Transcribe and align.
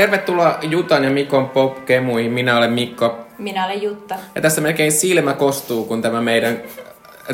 Tervetuloa 0.00 0.58
Jutan 0.62 1.04
ja 1.04 1.10
Mikon 1.10 1.48
popkemuihin. 1.48 2.32
Minä 2.32 2.56
olen 2.56 2.72
Mikko. 2.72 3.18
Minä 3.38 3.66
olen 3.66 3.82
Jutta. 3.82 4.14
Ja 4.34 4.40
tässä 4.40 4.60
melkein 4.60 4.92
silmä 4.92 5.32
kostuu, 5.32 5.84
kun 5.84 6.02
tämä 6.02 6.20
meidän 6.20 6.62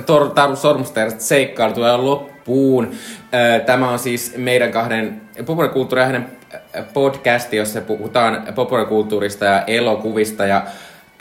Tor- 0.07 0.31
Taru 0.35 0.57
Sormusterista 0.57 1.21
seikkailu 1.21 1.75
tulee 1.75 1.97
loppuun. 1.97 2.91
Tämä 3.67 3.91
on 3.91 3.99
siis 3.99 4.35
meidän 4.37 4.73
kahden 4.73 5.21
populaarikulttuuri 5.47 6.03
hänen 6.03 6.27
podcasti, 6.93 7.57
jossa 7.57 7.81
puhutaan 7.81 8.43
populaarikulttuurista 8.55 9.45
ja 9.45 9.63
elokuvista. 9.67 10.47
Ja 10.47 10.63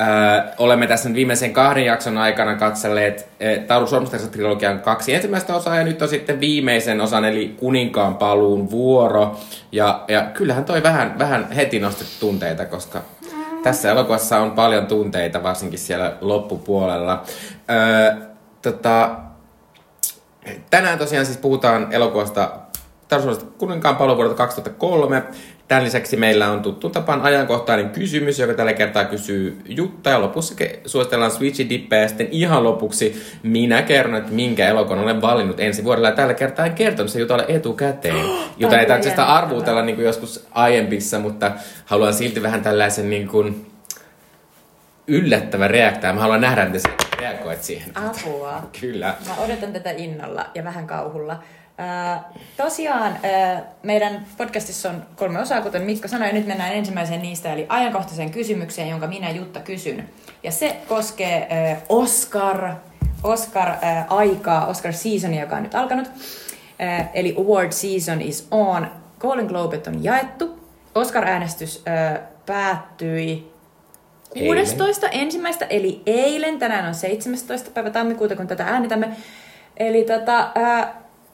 Öö, 0.01 0.53
olemme 0.57 0.87
tässä 0.87 1.13
viimeisen 1.13 1.53
kahden 1.53 1.85
jakson 1.85 2.17
aikana 2.17 2.55
katselleet 2.55 3.29
e, 3.39 3.57
Tauru 3.57 3.87
Sormusterista 3.87 4.31
trilogian 4.31 4.79
kaksi 4.79 5.13
ensimmäistä 5.13 5.55
osaa 5.55 5.75
ja 5.75 5.83
nyt 5.83 6.01
on 6.01 6.07
sitten 6.07 6.39
viimeisen 6.39 7.01
osan 7.01 7.25
eli 7.25 7.55
Kuninkaan 7.59 8.15
paluun 8.15 8.71
vuoro. 8.71 9.39
Ja, 9.71 10.03
ja 10.07 10.21
kyllähän 10.21 10.65
toi 10.65 10.83
vähän, 10.83 11.19
vähän 11.19 11.51
heti 11.51 11.79
nosti 11.79 12.05
tunteita, 12.19 12.65
koska 12.65 13.01
tässä 13.63 13.91
elokuvassa 13.91 14.37
on 14.37 14.51
paljon 14.51 14.87
tunteita, 14.87 15.43
varsinkin 15.43 15.79
siellä 15.79 16.17
loppupuolella. 16.21 17.23
Öö, 17.71 18.15
tota, 18.61 19.15
tänään 20.69 20.97
tosiaan 20.97 21.25
siis 21.25 21.37
puhutaan 21.37 21.87
elokuvasta 21.91 22.51
Taru 23.07 23.35
Kuninkaan 23.57 23.95
paluu 23.95 24.15
vuodelta 24.15 24.37
2003. 24.37 25.23
Tämän 25.67 25.83
lisäksi 25.83 26.17
meillä 26.17 26.51
on 26.51 26.61
tuttu 26.61 26.89
tapaan 26.89 27.21
ajankohtainen 27.21 27.89
kysymys, 27.89 28.39
joka 28.39 28.53
tällä 28.53 28.73
kertaa 28.73 29.05
kysyy 29.05 29.61
Jutta. 29.65 30.09
Ja 30.09 30.21
lopussa 30.21 30.55
suositellaan 30.85 31.31
Switchy 31.31 31.69
Dippejä. 31.69 32.01
Ja 32.01 32.07
sitten 32.07 32.27
ihan 32.31 32.63
lopuksi 32.63 33.23
minä 33.43 33.81
kerron, 33.81 34.15
että 34.15 34.31
minkä 34.31 34.67
elokuvan 34.67 34.99
olen 35.03 35.21
valinnut 35.21 35.59
ensi 35.59 35.83
vuodella. 35.83 36.07
Ja 36.07 36.15
tällä 36.15 36.33
kertaa 36.33 36.65
en 36.65 36.73
kertonut 36.73 37.11
se 37.11 37.19
Jutalle 37.19 37.45
etukäteen. 37.47 38.25
Jota 38.57 38.79
ei 38.79 38.85
tarvitse 38.85 39.09
sitä 39.09 39.25
arvuutella 39.25 39.81
niin 39.81 39.95
kuin 39.95 40.05
joskus 40.05 40.47
aiempissa, 40.51 41.19
mutta 41.19 41.51
haluan 41.85 42.13
silti 42.13 42.43
vähän 42.43 42.61
tällaisen 42.61 43.09
niin 43.09 43.27
kuin 43.27 43.71
yllättävä 45.07 45.67
reaktio. 45.67 46.13
Mä 46.13 46.19
haluan 46.19 46.41
nähdä, 46.41 46.63
että 46.63 46.79
sä 46.79 46.89
reagoit 47.19 47.63
siihen. 47.63 47.91
Apua. 47.95 48.61
Kyllä. 48.81 49.15
Mä 49.27 49.35
odotan 49.45 49.73
tätä 49.73 49.91
innolla 49.91 50.45
ja 50.55 50.63
vähän 50.63 50.87
kauhulla. 50.87 51.43
Äh, 51.79 52.19
tosiaan 52.57 53.17
äh, 53.25 53.61
meidän 53.83 54.25
podcastissa 54.37 54.89
on 54.89 55.05
kolme 55.15 55.39
osaa, 55.39 55.61
kuten 55.61 55.81
Mikko 55.81 56.07
sanoi, 56.07 56.27
ja 56.27 56.33
nyt 56.33 56.47
mennään 56.47 56.73
ensimmäiseen 56.73 57.21
niistä, 57.21 57.53
eli 57.53 57.65
ajankohtaiseen 57.69 58.31
kysymykseen, 58.31 58.89
jonka 58.89 59.07
minä 59.07 59.29
Jutta 59.29 59.59
kysyn. 59.59 60.09
Ja 60.43 60.51
se 60.51 60.77
koskee 60.87 61.47
äh, 61.71 61.81
Oscar, 61.89 62.69
Oscar-aikaa, 63.23 64.65
Oscar 64.67 64.93
seasonia, 64.93 65.41
joka 65.41 65.55
on 65.55 65.63
nyt 65.63 65.75
alkanut. 65.75 66.11
Eli 67.13 67.35
award 67.39 67.71
season 67.71 68.21
is 68.21 68.47
on. 68.51 68.87
Golden 69.19 69.45
Globet 69.45 69.87
on 69.87 70.03
jaettu. 70.03 70.59
Oscar-äänestys 70.95 71.83
päättyi 72.45 73.51
16. 74.33 75.07
Eilen. 75.07 75.21
ensimmäistä, 75.21 75.65
eli 75.65 76.01
eilen. 76.05 76.59
Tänään 76.59 76.87
on 76.87 76.95
17. 76.95 77.71
päivä 77.71 77.89
tammikuuta, 77.89 78.35
kun 78.35 78.47
tätä 78.47 78.63
äänitämme. 78.63 79.09
Eli 79.77 80.03
tota, 80.03 80.51
äh, 80.57 80.87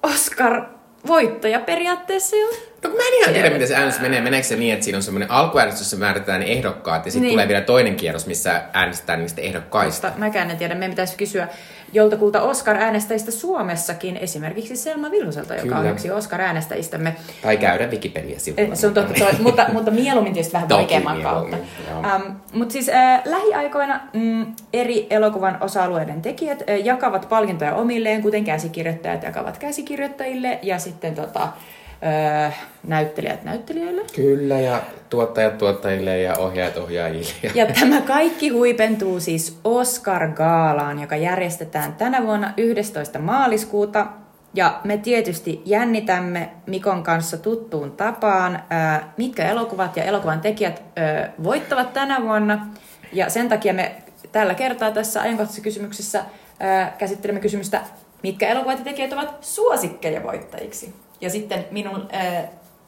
Oscar 0.04 0.64
voittaja 1.08 1.60
periaatteessa 1.60 2.36
jo. 2.36 2.48
No 2.84 2.90
mä 2.90 3.08
en 3.08 3.14
ihan 3.22 3.34
tiedä, 3.34 3.50
miten 3.50 3.68
se 3.68 3.76
äänestys 3.76 4.02
menee. 4.02 4.22
Meneekö 4.22 4.48
se 4.48 4.56
niin, 4.56 4.74
että 4.74 4.84
siinä 4.84 4.98
on 4.98 5.04
semmoinen 5.04 5.32
alkuäänestys, 5.32 5.82
jossa 5.82 5.98
määritetään 5.98 6.44
ehdokkaat, 6.44 7.06
ja 7.06 7.12
sitten 7.12 7.22
niin. 7.22 7.34
tulee 7.34 7.48
vielä 7.48 7.62
toinen 7.62 7.96
kierros, 7.96 8.28
missä 8.28 8.62
äänestetään 8.74 9.20
niistä 9.20 9.42
ehdokkaista. 9.42 10.08
Mutta 10.08 10.20
mäkään 10.20 10.52
en 10.52 10.58
tiedä. 10.58 10.76
Meidän 10.76 10.92
pitäisi 10.92 11.18
kysyä 11.18 11.48
joltakulta 11.94 12.42
Oscar-äänestäjistä 12.42 13.32
Suomessakin, 13.32 14.18
esimerkiksi 14.18 14.76
Selma 14.76 15.12
Vilhuselta, 15.12 15.54
joka 15.54 15.64
Kyllä. 15.68 15.80
on 15.80 15.88
yksi 15.88 16.12
Oscar-äänestäjistämme. 16.12 17.16
Tai 17.42 17.58
käydä 17.58 17.88
Wikipedia-sivuilla. 17.88 18.76
Se 18.76 18.88
on 18.88 18.94
totta, 18.94 19.14
toi, 19.14 19.32
mutta, 19.40 19.66
mutta 19.74 19.92
mieluummin 19.92 20.34
tietysti 20.34 20.54
vähän 20.54 20.70
vaikeamman 20.70 21.22
kautta. 21.22 21.58
Um, 21.58 22.36
mutta 22.54 22.74
siis 22.74 22.90
äh, 22.90 23.22
lähiaikoina 23.26 24.00
mm, 24.14 24.46
eri 24.74 25.08
elokuvan 25.10 25.58
osa-alueiden 25.62 26.22
tekijät 26.22 26.64
äh, 26.70 26.86
jakavat 26.86 27.30
palkintoja 27.30 27.76
omilleen, 27.76 28.22
kuten 28.22 28.44
käsikirjoittajat 28.44 29.24
jakavat 29.24 29.58
käsikirjoittajille, 29.58 30.60
ja 30.62 30.80
sitten 30.80 31.16
tota, 31.16 31.48
öö, 32.04 32.50
näyttelijät 32.88 33.44
näyttelijöille. 33.44 34.02
Kyllä, 34.16 34.60
ja 34.60 34.82
tuottajat 35.10 35.58
tuottajille 35.58 36.20
ja 36.20 36.38
ohjaajat 36.38 36.78
ohjaajille. 36.78 37.52
Ja 37.54 37.66
tämä 37.66 38.02
kaikki 38.02 38.50
huipentuu 38.50 39.20
siis 39.20 39.60
Oscar-gaalaan, 39.64 41.02
joka 41.02 41.16
järjestetään 41.16 41.94
tänä 41.94 42.24
vuonna 42.24 42.54
11. 42.58 43.20
maaliskuuta. 43.20 44.08
Ja 44.54 44.80
me 44.84 44.98
tietysti 44.98 45.62
jännitämme 45.66 46.50
Mikon 46.68 47.04
kanssa 47.04 47.38
tuttuun 47.38 47.92
tapaan, 47.92 48.64
ää, 48.70 49.14
mitkä 49.18 49.50
elokuvat 49.50 49.98
ja 49.98 50.04
elokuvan 50.04 50.42
tekijät 50.42 50.84
ää, 50.96 51.34
voittavat 51.44 51.94
tänä 51.94 52.22
vuonna. 52.22 52.68
Ja 53.14 53.30
sen 53.30 53.50
takia 53.50 53.74
me 53.74 53.96
tällä 54.32 54.54
kertaa 54.54 54.92
tässä 54.92 55.22
ajankohtaisessa 55.22 55.64
kysymyksessä 55.64 56.24
ää, 56.60 56.96
käsittelemme 56.98 57.42
kysymystä, 57.42 57.82
mitkä 58.24 58.50
elokuvat 58.50 58.80
ja 58.80 58.84
tekijät 58.84 59.14
ovat 59.14 59.38
suosikkeja 59.42 60.24
voittajiksi. 60.24 60.94
Ja 61.22 61.30
sitten 61.30 61.66
minun 61.72 62.08
äh, 62.14 62.44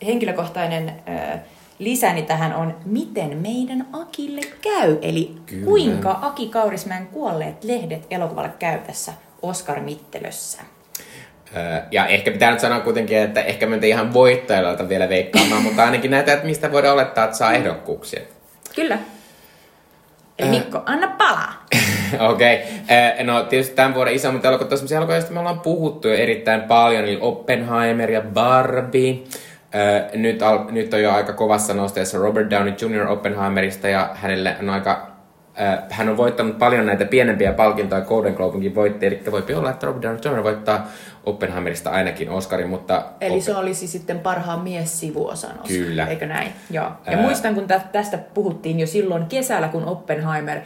henkilökohtainen 0.06 0.90
äh, 0.90 1.40
lisäni 1.80 2.22
tähän 2.22 2.54
on, 2.54 2.76
miten 2.86 3.38
meidän 3.38 3.88
Akille 3.94 4.42
käy. 4.62 4.98
Eli 5.02 5.36
Kyllä. 5.46 5.66
kuinka 5.66 6.20
Aki 6.22 6.48
Kaurismäen 6.48 7.08
kuolleet 7.08 7.64
lehdet 7.64 8.08
elokuvalle 8.10 8.52
käy 8.60 8.80
tässä 8.80 9.14
Oscar-mittelössä. 9.42 10.62
Ja 11.92 12.08
ehkä 12.08 12.32
pitää 12.32 12.52
nyt 12.52 12.60
sanoa 12.60 12.80
kuitenkin, 12.80 13.18
että 13.18 13.42
ehkä 13.42 13.66
me 13.66 13.88
ihan 13.88 14.14
voittajalta 14.14 14.90
vielä 14.90 15.10
veikkaamaan, 15.10 15.64
mutta 15.64 15.84
ainakin 15.84 16.12
näitä, 16.12 16.34
että 16.34 16.46
mistä 16.46 16.72
voidaan 16.72 16.94
olettaa, 16.94 17.26
että 17.26 17.38
saa 17.38 17.54
ehdokkuuksia. 17.54 18.22
Kyllä. 18.76 18.98
Eli 20.40 20.50
Mikko, 20.50 20.84
anna 20.86 21.08
palaa. 21.08 21.66
Okei. 22.32 22.56
Okay. 22.56 23.24
No 23.24 23.44
tietysti 23.44 23.76
tämän 23.76 23.94
vuoden 23.94 24.14
isommat 24.14 24.46
elokuvat 24.46 24.72
on 24.72 24.78
sellaisia 24.78 24.98
elokuvia, 24.98 25.16
joista 25.16 25.34
me 25.34 25.40
ollaan 25.40 25.60
puhuttu 25.60 26.08
jo 26.08 26.14
erittäin 26.14 26.62
paljon, 26.62 27.04
eli 27.04 27.18
Oppenheimer 27.22 28.12
ja 28.12 28.22
Barbie. 28.22 29.24
Nyt, 30.14 30.42
al- 30.42 30.72
nyt 30.72 30.94
on 30.94 31.02
jo 31.02 31.12
aika 31.12 31.34
kovassa 31.34 31.74
nosteessa 31.74 32.18
Robert 32.18 32.50
Downey 32.50 32.74
Jr. 32.82 33.08
Oppenheimerista 33.08 33.88
ja 33.88 34.10
hänelle 34.14 34.56
on 34.60 34.70
aika 34.70 35.13
hän 35.90 36.10
on 36.10 36.18
voittanut 36.18 36.58
paljon 36.60 36.86
näitä 36.86 37.06
pienempiä 37.06 37.54
palkintoja, 37.54 38.02
Golden 38.02 38.34
Globinkin 38.34 38.76
voitti, 38.76 39.06
eli 39.06 39.22
voi 39.32 39.44
olla, 39.56 39.70
että 39.70 39.88
Robert 39.88 40.04
Downey 40.04 40.38
Jr. 40.38 40.44
voittaa 40.44 40.88
Oppenheimerista 41.24 41.90
ainakin 41.90 42.30
Oscarin, 42.30 42.70
mutta... 42.70 43.06
Eli 43.22 43.42
se 43.42 43.56
olisi 43.56 43.88
sitten 43.88 44.20
parhaan 44.20 44.60
mies 44.60 45.00
sivuosan 45.00 45.52
Oscar, 45.52 45.68
Kyllä. 45.68 46.08
eikö 46.08 46.28
näin? 46.28 46.52
Joo. 46.70 46.86
Ja 46.86 47.18
Ää... 47.18 47.22
muistan, 47.22 47.56
kun 47.56 47.68
tästä 47.92 48.18
puhuttiin 48.18 48.80
jo 48.80 48.88
silloin 48.88 49.26
kesällä, 49.26 49.68
kun 49.68 49.86
Oppenheimer 49.86 50.62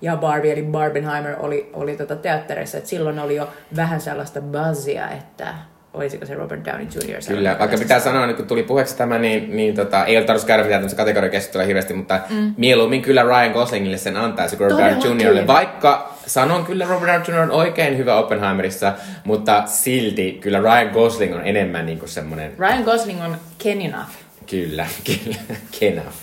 ja 0.00 0.16
Barbie, 0.16 0.52
eli 0.52 0.62
Barbenheimer 0.62 1.36
oli, 1.38 1.70
oli 1.72 1.96
tota 1.96 2.16
teatterissa, 2.16 2.78
että 2.78 2.90
silloin 2.90 3.18
oli 3.18 3.36
jo 3.36 3.48
vähän 3.76 4.00
sellaista 4.00 4.40
buzzia, 4.40 5.10
että 5.10 5.54
olisiko 5.94 6.26
se 6.26 6.34
Robert 6.34 6.64
Downey 6.64 6.86
Jr. 6.94 7.20
Kyllä, 7.28 7.56
vaikka 7.58 7.76
pitää 7.76 8.00
sanoa, 8.00 8.26
niin 8.26 8.36
kun 8.36 8.46
tuli 8.46 8.62
puheeksi 8.62 8.96
tämä, 8.96 9.18
niin, 9.18 9.56
niin 9.56 9.74
tota, 9.74 10.04
ei 10.04 10.16
ole 10.16 10.24
tarvitsisi 10.24 10.46
käydä 10.46 10.62
mitään 10.62 10.80
tämmöistä 10.80 10.96
kategoriakeskustelua 10.96 11.66
hirveästi, 11.66 11.94
mutta 11.94 12.20
mm. 12.30 12.54
mieluummin 12.56 13.02
kyllä 13.02 13.22
Ryan 13.22 13.52
Goslingille 13.52 13.98
sen 13.98 14.16
antaisi 14.16 14.56
kuin 14.56 14.70
Robert 14.70 15.04
Downey 15.04 15.40
Jr. 15.40 15.46
Vaikka 15.46 16.14
sanon 16.26 16.64
kyllä 16.64 16.86
Robert 16.88 17.12
Downey 17.12 17.42
Jr. 17.42 17.42
on 17.42 17.50
oikein 17.50 17.98
hyvä 17.98 18.14
Oppenheimerissa, 18.14 18.92
mutta 19.24 19.62
silti 19.66 20.32
kyllä 20.32 20.58
Ryan 20.58 20.90
Gosling 20.92 21.34
on 21.34 21.46
enemmän 21.46 21.86
niin 21.86 21.98
kuin 21.98 22.08
semmoinen... 22.08 22.52
Ryan 22.58 22.82
Gosling 22.82 23.24
on 23.24 23.36
Ken 23.58 23.80
enough. 23.80 24.10
Kyllä, 24.50 24.86
kyllä, 25.06 25.36
Enough. 25.80 26.16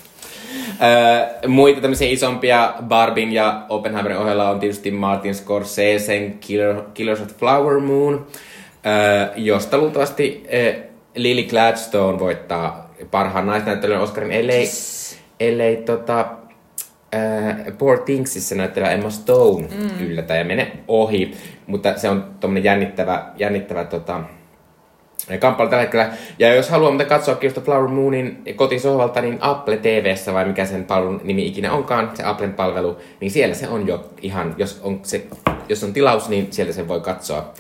Öö, 0.81 1.47
muita 1.47 1.81
tämmöisiä 1.81 2.09
isompia 2.09 2.73
Barbin 2.83 3.31
ja 3.31 3.65
Oppenheimerin 3.69 4.17
ohella 4.17 4.49
on 4.49 4.59
tietysti 4.59 4.91
Martin 4.91 5.35
Scorseseen 5.35 6.37
Killer, 6.39 6.75
Killers 6.93 7.21
of 7.21 7.27
Flower 7.37 7.79
Moon, 7.79 8.27
josta 9.35 9.77
luultavasti 9.77 10.43
Lily 11.15 11.43
Gladstone 11.43 12.19
voittaa 12.19 12.93
parhaan 13.11 13.47
naisnäyttelijän 13.47 14.01
Oscarin, 14.01 14.31
ellei, 14.31 14.59
yes. 14.59 15.17
ellei 15.39 15.75
tota, 15.75 16.19
äh, 17.15 17.77
Poor 17.77 17.99
Thingsissä 17.99 18.55
näyttelee 18.55 18.93
Emma 18.93 19.09
Stone 19.09 19.67
mm. 19.67 20.05
yllätä 20.05 20.35
ja 20.35 20.45
mene 20.45 20.71
ohi, 20.87 21.33
mutta 21.67 21.97
se 21.97 22.09
on 22.09 22.25
tommonen 22.39 22.63
jännittävä, 22.63 23.25
jännittävä 23.37 23.83
tota, 23.83 24.21
kamppailu 25.39 25.69
tällä 25.69 25.81
hetkellä. 25.81 26.11
Ja 26.39 26.55
jos 26.55 26.69
haluaa 26.69 26.91
muuten 26.91 27.07
katsoa 27.07 27.35
Kirsta 27.35 27.61
Flower 27.61 27.87
Moonin 27.87 28.43
kotisohvalta, 28.55 29.21
niin 29.21 29.37
Apple 29.41 29.77
TVssä 29.77 30.33
vai 30.33 30.45
mikä 30.45 30.65
sen 30.65 30.85
palvelun 30.85 31.21
nimi 31.23 31.47
ikinä 31.47 31.71
onkaan, 31.71 32.11
se 32.13 32.23
Applen 32.23 32.53
palvelu, 32.53 32.97
niin 33.19 33.31
siellä 33.31 33.55
se 33.55 33.67
on 33.67 33.87
jo 33.87 34.09
ihan, 34.21 34.55
jos 34.57 34.79
on, 34.83 34.99
se, 35.03 35.27
jos 35.69 35.83
on 35.83 35.93
tilaus, 35.93 36.29
niin 36.29 36.47
sieltä 36.51 36.73
sen 36.73 36.87
voi 36.87 37.01
katsoa. 37.01 37.53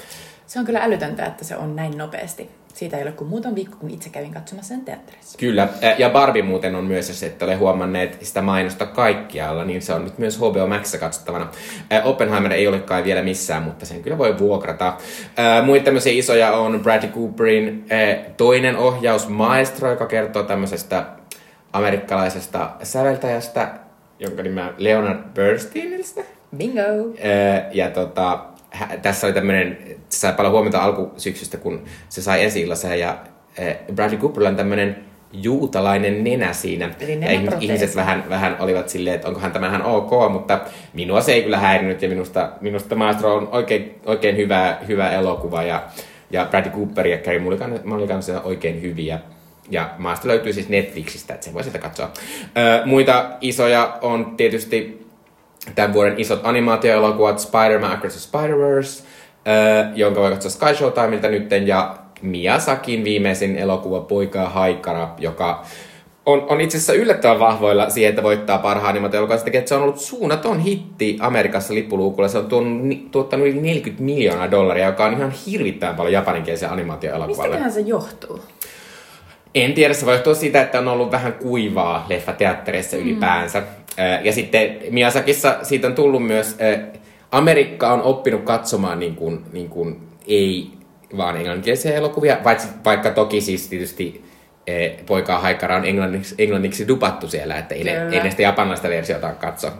Se 0.49 0.59
on 0.59 0.65
kyllä 0.65 0.83
älytöntä, 0.83 1.25
että 1.25 1.45
se 1.45 1.55
on 1.55 1.75
näin 1.75 1.97
nopeasti. 1.97 2.49
Siitä 2.73 2.97
ei 2.97 3.03
ole 3.03 3.11
kuin 3.11 3.29
muutaman 3.29 3.55
viikko, 3.55 3.77
kun 3.77 3.89
itse 3.89 4.09
kävin 4.09 4.33
katsomassa 4.33 4.67
sen 4.67 4.85
teatterissa. 4.85 5.37
Kyllä, 5.37 5.67
ja 5.97 6.09
Barbie 6.09 6.41
muuten 6.41 6.75
on 6.75 6.83
myös, 6.83 7.23
että 7.23 7.45
ole 7.45 7.55
huomanneet 7.55 8.17
sitä 8.21 8.41
mainosta 8.41 8.85
kaikkialla, 8.85 9.65
niin 9.65 9.81
se 9.81 9.93
on 9.93 10.03
nyt 10.03 10.17
myös 10.17 10.37
HBO 10.37 10.67
Maxissa 10.67 10.97
katsottavana. 10.97 11.47
Oppenheimer 12.03 12.53
ei 12.53 12.67
ole 12.67 12.79
kai 12.79 13.03
vielä 13.03 13.21
missään, 13.21 13.63
mutta 13.63 13.85
sen 13.85 14.03
kyllä 14.03 14.17
voi 14.17 14.39
vuokrata. 14.39 14.97
Muita 15.65 15.85
tämmöisiä 15.85 16.13
isoja 16.13 16.51
on 16.51 16.79
Bradley 16.79 17.11
Cooperin 17.11 17.85
toinen 18.37 18.77
ohjaus 18.77 19.27
Maestro, 19.27 19.89
joka 19.89 20.05
kertoo 20.05 20.43
tämmöisestä 20.43 21.05
amerikkalaisesta 21.73 22.71
säveltäjästä, 22.83 23.71
jonka 24.19 24.43
nimeä 24.43 24.65
on 24.65 24.73
Leonard 24.77 25.19
Bernsteiniltä. 25.33 26.21
Bingo! 26.57 26.81
Ja 27.71 27.89
tota, 27.89 28.45
tässä 29.01 29.27
oli 29.27 29.33
tämmöinen, 29.33 29.77
se 30.09 30.19
sai 30.19 30.33
paljon 30.33 30.53
huomiota 30.53 30.83
alkusyksystä, 30.83 31.57
kun 31.57 31.83
se 32.09 32.21
sai 32.21 32.43
ensi 32.43 32.67
ja 32.99 33.17
äh, 33.59 33.95
Bradley 33.95 34.19
Cooperilla 34.19 34.49
on 34.49 34.55
tämmöinen 34.55 35.09
juutalainen 35.33 36.23
nenä 36.23 36.53
siinä. 36.53 36.89
Eli 36.99 37.25
ja 37.25 37.51
ihmiset, 37.59 37.95
vähän, 37.95 38.23
vähän 38.29 38.55
olivat 38.59 38.89
silleen, 38.89 39.15
että 39.15 39.27
onkohan 39.27 39.51
tämä 39.51 39.67
ihan 39.67 39.81
ok, 39.81 40.31
mutta 40.31 40.59
minua 40.93 41.21
se 41.21 41.31
ei 41.31 41.43
kyllä 41.43 41.57
häirinyt 41.57 42.01
ja 42.01 42.09
minusta, 42.09 42.51
minusta 42.61 42.95
Maestro 42.95 43.35
on 43.35 43.49
oikein, 43.51 43.95
oikein 44.05 44.37
hyvä, 44.37 44.77
hyvä 44.87 45.09
elokuva 45.09 45.63
ja, 45.63 45.83
ja 46.31 46.45
Bradley 46.45 46.73
Cooper 46.73 47.07
ja 47.07 47.17
Carey 47.17 47.39
Mulligan, 47.39 47.79
Mulligan 47.83 48.23
se 48.23 48.35
on 48.35 48.43
oikein 48.43 48.81
hyviä. 48.81 49.19
Ja 49.71 49.89
maasta 49.97 50.27
löytyy 50.27 50.53
siis 50.53 50.69
Netflixistä, 50.69 51.33
että 51.33 51.45
sen 51.45 51.53
voi 51.53 51.63
sieltä 51.63 51.79
katsoa. 51.79 52.11
Öö, 52.57 52.85
muita 52.85 53.29
isoja 53.41 53.97
on 54.01 54.33
tietysti 54.37 55.08
tämän 55.75 55.93
vuoden 55.93 56.19
isot 56.19 56.39
animaatioelokuvat 56.43 57.39
Spider-Man 57.39 57.91
Across 57.91 58.15
the 58.15 58.39
Spider-Verse, 58.39 59.03
öö, 59.47 59.85
jonka 59.95 60.21
voi 60.21 60.31
katsoa 60.31 60.51
Sky 60.51 60.75
Showtimeilta 60.75 61.27
nytten, 61.27 61.67
ja 61.67 61.95
Miyazakin 62.21 63.03
viimeisin 63.03 63.57
elokuva 63.57 63.99
Poika 63.99 64.39
ja 64.39 64.49
Haikara, 64.49 65.09
joka 65.17 65.63
on, 66.25 66.45
on 66.49 66.61
itse 66.61 66.77
asiassa 66.77 66.93
yllättävän 66.93 67.39
vahvoilla 67.39 67.89
siihen, 67.89 68.09
että 68.09 68.23
voittaa 68.23 68.57
parhaan 68.57 68.89
animaatioelokuvan. 68.89 69.41
Että 69.53 69.69
se 69.69 69.75
on 69.75 69.81
ollut 69.81 69.99
suunnaton 69.99 70.59
hitti 70.59 71.17
Amerikassa 71.19 71.73
lippuluukulla. 71.73 72.27
Se 72.27 72.37
on 72.37 72.45
tuonut, 72.45 72.81
ni- 72.83 73.07
tuottanut 73.11 73.47
yli 73.47 73.61
40 73.61 74.03
miljoonaa 74.03 74.51
dollaria, 74.51 74.85
joka 74.85 75.05
on 75.05 75.13
ihan 75.13 75.33
hirvittävän 75.45 75.95
paljon 75.95 76.13
japaninkielisen 76.13 76.71
animaatioelokuvalle. 76.71 77.55
Mistäköhän 77.55 77.71
se 77.71 77.81
johtuu? 77.81 78.41
En 79.55 79.73
tiedä, 79.73 79.93
se 79.93 80.05
voi 80.05 80.13
johtua 80.13 80.35
siitä, 80.35 80.61
että 80.61 80.79
on 80.79 80.87
ollut 80.87 81.11
vähän 81.11 81.33
kuivaa 81.33 82.05
leffateattereissa 82.09 82.97
mm. 82.97 83.03
ylipäänsä. 83.03 83.63
Ja 84.23 84.33
sitten 84.33 84.77
Miyazakissa 84.89 85.59
siitä 85.63 85.87
on 85.87 85.95
tullut 85.95 86.27
myös, 86.27 86.57
Amerikka 87.31 87.93
on 87.93 88.01
oppinut 88.01 88.43
katsomaan 88.43 88.99
niin 88.99 89.15
kuin, 89.15 89.41
niin 89.53 89.69
kuin 89.69 89.99
ei 90.27 90.71
vaan 91.17 91.37
englanninkielisiä 91.37 91.95
elokuvia, 91.95 92.37
vaikka, 92.43 92.63
vaikka 92.85 93.11
toki 93.11 93.41
siis 93.41 93.67
tietysti 93.67 94.23
Poikaa 95.05 95.39
Haikara 95.39 95.75
on 95.75 95.85
englanniksi, 95.85 96.35
englanniksi 96.37 96.87
dupattu 96.87 97.27
siellä, 97.27 97.57
että 97.57 97.75
ei 97.75 97.83
ne, 97.83 98.07
ei 98.11 98.23
ne 98.23 98.31
sitä 98.31 98.41
japanilaista 98.41 98.89
versiota 98.89 99.31
katso. 99.33 99.71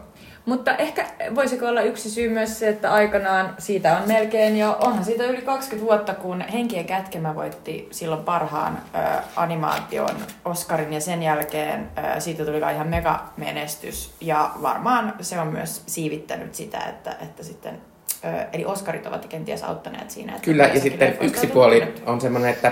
Mutta 0.46 0.76
ehkä 0.76 1.06
voisiko 1.36 1.66
olla 1.66 1.82
yksi 1.82 2.10
syy 2.10 2.30
myös 2.30 2.60
se, 2.60 2.70
että 2.70 2.94
aikanaan 2.94 3.56
siitä 3.58 3.98
on 3.98 4.08
melkein 4.08 4.58
jo, 4.60 4.78
onhan 4.82 5.06
siitä 5.06 5.24
yli 5.24 5.42
20 5.42 5.88
vuotta, 5.88 6.14
kun 6.14 6.42
Henkien 6.42 6.86
kätkemä 6.86 7.36
voitti 7.36 7.88
silloin 7.92 8.24
parhaan 8.24 8.82
ö, 8.96 9.22
animaation 9.36 10.16
Oscarin 10.46 10.94
ja 10.94 11.02
sen 11.02 11.24
jälkeen 11.24 11.90
ö, 11.98 12.20
siitä 12.20 12.46
tuli 12.46 12.58
ihan 12.58 12.88
mega 12.88 13.24
menestys 13.38 14.14
ja 14.22 14.52
varmaan 14.62 15.14
se 15.22 15.40
on 15.40 15.48
myös 15.48 15.84
siivittänyt 15.88 16.56
sitä, 16.56 16.80
että, 16.80 17.16
että 17.22 17.44
sitten 17.44 17.78
ö, 18.26 18.46
eli 18.54 18.66
Oscarit 18.66 19.06
ovat 19.06 19.26
kenties 19.26 19.64
auttaneet 19.64 20.12
siinä. 20.12 20.32
Että 20.32 20.46
Kyllä, 20.46 20.64
ja 20.64 20.80
sitten 20.80 21.18
yksi 21.22 21.48
puoli 21.48 21.82
tullut. 21.82 22.04
on 22.06 22.22
semmoinen, 22.22 22.50
että 22.50 22.72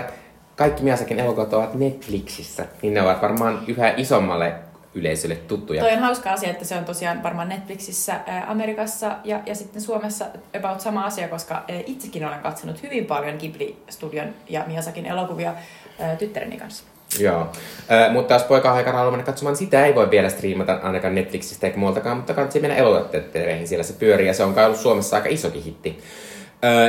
kaikki 0.56 0.82
Miyazakin 0.82 1.20
elokuvat 1.20 1.52
ovat 1.52 1.74
Netflixissä, 1.74 2.66
niin 2.82 2.94
ne 2.94 3.02
ovat 3.02 3.22
varmaan 3.22 3.60
yhä 3.66 3.94
isommalle 3.96 4.54
yleisölle 4.94 5.36
tuttuja. 5.36 5.82
Toi 5.82 5.92
on 5.92 5.98
hauska 5.98 6.32
asia, 6.32 6.50
että 6.50 6.64
se 6.64 6.76
on 6.76 6.84
tosiaan 6.84 7.22
varmaan 7.22 7.48
Netflixissä 7.48 8.20
Amerikassa 8.46 9.16
ja, 9.24 9.40
ja 9.46 9.54
sitten 9.54 9.82
Suomessa 9.82 10.24
about 10.56 10.80
sama 10.80 11.04
asia, 11.04 11.28
koska 11.28 11.64
itsekin 11.86 12.26
olen 12.26 12.40
katsonut 12.40 12.82
hyvin 12.82 13.06
paljon 13.06 13.36
Ghibli-studion 13.38 14.34
ja 14.48 14.64
Miyazakin 14.66 15.06
elokuvia 15.06 15.54
tyttäreni 16.18 16.56
kanssa. 16.56 16.84
Joo, 17.20 17.40
äh, 17.90 18.12
mutta 18.12 18.34
jos 18.34 18.42
poika 18.42 18.72
aikana 18.72 18.96
haluaa 18.96 19.10
mennä 19.10 19.26
katsomaan, 19.26 19.56
sitä 19.56 19.86
ei 19.86 19.94
voi 19.94 20.10
vielä 20.10 20.28
striimata 20.28 20.80
ainakaan 20.82 21.14
Netflixistä 21.14 21.66
eikä 21.66 21.78
muultakaan, 21.78 22.16
mutta 22.16 22.34
kannattaa 22.34 22.60
mennä 22.62 22.76
elokuvateattereihin, 22.76 23.68
siellä 23.68 23.82
se 23.82 23.92
pyörii 23.92 24.26
ja 24.26 24.34
se 24.34 24.44
on 24.44 24.54
kai 24.54 24.64
ollut 24.64 24.80
Suomessa 24.80 25.16
aika 25.16 25.28
isokin 25.28 25.62
hitti. 25.62 25.98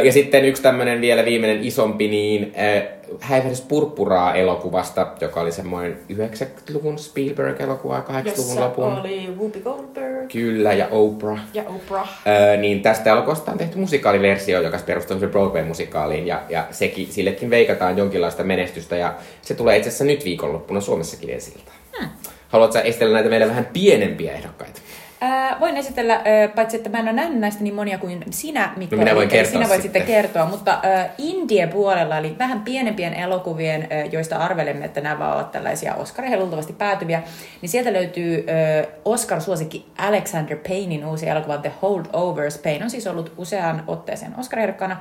Ja 0.03 0.11
sitten 0.11 0.45
yksi 0.45 0.61
tämmöinen 0.61 1.01
vielä 1.01 1.25
viimeinen 1.25 1.63
isompi, 1.63 2.07
niin 2.07 2.53
äh, 2.57 2.83
Häivähdys 3.19 3.61
purppuraa 3.61 4.35
elokuvasta, 4.35 5.07
joka 5.21 5.41
oli 5.41 5.51
semmoinen 5.51 5.97
90-luvun 6.13 6.99
Spielberg-elokuva, 6.99 7.99
80-luvun 7.99 8.25
Jossa 8.25 8.61
lopun. 8.61 8.99
oli 8.99 9.27
Whoopi 9.37 9.59
Goldberg 9.59 10.31
Kyllä, 10.31 10.73
ja 10.73 10.87
Oprah. 10.91 11.39
ja 11.53 11.63
Oprah. 11.67 12.21
Öö, 12.27 12.57
niin 12.57 12.81
tästä 12.81 13.09
elokuvasta 13.09 13.51
on 13.51 13.57
tehty 13.57 13.77
musikaaliversio, 13.77 14.61
joka 14.61 14.79
perustuu 14.85 15.07
semmoiseen 15.07 15.31
Broadway-musikaaliin, 15.31 16.27
ja, 16.27 16.41
ja 16.49 16.65
sekin, 16.71 17.07
sillekin 17.11 17.49
veikataan 17.49 17.97
jonkinlaista 17.97 18.43
menestystä, 18.43 18.95
ja 18.95 19.13
se 19.41 19.53
tulee 19.55 19.77
itse 19.77 19.87
asiassa 19.89 20.05
nyt 20.05 20.25
viikonloppuna 20.25 20.81
Suomessakin 20.81 21.29
esiltä. 21.29 21.71
Hmm. 21.99 22.09
Haluatko 22.49 22.73
sä 22.73 22.81
esitellä 22.81 23.13
näitä 23.13 23.29
meille 23.29 23.47
vähän 23.47 23.69
pienempiä 23.73 24.33
ehdokkaita? 24.33 24.81
Ää, 25.21 25.57
voin 25.59 25.77
esitellä, 25.77 26.13
ää, 26.13 26.47
paitsi 26.55 26.77
että 26.77 26.89
mä 26.89 26.97
en 26.97 27.03
ole 27.03 27.13
nähnyt 27.13 27.39
näistä 27.39 27.63
niin 27.63 27.73
monia 27.73 27.97
kuin 27.97 28.23
sinä, 28.29 28.73
Mikko. 28.75 28.95
No 28.95 28.99
minä 28.99 29.15
voin 29.15 29.29
kertoa 29.29 29.51
Sinä 29.51 29.69
voit 29.69 29.81
sitten. 29.81 30.01
kertoa, 30.01 30.45
mutta 30.45 30.79
ää, 30.83 31.09
Indien 31.17 31.69
puolella, 31.69 32.17
eli 32.17 32.35
vähän 32.39 32.61
pienempien 32.61 33.13
elokuvien, 33.13 33.87
ää, 33.89 34.05
joista 34.05 34.37
arvelemme, 34.37 34.85
että 34.85 35.01
nämä 35.01 35.33
ovat 35.33 35.51
tällaisia 35.51 35.95
Oscareihin 35.95 36.39
luultavasti 36.39 36.73
päätyviä, 36.73 37.23
niin 37.61 37.69
sieltä 37.69 37.93
löytyy 37.93 38.45
ää, 38.47 38.85
Oscar-suosikki 39.05 39.85
Alexander 39.97 40.57
Paynein 40.67 41.05
uusi 41.05 41.29
elokuva 41.29 41.57
The 41.57 41.71
Holdovers. 41.81 42.57
Payne 42.57 42.83
on 42.83 42.89
siis 42.89 43.07
ollut 43.07 43.33
useaan 43.37 43.83
otteeseen 43.87 44.33
Oscar-ehdokkaana, 44.37 44.97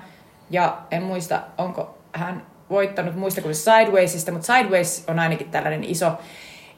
ja 0.50 0.78
en 0.90 1.02
muista, 1.02 1.40
onko 1.58 1.98
hän 2.12 2.42
voittanut 2.70 3.14
muista 3.14 3.40
kuin 3.42 3.54
Sidewaysista, 3.54 4.32
mutta 4.32 4.54
Sideways 4.54 5.04
on 5.08 5.18
ainakin 5.18 5.50
tällainen 5.50 5.84
iso, 5.84 6.12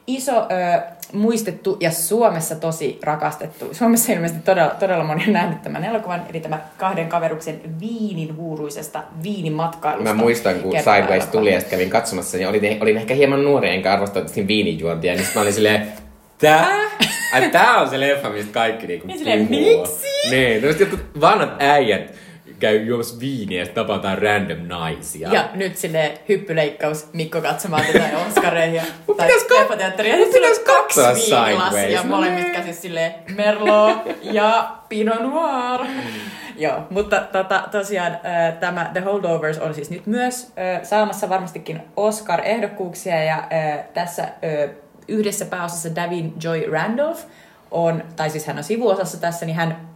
iso 0.07 0.37
ö, 0.41 0.81
muistettu 1.13 1.77
ja 1.79 1.91
Suomessa 1.91 2.55
tosi 2.55 2.99
rakastettu. 3.03 3.69
Suomessa 3.71 4.13
ilmeisesti 4.13 4.43
todella, 4.43 4.69
todella 4.69 5.03
moni 5.03 5.23
on 5.27 5.33
nähnyt 5.33 5.61
tämän 5.61 5.83
elokuvan, 5.83 6.21
eli 6.29 6.39
tämä 6.39 6.59
kahden 6.77 7.09
kaveruksen 7.09 7.61
viinin 7.79 8.35
huuruisesta 8.35 9.03
viinimatkailusta. 9.23 10.13
Mä 10.13 10.21
muistan, 10.21 10.55
kun 10.55 10.71
Sideways 10.79 11.25
tuli 11.25 11.53
ja 11.53 11.61
kävin 11.61 11.89
katsomassa, 11.89 12.37
niin 12.37 12.49
olin, 12.49 12.77
olin 12.81 12.97
ehkä 12.97 13.13
hieman 13.13 13.43
nuori, 13.43 13.69
enkä 13.69 13.93
arvostanut 13.93 14.31
viinijuontia, 14.47 15.13
niin 15.13 15.27
mä 15.35 15.41
olin 15.41 15.53
silleen, 15.53 15.87
tää, 16.37 16.67
ai, 17.33 17.49
tää 17.49 17.77
on 17.77 17.89
se 17.89 17.99
leffa, 17.99 18.29
mistä 18.29 18.53
kaikki 18.53 18.87
niinku 18.87 19.07
Ja 19.07 19.17
silleen, 19.17 19.47
miksi? 19.49 20.07
Niin, 20.31 20.61
tämmöset 20.61 20.79
jotkut 20.79 21.21
vanhat 21.21 21.55
äijät 21.59 22.20
käy 22.61 22.77
juomassa 22.83 23.19
viiniä 23.19 23.61
ja 23.63 23.67
tapataan 23.67 24.17
random 24.17 24.67
naisia. 24.67 25.29
Ja 25.33 25.49
nyt 25.53 25.77
sille 25.77 26.13
hyppyleikkaus 26.29 27.07
Mikko 27.13 27.41
katsomaan 27.41 27.83
tätä 27.93 28.09
Oscareihin 28.27 28.75
ja- 28.75 28.83
Mut 29.07 29.17
tai 29.17 29.27
mut 29.67 29.77
Nyt 30.17 30.31
sillä 30.31 30.47
on 30.47 30.55
kaksi 30.65 31.01
viinilasia 31.01 32.03
Nee. 32.19 32.51
käsissä 32.53 32.81
silleen 32.81 33.13
Merlot 33.35 33.97
ja 34.21 34.75
Pinot 34.89 35.19
Noir. 35.21 35.81
Joo, 36.57 36.83
mutta 36.89 37.19
tota, 37.31 37.63
tosiaan 37.71 38.11
äh, 38.13 38.53
tämä 38.59 38.89
The 38.93 38.99
Holdovers 39.01 39.59
on 39.59 39.73
siis 39.73 39.89
nyt 39.89 40.07
myös 40.07 40.43
äh, 40.59 40.83
saamassa 40.83 41.29
varmastikin 41.29 41.81
Oscar-ehdokkuuksia 41.97 43.23
ja 43.23 43.35
äh, 43.37 43.79
tässä 43.93 44.27
yhdessä 45.07 45.45
pääosassa 45.45 45.95
Davin 45.95 46.33
Joy 46.43 46.71
Randolph 46.71 47.19
on, 47.71 48.03
tai 48.15 48.29
siis 48.29 48.47
hän 48.47 48.57
on 48.57 48.63
sivuosassa 48.63 49.21
tässä, 49.21 49.45
niin 49.45 49.55
hän 49.55 49.90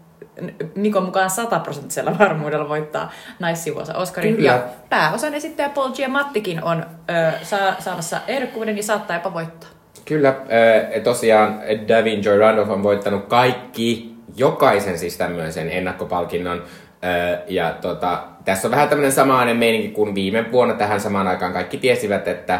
Mikon 0.75 1.03
mukaan 1.03 1.29
sataprosenttisella 1.29 2.19
varmuudella 2.19 2.69
voittaa 2.69 3.11
naissivuosa 3.39 3.93
Oscarin. 3.93 4.35
Kyllä. 4.35 4.51
Ja 4.51 4.63
pääosan 4.89 5.33
esittäjä 5.33 5.69
Paul 5.69 5.91
Giamattikin 5.91 6.63
on 6.63 6.85
ö, 7.09 7.31
saa, 7.43 7.75
saamassa 7.79 8.19
ehdokkuuden 8.27 8.77
ja 8.77 8.83
saattaa 8.83 9.15
jopa 9.17 9.33
voittaa. 9.33 9.69
Kyllä, 10.05 10.29
äh, 10.29 11.03
tosiaan 11.03 11.61
Davin 11.87 12.23
Joy 12.23 12.39
Randolph 12.39 12.71
on 12.71 12.83
voittanut 12.83 13.25
kaikki, 13.25 14.15
jokaisen 14.37 14.99
siis 14.99 15.17
tämmöisen 15.17 15.69
ennakkopalkinnon. 15.69 16.57
Äh, 17.03 17.39
ja 17.47 17.75
tota, 17.81 18.23
tässä 18.45 18.67
on 18.67 18.71
vähän 18.71 18.89
tämmöinen 18.89 19.11
samainen 19.11 19.57
meininki 19.57 19.87
kuin 19.87 20.15
viime 20.15 20.51
vuonna 20.51 20.73
tähän 20.73 21.01
samaan 21.01 21.27
aikaan 21.27 21.53
kaikki 21.53 21.77
tiesivät, 21.77 22.27
että 22.27 22.59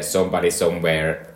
Somebody 0.00 0.50
Somewhere, 0.50 1.26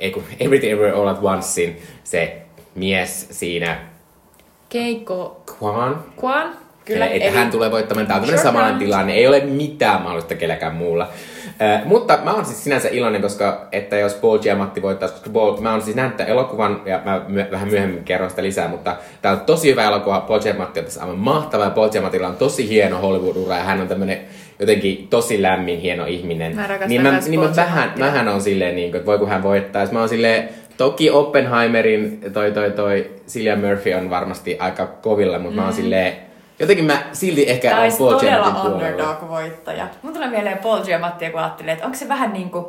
ei 0.00 0.10
kun 0.10 0.24
Everything 0.40 0.72
Everywhere 0.72 0.96
All 0.96 1.08
at 1.08 1.18
Oncein 1.22 1.82
se 2.04 2.42
mies 2.74 3.28
siinä, 3.30 3.78
Keiko 4.70 5.42
Kwan, 5.58 6.04
Kwan, 6.16 6.52
Kyllä, 6.84 7.06
että 7.06 7.30
hän 7.30 7.50
tulee 7.50 7.70
voittamaan. 7.70 8.06
Tämä 8.06 8.16
on 8.16 8.22
tämmöinen 8.22 8.40
Sure 8.40 8.48
samanlainen 8.50 8.78
tilanne. 8.78 9.12
Ei 9.12 9.26
ole 9.26 9.40
mitään 9.40 10.02
mahdollista 10.02 10.34
kelläkään 10.34 10.74
muulla. 10.74 11.08
Äh, 11.62 11.84
mutta 11.84 12.18
mä 12.24 12.32
oon 12.32 12.44
siis 12.44 12.64
sinänsä 12.64 12.88
iloinen, 12.88 13.22
koska 13.22 13.68
että 13.72 13.96
jos 13.96 14.14
Paul 14.14 14.38
Giamatti 14.38 14.82
voittaisi, 14.82 15.14
koska 15.14 15.30
Paul, 15.30 15.60
mä 15.60 15.72
oon 15.72 15.82
siis 15.82 15.96
nähnyt 15.96 16.16
tämän 16.16 16.32
elokuvan, 16.32 16.82
ja 16.84 17.00
mä 17.04 17.22
my, 17.28 17.46
vähän 17.50 17.68
myöhemmin 17.68 18.04
kerron 18.04 18.30
sitä 18.30 18.42
lisää, 18.42 18.68
mutta 18.68 18.96
tää 19.22 19.32
on 19.32 19.40
tosi 19.40 19.70
hyvä 19.70 19.84
elokuva. 19.84 20.20
Paul 20.20 20.40
Giamatti 20.40 20.80
on 20.80 20.84
tässä 20.84 21.00
aivan 21.00 21.18
mahtava, 21.18 21.64
ja 21.64 21.70
Paul 21.70 21.88
Giamattilla 21.88 22.28
on 22.28 22.36
tosi 22.36 22.68
hieno 22.68 23.00
Hollywood-ura, 23.00 23.56
ja 23.56 23.64
hän 23.64 23.80
on 23.80 23.88
tämmönen 23.88 24.20
jotenkin 24.60 25.08
tosi 25.10 25.42
lämmin, 25.42 25.80
hieno 25.80 26.06
ihminen. 26.06 26.56
Mä 26.56 26.68
niin 26.86 27.02
mä, 27.02 27.20
niin 27.28 27.40
mä 27.40 27.56
vähän, 27.56 27.92
mähän 27.98 28.28
on 28.28 28.40
silleen, 28.40 28.76
niin 28.76 28.90
kuin, 28.90 28.98
että 28.98 29.06
voi 29.06 29.18
kun 29.18 29.28
hän 29.28 29.42
voittaisi. 29.42 29.92
Mä 29.92 29.98
oon 29.98 30.08
silleen, 30.08 30.48
toki 30.80 31.10
Oppenheimerin 31.10 32.20
toi, 32.32 32.52
toi, 32.52 32.70
toi 32.70 33.10
Cillian 33.28 33.60
Murphy 33.60 33.92
on 33.92 34.10
varmasti 34.10 34.58
aika 34.58 34.86
kovilla, 34.86 35.38
mutta 35.38 35.56
mä 35.56 35.64
oon 35.64 35.72
silleen, 35.72 36.16
jotenkin 36.58 36.84
mä 36.84 37.02
silti 37.12 37.50
ehkä 37.50 37.68
Tämä 37.68 37.80
on 37.80 37.84
olisi 37.84 37.98
Paul 37.98 38.12
todella 38.12 38.64
underdog-voittaja. 38.64 39.86
Mun 40.02 40.12
tulee 40.14 40.30
mieleen 40.30 40.58
Paul 40.58 40.84
Giamatti, 40.84 41.30
kun 41.30 41.40
ajattelee, 41.40 41.72
että 41.72 41.84
onko 41.84 41.98
se 41.98 42.08
vähän 42.08 42.32
niin 42.32 42.50
kuin 42.50 42.64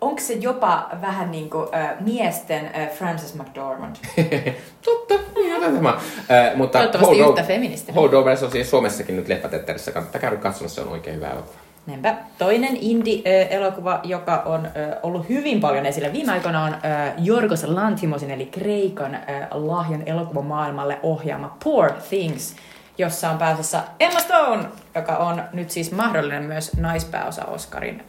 onko 0.00 0.20
se 0.20 0.32
jopa 0.32 0.88
vähän 1.00 1.30
niin 1.30 1.50
kuin 1.50 1.74
äh, 1.74 1.94
miesten 2.00 2.70
äh, 2.78 2.90
Frances 2.90 3.34
McDormand? 3.34 3.96
Totta, 4.84 5.14
ihan 5.36 5.74
tämä. 5.74 5.88
Äh, 5.88 6.56
mutta 6.56 6.78
Toivottavasti 6.78 7.18
yhtä 7.18 7.42
feministinen. 7.42 7.94
Holdovers 7.94 8.42
on 8.42 8.50
siis 8.50 8.70
Suomessakin 8.70 9.16
nyt 9.16 9.28
leffatetterissä. 9.28 9.92
Kannattaa 9.92 10.20
käydä 10.20 10.36
katsomassa, 10.36 10.82
se 10.82 10.88
on 10.88 10.92
oikein 10.92 11.16
hyvä 11.16 11.30
elokuva. 11.30 11.65
Näinpä. 11.86 12.14
Toinen 12.38 12.76
indie-elokuva, 12.80 14.00
joka 14.04 14.42
on 14.46 14.68
ollut 15.02 15.28
hyvin 15.28 15.60
paljon 15.60 15.86
esillä 15.86 16.12
viime 16.12 16.32
aikoina, 16.32 16.64
on 16.64 16.74
Jorgos 17.18 17.64
Lanthimosin, 17.64 18.30
eli 18.30 18.46
Kreikan 18.46 19.18
lahjan 19.50 20.02
elokuvamaailmalle 20.06 20.98
ohjaama 21.02 21.56
Poor 21.64 21.92
Things, 22.08 22.56
jossa 22.98 23.30
on 23.30 23.38
pääsessä 23.38 23.82
Emma 24.00 24.20
Stone, 24.20 24.64
joka 24.94 25.16
on 25.16 25.42
nyt 25.52 25.70
siis 25.70 25.92
mahdollinen 25.92 26.42
myös 26.42 26.76
naispääosa 26.76 27.44
Oscarin 27.44 28.04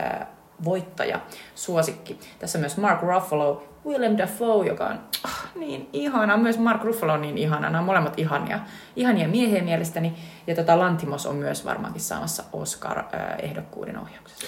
voittaja, 0.63 1.19
suosikki. 1.55 2.19
Tässä 2.39 2.57
on 2.57 2.62
myös 2.62 2.77
Mark 2.77 3.01
Ruffalo, 3.01 3.63
Willem 3.88 4.17
Dafoe, 4.17 4.67
joka 4.67 4.86
on 4.86 5.00
ah, 5.24 5.50
niin 5.56 5.89
ihana, 5.94 6.38
myös 6.38 6.60
Mark 6.60 6.84
Ruffalo 6.84 7.13
on 7.13 7.22
niin 7.22 7.38
ihana, 7.38 7.70
nämä 7.70 7.79
on 7.79 7.86
molemmat 7.86 8.20
ihania, 8.20 8.60
ihania 8.96 9.27
miehiä 9.27 9.63
mielestäni, 9.63 10.13
ja 10.48 10.56
tota 10.56 10.79
Lantimos 10.79 11.25
on 11.25 11.36
myös 11.36 11.65
varmaankin 11.65 12.01
saamassa 12.01 12.44
Oscar-ehdokkuuden 12.53 14.00
ohjauksessa. 14.00 14.48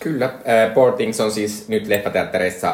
Kyllä, 0.00 0.24
äh, 0.24 0.74
Poor 0.74 0.92
Things 0.92 1.20
on 1.20 1.30
siis 1.30 1.68
nyt 1.68 1.86
leffateattereissa, 1.86 2.70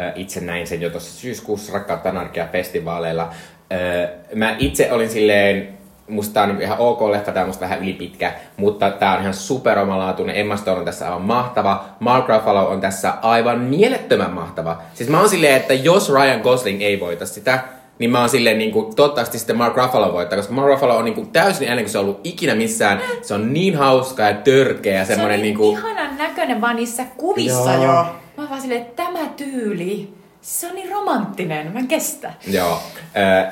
äh, 0.00 0.12
itse 0.14 0.40
näin 0.40 0.66
sen 0.66 0.82
jo 0.82 0.90
tuossa 0.90 1.20
syyskuussa 1.20 1.72
Rakkautta 1.72 2.08
anarkia-festivaaleilla. 2.08 3.22
Äh, 3.22 4.10
mä 4.34 4.56
itse 4.58 4.92
olin 4.92 5.10
silleen 5.10 5.78
musta 6.08 6.34
tää 6.34 6.42
on 6.42 6.62
ihan 6.62 6.78
ok 6.78 7.02
leffa, 7.02 7.32
tää 7.32 7.42
on 7.42 7.48
musta 7.48 7.60
vähän 7.60 7.82
ylipitkä, 7.82 8.32
mutta 8.56 8.90
tää 8.90 9.14
on 9.14 9.20
ihan 9.20 9.34
super 9.34 9.78
omalaatuinen. 9.78 10.36
Emma 10.36 10.56
Stone 10.56 10.78
on 10.78 10.84
tässä 10.84 11.06
aivan 11.06 11.22
mahtava. 11.22 11.84
Mark 12.00 12.28
Ruffalo 12.28 12.68
on 12.68 12.80
tässä 12.80 13.14
aivan 13.22 13.60
mielettömän 13.60 14.30
mahtava. 14.30 14.82
Siis 14.94 15.08
mä 15.08 15.20
oon 15.20 15.28
silleen, 15.28 15.56
että 15.56 15.74
jos 15.74 16.12
Ryan 16.12 16.40
Gosling 16.40 16.82
ei 16.82 17.00
voita 17.00 17.26
sitä, 17.26 17.60
niin 17.98 18.10
mä 18.10 18.20
oon 18.20 18.28
silleen 18.28 18.58
niin 18.58 18.72
kuin, 18.72 18.96
toivottavasti 18.96 19.38
sitten 19.38 19.56
Mark 19.56 19.76
Ruffalo 19.76 20.12
voittaa, 20.12 20.38
koska 20.38 20.52
Mark 20.54 20.68
Ruffalo 20.68 20.96
on 20.96 21.04
niin 21.04 21.14
kuin, 21.14 21.30
täysin 21.30 21.68
ennen 21.68 21.84
kuin 21.84 21.92
se 21.92 21.98
on 21.98 22.04
ollut 22.04 22.20
ikinä 22.24 22.54
missään. 22.54 23.00
Se 23.22 23.34
on 23.34 23.54
niin 23.54 23.76
hauska 23.76 24.22
ja 24.22 24.34
törkeä 24.34 24.98
ja 24.98 25.04
semmoinen 25.04 25.38
se 25.38 25.42
niin 25.42 25.56
kuin... 25.56 25.78
ihanan 25.78 26.18
näköinen 26.18 26.60
vaan 26.60 26.76
niissä 26.76 27.04
kuvissa 27.16 27.74
Joo. 27.74 27.84
jo. 27.84 27.92
Mä 28.36 28.42
oon 28.42 28.50
vaan 28.50 28.60
silleen, 28.60 28.82
että 28.82 29.02
tämä 29.04 29.28
tyyli, 29.36 30.14
se 30.40 30.66
on 30.66 30.74
niin 30.74 30.92
romanttinen, 30.92 31.72
mä 31.72 31.78
en 31.78 31.88
kestä. 31.88 32.32
Joo. 32.46 32.78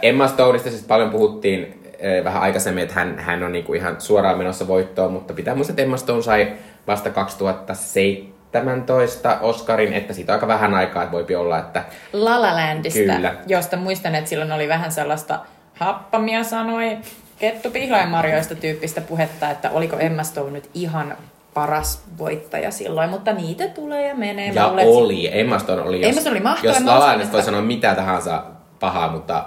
Emma 0.03 0.29
Stoneista 0.29 0.71
siis 0.71 0.83
paljon 0.83 1.11
puhuttiin 1.11 1.80
vähän 2.25 2.43
aikaisemmin, 2.43 2.83
että 2.83 2.95
hän, 2.95 3.19
hän 3.19 3.43
on 3.43 3.53
niinku 3.53 3.75
ihan 3.75 3.97
suoraan 3.99 4.39
menossa 4.39 4.69
voittoon, 4.69 5.13
mutta 5.13 5.35
pitää 5.35 5.55
muistaa, 5.55 5.73
että 5.73 5.83
Emma 5.83 5.97
Stone 5.97 6.23
sai 6.23 6.53
vasta 6.87 7.11
2017 7.11 9.39
Oscarin, 9.41 9.93
että 9.93 10.13
siitä 10.13 10.33
on 10.33 10.37
aika 10.37 10.49
vähän 10.49 10.75
aikaa, 10.75 11.03
että 11.03 11.13
voipi 11.13 11.37
olla, 11.37 11.59
että... 11.59 11.85
La 12.13 12.43
La 12.43 12.55
Landista, 12.55 13.15
Kyllä. 13.15 13.35
josta 13.47 13.77
muistan, 13.77 14.15
että 14.15 14.31
silloin 14.31 14.53
oli 14.53 14.69
vähän 14.69 14.93
sellaista 14.93 15.39
happamia 15.75 16.45
sanoi 16.45 16.99
Kettu 17.39 17.71
Pihlainmarjoista 17.71 18.55
tyyppistä 18.55 19.01
puhetta, 19.01 19.51
että 19.51 19.71
oliko 19.71 19.99
Emma 19.99 20.23
Stone 20.23 20.51
nyt 20.51 20.71
ihan 20.75 21.17
paras 21.55 22.05
voittaja 22.19 22.71
silloin, 22.71 23.11
mutta 23.11 23.33
niitä 23.33 23.69
tulee 23.69 24.09
ja 24.09 24.15
menee. 24.15 24.53
Ja 24.53 24.67
oli, 24.67 25.39
Emma 25.39 25.59
Stone 25.59 25.83
oli, 25.83 26.01
jos, 26.01 26.09
Emma 26.09 26.21
Stone 26.21 26.37
oli 26.37 26.45
mahtava. 26.45 26.73
Jos 26.73 26.85
La 26.85 26.99
La 26.99 27.19
voi 27.33 27.43
sanoa 27.43 27.63
mitä 27.63 27.95
tahansa 27.95 28.45
pahaa, 28.81 29.13
mutta 29.13 29.45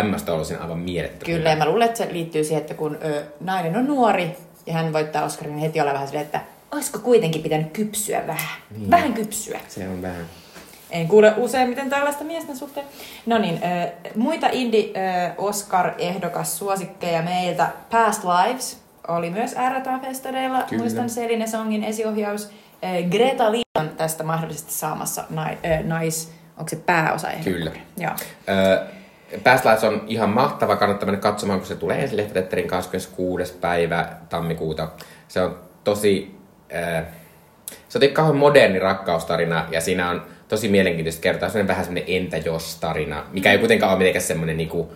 Emmasta 0.00 0.34
olisin 0.34 0.60
aivan 0.60 0.78
mielettömän 0.78 1.36
Kyllä, 1.36 1.50
ja 1.50 1.56
mä 1.56 1.66
luulen, 1.66 1.86
että 1.86 1.98
se 1.98 2.08
liittyy 2.12 2.44
siihen, 2.44 2.60
että 2.60 2.74
kun 2.74 2.98
ö, 3.04 3.22
nainen 3.40 3.76
on 3.76 3.86
nuori 3.86 4.36
ja 4.66 4.72
hän 4.72 4.92
voittaa 4.92 5.24
Oscarin, 5.24 5.56
niin 5.56 5.62
heti 5.62 5.80
olla 5.80 5.92
vähän 5.92 6.06
silleen, 6.08 6.26
että 6.26 6.40
olisiko 6.72 6.98
kuitenkin 6.98 7.42
pitänyt 7.42 7.72
kypsyä 7.72 8.26
vähän. 8.26 8.58
Niin. 8.76 8.90
Vähän 8.90 9.14
kypsyä. 9.14 9.60
Se 9.68 9.88
on 9.88 10.02
vähän. 10.02 10.24
En 10.90 11.08
kuule 11.08 11.34
useimmiten 11.36 11.90
tällaista 11.90 12.24
miesten 12.24 12.56
suhteen. 12.56 12.86
No 13.26 13.38
niin, 13.38 13.54
ö, 13.54 13.58
muita 14.14 14.48
Indie-Oscar-ehdokas 14.52 16.58
suosikkeja 16.58 17.22
meiltä. 17.22 17.68
Past 17.90 18.22
Lives 18.24 18.78
oli 19.08 19.30
myös 19.30 19.54
RTA-festareilla. 19.54 20.64
Muistan 20.78 21.06
Celine 21.06 21.46
Songin 21.46 21.84
esiohjaus. 21.84 22.48
Greta 23.10 23.52
Lee 23.52 23.62
on 23.78 23.88
tästä 23.88 24.24
mahdollisesti 24.24 24.72
saamassa 24.72 25.24
nais, 25.30 25.58
nais 25.84 26.32
onko 26.56 26.68
se 26.68 26.76
pääosa 26.76 27.28
Kyllä. 27.44 27.70
Joo. 27.96 28.12
Ö, 28.48 28.86
Past 29.44 29.64
Lives 29.64 29.84
on 29.84 30.04
ihan 30.06 30.30
mahtava, 30.30 30.76
kannattaa 30.76 31.06
mennä 31.06 31.20
katsomaan, 31.20 31.58
kun 31.58 31.68
se 31.68 31.76
tulee 31.76 32.02
ensi 32.02 32.16
Leftetterin 32.16 32.68
26. 32.68 33.52
päivä 33.52 34.08
tammikuuta. 34.28 34.88
Se 35.28 35.42
on 35.42 35.58
tosi... 35.84 36.34
Äh, 36.74 37.04
se 37.88 37.98
on 37.98 38.12
kauhean 38.12 38.36
moderni 38.36 38.78
rakkaustarina 38.78 39.66
ja 39.70 39.80
siinä 39.80 40.10
on 40.10 40.22
tosi 40.48 40.68
mielenkiintoista 40.68 41.22
kertaa. 41.22 41.48
Se 41.48 41.60
on 41.60 41.68
vähän 41.68 41.84
semmoinen 41.84 42.16
entä 42.16 42.36
jos 42.36 42.76
tarina, 42.76 43.24
mikä 43.32 43.52
ei 43.52 43.58
kuitenkaan 43.58 43.92
ole 43.92 43.98
mitenkään 43.98 44.24
semmoinen 44.24 44.56
niinku 44.56 44.92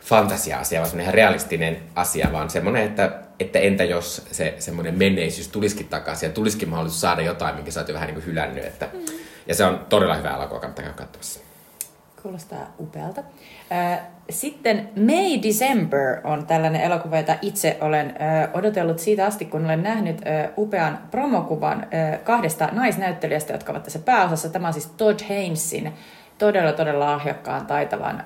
fantasia-asia, 0.00 0.80
vaan 0.80 0.88
semmoinen 0.88 1.04
ihan 1.04 1.14
realistinen 1.14 1.76
asia, 1.94 2.28
vaan 2.32 2.50
semmoinen, 2.50 2.82
että, 2.82 3.12
että 3.40 3.58
entä 3.58 3.84
jos 3.84 4.26
se 4.32 4.54
semmoinen 4.58 4.98
menneisyys 4.98 5.48
tulisikin 5.48 5.88
takaisin 5.88 6.26
ja 6.26 6.32
tulisikin 6.32 6.68
mahdollisuus 6.68 7.00
saada 7.00 7.22
jotain, 7.22 7.54
minkä 7.54 7.70
sä 7.70 7.80
oot 7.80 7.88
jo 7.88 7.94
vähän 7.94 8.06
niin 8.06 8.14
kuin 8.14 8.26
hylännyt. 8.26 8.64
Että, 8.64 8.88
mm. 8.92 9.00
Ja 9.46 9.54
se 9.54 9.64
on 9.64 9.86
todella 9.88 10.14
hyvä 10.14 10.34
elokuva, 10.34 10.60
kannattaa 10.60 10.82
käydä 10.82 10.96
katsomassa. 10.96 11.45
Kuulostaa 12.26 12.74
upealta. 12.80 13.22
Sitten 14.30 14.88
May 14.96 15.42
December 15.42 16.20
on 16.24 16.46
tällainen 16.46 16.80
elokuva, 16.80 17.16
jota 17.16 17.34
itse 17.42 17.78
olen 17.80 18.14
odotellut 18.54 18.98
siitä 18.98 19.26
asti, 19.26 19.44
kun 19.44 19.64
olen 19.64 19.82
nähnyt 19.82 20.22
upean 20.56 20.98
promokuvan 21.10 21.86
kahdesta 22.24 22.68
naisnäyttelijästä, 22.72 23.52
jotka 23.52 23.72
ovat 23.72 23.82
tässä 23.82 23.98
pääosassa. 23.98 24.48
Tämä 24.48 24.66
on 24.66 24.72
siis 24.72 24.86
Todd 24.86 25.20
Haynesin 25.28 25.92
todella, 26.38 26.72
todella 26.72 27.04
lahjakkaan, 27.06 27.66
taitavan 27.66 28.24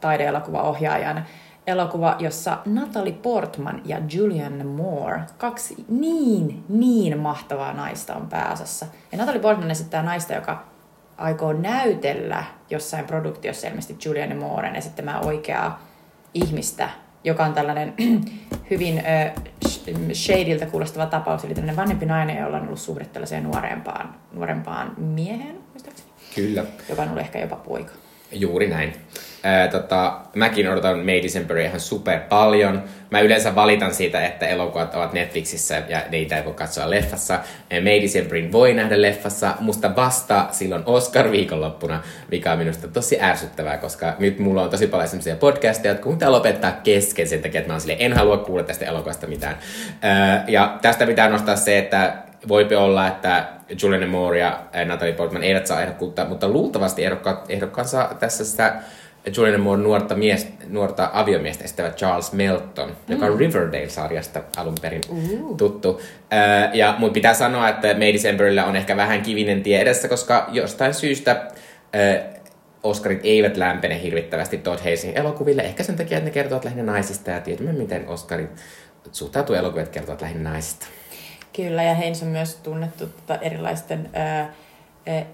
taideelokuvaohjaajan 0.00 1.24
elokuva, 1.66 2.16
jossa 2.18 2.58
Natalie 2.66 3.12
Portman 3.12 3.82
ja 3.84 3.98
Julianne 4.12 4.64
Moore, 4.64 5.20
kaksi 5.38 5.84
niin, 5.88 6.64
niin 6.68 7.18
mahtavaa 7.18 7.72
naista 7.72 8.14
on 8.14 8.28
pääosassa. 8.28 8.86
Ja 9.12 9.18
Natalie 9.18 9.40
Portman 9.40 9.70
esittää 9.70 10.02
naista, 10.02 10.34
joka 10.34 10.64
aikoo 11.18 11.52
näytellä 11.52 12.44
jossain 12.70 13.04
produktiossa 13.04 13.68
ilmeisesti 13.68 14.08
Julianne 14.08 14.34
Mooren 14.34 14.76
esittämää 14.76 15.20
oikeaa 15.20 15.86
ihmistä, 16.34 16.90
joka 17.24 17.44
on 17.44 17.54
tällainen 17.54 17.94
hyvin 18.70 18.98
äh, 18.98 19.32
shadiltä 20.12 20.66
kuulostava 20.66 21.06
tapaus, 21.06 21.44
eli 21.44 21.54
tämmöinen 21.54 21.76
vanhempi 21.76 22.06
nainen, 22.06 22.38
jolla 22.38 22.56
on 22.56 22.66
ollut 22.66 22.80
suhde 22.80 23.04
tällaiseen 23.04 23.42
nuorempaan, 23.42 24.14
nuorempaan 24.32 24.94
mieheen, 24.96 25.58
muistaakseni. 25.72 26.10
Kyllä. 26.34 26.64
Joka 26.88 27.02
on 27.02 27.08
ollut 27.08 27.22
ehkä 27.22 27.38
jopa 27.38 27.56
poika. 27.56 27.92
Juuri 28.32 28.68
näin. 28.68 28.92
Ää, 29.42 29.68
tota, 29.68 30.20
mäkin 30.34 30.70
odotan 30.70 30.98
May 30.98 31.22
Decemberia 31.22 31.66
ihan 31.66 31.80
super 31.80 32.20
paljon. 32.28 32.82
Mä 33.10 33.20
yleensä 33.20 33.54
valitan 33.54 33.94
siitä, 33.94 34.26
että 34.26 34.46
elokuvat 34.46 34.94
ovat 34.94 35.12
Netflixissä 35.12 35.82
ja 35.88 36.02
niitä 36.10 36.36
ei 36.36 36.44
voi 36.44 36.54
katsoa 36.54 36.90
leffassa. 36.90 37.38
May 37.70 38.02
Decemberin 38.02 38.52
voi 38.52 38.74
nähdä 38.74 39.02
leffassa, 39.02 39.54
musta 39.60 39.96
vasta 39.96 40.46
silloin 40.50 40.82
Oscar-viikonloppuna, 40.86 42.02
mikä 42.30 42.52
on 42.52 42.58
minusta 42.58 42.88
tosi 42.88 43.20
ärsyttävää, 43.20 43.78
koska 43.78 44.14
nyt 44.18 44.38
mulla 44.38 44.62
on 44.62 44.70
tosi 44.70 44.86
paljon 44.86 45.08
sellaisia 45.08 45.36
podcasteja, 45.36 45.94
jotka 45.94 46.10
pitää 46.10 46.32
lopettaa 46.32 46.72
kesken 46.72 47.28
sen 47.28 47.42
takia, 47.42 47.58
että 47.58 47.68
mä 47.68 47.74
oon 47.74 47.80
silleen, 47.80 48.00
en 48.00 48.12
halua 48.12 48.36
kuulla 48.38 48.62
tästä 48.62 48.84
elokuvasta 48.84 49.26
mitään. 49.26 49.58
Ää, 50.02 50.44
ja 50.48 50.78
tästä 50.82 51.06
pitää 51.06 51.28
nostaa 51.28 51.56
se, 51.56 51.78
että 51.78 52.14
voipi 52.48 52.74
olla, 52.74 53.08
että 53.08 53.46
Julianne 53.82 54.06
Moore 54.06 54.38
ja 54.38 54.60
Natalie 54.84 55.12
Portman 55.12 55.44
eivät 55.44 55.66
saa 55.66 55.82
ehdokkuutta, 55.82 56.24
mutta 56.24 56.48
luultavasti 56.48 57.02
ehdokkaansa 57.48 58.10
tässä 58.20 58.44
sitä 58.44 58.74
Julianne 59.36 59.58
Moore 59.58 59.82
nuorta, 59.82 60.14
mies, 60.14 60.48
nuorta 60.68 61.10
aviomiestä 61.12 61.64
estävä 61.64 61.90
Charles 61.90 62.32
Melton, 62.32 62.88
mm. 62.88 62.94
joka 63.08 63.26
on 63.26 63.32
mm. 63.32 63.38
Riverdale-sarjasta 63.38 64.42
alun 64.56 64.74
perin 64.82 65.00
uh. 65.08 65.56
tuttu. 65.56 66.00
Ja 66.72 66.94
mun 66.98 67.12
pitää 67.12 67.34
sanoa, 67.34 67.68
että 67.68 67.94
May 67.94 68.12
Decemberillä 68.12 68.64
on 68.64 68.76
ehkä 68.76 68.96
vähän 68.96 69.22
kivinen 69.22 69.62
tie 69.62 69.80
edessä, 69.80 70.08
koska 70.08 70.48
jostain 70.52 70.94
syystä 70.94 71.46
Oscarit 72.82 73.20
eivät 73.22 73.56
lämpene 73.56 74.02
hirvittävästi 74.02 74.58
Todd 74.58 74.80
Hayesin 74.80 75.18
elokuville. 75.18 75.62
Ehkä 75.62 75.82
sen 75.82 75.96
takia, 75.96 76.18
että 76.18 76.30
ne 76.30 76.34
kertovat 76.34 76.64
lähinnä 76.64 76.92
naisista 76.92 77.30
ja 77.30 77.40
tiedämme, 77.40 77.72
miten 77.72 78.08
Oscarit 78.08 78.50
suhtautuu 79.12 79.56
elokuvat 79.56 79.88
kertovat 79.88 80.22
lähinnä 80.22 80.50
naisista. 80.50 80.86
Kyllä, 81.56 81.82
ja 81.82 81.94
Haynes 81.94 82.22
on 82.22 82.28
myös 82.28 82.54
tunnettu 82.54 83.06
tota 83.06 83.38
erilaisten... 83.40 84.10
Äh, 84.16 84.48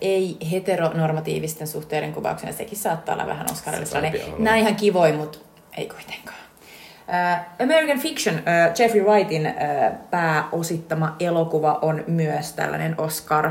ei-heteronormatiivisten 0.00 1.66
suhteiden 1.66 2.12
kuvauksena. 2.12 2.52
Sekin 2.52 2.78
saattaa 2.78 3.14
olla 3.14 3.26
vähän 3.26 3.46
Oscarille 3.52 4.12
Nämä 4.38 4.56
ihan 4.56 4.76
kivoi, 4.76 5.12
mutta 5.12 5.38
ei 5.76 5.88
kuitenkaan. 5.88 6.38
American 7.62 7.98
Fiction, 7.98 8.40
Jeffrey 8.78 9.04
Wrightin 9.04 9.54
pääosittama 10.10 11.16
elokuva 11.20 11.78
on 11.82 12.04
myös 12.06 12.52
tällainen 12.52 12.94
Oscar 12.98 13.50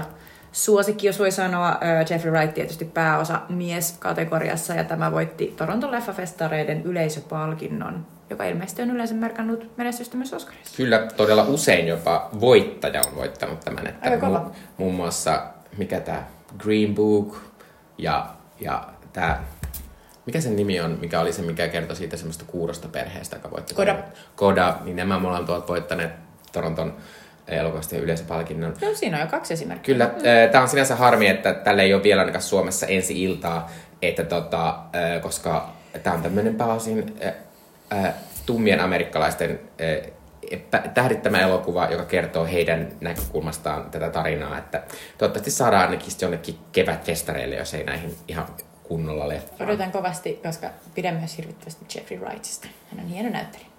suosikki, 0.51 1.07
jos 1.07 1.19
voi 1.19 1.31
sanoa. 1.31 1.79
Jeffrey 2.09 2.33
Wright 2.33 2.53
tietysti 2.53 2.85
pääosa 2.85 3.41
mies-kategoriassa 3.49 4.73
ja 4.73 4.83
tämä 4.83 5.11
voitti 5.11 5.53
Toronton 5.57 5.91
leffafestareiden 5.91 6.81
yleisöpalkinnon, 6.83 8.05
joka 8.29 8.45
ilmeisesti 8.45 8.81
on 8.81 8.91
yleensä 8.91 9.13
merkannut 9.13 9.77
menestystä 9.77 10.17
myös 10.17 10.33
Oscarissa. 10.33 10.77
Kyllä, 10.77 11.07
todella 11.17 11.43
usein 11.43 11.87
jopa 11.87 12.29
voittaja 12.39 13.01
on 13.07 13.15
voittanut 13.15 13.59
tämän. 13.59 13.87
Että 13.87 14.09
mu- 14.09 14.51
muun 14.77 14.95
muassa 14.95 15.43
mikä 15.77 15.99
tämä 15.99 16.23
Green 16.57 16.95
Book 16.95 17.37
ja, 17.97 18.29
ja 18.59 18.87
tämä 19.13 19.43
mikä 20.25 20.41
sen 20.41 20.55
nimi 20.55 20.79
on, 20.79 20.97
mikä 21.01 21.19
oli 21.19 21.33
se, 21.33 21.41
mikä 21.41 21.67
kertoi 21.67 21.95
siitä 21.95 22.17
semmoista 22.17 22.45
kuurosta 22.47 22.87
perheestä, 22.87 23.35
joka 23.35 23.51
voitti 23.51 23.73
Koda. 23.73 23.97
Koda, 24.35 24.77
niin 24.83 24.95
nämä 24.95 25.19
me 25.19 25.27
ollaan 25.27 25.45
tuolta 25.45 25.67
voittaneet 25.67 26.11
Toronton 26.51 26.97
elokuvasta 27.47 27.95
yleisöpalkinnon. 27.95 28.73
No 28.81 28.93
siinä 28.93 29.17
on 29.17 29.23
jo 29.23 29.27
kaksi 29.27 29.53
esimerkkiä. 29.53 29.93
Kyllä, 29.93 30.05
mm. 30.05 30.51
tämä 30.51 30.61
on 30.61 30.69
sinänsä 30.69 30.95
harmi, 30.95 31.27
että 31.27 31.53
tälle 31.53 31.81
ei 31.81 31.93
ole 31.93 32.03
vielä 32.03 32.21
ainakaan 32.21 32.41
Suomessa 32.41 32.85
ensi 32.87 33.23
iltaa, 33.23 33.71
että 34.01 34.23
tota, 34.23 34.69
äh, 34.69 35.21
koska 35.21 35.73
tämä 36.03 36.15
on 36.15 36.21
tämmöinen 36.21 36.55
pääosin 36.55 37.15
äh, 37.25 37.33
äh, 38.05 38.13
tummien 38.45 38.79
amerikkalaisten 38.79 39.59
äh, 39.81 40.11
tähdittämä 40.93 41.39
elokuva, 41.39 41.87
joka 41.91 42.05
kertoo 42.05 42.45
heidän 42.45 42.91
näkökulmastaan 43.01 43.91
tätä 43.91 44.09
tarinaa, 44.09 44.57
että 44.57 44.83
toivottavasti 45.17 45.51
saadaan 45.51 45.85
ainakin 45.85 46.11
jonnekin 46.21 46.57
kevätfestareille, 46.71 47.55
jos 47.55 47.73
ei 47.73 47.83
näihin 47.83 48.15
ihan 48.27 48.45
kunnolla 48.83 49.29
leffaan. 49.29 49.69
Odotan 49.69 49.91
kovasti, 49.91 50.39
koska 50.43 50.69
pidän 50.95 51.15
myös 51.15 51.37
hirvittävästi 51.37 51.85
Jeffrey 51.95 52.19
Wrightista. 52.19 52.67
Hän 52.91 53.05
on 53.05 53.11
hieno 53.11 53.29
näyttelijä. 53.29 53.72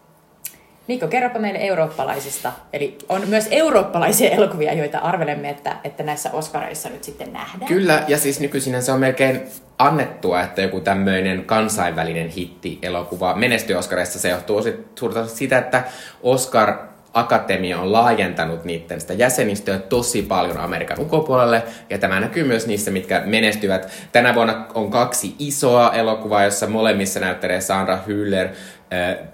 Mikko, 0.89 1.09
kerropa 1.09 1.39
meille 1.39 1.59
eurooppalaisista. 1.59 2.53
Eli 2.73 2.99
on 3.09 3.23
myös 3.29 3.49
eurooppalaisia 3.51 4.31
elokuvia, 4.31 4.73
joita 4.73 4.99
arvelemme, 4.99 5.51
että, 5.51 5.77
että 5.85 6.03
näissä 6.03 6.31
Oscareissa 6.33 6.89
nyt 6.89 7.05
sitten 7.05 7.33
nähdään. 7.33 7.69
Kyllä, 7.69 8.03
ja 8.09 8.19
siis 8.19 8.41
nykyisin 8.41 8.83
se 8.83 8.93
on 8.93 9.01
melkein 9.01 9.43
annettua, 9.79 10.41
että 10.41 10.63
joku 10.63 10.81
tämmöinen 10.81 11.45
kansainvälinen 11.45 12.29
hitti-elokuva 12.29 13.35
menestyy 13.35 13.77
Oscareissa. 13.77 14.19
Se 14.19 14.29
johtuu 14.29 14.63
suurta 14.99 15.27
siitä, 15.27 15.59
että 15.59 15.85
Oscar 16.23 16.75
Akatemia 17.15 17.79
on 17.81 17.93
laajentanut 17.93 18.65
niiden 18.65 19.01
sitä 19.01 19.13
jäsenistöä 19.13 19.79
tosi 19.79 20.23
paljon 20.23 20.59
Amerikan 20.59 21.01
ulkopuolelle, 21.01 21.63
ja 21.91 21.99
tämä 21.99 22.21
näkyy 22.21 22.45
myös 22.45 22.67
niissä, 22.67 22.91
mitkä 22.91 23.23
menestyvät. 23.25 23.89
Tänä 24.13 24.35
vuonna 24.35 24.67
on 24.75 24.91
kaksi 24.91 25.35
isoa 25.39 25.93
elokuvaa, 25.93 26.45
jossa 26.45 26.67
molemmissa 26.67 27.21
näyttelee 27.21 27.61
Sandra 27.61 27.99
Hüller, 28.07 28.49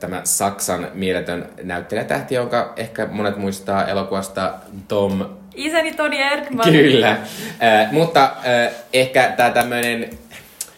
tämä 0.00 0.21
Saksan 0.25 0.88
mieletön 0.95 1.49
näyttelijätähti, 1.62 2.35
jonka 2.35 2.73
ehkä 2.76 3.07
monet 3.07 3.37
muistaa 3.37 3.87
elokuvasta 3.87 4.54
Tom 4.88 5.25
Isäni 5.54 5.92
Toni 5.92 6.23
Erdman. 6.23 6.64
Kyllä, 6.73 7.11
äh, 7.11 7.92
mutta 7.92 8.25
äh, 8.25 8.73
ehkä 8.92 9.33
tämä 9.37 9.50
tämmöinen 9.50 10.11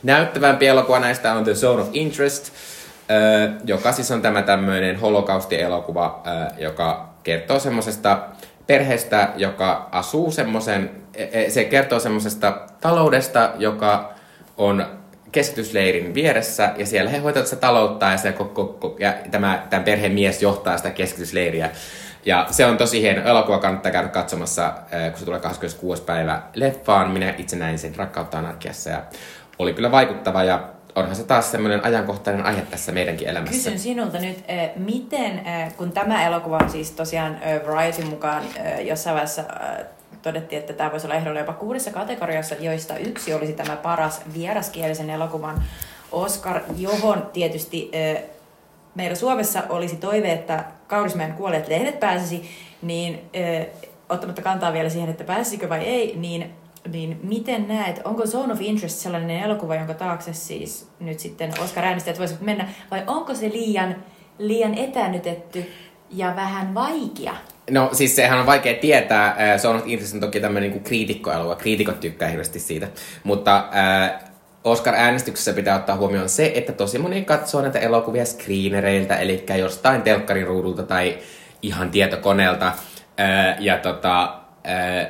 näyttävämpi 0.03 0.67
elokuva 0.67 1.01
näistä 1.01 1.33
on 1.33 1.45
The 1.45 1.55
Zone 1.55 1.83
of 1.83 1.89
Interest, 1.93 2.53
joka 3.65 3.93
siis 3.93 4.11
on 4.11 4.23
tämä 4.23 4.43
tämmöinen 4.43 4.97
holokaustielokuva, 4.97 6.23
joka 6.59 7.15
kertoo 7.23 7.59
semmoisesta 7.59 8.19
perheestä, 8.67 9.29
joka 9.37 9.89
asuu 9.93 10.31
semmoisen, 10.31 10.91
e, 11.15 11.29
e, 11.33 11.51
se 11.51 11.65
kertoo 11.65 12.01
semmoisesta 12.01 12.61
taloudesta, 12.81 13.51
joka 13.59 14.13
on 14.57 14.87
keskitysleirin 15.33 16.15
vieressä, 16.15 16.73
ja 16.77 16.87
siellä 16.87 17.11
he 17.11 17.19
hoitavat 17.19 17.47
sitä 17.47 17.61
taloutta, 17.61 18.07
ja, 18.07 18.17
se 18.17 18.33
koko, 18.33 18.97
ja 18.99 19.15
tämä, 19.31 19.67
tämän 19.71 19.85
perheen 19.85 20.13
mies 20.13 20.43
johtaa 20.43 20.77
sitä 20.77 20.91
keskitysleiriä. 20.91 21.71
Ja 22.25 22.47
se 22.51 22.67
on 22.67 22.77
tosi 22.77 23.03
hieno 23.03 23.29
elokuva, 23.29 23.59
kannattaa 23.59 23.93
käydä 23.93 24.09
katsomassa, 24.09 24.73
kun 25.11 25.19
se 25.19 25.25
tulee 25.25 25.41
26. 25.41 26.03
päivä 26.03 26.43
leffaan. 26.55 27.11
Minä 27.11 27.35
itse 27.39 27.57
näin 27.57 27.79
sen 27.79 27.97
Rakkautta 27.97 28.39
anarkiassa, 28.39 28.91
ja 28.91 29.03
oli 29.59 29.73
kyllä 29.75 29.91
vaikuttava, 29.91 30.45
ja 30.45 30.69
onhan 30.95 31.17
se 31.17 31.25
taas 31.25 31.51
semmoinen 31.51 31.85
ajankohtainen 31.85 32.45
aihe 32.45 32.63
tässä 32.63 32.93
meidänkin 32.93 33.29
elämässä. 33.29 33.55
Kysyn 33.55 33.79
sinulta 33.79 34.19
nyt, 34.19 34.45
eh, 34.49 34.71
miten, 34.77 35.47
eh, 35.47 35.77
kun 35.77 35.93
tämä 35.93 36.27
elokuva 36.27 36.59
on 36.63 36.71
siis 36.71 36.91
tosiaan 36.91 37.41
Variety 37.67 38.05
mukaan 38.05 38.43
jossain 38.85 39.15
vaiheessa 39.15 39.45
todettiin, 40.23 40.61
että 40.61 40.73
tämä 40.73 40.91
voisi 40.91 41.07
olla 41.07 41.17
ehdolla 41.17 41.41
jopa 41.41 41.53
kuudessa 41.53 41.91
kategoriassa, 41.91 42.55
joista 42.55 42.97
yksi 42.97 43.35
olisi 43.35 43.53
tämä 43.53 43.77
paras 43.77 44.23
vieraskielisen 44.35 45.11
elokuvan 45.11 45.63
Oscar, 46.13 46.61
johon 46.77 47.31
tietysti 47.33 47.91
meillä 48.95 49.15
Suomessa 49.15 49.63
olisi 49.69 49.97
toive, 49.97 50.33
että 50.33 50.65
Kaurismäen 50.87 51.33
kuolleet 51.33 51.69
lehdet 51.69 52.01
pääsisi, 52.01 52.51
niin 52.83 53.31
ottamatta 54.09 54.43
kantaa 54.43 54.73
vielä 54.73 54.89
siihen, 54.89 55.11
että 55.11 55.25
pääsisikö 55.25 55.69
vai 55.69 55.81
ei, 55.81 56.17
niin 56.17 56.55
niin 56.93 57.21
miten 57.23 57.69
näet, 57.69 58.01
onko 58.05 58.27
Zone 58.27 58.53
of 58.53 58.61
Interest 58.61 58.99
sellainen 58.99 59.43
elokuva, 59.43 59.75
jonka 59.75 59.95
taakse 59.95 60.33
siis 60.33 60.89
nyt 61.01 61.21
sitten 61.21 61.53
Oscar 61.63 61.85
äänestäjät 61.85 62.19
voisivat 62.19 62.43
mennä, 62.43 62.69
vai 62.91 63.03
onko 63.07 63.35
se 63.35 63.49
liian, 63.49 63.97
liian 64.39 64.75
etänytetty 64.75 65.73
ja 66.11 66.37
vähän 66.37 66.75
vaikea? 66.75 67.35
No 67.73 67.91
siis 67.93 68.17
sehän 68.17 68.39
on 68.39 68.47
vaikea 68.47 68.75
tietää. 68.75 69.37
Of 69.77 69.83
Interest 69.87 70.15
on 70.15 70.21
toki 70.21 70.41
tämmöinen 70.41 70.71
niin 70.71 70.83
kriitikkoelokuva. 70.83 71.55
Kriitikot 71.55 72.01
tykkää 72.01 72.29
hirveästi 72.29 72.61
siitä. 72.61 72.89
Mutta 73.25 73.69
äh, 73.77 74.25
Oscar-äänestyksessä 74.65 75.53
pitää 75.53 75.77
ottaa 75.77 75.97
huomioon 75.97 76.29
se, 76.29 76.53
että 76.55 76.73
tosi 76.73 76.99
moni 76.99 77.25
katsoo 77.25 77.63
näitä 77.63 77.79
elokuvia 77.79 78.25
screenereiltä, 78.25 79.17
eli 79.17 79.45
jostain 79.59 80.03
telkkarin 80.03 80.47
ruudulta 80.47 80.83
tai 80.83 81.19
ihan 81.63 81.91
tietokoneelta. 81.91 82.67
Äh, 82.67 83.57
ja 83.61 83.79
tota, 83.79 84.35
äh, 84.69 85.07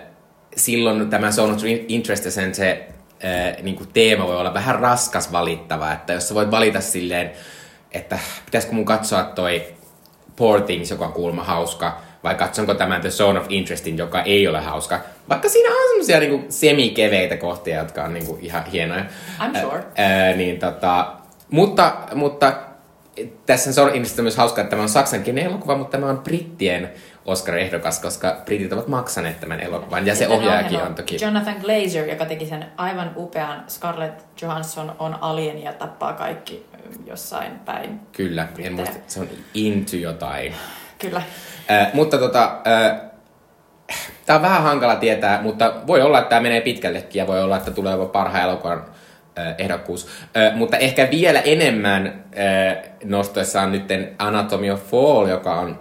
silloin 0.56 1.10
tämä 1.10 1.30
Zone 1.30 1.52
of 1.52 1.60
Interest 1.88 2.30
sen 2.30 2.54
se 2.54 2.88
ää, 3.22 3.54
niin 3.62 3.76
kuin 3.76 3.88
teema 3.92 4.26
voi 4.26 4.36
olla 4.36 4.54
vähän 4.54 4.78
raskas 4.78 5.32
valittava, 5.32 5.92
että 5.92 6.12
jos 6.12 6.28
sä 6.28 6.34
voit 6.34 6.50
valita 6.50 6.80
silleen, 6.80 7.30
että 7.92 8.18
pitäisikö 8.44 8.74
mun 8.74 8.84
katsoa 8.84 9.24
toi 9.24 9.64
Poor 10.36 10.60
Things, 10.60 10.90
joka 10.90 11.06
on 11.06 11.12
kuulemma 11.12 11.44
hauska, 11.44 12.00
vai 12.24 12.34
katsonko 12.34 12.74
tämän 12.74 13.00
The 13.00 13.10
Zone 13.10 13.40
of 13.40 13.46
Interestin, 13.48 13.98
joka 13.98 14.22
ei 14.22 14.48
ole 14.48 14.60
hauska. 14.60 15.00
Vaikka 15.28 15.48
siinä 15.48 15.68
on 15.68 15.88
semmosia 15.88 16.20
niinku 16.20 16.46
semikeveitä 16.48 17.36
kohtia, 17.36 17.78
jotka 17.78 18.04
on 18.04 18.14
niinku 18.14 18.38
ihan 18.40 18.66
hienoja. 18.66 19.04
I'm 19.38 19.60
sure. 19.60 19.84
Ää, 19.96 20.26
ää, 20.26 20.32
niin 20.32 20.58
tota, 20.58 21.12
mutta, 21.50 21.92
mutta 22.14 22.52
tässä 23.46 23.72
Zone 23.72 23.90
of 23.90 23.96
Interest 23.96 24.18
on 24.18 24.24
myös 24.24 24.36
hauska, 24.36 24.60
että 24.60 24.70
tämä 24.70 24.82
on 24.82 24.88
saksankielinen 24.88 25.50
elokuva, 25.50 25.76
mutta 25.76 25.98
tämä 25.98 26.10
on 26.10 26.18
brittien 26.18 26.90
Oscar-ehdokas, 27.26 28.02
koska 28.02 28.42
britit 28.44 28.72
ovat 28.72 28.88
maksaneet 28.88 29.40
tämän 29.40 29.60
elokuvan. 29.60 30.06
Ja 30.06 30.14
se 30.14 30.28
ohjaajakin 30.28 30.82
on 30.82 30.94
toki... 30.94 31.18
Jonathan 31.20 31.56
Glazer, 31.60 32.08
joka 32.08 32.24
teki 32.24 32.46
sen 32.46 32.66
aivan 32.76 33.12
upean 33.16 33.64
Scarlett 33.68 34.20
Johansson 34.42 34.96
on 34.98 35.18
alien 35.20 35.62
ja 35.62 35.72
tappaa 35.72 36.12
kaikki 36.12 36.66
jossain 37.06 37.52
päin. 37.52 38.00
Kyllä, 38.12 38.48
en 38.58 38.72
muista, 38.72 38.96
se 39.06 39.20
on 39.20 39.28
into 39.54 39.96
jotain. 39.96 40.54
Kyllä. 40.98 41.22
Äh, 41.72 41.94
mutta 41.94 42.18
tota, 42.18 42.60
äh, 42.66 43.00
tämä 44.26 44.36
on 44.36 44.42
vähän 44.42 44.62
hankala 44.62 44.96
tietää, 44.96 45.42
mutta 45.42 45.74
voi 45.86 46.02
olla, 46.02 46.18
että 46.18 46.28
tämä 46.28 46.40
menee 46.40 46.60
pitkällekin 46.60 47.20
ja 47.20 47.26
voi 47.26 47.42
olla, 47.42 47.56
että 47.56 47.70
tulee 47.70 47.92
jopa 47.92 48.06
parhaan 48.06 48.44
elokuvan 48.44 48.84
äh, 49.38 49.54
ehdokkuus. 49.58 50.08
Äh, 50.36 50.56
mutta 50.56 50.76
ehkä 50.76 51.08
vielä 51.10 51.40
enemmän 51.40 52.06
äh, 52.06 52.76
nostoessaan 53.04 53.72
nyt 53.72 53.84
Anatomy 54.18 54.70
of 54.70 54.90
Fall, 54.90 55.26
joka 55.26 55.54
on 55.54 55.80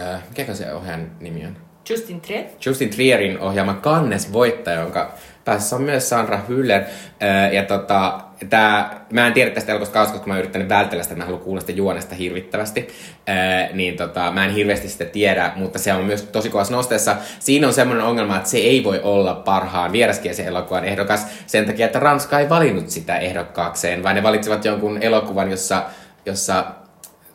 äh, 0.00 0.22
mikä 0.28 0.54
se 0.54 0.74
ohjaajan 0.74 1.10
nimi 1.20 1.46
on? 1.46 1.56
Justin 1.90 2.20
Trier. 2.20 2.44
Justin 2.66 2.90
Trierin 2.90 3.38
ohjaama 3.38 3.74
Kannes 3.74 4.32
voittaja, 4.32 4.80
jonka 4.80 5.14
päässä 5.50 5.76
on 5.76 5.82
myös 5.82 6.08
Sandra 6.08 6.40
Hüller. 6.48 6.82
Äh, 7.22 7.52
ja 7.52 7.64
tota, 7.64 8.20
tää, 8.50 9.04
mä 9.12 9.26
en 9.26 9.32
tiedä 9.32 9.50
tästä 9.50 9.72
elokuvasta 9.72 10.12
koska 10.12 10.26
mä 10.26 10.32
oon 10.32 10.38
yrittänyt 10.38 10.68
vältellä 10.68 11.02
sitä, 11.02 11.14
mä 11.14 11.24
haluan 11.24 11.42
kuulla 11.42 11.60
sitä 11.60 11.72
juonesta 11.72 12.14
hirvittävästi. 12.14 12.88
Äh, 13.28 13.72
niin 13.72 13.96
tota, 13.96 14.32
mä 14.32 14.44
en 14.44 14.50
hirveästi 14.50 14.88
sitä 14.88 15.04
tiedä, 15.04 15.52
mutta 15.56 15.78
se 15.78 15.92
on 15.92 16.04
myös 16.04 16.22
tosi 16.22 16.50
kovassa 16.50 16.74
nosteessa. 16.74 17.16
Siinä 17.38 17.66
on 17.66 17.72
semmoinen 17.72 18.06
ongelma, 18.06 18.36
että 18.36 18.48
se 18.48 18.58
ei 18.58 18.84
voi 18.84 19.00
olla 19.02 19.34
parhaan 19.34 19.92
vieraskielisen 19.92 20.46
elokuvan 20.46 20.84
ehdokas 20.84 21.26
sen 21.46 21.66
takia, 21.66 21.86
että 21.86 22.00
Ranska 22.00 22.38
ei 22.40 22.48
valinnut 22.48 22.90
sitä 22.90 23.18
ehdokkaakseen, 23.18 24.02
vaan 24.02 24.14
ne 24.14 24.22
valitsivat 24.22 24.64
jonkun 24.64 24.98
elokuvan, 25.02 25.50
jossa, 25.50 25.82
jossa 26.26 26.64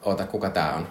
Oota, 0.05 0.25
kuka 0.25 0.49
tää 0.49 0.73
on? 0.73 0.87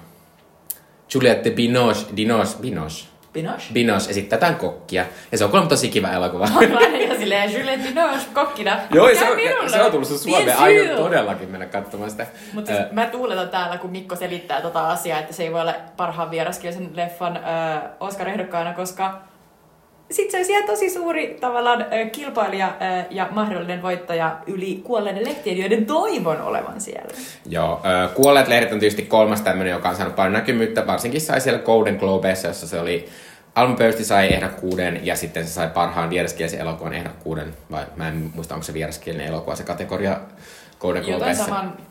Juliette 1.14 1.50
Binoche, 1.50 2.06
Dinoche, 2.16 2.58
Binoche. 2.60 3.13
Binoche? 3.34 3.72
Binoche 3.72 4.10
esittää 4.10 4.38
tämän 4.38 4.56
kokkia. 4.56 5.04
Ja 5.32 5.38
se 5.38 5.44
on 5.44 5.50
kuulemma 5.50 5.68
tosi 5.68 5.88
kiva 5.88 6.10
elokuva. 6.10 6.48
On 6.56 6.62
ja 7.08 7.16
silleen 7.18 7.52
Juliette 7.52 7.88
Binoche 7.88 8.26
kokkina. 8.34 8.78
Joo, 8.90 9.08
se 9.14 9.30
on, 9.30 9.70
se 9.70 9.82
on 9.82 9.90
tullut 9.90 10.08
sun 10.08 10.18
Suomeen. 10.18 10.58
Aion 10.58 10.96
todellakin 10.96 11.48
mennä 11.48 11.66
katsomaan 11.66 12.10
sitä. 12.10 12.26
Mutta 12.52 12.72
siis 12.76 12.92
mä 12.92 13.06
tuuletan 13.06 13.48
täällä, 13.48 13.78
kun 13.78 13.90
Mikko 13.90 14.16
selittää 14.16 14.60
tota 14.60 14.88
asiaa, 14.88 15.18
että 15.18 15.32
se 15.32 15.42
ei 15.42 15.52
voi 15.52 15.60
olla 15.60 15.74
parhaan 15.96 16.30
vieraskielisen 16.30 16.90
leffan 16.94 17.36
äh, 17.36 17.82
Oscar-ehdokkaana, 18.00 18.74
koska 18.74 19.20
sitten 20.10 20.30
se 20.30 20.36
olisi 20.36 20.52
ihan 20.52 20.64
tosi 20.64 20.90
suuri 20.90 21.36
tavallaan 21.40 21.86
kilpailija 22.12 22.76
ja 23.10 23.28
mahdollinen 23.30 23.82
voittaja 23.82 24.36
yli 24.46 24.80
kuolleiden 24.84 25.24
lehtien, 25.24 25.58
joiden 25.58 25.86
toivon 25.86 26.40
olevan 26.40 26.80
siellä. 26.80 27.14
Joo, 27.48 27.80
kuolleet 28.14 28.48
lehdet 28.48 28.72
on 28.72 28.80
tietysti 28.80 29.02
kolmas 29.02 29.40
tämmöinen, 29.40 29.72
joka 29.72 29.88
on 29.88 29.96
saanut 29.96 30.16
paljon 30.16 30.32
näkymyyttä, 30.32 30.86
varsinkin 30.86 31.20
sai 31.20 31.40
siellä 31.40 31.60
Golden 31.60 31.96
Globessa, 31.96 32.48
jossa 32.48 32.66
se 32.66 32.80
oli 32.80 33.08
Alma 33.54 33.76
Pöysti 33.76 34.04
sai 34.04 34.32
ehdokkuuden 34.32 35.06
ja 35.06 35.16
sitten 35.16 35.46
se 35.46 35.52
sai 35.52 35.68
parhaan 35.68 36.10
vieraskielisen 36.10 36.60
elokuvan 36.60 36.92
ehdokkuuden, 36.92 37.54
vai 37.70 37.86
mä 37.96 38.08
en 38.08 38.30
muista, 38.34 38.54
onko 38.54 38.64
se 38.64 38.74
vieraskielinen 38.74 39.26
elokuva 39.26 39.56
se 39.56 39.62
kategoria 39.62 40.20
Golden 40.80 41.04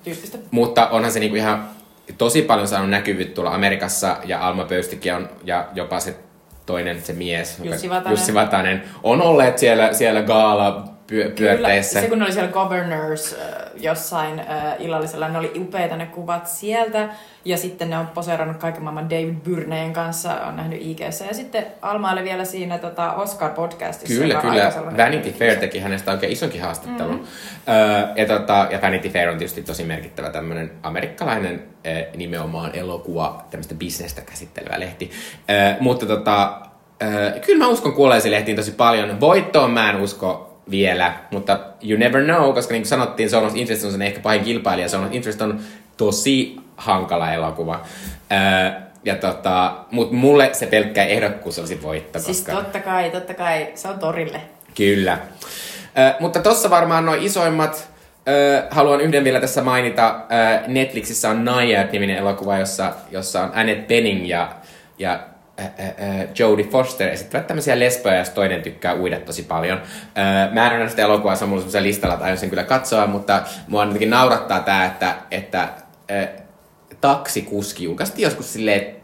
tyyppistä. 0.04 0.38
Mutta 0.52 0.88
onhan 0.88 1.12
se 1.12 1.20
niinku 1.20 1.36
ihan 1.36 1.70
tosi 2.18 2.42
paljon 2.42 2.68
saanut 2.68 2.90
näkyvyyttä 2.90 3.36
tuolla 3.36 3.56
Amerikassa 3.56 4.18
ja 4.26 4.48
Alma 4.48 4.66
Pöystikin 4.66 5.14
on, 5.14 5.30
ja 5.44 5.68
jopa 5.74 6.00
se 6.00 6.16
toinen 6.66 7.02
se 7.02 7.14
mies, 7.14 7.60
Jussi 7.64 7.90
Vatanen. 7.90 8.12
Jussi 8.12 8.34
Vatanen, 8.34 8.84
on 9.04 9.22
olleet 9.22 9.58
siellä, 9.58 9.94
siellä 9.94 10.22
gaala 10.22 10.93
pyö, 11.08 11.32
pyörteissä. 11.38 12.02
se 12.02 12.08
kun 12.08 12.20
ne 12.20 12.26
oli 12.26 12.34
siellä 12.34 12.52
Governors 12.52 13.34
äh, 13.34 13.48
jossain 13.76 14.40
äh, 14.40 14.48
illallisella, 14.80 15.30
ne 15.30 15.38
oli 15.38 15.52
upeita 15.58 15.98
ne 15.98 16.06
kuvat 16.06 16.48
sieltä. 16.48 17.10
Ja 17.46 17.58
sitten 17.58 17.90
ne 17.90 17.98
on 17.98 18.08
poseerannut 18.08 18.58
kaiken 18.58 18.84
maailman 18.84 19.10
David 19.10 19.36
Byrneen 19.44 19.94
kanssa, 19.94 20.34
on 20.34 20.56
nähnyt 20.56 20.82
ig 20.82 21.00
Ja 21.00 21.12
sitten 21.12 21.66
Alma 21.82 22.12
oli 22.12 22.24
vielä 22.24 22.46
siinä 22.46 22.78
tota 22.78 23.14
Oscar-podcastissa. 23.14 24.20
Kyllä, 24.20 24.42
kyllä. 24.42 24.74
Vanity 24.98 25.32
Fair 25.32 25.56
teki 25.56 25.80
hänestä 25.80 26.12
oikein 26.12 26.32
isonkin 26.32 26.62
haastattelun. 26.62 27.16
Mm-hmm. 27.16 27.74
Öö, 27.74 28.08
ja, 28.16 28.26
tota, 28.26 28.68
ja 28.72 28.82
Vanity 28.82 29.10
Fair 29.10 29.30
on 29.30 29.38
tietysti 29.38 29.64
tosi 29.64 29.84
merkittävä 29.84 30.30
tämmöinen 30.30 30.72
amerikkalainen 30.84 31.64
eh, 31.84 32.08
nimenomaan 32.16 32.76
elokuva, 32.76 33.46
tämmöistä 33.52 33.76
bisnestä 33.76 34.22
käsittelevä 34.22 34.80
lehti. 34.80 35.12
Öö, 35.50 35.74
mutta 35.80 36.06
tota, 36.06 36.62
öö, 37.04 37.40
kyllä 37.40 37.66
mä 37.66 37.68
uskon 37.68 37.94
kuolleisiin 37.94 38.32
lehtiin 38.32 38.58
tosi 38.58 38.72
paljon. 38.72 39.20
Voittoon 39.20 39.72
mä 39.72 39.90
en 39.90 39.96
usko 39.96 40.53
vielä, 40.72 41.14
mutta 41.32 41.60
you 41.84 42.00
never 42.00 42.24
know, 42.24 42.54
koska 42.54 42.72
niin 42.72 42.82
kuin 42.82 42.90
sanottiin, 42.90 43.30
Zone 43.30 43.48
of 43.48 43.56
Interest 43.56 43.86
on 43.86 43.92
sen 43.92 44.02
ehkä 44.02 44.20
pahin 44.20 44.44
kilpailija. 44.44 44.90
Zone 44.90 45.08
of 45.08 45.14
Interest 45.14 45.42
on 45.42 45.60
tosi 45.98 46.56
hankala 46.78 47.34
elokuva. 47.34 47.82
Öö, 48.32 48.82
ja 49.06 49.16
tota, 49.16 49.76
mutta 49.92 50.16
mulle 50.16 50.50
se 50.54 50.66
pelkkä 50.66 51.04
ehdokkuus 51.04 51.60
olisi 51.60 51.84
voitto. 51.84 52.20
Siis 52.20 52.38
koska... 52.38 52.62
totta 52.62 52.80
kai, 52.80 53.10
totta 53.10 53.34
kai, 53.34 53.68
se 53.76 53.88
on 53.88 54.00
torille. 54.00 54.42
Kyllä. 54.76 55.18
Ö, 55.98 56.14
mutta 56.20 56.40
tossa 56.40 56.70
varmaan 56.70 57.06
noin 57.06 57.24
isoimmat. 57.24 57.90
Ö, 58.28 58.64
haluan 58.72 59.02
yhden 59.02 59.24
vielä 59.24 59.40
tässä 59.40 59.62
mainita. 59.62 60.16
Ö, 60.16 60.68
Netflixissä 60.68 61.30
on 61.30 61.46
Naiad-niminen 61.46 62.18
elokuva, 62.18 62.58
jossa, 62.58 62.94
jossa 63.12 63.44
on 63.44 63.52
Annette 63.54 63.88
Bening 63.88 64.30
ja, 64.30 64.56
ja 65.00 65.20
Jodie 66.40 66.66
Foster 66.66 67.10
esittävät 67.10 67.48
tämmöisiä 67.48 67.80
lesboja, 67.80 68.18
jos 68.18 68.30
toinen 68.30 68.62
tykkää 68.62 68.96
uida 68.96 69.20
tosi 69.20 69.44
paljon. 69.44 69.82
Mä 70.52 70.72
en 70.72 70.82
ole 70.82 70.90
sitä 70.90 71.02
elokuvaa, 71.02 71.36
se 71.36 71.44
on 71.44 71.50
mulla 71.50 71.64
listalla, 71.80 72.16
tai 72.18 72.26
aion 72.26 72.38
sen 72.38 72.50
kyllä 72.50 72.64
katsoa, 72.64 73.08
mutta 73.08 73.42
mua 73.68 73.84
jotenkin 73.84 74.10
naurattaa 74.10 74.60
tää, 74.60 74.86
että, 74.86 75.16
että 75.32 75.70
taksikuski 77.02 77.84
julkaistiin 77.84 78.24
joskus 78.24 78.54
silleen 78.54 78.96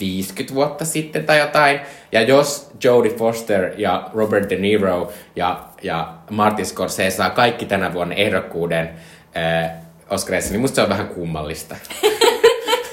50 0.00 0.54
vuotta 0.54 0.84
sitten 0.84 1.26
tai 1.26 1.38
jotain. 1.38 1.80
Ja 2.12 2.22
jos 2.22 2.70
Jodie 2.84 3.16
Foster 3.16 3.72
ja 3.76 4.10
Robert 4.14 4.50
De 4.50 4.56
Niro 4.56 5.12
ja, 5.36 5.64
ja 5.82 6.14
Martin 6.30 6.66
Scorsese 6.66 7.16
saa 7.16 7.30
kaikki 7.30 7.66
tänä 7.66 7.92
vuonna 7.92 8.14
ehdokkuuden 8.14 8.90
äh, 9.36 9.70
Oscarissa, 10.10 10.50
niin 10.50 10.60
musta 10.60 10.74
se 10.74 10.82
on 10.82 10.88
vähän 10.88 11.08
kummallista. 11.08 11.76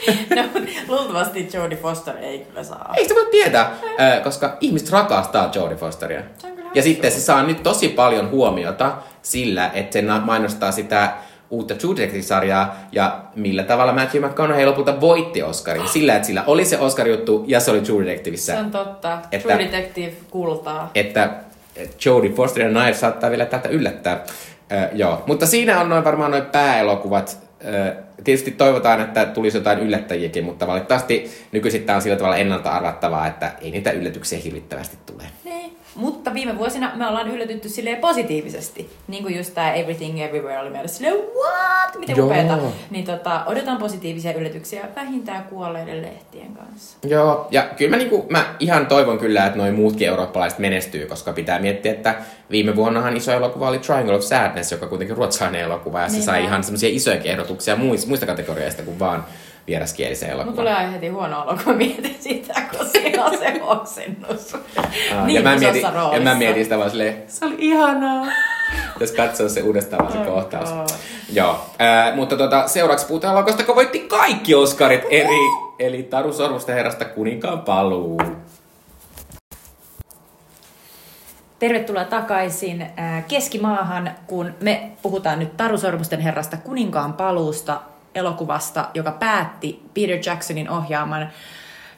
No, 0.36 0.44
luultavasti 0.88 1.50
Jodie 1.54 1.78
Foster 1.78 2.18
ei 2.18 2.40
kyllä 2.40 2.64
saa. 2.64 2.94
Ei 2.98 3.04
sitä 3.04 3.16
voi 3.16 3.28
tietää, 3.32 3.72
äh, 4.00 4.24
koska 4.24 4.58
ihmiset 4.62 4.90
rakastaa 4.90 5.52
Jodie 5.56 5.78
Fosteria. 5.78 6.22
Ja 6.74 6.82
sitten 6.82 7.12
se 7.12 7.20
saa 7.20 7.44
nyt 7.44 7.64
tosi 7.64 7.90
paljon 7.90 8.30
huomiota 8.30 8.92
sillä, 9.22 9.72
että 9.74 9.94
se 9.94 10.02
mainostaa 10.02 10.72
sitä 10.72 11.14
uutta 11.50 11.76
True 11.76 11.96
Detective-sarjaa 11.96 12.76
ja 12.92 13.20
millä 13.36 13.64
tavalla 13.64 13.94
Matthew 13.94 14.26
McConaughey 14.26 14.66
lopulta 14.66 15.02
voitti 15.02 15.44
Oscarin. 15.44 15.88
Sillä, 15.88 16.16
että 16.16 16.26
sillä 16.28 16.44
oli 16.48 16.66
se 16.66 16.78
Oscar-juttu 16.80 17.44
ja 17.48 17.60
se 17.60 17.72
oli 17.72 17.82
True 17.82 18.06
Detectiveissä. 18.06 18.54
Se 18.54 18.60
on 18.60 18.72
totta. 18.72 19.20
Että- 19.32 19.48
True 19.54 19.60
Detective 19.66 20.14
kultaa. 20.30 20.92
että 20.96 21.30
Jodie 22.06 22.32
Foster 22.32 22.64
ja 22.64 22.70
Knife 22.70 22.94
saattaa 22.94 23.30
vielä 23.30 23.46
tätä 23.46 23.70
yllättää. 23.70 24.24
Ö, 24.72 24.90
joo, 24.94 25.24
mutta 25.28 25.46
siinä 25.46 25.80
on 25.82 25.90
noin 25.90 26.04
varmaan 26.04 26.32
noin 26.32 26.46
pääelokuvat. 26.46 27.38
Tietysti 28.24 28.52
toivotaan, 28.52 29.02
että 29.02 29.26
tulisi 29.26 29.58
jotain 29.58 29.80
yllättäjiäkin, 29.80 30.44
mutta 30.44 30.68
valitettavasti 30.68 31.32
nykyisin 31.52 31.84
tämä 31.84 31.96
on 31.96 32.02
sillä 32.02 32.16
tavalla 32.16 32.38
ennalta 32.38 32.72
arvattavaa, 32.72 33.28
että 33.28 33.52
ei 33.62 33.72
niitä 33.72 33.92
yllätyksiä 33.92 34.40
hirvittävästi 34.40 34.98
tule. 35.06 35.24
Niin. 35.44 35.78
Mutta 35.96 36.34
viime 36.34 36.58
vuosina 36.58 36.92
me 36.96 37.08
ollaan 37.08 37.32
yllätytty 37.32 37.70
silleen 37.70 37.98
positiivisesti. 37.98 38.90
Niin 39.08 39.24
kuin 39.24 39.38
just 39.38 39.54
tää 39.54 39.74
Everything 39.74 40.22
Everywhere 40.22 40.60
oli 40.60 40.70
meille 40.70 40.88
silleen, 40.88 41.16
what? 41.16 42.00
Miten 42.00 42.18
Joo. 42.18 42.26
upeeta. 42.26 42.58
Niin 42.90 43.06
tota, 43.06 43.46
odotan 43.46 43.78
positiivisia 43.78 44.34
yllätyksiä 44.34 44.88
vähintään 44.96 45.44
kuolleiden 45.44 46.02
lehtien 46.02 46.54
kanssa. 46.54 46.98
Joo, 47.08 47.48
ja 47.52 47.64
kyllä 47.78 47.92
mä, 47.92 47.98
niinku, 47.98 48.26
mä 48.30 48.56
ihan 48.60 48.86
toivon 48.86 49.20
kyllä, 49.20 49.46
että 49.46 49.58
noin 49.58 49.74
muutkin 49.74 50.08
eurooppalaiset 50.08 50.60
menestyy, 50.60 51.06
koska 51.06 51.34
pitää 51.34 51.60
miettiä, 51.60 51.92
että 51.92 52.16
viime 52.52 52.76
vuonnahan 52.76 53.18
iso 53.18 53.32
elokuva 53.32 53.70
oli 53.70 53.80
Triangle 53.80 54.16
of 54.16 54.22
Sadness, 54.22 54.72
joka 54.72 54.88
kuitenkin 54.88 55.18
ruotsalainen 55.18 55.62
elokuva, 55.62 56.02
ja 56.02 56.08
se 56.08 56.14
Niin 56.14 56.24
sai 56.24 56.44
ihan 56.44 56.64
semmoisia 56.64 56.90
isoja 56.90 57.22
ehdotuksia 57.24 57.76
muista, 57.76 58.08
muista 58.08 58.26
kategorioista 58.26 58.84
kuin 58.84 59.00
vaan 59.00 59.26
vieraskielisen 59.72 60.30
Mulla 60.30 60.42
elokuvan. 60.44 60.58
tulee 60.58 60.74
aina 60.74 60.92
heti 60.92 61.08
huono 61.08 61.42
olo, 61.42 61.58
kun 61.64 61.76
mietin 61.76 62.16
sitä, 62.20 62.54
kun 62.78 62.86
siinä 62.92 63.26
on 63.26 63.38
se 63.38 63.60
oksennus. 63.62 64.54
Aa, 64.54 65.26
niin 65.26 65.36
ja, 65.36 65.42
mä 65.42 65.56
mietin, 65.56 65.82
ja 65.82 65.92
mä 65.92 65.98
roolissa. 66.00 66.36
mietin 66.36 66.64
sitä 66.64 66.78
vaan 66.78 66.90
silleen, 66.90 67.24
se 67.28 67.46
oli 67.46 67.56
ihanaa. 67.58 68.26
Pitäisi 68.94 69.16
katsoa 69.16 69.50
se 69.50 69.62
uudestaan 69.62 70.02
vaan 70.02 70.14
se 70.14 70.20
Oh 70.20 70.36
kohtaus. 70.36 70.70
God. 70.70 70.88
Joo, 71.34 71.66
ää, 71.80 72.16
mutta 72.16 72.38
tota, 72.38 72.68
seuraavaksi 72.68 73.06
puhutaan 73.06 73.34
elokuvasta, 73.34 73.62
joka 73.62 73.76
voitti 73.76 74.00
kaikki 74.00 74.56
Oscarit, 74.56 75.02
eli, 75.10 75.50
eli 75.80 76.04
Taru 76.04 76.34
Sormusten 76.34 76.76
herrasta 76.76 77.06
kuninkaan 77.06 77.60
paluu. 77.62 78.22
Tervetuloa 81.60 82.04
takaisin 82.06 82.82
äh, 82.82 83.26
Keskimaahan, 83.28 84.12
kun 84.28 84.54
me 84.62 84.92
puhutaan 85.02 85.40
nyt 85.40 85.58
Taru 85.58 85.78
Sormusten 85.78 86.20
herrasta 86.20 86.58
kuninkaan 86.58 87.14
paluusta 87.14 87.82
elokuvasta, 88.16 88.90
joka 88.94 89.12
päätti 89.12 89.84
Peter 89.94 90.20
Jacksonin 90.26 90.70
ohjaaman 90.70 91.30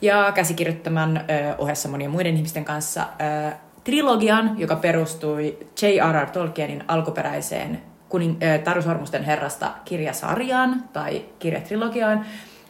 ja 0.02 0.32
käsikirjoittaman 0.32 1.17
äh, 1.17 1.26
ohessa 1.58 1.89
monien 1.89 2.12
muiden 2.12 2.36
ihmisten 2.36 2.65
kanssa 2.65 3.02
äh, 3.02 3.54
trilogian, 3.84 4.60
joka 4.60 4.76
perustui 4.76 5.58
J.R.R. 5.82 6.30
Tolkienin 6.30 6.84
alkuperäiseen 6.88 7.82
kuning, 8.10 8.38
äh, 8.43 8.60
Taru 8.60 8.82
Sormusten 8.82 9.23
herrasta 9.23 9.71
kirjasarjaan 9.86 10.84
tai 10.93 11.26
kirjatrilogiaan. 11.39 12.26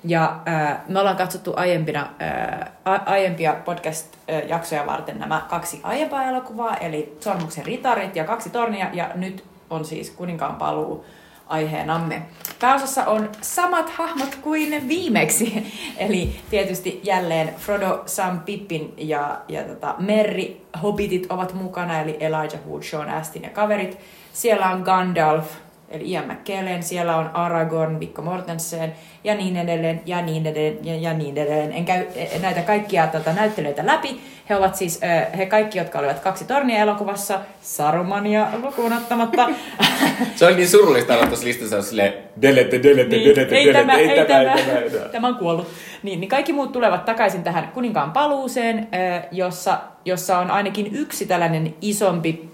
Ja 0.06 0.40
äh, 0.48 0.78
me 0.88 1.00
ollaan 1.00 1.16
katsottu 1.18 1.54
aiempina, 1.56 2.00
äh, 2.22 2.72
a- 2.86 3.02
aiempia 3.06 3.56
podcast-jaksoja 3.66 4.86
varten 4.86 5.20
nämä 5.20 5.42
kaksi 5.50 5.80
aiempaa 5.84 6.24
elokuvaa, 6.24 6.78
eli 6.78 7.18
Sormuksen 7.20 7.66
ritarit 7.66 8.16
ja 8.16 8.24
kaksi 8.24 8.50
tornia, 8.50 8.88
ja 8.94 9.10
nyt 9.16 9.44
on 9.70 9.86
siis 9.86 10.10
Kuninkaan 10.12 10.56
paluu 10.56 11.06
aiheenamme. 11.54 12.22
Pääosassa 12.60 13.06
on 13.06 13.30
samat 13.42 13.90
hahmot 13.90 14.36
kuin 14.36 14.88
viimeksi, 14.88 15.74
eli 15.98 16.36
tietysti 16.50 17.02
jälleen 17.04 17.56
Frodo, 17.58 18.04
Sam, 18.06 18.40
Pippin 18.40 18.94
ja, 18.98 19.42
ja 19.48 19.64
tota 19.64 19.96
Merry 20.00 20.58
Hobbitit 20.84 21.26
ovat 21.30 21.54
mukana, 21.54 22.02
eli 22.02 22.18
Elijah 22.20 22.68
Wood, 22.70 22.84
Sean 22.84 23.10
Astin 23.10 23.44
ja 23.44 23.50
kaverit. 23.50 24.00
Siellä 24.34 24.70
on 24.70 24.82
Gandalf, 24.82 25.46
eli 25.90 26.12
Ian 26.12 26.32
McKellen, 26.32 26.84
siellä 26.84 27.18
on 27.18 27.36
Aragorn, 27.36 27.96
Mikko 27.96 28.22
Mortensen 28.22 28.94
ja 29.24 29.36
niin 29.36 29.58
edelleen, 29.58 30.02
ja 30.06 30.22
niin 30.22 30.46
edelleen, 30.46 30.86
ja, 30.86 30.96
ja 30.96 31.14
niin 31.14 31.38
edelleen. 31.38 31.72
En 31.72 31.86
käy 31.86 32.06
eh, 32.16 32.42
näitä 32.42 32.62
kaikkia 32.62 33.08
tota, 33.08 33.34
näyttelyitä 33.34 33.86
läpi. 33.86 34.22
He 34.50 34.56
ovat 34.56 34.76
siis, 34.76 35.00
he 35.38 35.46
kaikki, 35.46 35.78
jotka 35.78 36.00
olivat 36.00 36.20
kaksi 36.20 36.46
tornia 36.46 36.80
elokuvassa, 36.80 37.40
Sarumania 37.62 38.48
lukuun 38.62 38.94
ottamatta. 38.94 39.50
Se 40.36 40.46
oli 40.46 40.56
niin 40.56 40.70
surullista 40.70 41.14
olla 41.14 41.28
tuossa 41.28 41.46
listassa, 41.46 41.76
jos 41.76 41.90
silleen 41.90 42.14
delete, 42.42 42.84
delete, 42.84 43.18
Niin, 43.18 43.36
delete, 43.36 43.56
ei 43.56 43.66
delete, 43.66 43.80
tämä, 43.80 43.94
ei 43.94 44.08
tämä, 44.08 44.52
ei 44.54 44.64
tämä, 44.66 44.80
ei 44.80 44.90
tämä. 44.90 45.06
tämä 45.06 45.28
on 45.28 45.36
kuollut. 45.36 45.68
Niin, 46.04 46.20
niin 46.20 46.30
kaikki 46.30 46.54
muut 46.54 46.72
tulevat 46.72 47.06
takaisin 47.06 47.44
tähän 47.44 47.72
kuninkaan 47.74 48.12
paluuseen, 48.12 48.88
jossa, 49.32 49.78
jossa 50.06 50.38
on 50.38 50.52
ainakin 50.52 50.96
yksi 50.96 51.26
tällainen 51.26 51.76
isompi 51.82 52.50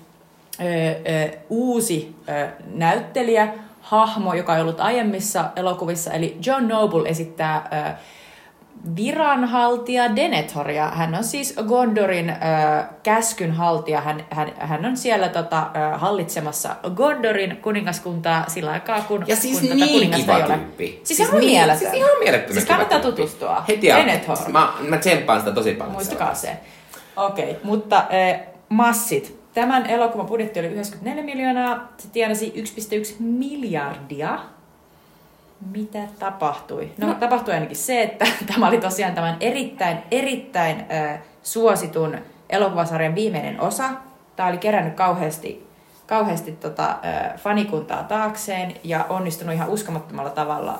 uusi 1.50 2.16
näyttelijä, 2.74 3.48
hahmo, 3.82 4.34
joka 4.34 4.54
on 4.54 4.62
ollut 4.62 4.80
aiemmissa 4.80 5.46
elokuvissa, 5.56 6.12
eli 6.12 6.38
John 6.46 6.68
Noble 6.68 7.10
esittää 7.10 7.70
ö, 7.74 7.94
viranhaltija 8.96 10.16
Denethoria. 10.16 10.88
Hän 10.90 11.16
on 11.16 11.24
siis 11.24 11.56
Gondorin 11.68 12.30
ö, 12.30 12.34
käskynhaltija. 13.04 14.02
Hän, 14.02 14.24
hän, 14.30 14.52
hän 14.60 14.86
on 14.86 14.98
siellä 14.98 15.30
tota, 15.30 15.68
ö, 15.76 15.98
hallitsemassa 15.98 16.76
Gondorin 16.96 17.58
kuningaskuntaa 17.58 18.44
sillä 18.48 18.72
aikaa, 18.72 19.02
kun 19.02 19.24
Ja 19.28 19.36
siis 19.36 19.60
kun 19.60 19.70
tätä 19.70 19.76
niin 19.76 19.94
kuningasta 19.94 20.26
kiva 20.26 20.38
ei 20.38 20.44
ole. 20.44 20.58
tyyppi. 20.58 21.02
Siis, 21.04 21.20
ihan 21.20 21.40
niin, 21.40 21.52
mieletön. 21.52 21.80
Siis 21.80 21.94
ihan 21.94 22.20
mielettömän 22.20 22.54
Siis 22.54 22.66
kannattaa 22.66 23.00
tyyppi. 23.00 23.22
tutustua. 23.22 23.64
Heti 23.68 23.88
Denethor. 23.88 24.38
Mä, 24.48 24.74
mä 24.82 24.98
tsemppaan 24.98 25.40
sitä 25.40 25.52
tosi 25.52 25.72
paljon. 25.74 25.94
Muistakaa 25.94 26.36
se. 26.36 26.58
Okei, 27.16 27.50
okay, 27.52 27.56
mutta 27.64 27.98
äh, 27.98 28.40
massit. 28.70 29.40
Tämän 29.54 29.86
elokuvan 29.86 30.26
budjetti 30.26 30.60
oli 30.60 30.68
94 30.68 31.24
miljoonaa. 31.24 31.94
Se 31.98 32.08
tienasi 32.12 32.54
1,1 32.56 33.16
miljardia. 33.20 34.40
Mitä 35.72 36.00
tapahtui? 36.20 36.92
No, 36.98 37.08
no 37.08 37.14
tapahtui 37.14 37.54
ainakin 37.54 37.78
se, 37.78 38.02
että 38.02 38.26
tämä 38.54 38.68
oli 38.68 38.78
tosiaan 38.78 39.16
tämän 39.16 39.38
erittäin, 39.40 39.98
erittäin 40.12 40.86
äh, 40.92 41.20
suositun 41.44 42.18
elokuvasarjan 42.50 43.16
viimeinen 43.16 43.62
osa. 43.62 43.90
Tämä 44.36 44.50
oli 44.50 44.58
kerännyt 44.58 44.94
kauheasti, 44.94 45.68
kauheasti 46.08 46.52
tota, 46.52 46.90
äh, 46.90 47.38
fanikuntaa 47.38 48.04
taakseen 48.04 48.76
ja 48.84 49.06
onnistunut 49.10 49.56
ihan 49.56 49.70
uskomattomalla 49.70 50.30
tavalla 50.30 50.80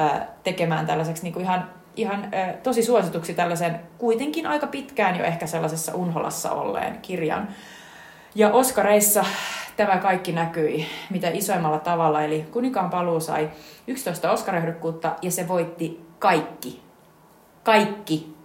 äh, 0.00 0.20
tekemään 0.44 0.86
tällaiseksi 0.86 1.22
niin 1.22 1.32
kuin 1.32 1.44
ihan 1.44 1.68
ihan 1.96 2.28
äh, 2.34 2.54
tosi 2.62 2.82
suosituksi 2.82 3.34
tällaisen 3.34 3.80
kuitenkin 3.98 4.46
aika 4.46 4.66
pitkään 4.66 5.18
jo 5.18 5.24
ehkä 5.24 5.46
sellaisessa 5.46 5.94
unholassa 5.94 6.50
olleen 6.50 6.98
kirjan. 7.02 7.48
Ja 8.36 8.50
Oskareissa 8.50 9.24
tämä 9.76 9.96
kaikki 9.96 10.32
näkyi 10.32 10.86
mitä 11.10 11.28
isoimmalla 11.28 11.78
tavalla, 11.78 12.22
eli 12.22 12.46
Kuninkaan 12.50 12.90
paluu 12.90 13.20
sai 13.20 13.50
11 13.86 14.30
Oscar-ehdokkuutta 14.32 15.14
ja 15.22 15.30
se 15.30 15.48
voitti 15.48 16.06
kaikki. 16.18 16.82
Kaikki. 17.62 18.36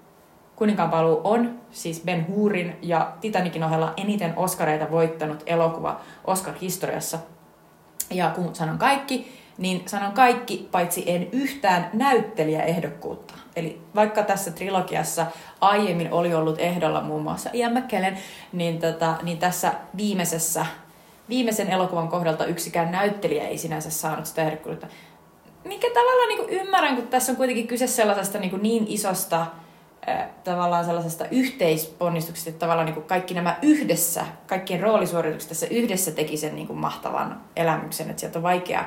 Kuninkaan 0.56 0.90
paluu 0.90 1.22
on 1.24 1.60
siis 1.72 2.02
Ben 2.06 2.28
Hurin 2.28 2.76
ja 2.82 3.12
Titanikin 3.22 3.64
ohella 3.64 3.94
eniten 3.98 4.34
Oscareita 4.36 4.92
voittanut 4.92 5.44
elokuva 5.46 6.02
Oscar-historiassa. 6.26 7.20
Ja 8.10 8.30
kun 8.30 8.56
sanon 8.56 8.78
kaikki, 8.78 9.40
niin 9.58 9.84
sanon 9.86 10.12
kaikki, 10.12 10.70
paitsi 10.72 11.04
en 11.08 11.28
yhtään 11.32 11.90
näyttelijäehdokkuutta. 11.94 13.34
Eli 13.56 13.82
vaikka 13.96 14.24
tässä 14.24 14.52
trilogiassa 14.52 15.26
aiemmin 15.62 16.12
oli 16.12 16.34
ollut 16.34 16.60
ehdolla 16.60 17.02
muun 17.02 17.24
muassa 17.24 17.50
Ian 17.54 17.74
McKellen, 17.74 18.18
niin, 18.54 18.80
tota, 18.80 19.16
niin 19.24 19.38
tässä 19.38 19.74
viimeisessä, 19.98 20.66
viimeisen 21.30 21.70
elokuvan 21.70 22.08
kohdalta 22.08 22.46
yksikään 22.46 22.92
näyttelijä 22.92 23.48
ei 23.48 23.58
sinänsä 23.58 23.90
saanut 23.90 24.26
sitä 24.26 24.42
ehdokkuutta. 24.42 24.88
Mikä 25.64 25.88
tavallaan 25.88 26.30
niin 26.30 26.50
ymmärrän, 26.50 26.96
kun 26.96 27.08
tässä 27.08 27.32
on 27.32 27.36
kuitenkin 27.36 27.68
kyse 27.68 27.88
sellaisesta 27.88 28.40
niin, 28.40 28.60
niin 28.62 28.86
isosta 28.88 29.46
tavallaan 30.44 30.86
sellaisesta 30.86 31.26
yhteisponnistuksesta, 31.32 32.50
että 32.50 32.60
tavallaan 32.60 32.86
niin 32.86 33.04
kaikki 33.04 33.34
nämä 33.34 33.58
yhdessä, 33.62 34.26
kaikkien 34.48 34.80
roolisuoritukset 34.80 35.50
tässä 35.50 35.68
yhdessä 35.68 36.12
teki 36.12 36.38
sen 36.38 36.56
niin 36.56 36.76
mahtavan 36.76 37.42
elämyksen, 37.56 38.10
että 38.10 38.20
sieltä 38.20 38.40
on 38.40 38.44
vaikea 38.44 38.86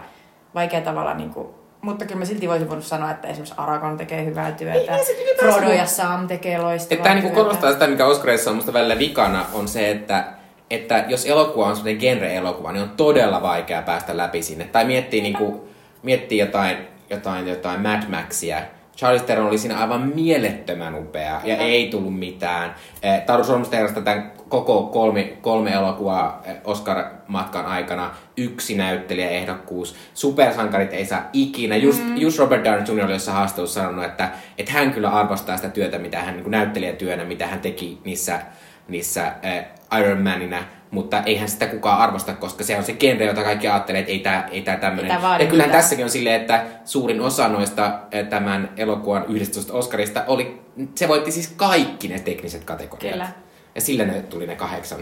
vaikea 0.54 0.80
tavalla 0.80 1.14
niin 1.14 1.30
kuin, 1.30 1.48
mutta 1.84 2.04
kyllä 2.04 2.18
mä 2.18 2.24
silti 2.24 2.48
voisin 2.48 2.68
voinut 2.68 2.84
sanoa, 2.84 3.10
että 3.10 3.28
esimerkiksi 3.28 3.54
Aragon 3.56 3.96
tekee 3.96 4.24
hyvää 4.24 4.52
työtä, 4.52 4.92
niin, 4.96 5.36
Frodo 5.38 5.72
ja 5.72 5.86
Sam 5.86 6.26
tekee 6.26 6.58
loistavaa 6.58 7.02
Tämä 7.02 7.14
niin 7.14 7.34
korostaa 7.34 7.72
sitä, 7.72 7.86
mikä 7.86 8.06
Oscarissa 8.06 8.50
on 8.50 8.56
musta 8.56 8.72
välillä 8.72 8.98
vikana, 8.98 9.46
on 9.52 9.68
se, 9.68 9.90
että 9.90 10.24
että 10.70 11.04
jos 11.08 11.26
elokuva 11.26 11.66
on 11.66 11.76
sellainen 11.76 12.00
genre-elokuva, 12.00 12.72
niin 12.72 12.82
on 12.82 12.90
todella 12.90 13.42
vaikea 13.42 13.82
päästä 13.82 14.16
läpi 14.16 14.42
sinne. 14.42 14.64
Tai 14.64 14.84
miettii, 14.84 15.20
niin 15.20 15.36
kuin, 15.36 15.60
miettii 16.02 16.38
jotain, 16.38 16.76
jotain, 17.10 17.48
jotain 17.48 17.80
Mad 17.80 18.02
Maxia, 18.08 18.62
Charles 18.96 19.22
Theron 19.22 19.46
oli 19.46 19.58
siinä 19.58 19.78
aivan 19.78 20.12
mielettömän 20.14 20.94
upea 20.94 21.40
ja 21.44 21.56
ei 21.56 21.88
tullut 21.88 22.18
mitään. 22.18 22.74
Eh, 23.02 23.20
Taru 23.20 23.44
Sormusteherrasta 23.44 24.00
tämän 24.00 24.32
koko 24.48 24.82
kolme, 24.82 25.22
kolme 25.22 25.72
elokuvaa 25.72 26.42
eh, 26.44 26.56
Oscar-matkan 26.64 27.66
aikana 27.66 28.10
yksi 28.36 28.76
näyttelijäehdokkuus. 28.76 29.94
Supersankarit 30.14 30.92
ei 30.92 31.06
saa 31.06 31.28
ikinä. 31.32 31.76
Just, 31.76 32.04
mm. 32.04 32.16
just 32.16 32.38
Robert 32.38 32.64
Downey 32.64 32.84
Jr. 32.94 33.04
oli 33.04 33.12
jossain 33.12 33.36
haastattelussa 33.36 33.80
sanonut, 33.80 34.04
että, 34.04 34.30
että 34.58 34.72
hän 34.72 34.92
kyllä 34.92 35.08
arvostaa 35.08 35.56
sitä 35.56 35.68
työtä, 35.68 35.98
mitä 35.98 36.22
hän 36.22 36.36
niin 36.36 36.50
näyttelijätyönä, 36.50 37.24
mitä 37.24 37.46
hän 37.46 37.60
teki 37.60 37.98
niissä, 38.04 38.40
niissä 38.88 39.26
äh, 39.26 39.66
Iron 39.98 40.22
Manina 40.22 40.64
mutta 40.94 41.22
eihän 41.26 41.48
sitä 41.48 41.66
kukaan 41.66 41.98
arvosta, 41.98 42.34
koska 42.34 42.64
se 42.64 42.76
on 42.76 42.84
se 42.84 42.92
genre, 42.92 43.24
jota 43.24 43.42
kaikki 43.42 43.68
ajattelee, 43.68 44.00
että 44.00 44.12
ei 44.12 44.18
tämä 44.18 44.48
ei 44.50 44.62
tää 44.62 44.76
tämmöinen. 44.76 45.12
Ja 45.12 45.18
kyllähän 45.18 45.50
mitään. 45.50 45.70
tässäkin 45.70 46.04
on 46.04 46.10
silleen, 46.10 46.40
että 46.40 46.64
suurin 46.84 47.20
osa 47.20 47.48
noista 47.48 47.98
eh, 48.12 48.26
tämän 48.26 48.70
elokuvan 48.76 49.24
11 49.28 49.72
Oscarista 49.72 50.24
oli, 50.26 50.60
se 50.94 51.08
voitti 51.08 51.32
siis 51.32 51.48
kaikki 51.56 52.08
ne 52.08 52.18
tekniset 52.18 52.64
kategoriat. 52.64 53.12
Kyllä. 53.12 53.28
Ja 53.74 53.80
sillä 53.80 54.04
ne 54.04 54.22
tuli 54.22 54.46
ne 54.46 54.56
kahdeksan. 54.56 54.98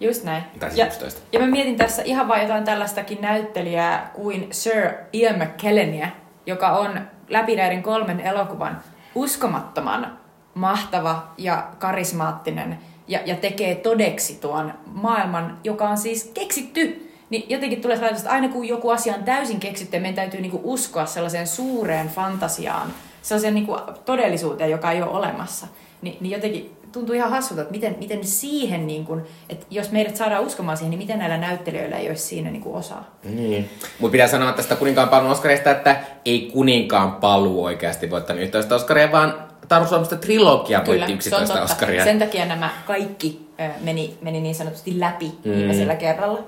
Just 0.00 0.24
näin. 0.24 0.42
Tai 0.60 0.70
siis 0.70 0.78
ja, 0.78 0.86
11. 0.86 1.20
ja 1.32 1.40
mä 1.40 1.46
mietin 1.46 1.76
tässä 1.76 2.02
ihan 2.02 2.28
vain 2.28 2.42
jotain 2.42 2.64
tällaistakin 2.64 3.18
näyttelijää 3.20 4.10
kuin 4.14 4.48
Sir 4.50 4.92
Ian 5.12 5.38
McKellenia, 5.38 6.08
joka 6.46 6.70
on 6.70 7.00
läpi 7.28 7.56
näiden 7.56 7.82
kolmen 7.82 8.20
elokuvan 8.20 8.80
uskomattoman 9.14 10.18
mahtava 10.54 11.32
ja 11.38 11.66
karismaattinen 11.78 12.78
ja, 13.08 13.20
ja 13.26 13.36
tekee 13.36 13.74
todeksi 13.74 14.34
tuon 14.34 14.72
maailman, 14.86 15.58
joka 15.64 15.88
on 15.88 15.98
siis 15.98 16.30
keksitty. 16.34 17.02
Niin 17.30 17.44
jotenkin 17.48 17.80
tulee 17.80 17.96
sellainen, 17.96 18.18
että 18.18 18.30
aina 18.30 18.48
kun 18.48 18.68
joku 18.68 18.90
asia 18.90 19.14
on 19.14 19.24
täysin 19.24 19.60
keksitty, 19.60 19.98
meidän 19.98 20.14
täytyy 20.14 20.40
niinku 20.40 20.60
uskoa 20.64 21.06
sellaiseen 21.06 21.46
suureen 21.46 22.08
fantasiaan, 22.08 22.92
sellaiseen 23.22 23.54
niinku 23.54 23.76
todellisuuteen, 24.04 24.70
joka 24.70 24.92
ei 24.92 25.02
ole 25.02 25.10
olemassa. 25.10 25.66
Ni, 26.02 26.18
niin 26.20 26.30
jotenkin 26.30 26.76
tuntuu 26.92 27.14
ihan 27.14 27.30
hassulta, 27.30 27.62
että 27.62 27.72
miten, 27.72 27.96
miten 27.98 28.24
siihen, 28.24 28.86
niin 28.86 29.04
kuin, 29.04 29.22
että 29.48 29.66
jos 29.70 29.90
meidät 29.90 30.16
saadaan 30.16 30.44
uskomaan 30.44 30.76
siihen, 30.76 30.90
niin 30.90 30.98
miten 30.98 31.18
näillä 31.18 31.36
näyttelijöillä 31.36 31.96
ei 31.96 32.08
olisi 32.08 32.24
siinä 32.24 32.50
niin 32.50 32.62
osaa. 32.66 33.10
Niin. 33.24 33.70
Mutta 33.98 34.12
pitää 34.12 34.28
sanoa 34.28 34.52
tästä 34.52 34.76
kuninkaan 34.76 35.08
palun 35.08 35.30
Oscarista, 35.30 35.70
että 35.70 35.96
ei 36.24 36.50
kuninkaan 36.52 37.12
paluu 37.12 37.64
oikeasti 37.64 38.10
voittanut 38.10 38.42
11 38.42 38.74
Oscaria, 38.74 39.12
vaan 39.12 39.45
Taru 39.68 39.86
Suomesta 39.86 40.16
trilogia 40.16 40.82
voitti 40.86 41.12
11 41.12 41.62
Oscaria. 41.62 42.04
Sen 42.04 42.18
takia 42.18 42.44
nämä 42.44 42.70
kaikki 42.86 43.46
meni, 43.80 44.18
meni 44.22 44.40
niin 44.40 44.54
sanotusti 44.54 45.00
läpi 45.00 45.32
mm. 45.44 45.52
viimeisellä 45.52 45.94
kerralla. 45.94 46.38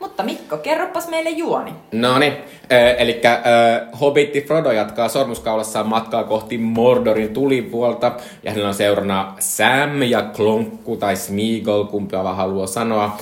Mutta 0.00 0.22
Mikko, 0.22 0.56
kerropas 0.56 1.08
meille 1.08 1.30
juoni. 1.30 1.74
No 1.92 2.18
niin, 2.18 2.32
eli 2.98 3.20
Hobbitti 4.00 4.40
Frodo 4.40 4.70
jatkaa 4.70 5.08
sormuskaulassaan 5.08 5.88
matkaa 5.88 6.24
kohti 6.24 6.58
Mordorin 6.58 7.34
tulipuolta. 7.34 8.12
Ja 8.42 8.50
hänellä 8.50 8.68
on 8.68 8.74
seurana 8.74 9.34
Sam 9.38 10.02
ja 10.02 10.22
Klonkku 10.22 10.96
tai 10.96 11.16
Smeagol, 11.16 11.84
kumpi 11.84 12.16
vaan 12.16 12.36
haluaa 12.36 12.66
sanoa. 12.66 13.16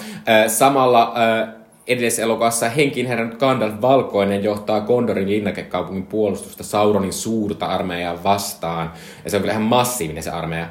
Samalla 0.46 1.14
äh, 1.42 1.48
edellisessä 1.86 2.22
elokuvassa 2.22 2.68
henkin 2.68 3.06
herran 3.06 3.36
Gandalf 3.38 3.74
Valkoinen 3.82 4.44
johtaa 4.44 4.80
Kondorin 4.80 5.30
linnakekaupungin 5.30 6.06
puolustusta 6.06 6.64
Sauronin 6.64 7.12
suurta 7.12 7.66
armeijaa 7.66 8.22
vastaan. 8.24 8.92
Ja 9.24 9.30
se 9.30 9.36
on 9.36 9.40
kyllä 9.40 9.52
ihan 9.52 9.62
massiivinen 9.62 10.22
se 10.22 10.30
armeija. 10.30 10.66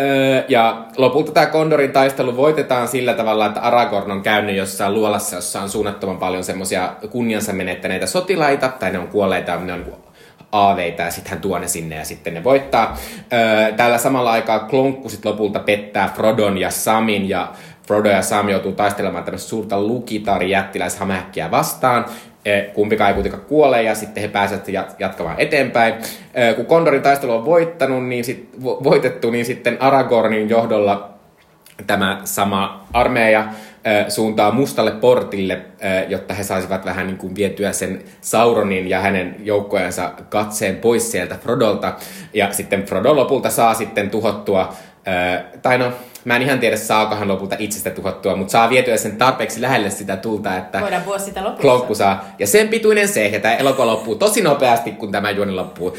Öö, 0.00 0.42
ja 0.48 0.84
lopulta 0.96 1.32
tämä 1.32 1.46
Kondorin 1.46 1.92
taistelu 1.92 2.36
voitetaan 2.36 2.88
sillä 2.88 3.14
tavalla, 3.14 3.46
että 3.46 3.60
Aragorn 3.60 4.10
on 4.10 4.22
käynyt 4.22 4.56
jossain 4.56 4.94
luolassa, 4.94 5.36
jossa 5.36 5.60
on 5.60 5.68
suunnattoman 5.68 6.18
paljon 6.18 6.44
semmoisia 6.44 6.92
kunniansa 7.10 7.52
menettäneitä 7.52 8.06
sotilaita, 8.06 8.68
tai 8.68 8.90
ne 8.90 8.98
on 8.98 9.08
kuolleita, 9.08 9.56
ne 9.56 9.72
on 9.72 9.80
niinku 9.80 10.04
aaveita 10.52 11.02
ja 11.02 11.10
sitten 11.10 11.30
hän 11.30 11.40
tuo 11.40 11.58
ne 11.58 11.68
sinne 11.68 11.96
ja 11.96 12.04
sitten 12.04 12.34
ne 12.34 12.44
voittaa. 12.44 12.96
Öö, 13.32 13.72
tällä 13.72 13.98
samalla 13.98 14.32
aikaa 14.32 14.58
Klonkku 14.58 15.08
sitten 15.08 15.32
lopulta 15.32 15.58
pettää 15.58 16.12
Frodon 16.16 16.58
ja 16.58 16.70
Samin 16.70 17.28
ja 17.28 17.52
Frodo 17.86 18.08
ja 18.08 18.22
Sam 18.22 18.48
joutuu 18.48 18.72
taistelemaan 18.72 19.24
tämmöistä 19.24 19.48
suurta 19.48 19.80
lukitari 19.80 20.50
jättiläishämähäkkiä 20.50 21.50
vastaan. 21.50 22.04
E, 22.44 22.60
kumpikaan 22.62 23.08
ei 23.08 23.14
kuitenkaan 23.14 23.42
kuole 23.42 23.82
ja 23.82 23.94
sitten 23.94 24.20
he 24.20 24.28
pääsevät 24.28 24.68
jatkamaan 24.98 25.40
eteenpäin. 25.40 25.94
E, 26.34 26.54
kun 26.54 26.66
Kondorin 26.66 27.02
taistelu 27.02 27.32
on 27.32 27.44
voittanut, 27.44 28.06
niin 28.06 28.24
sit, 28.24 28.50
voitettu, 28.62 29.30
niin 29.30 29.44
sitten 29.44 29.82
Aragornin 29.82 30.48
johdolla 30.48 31.10
tämä 31.86 32.20
sama 32.24 32.86
armeija 32.92 33.48
e, 33.84 34.10
suuntaa 34.10 34.52
mustalle 34.52 34.90
portille, 34.90 35.60
jotta 36.08 36.34
he 36.34 36.42
saisivat 36.42 36.84
vähän 36.84 37.06
niin 37.06 37.18
kuin 37.18 37.34
vietyä 37.34 37.72
sen 37.72 38.02
Sauronin 38.20 38.90
ja 38.90 39.00
hänen 39.00 39.36
joukkojensa 39.38 40.10
katseen 40.28 40.76
pois 40.76 41.12
sieltä 41.12 41.34
Frodolta. 41.34 41.94
Ja 42.34 42.52
sitten 42.52 42.84
Frodo 42.84 43.16
lopulta 43.16 43.50
saa 43.50 43.74
sitten 43.74 44.10
tuhottua, 44.10 44.72
tai 45.62 45.78
no 45.78 45.92
Mä 46.24 46.36
en 46.36 46.42
ihan 46.42 46.58
tiedä, 46.60 46.76
saakohan 46.76 47.28
lopulta 47.28 47.56
itsestä 47.58 47.90
tuhottua, 47.90 48.36
mutta 48.36 48.52
saa 48.52 48.70
vietyä 48.70 48.96
sen 48.96 49.16
tarpeeksi 49.16 49.62
lähelle 49.62 49.90
sitä 49.90 50.16
tulta, 50.16 50.56
että 50.56 50.80
Voidaan 50.80 51.20
sitä 51.20 51.44
lopussa. 51.44 52.04
Saa. 52.04 52.24
Ja 52.38 52.46
sen 52.46 52.68
pituinen 52.68 53.08
se, 53.08 53.26
ja 53.26 53.40
tämä 53.40 53.54
elokuva 53.54 53.86
loppuu 53.86 54.14
tosi 54.14 54.40
nopeasti, 54.40 54.92
kun 54.92 55.12
tämä 55.12 55.30
juoni 55.30 55.52
loppuu. 55.52 55.96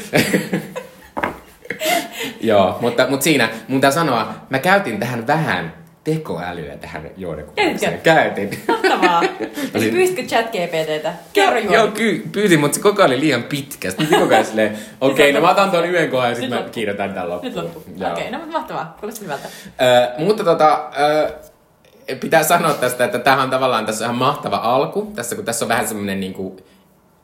Joo, 2.40 2.78
mutta, 2.80 3.06
mutta 3.08 3.24
siinä 3.24 3.48
mun 3.68 3.80
sanoa, 3.90 4.28
mä 4.50 4.58
käytin 4.58 5.00
tähän 5.00 5.26
vähän 5.26 5.85
tekoälyä 6.06 6.76
tähän 6.76 7.10
juonekuvaamiseen. 7.16 8.00
Käytin. 8.00 8.62
Mahtavaa. 8.68 9.22
Eli 9.74 9.90
pyysitkö 9.90 10.22
chat 10.22 10.46
GPTtä? 10.46 11.12
Kerro 11.32 11.58
juoni. 11.58 11.74
Joo, 11.74 11.88
ky- 11.88 12.22
pyysin, 12.32 12.60
mutta 12.60 12.74
se 12.74 12.80
koko 12.80 13.02
oli 13.02 13.20
liian 13.20 13.42
pitkä. 13.42 13.90
Sitten 13.90 14.20
koko 14.20 14.34
ajan 14.34 14.44
silleen, 14.44 14.72
okei, 15.00 15.30
okay, 15.30 15.40
no 15.40 15.46
mä 15.46 15.52
otan 15.52 15.70
tuon 15.70 15.84
yhden 15.84 16.10
kohan 16.10 16.28
ja 16.28 16.34
sitten 16.34 16.58
mä 16.58 16.68
kirjoitan 16.70 17.14
tämän 17.14 17.28
loppuun. 17.28 17.54
Nyt 17.54 17.62
loppu. 17.62 17.78
Okei, 17.78 18.06
okay, 18.12 18.30
no 18.30 18.38
mutta 18.38 18.52
mahtavaa. 18.52 18.96
Kuulosti 19.00 19.24
hyvältä. 19.24 19.48
Ö, 19.80 20.24
mutta 20.24 20.44
tota, 20.44 20.90
ö, 22.08 22.14
pitää 22.20 22.42
sanoa 22.42 22.74
tästä, 22.74 23.04
että 23.04 23.18
tämähän 23.18 23.44
on 23.44 23.50
tavallaan 23.50 23.86
tässä 23.86 24.04
ihan 24.04 24.16
mahtava 24.16 24.56
alku. 24.56 25.12
Tässä 25.14 25.36
kun 25.36 25.44
tässä 25.44 25.64
on 25.64 25.68
vähän 25.68 25.88
semmoinen 25.88 26.20
niin 26.20 26.34
kuin, 26.34 26.56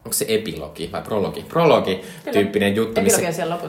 onko 0.05 0.13
se 0.13 0.25
epilogi 0.29 0.93
vai 0.93 1.03
prologi? 1.03 1.43
Prologi 1.43 2.01
tyyppinen 2.33 2.77
juttu, 2.77 3.01
missä, 3.01 3.23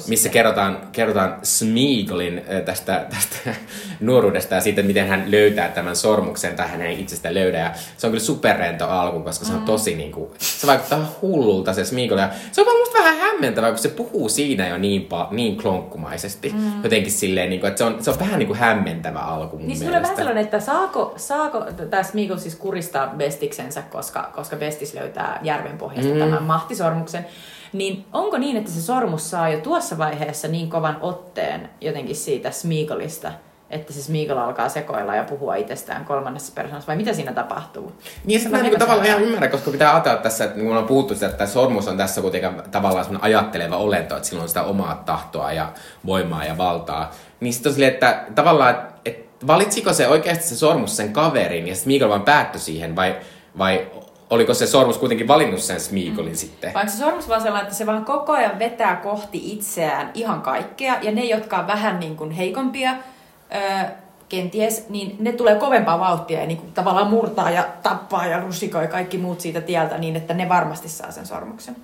missä 0.08 0.30
kerrotaan, 0.30 0.88
kerrotaan 0.92 1.40
Smeagolin 1.44 2.42
tästä, 2.66 3.06
tästä 3.10 3.56
nuoruudesta 4.00 4.56
ja 4.56 4.62
siitä, 4.62 4.82
miten 4.82 5.08
hän 5.08 5.32
löytää 5.32 5.70
tämän 5.70 5.96
sormuksen 5.96 6.56
tai 6.56 6.68
hän 6.68 6.82
ei 6.82 7.02
itsestä 7.02 7.34
löydä. 7.34 7.60
Ja 7.60 7.72
se 7.98 8.08
on 8.08 8.12
kyllä 8.12 8.24
superrento 8.24 8.88
alku, 8.88 9.20
koska 9.20 9.46
se 9.46 9.54
on 9.54 9.60
mm. 9.60 9.66
tosi 9.66 9.96
niin 9.96 10.12
kuin, 10.12 10.32
se 10.38 10.68
vaikuttaa 10.68 11.18
hullulta 11.22 11.74
se 11.74 11.86
Smeagol. 11.86 12.18
Ja 12.18 12.30
se 12.52 12.62
on 12.62 12.68
vaan 12.68 12.78
hämmentävää, 13.34 13.70
kun 13.70 13.80
se 13.80 13.90
puhuu 13.90 14.30
siinä 14.30 14.68
jo 14.68 14.78
niin, 14.78 15.02
pa- 15.02 15.34
niin 15.34 15.58
klonkkumaisesti. 15.58 16.50
Mm. 16.50 16.84
Jotenkin 16.84 17.12
silleen, 17.12 17.50
niin 17.50 17.60
kuin, 17.60 17.68
että 17.68 17.78
se 17.78 17.84
on, 17.84 18.04
se 18.04 18.10
on 18.10 18.20
vähän 18.20 18.40
niin 18.40 18.48
kuin 18.48 18.60
hämmentävä 18.60 19.20
alku 19.20 19.58
mun 19.58 19.68
Niin 19.68 19.78
se 19.78 19.86
tulee 19.86 20.02
vähän 20.02 20.16
sellainen, 20.16 20.44
että 20.44 20.60
saako, 20.60 21.14
saako 21.18 21.66
tämä 21.90 22.04
Smeagol 22.04 22.38
siis 22.38 22.56
kuristaa 22.56 23.08
Bestiksensä, 23.18 23.82
koska, 23.82 24.32
koska 24.36 24.56
Bestis 24.56 24.94
löytää 24.94 25.40
järven 25.44 25.78
pohjasta 25.78 26.14
mm. 26.14 26.20
tämän 26.20 26.44
mahtisormuksen. 26.44 27.26
Niin 27.74 28.06
onko 28.14 28.38
niin, 28.38 28.58
että 28.58 28.72
se 28.72 28.82
sormus 28.82 29.30
saa 29.30 29.50
jo 29.50 29.60
tuossa 29.60 29.98
vaiheessa 29.98 30.48
niin 30.48 30.70
kovan 30.70 30.98
otteen 31.02 31.70
jotenkin 31.82 32.16
siitä 32.16 32.52
Smeagolista, 32.52 33.32
että 33.74 33.94
se 33.94 34.02
Smeagol 34.02 34.38
alkaa 34.38 34.70
sekoilla 34.70 35.16
ja 35.16 35.24
puhua 35.24 35.56
itsestään 35.56 36.06
kolmannessa 36.06 36.54
persoonassa, 36.56 36.88
vai 36.88 36.96
mitä 36.96 37.14
siinä 37.14 37.34
tapahtuu? 37.34 37.92
Niin, 38.26 38.40
sitä 38.40 38.52
Vähän 38.52 38.66
niin 38.66 38.80
tavallaan 38.80 39.08
ihan 39.08 39.22
ymmärrä, 39.22 39.48
koska 39.48 39.72
pitää 39.72 39.94
ajatella 39.94 40.18
tässä, 40.18 40.44
että 40.44 40.58
niin 40.58 40.68
kuin 40.68 40.78
on 40.78 40.88
puhuttu 40.88 41.14
sitä, 41.14 41.28
että 41.28 41.46
sormus 41.46 41.88
on 41.88 41.98
tässä 41.98 42.22
kuitenkin 42.22 42.62
tavallaan 42.72 43.06
semmoinen 43.06 43.26
ajatteleva 43.26 43.78
olento, 43.78 44.16
että 44.16 44.28
sillä 44.28 44.42
on 44.42 44.48
sitä 44.48 44.64
omaa 44.64 45.04
tahtoa 45.06 45.52
ja 45.52 45.72
voimaa 46.06 46.46
ja 46.46 46.58
valtaa. 46.58 47.12
Niin 47.40 47.54
sitten 47.54 47.70
on 47.70 47.74
silleen, 47.74 47.94
että 47.94 48.24
tavallaan, 48.36 48.88
että, 49.06 49.48
valitsiko 49.48 49.94
se 49.94 50.08
oikeasti 50.08 50.44
se 50.44 50.56
sormus 50.56 50.98
sen 50.98 51.14
kaverin 51.14 51.68
ja 51.68 51.76
Smeagol 51.76 52.10
vaan 52.10 52.22
päättyi 52.22 52.62
siihen, 52.62 52.96
vai, 52.96 53.16
vai 53.58 53.88
oliko 54.30 54.54
se 54.54 54.68
sormus 54.68 54.98
kuitenkin 54.98 55.28
valinnut 55.28 55.60
sen 55.60 55.80
Smeagolin 55.80 56.32
mm. 56.32 56.38
sitten? 56.38 56.74
Vai 56.74 56.82
onko 56.82 56.94
se 56.94 56.98
sormus 56.98 57.30
vaan 57.30 57.42
sellainen, 57.42 57.68
että 57.68 57.78
se 57.78 57.86
vaan 57.86 58.06
koko 58.06 58.32
ajan 58.32 58.60
vetää 58.60 58.96
kohti 58.96 59.54
itseään 59.54 60.12
ihan 60.14 60.42
kaikkea, 60.42 60.96
ja 61.02 61.12
ne, 61.12 61.26
jotka 61.26 61.58
on 61.58 61.68
vähän 61.68 62.00
niin 62.00 62.18
kuin 62.18 62.32
heikompia, 62.32 62.96
kenties, 64.30 64.90
niin 64.90 65.16
ne 65.20 65.32
tulee 65.32 65.56
kovempaa 65.56 66.00
vauhtia 66.00 66.40
ja 66.40 66.46
niin 66.46 66.58
kuin 66.58 66.74
tavallaan 66.74 67.10
murtaa 67.10 67.52
ja 67.52 67.68
tappaa 67.84 68.26
ja 68.26 68.40
rusikoi 68.40 68.88
kaikki 68.88 69.18
muut 69.18 69.42
siitä 69.42 69.62
tieltä 69.62 69.98
niin, 69.98 70.16
että 70.16 70.34
ne 70.34 70.50
varmasti 70.50 70.90
saa 70.90 71.12
sen 71.12 71.26
sormuksen. 71.26 71.76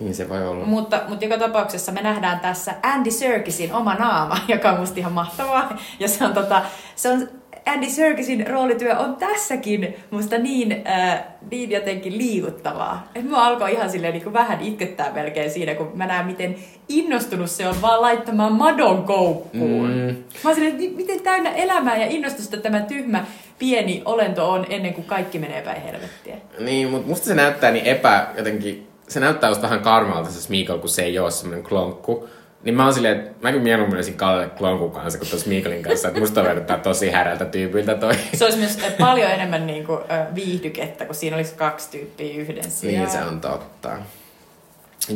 Niin 0.00 0.14
se 0.14 0.28
voi 0.28 0.48
olla. 0.48 0.64
Mutta, 0.64 1.00
mutta 1.08 1.24
joka 1.24 1.38
tapauksessa 1.38 1.92
me 1.92 2.02
nähdään 2.02 2.40
tässä 2.40 2.74
Andy 2.82 3.10
Serkisin 3.10 3.74
oma 3.74 3.94
naama, 3.94 4.38
joka 4.54 4.70
on 4.70 4.80
musta 4.80 4.98
ihan 4.98 5.12
mahtavaa. 5.12 5.78
Ja 6.00 6.08
se 6.08 6.24
on, 6.24 6.34
tota, 6.34 6.62
se 6.96 7.08
on 7.08 7.28
Andy 7.68 7.90
Serkisin 7.90 8.46
roolityö 8.46 8.98
on 8.98 9.16
tässäkin 9.16 9.96
musta 10.10 10.38
niin, 10.38 10.82
äh, 10.86 11.24
niin 11.50 11.70
jotenkin 11.70 12.18
liikuttavaa. 12.18 13.08
Että 13.14 13.30
mua 13.30 13.46
alkoi 13.46 13.72
ihan 13.72 13.90
silleen 13.90 14.12
niin 14.12 14.22
kuin 14.22 14.32
vähän 14.32 14.60
itkettää 14.60 15.12
melkein 15.12 15.50
siinä, 15.50 15.74
kun 15.74 15.90
mä 15.94 16.06
näen, 16.06 16.26
miten 16.26 16.56
innostunut 16.88 17.50
se 17.50 17.68
on 17.68 17.82
vaan 17.82 18.02
laittamaan 18.02 18.52
madon 18.52 19.02
koukkuun. 19.02 19.90
Mm. 19.90 20.16
Mä 20.44 20.54
silleen, 20.54 20.76
että 20.76 20.96
miten 20.96 21.20
täynnä 21.20 21.50
elämää 21.50 21.96
ja 21.96 22.06
innostusta 22.06 22.56
tämä 22.56 22.80
tyhmä 22.80 23.24
pieni 23.58 24.02
olento 24.04 24.50
on 24.50 24.66
ennen 24.70 24.94
kuin 24.94 25.06
kaikki 25.06 25.38
menee 25.38 25.62
päin 25.62 25.82
helvettiä. 25.82 26.36
Niin, 26.58 26.90
mutta 26.90 27.08
musta 27.08 27.26
se 27.26 27.34
näyttää 27.34 27.70
niin 27.70 27.86
epä 27.86 28.26
jotenkin, 28.36 28.86
se 29.08 29.20
näyttää 29.20 29.50
just 29.50 29.62
vähän 29.62 29.80
karmalta 29.80 30.30
se 30.30 30.40
Smeagol, 30.40 30.78
kun 30.78 30.88
se 30.88 31.02
ei 31.02 31.18
ole 31.18 31.30
semmoinen 31.30 31.64
klonkku. 31.64 32.28
Niin 32.62 32.74
mä 32.74 32.84
oon 32.84 32.94
silleen, 32.94 33.18
että 33.18 33.30
mä 33.42 33.50
kyllä 33.50 33.64
mieluummin 33.64 33.96
olisin 33.96 34.14
Kalle 34.14 34.50
klonkun 34.58 34.90
kanssa 34.90 35.18
kuin 35.18 35.28
tuon 35.28 35.40
Smeagolin 35.40 35.82
kanssa, 35.82 36.08
että 36.08 36.20
musta 36.20 36.44
vertaa 36.44 36.78
tosi 36.78 37.10
härältä 37.10 37.44
tyypiltä 37.44 37.94
toi. 37.94 38.14
Se 38.34 38.44
olisi 38.44 38.58
myös 38.58 38.78
paljon 38.98 39.30
enemmän 39.30 39.66
niin 39.66 39.86
kuin, 39.86 40.00
äh, 40.10 40.34
viihdykettä, 40.34 41.04
kun 41.04 41.14
siinä 41.14 41.36
olisi 41.36 41.54
kaksi 41.54 41.90
tyyppiä 41.90 42.34
yhden 42.34 42.70
sijaan. 42.70 43.04
Niin 43.04 43.10
se 43.10 43.24
on 43.24 43.40
totta. 43.40 43.90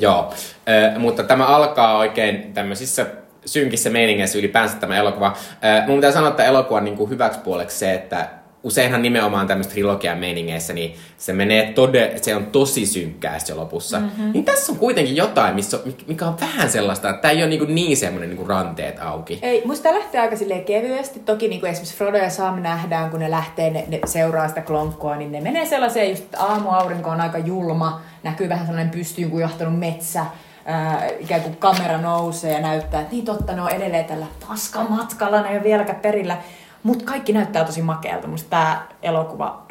Joo, 0.00 0.34
äh, 0.68 0.98
mutta 0.98 1.22
tämä 1.22 1.46
alkaa 1.46 1.98
oikein 1.98 2.54
tämmöisissä 2.54 3.06
synkissä 3.46 3.90
meiningeissä 3.90 4.38
ylipäänsä 4.38 4.76
tämä 4.76 4.96
elokuva. 4.96 5.36
Äh, 5.64 5.86
mun 5.86 5.96
pitää 5.96 6.12
sanoa, 6.12 6.30
että 6.30 6.44
elokuvan 6.44 6.84
niin 6.84 6.96
kuin 6.96 7.10
hyväksi 7.10 7.40
puoleksi 7.40 7.78
se, 7.78 7.94
että 7.94 8.28
useinhan 8.62 9.02
nimenomaan 9.02 9.46
tämmöistä 9.46 9.72
trilogian 9.72 10.18
meiningeissä, 10.18 10.72
niin 10.72 10.94
se 11.18 11.32
menee 11.32 11.72
tode, 11.72 12.12
se 12.22 12.36
on 12.36 12.46
tosi 12.46 12.86
synkkää 12.86 13.38
se 13.38 13.54
lopussa. 13.54 14.00
Mm-hmm. 14.00 14.32
Niin 14.32 14.44
tässä 14.44 14.72
on 14.72 14.78
kuitenkin 14.78 15.16
jotain, 15.16 15.54
missä, 15.54 15.78
mikä 16.06 16.26
on 16.26 16.40
vähän 16.40 16.70
sellaista, 16.70 17.10
että 17.10 17.22
tämä 17.22 17.32
ei 17.32 17.38
ole 17.38 17.46
niin, 17.46 17.74
niin 17.74 17.96
semmoinen 17.96 18.30
niin 18.30 18.46
ranteet 18.46 19.00
auki. 19.00 19.38
Ei, 19.42 19.62
musta 19.64 19.82
tää 19.82 19.94
lähtee 19.94 20.20
aika 20.20 20.36
silleen 20.36 20.64
kevyesti. 20.64 21.20
Toki 21.20 21.48
niin 21.48 21.60
kuin 21.60 21.70
esimerkiksi 21.70 21.96
Frodo 21.96 22.16
ja 22.16 22.30
Sam 22.30 22.62
nähdään, 22.62 23.10
kun 23.10 23.20
ne 23.20 23.30
lähtee, 23.30 23.70
ne, 23.70 23.84
ne 23.88 24.00
seuraa 24.04 24.48
sitä 24.48 24.60
klonkkoa, 24.60 25.16
niin 25.16 25.32
ne 25.32 25.40
menee 25.40 25.66
sellaiseen, 25.66 26.10
just 26.10 26.22
että 26.22 26.40
aamuaurinko 26.40 27.10
on 27.10 27.20
aika 27.20 27.38
julma, 27.38 28.00
näkyy 28.22 28.48
vähän 28.48 28.66
sellainen 28.66 28.92
pystyyn 28.92 29.30
kujahtanut 29.30 29.78
metsä, 29.78 30.26
ää, 30.64 31.08
ikään 31.20 31.40
kuin 31.40 31.56
kamera 31.56 31.98
nousee 31.98 32.52
ja 32.52 32.60
näyttää, 32.60 33.00
että 33.00 33.12
niin 33.12 33.24
totta, 33.24 33.52
ne 33.52 33.62
on 33.62 33.70
edelleen 33.70 34.04
tällä 34.04 34.26
paskamatkalla, 34.48 35.42
ne 35.42 35.48
ei 35.48 35.56
ole 35.56 35.64
vieläkään 35.64 36.00
perillä. 36.00 36.36
Mutta 36.82 37.04
kaikki 37.04 37.32
näyttää 37.32 37.64
tosi 37.64 37.82
makealta. 37.82 38.28
Musta 38.28 38.50
tämä 38.50 38.86
elokuva, 39.02 39.62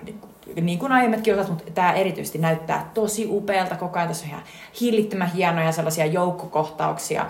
niin 0.62 0.80
kuin 0.80 0.92
aiemmatkin 0.92 1.34
osat, 1.34 1.50
mutta 1.50 1.72
tämä 1.72 1.94
erityisesti 1.94 2.38
näyttää 2.38 2.92
tosi 2.94 3.28
upealta 3.30 3.76
koko 3.76 4.00
ajan. 4.00 4.08
Tässä 4.08 4.26
on 4.26 4.30
ihan 4.30 4.44
hillittömän 4.82 5.32
hienoja 5.32 5.72
sellaisia 5.72 6.06
joukkokohtauksia 6.06 7.26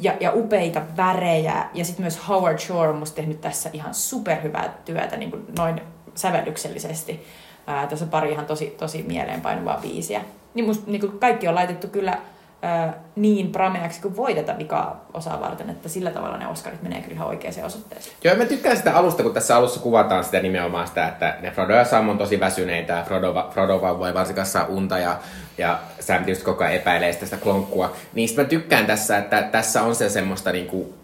ja, 0.00 0.14
ja 0.20 0.32
upeita 0.34 0.82
värejä. 0.96 1.68
Ja 1.74 1.84
sitten 1.84 2.02
myös 2.02 2.28
Howard 2.28 2.58
Shore 2.58 2.88
on 2.88 2.96
musta 2.96 3.16
tehnyt 3.16 3.40
tässä 3.40 3.70
ihan 3.72 3.94
superhyvää 3.94 4.74
työtä 4.84 5.16
niin 5.16 5.30
kuin 5.30 5.44
noin 5.58 5.80
sävellyksellisesti. 6.14 7.26
Ää, 7.66 7.86
tässä 7.86 8.04
on 8.04 8.10
pari 8.10 8.32
ihan 8.32 8.46
tosi, 8.46 8.66
tosi 8.66 9.02
mieleenpainuvaa 9.02 9.78
biisiä. 9.82 10.20
Niin 10.54 10.66
musta 10.66 10.90
niin 10.90 11.00
kuin 11.00 11.18
kaikki 11.18 11.48
on 11.48 11.54
laitettu 11.54 11.88
kyllä 11.88 12.18
ää, 12.62 12.94
niin 13.16 13.52
prameaksi 13.52 14.00
kuin 14.00 14.16
voi 14.16 14.34
tätä 14.34 14.58
vikaa 14.58 15.04
osaa 15.14 15.40
varten, 15.40 15.70
että 15.70 15.88
sillä 15.88 16.10
tavalla 16.10 16.36
ne 16.36 16.46
Oscarit 16.46 16.82
menee 16.82 17.00
kyllä 17.00 17.14
ihan 17.14 17.28
oikeaan 17.28 17.64
osoitteeseen. 17.64 18.16
Joo, 18.24 18.36
mä 18.36 18.44
tykkään 18.44 18.76
sitä 18.76 18.96
alusta, 18.96 19.22
kun 19.22 19.34
tässä 19.34 19.56
alussa 19.56 19.80
kuvataan 19.80 20.24
sitä 20.24 20.40
nimenomaan 20.40 20.88
sitä, 20.88 21.08
että 21.08 21.36
ne 21.40 21.50
Frodo 21.50 21.72
ja 21.72 21.84
Sam 21.84 22.08
on 22.08 22.18
tosi 22.18 22.40
väsyneitä 22.40 22.92
ja 22.92 23.02
Frodo, 23.02 23.48
Frodo 23.50 23.80
vaan 23.80 23.98
voi 23.98 24.14
varsinkaan 24.14 24.46
saa 24.46 24.66
unta 24.66 24.98
ja, 24.98 25.18
ja 25.58 25.78
Sam 26.00 26.24
tietysti 26.24 26.44
koko 26.44 26.64
ajan 26.64 26.76
epäilee 26.76 27.12
sitä, 27.12 27.24
sitä 27.24 27.36
klonkkua. 27.36 27.92
Niin 28.14 28.28
mä 28.36 28.44
tykkään 28.44 28.86
tässä, 28.86 29.18
että 29.18 29.42
tässä 29.42 29.82
on 29.82 29.94
se 29.94 30.08
semmoista 30.08 30.52
niinku, 30.52 30.94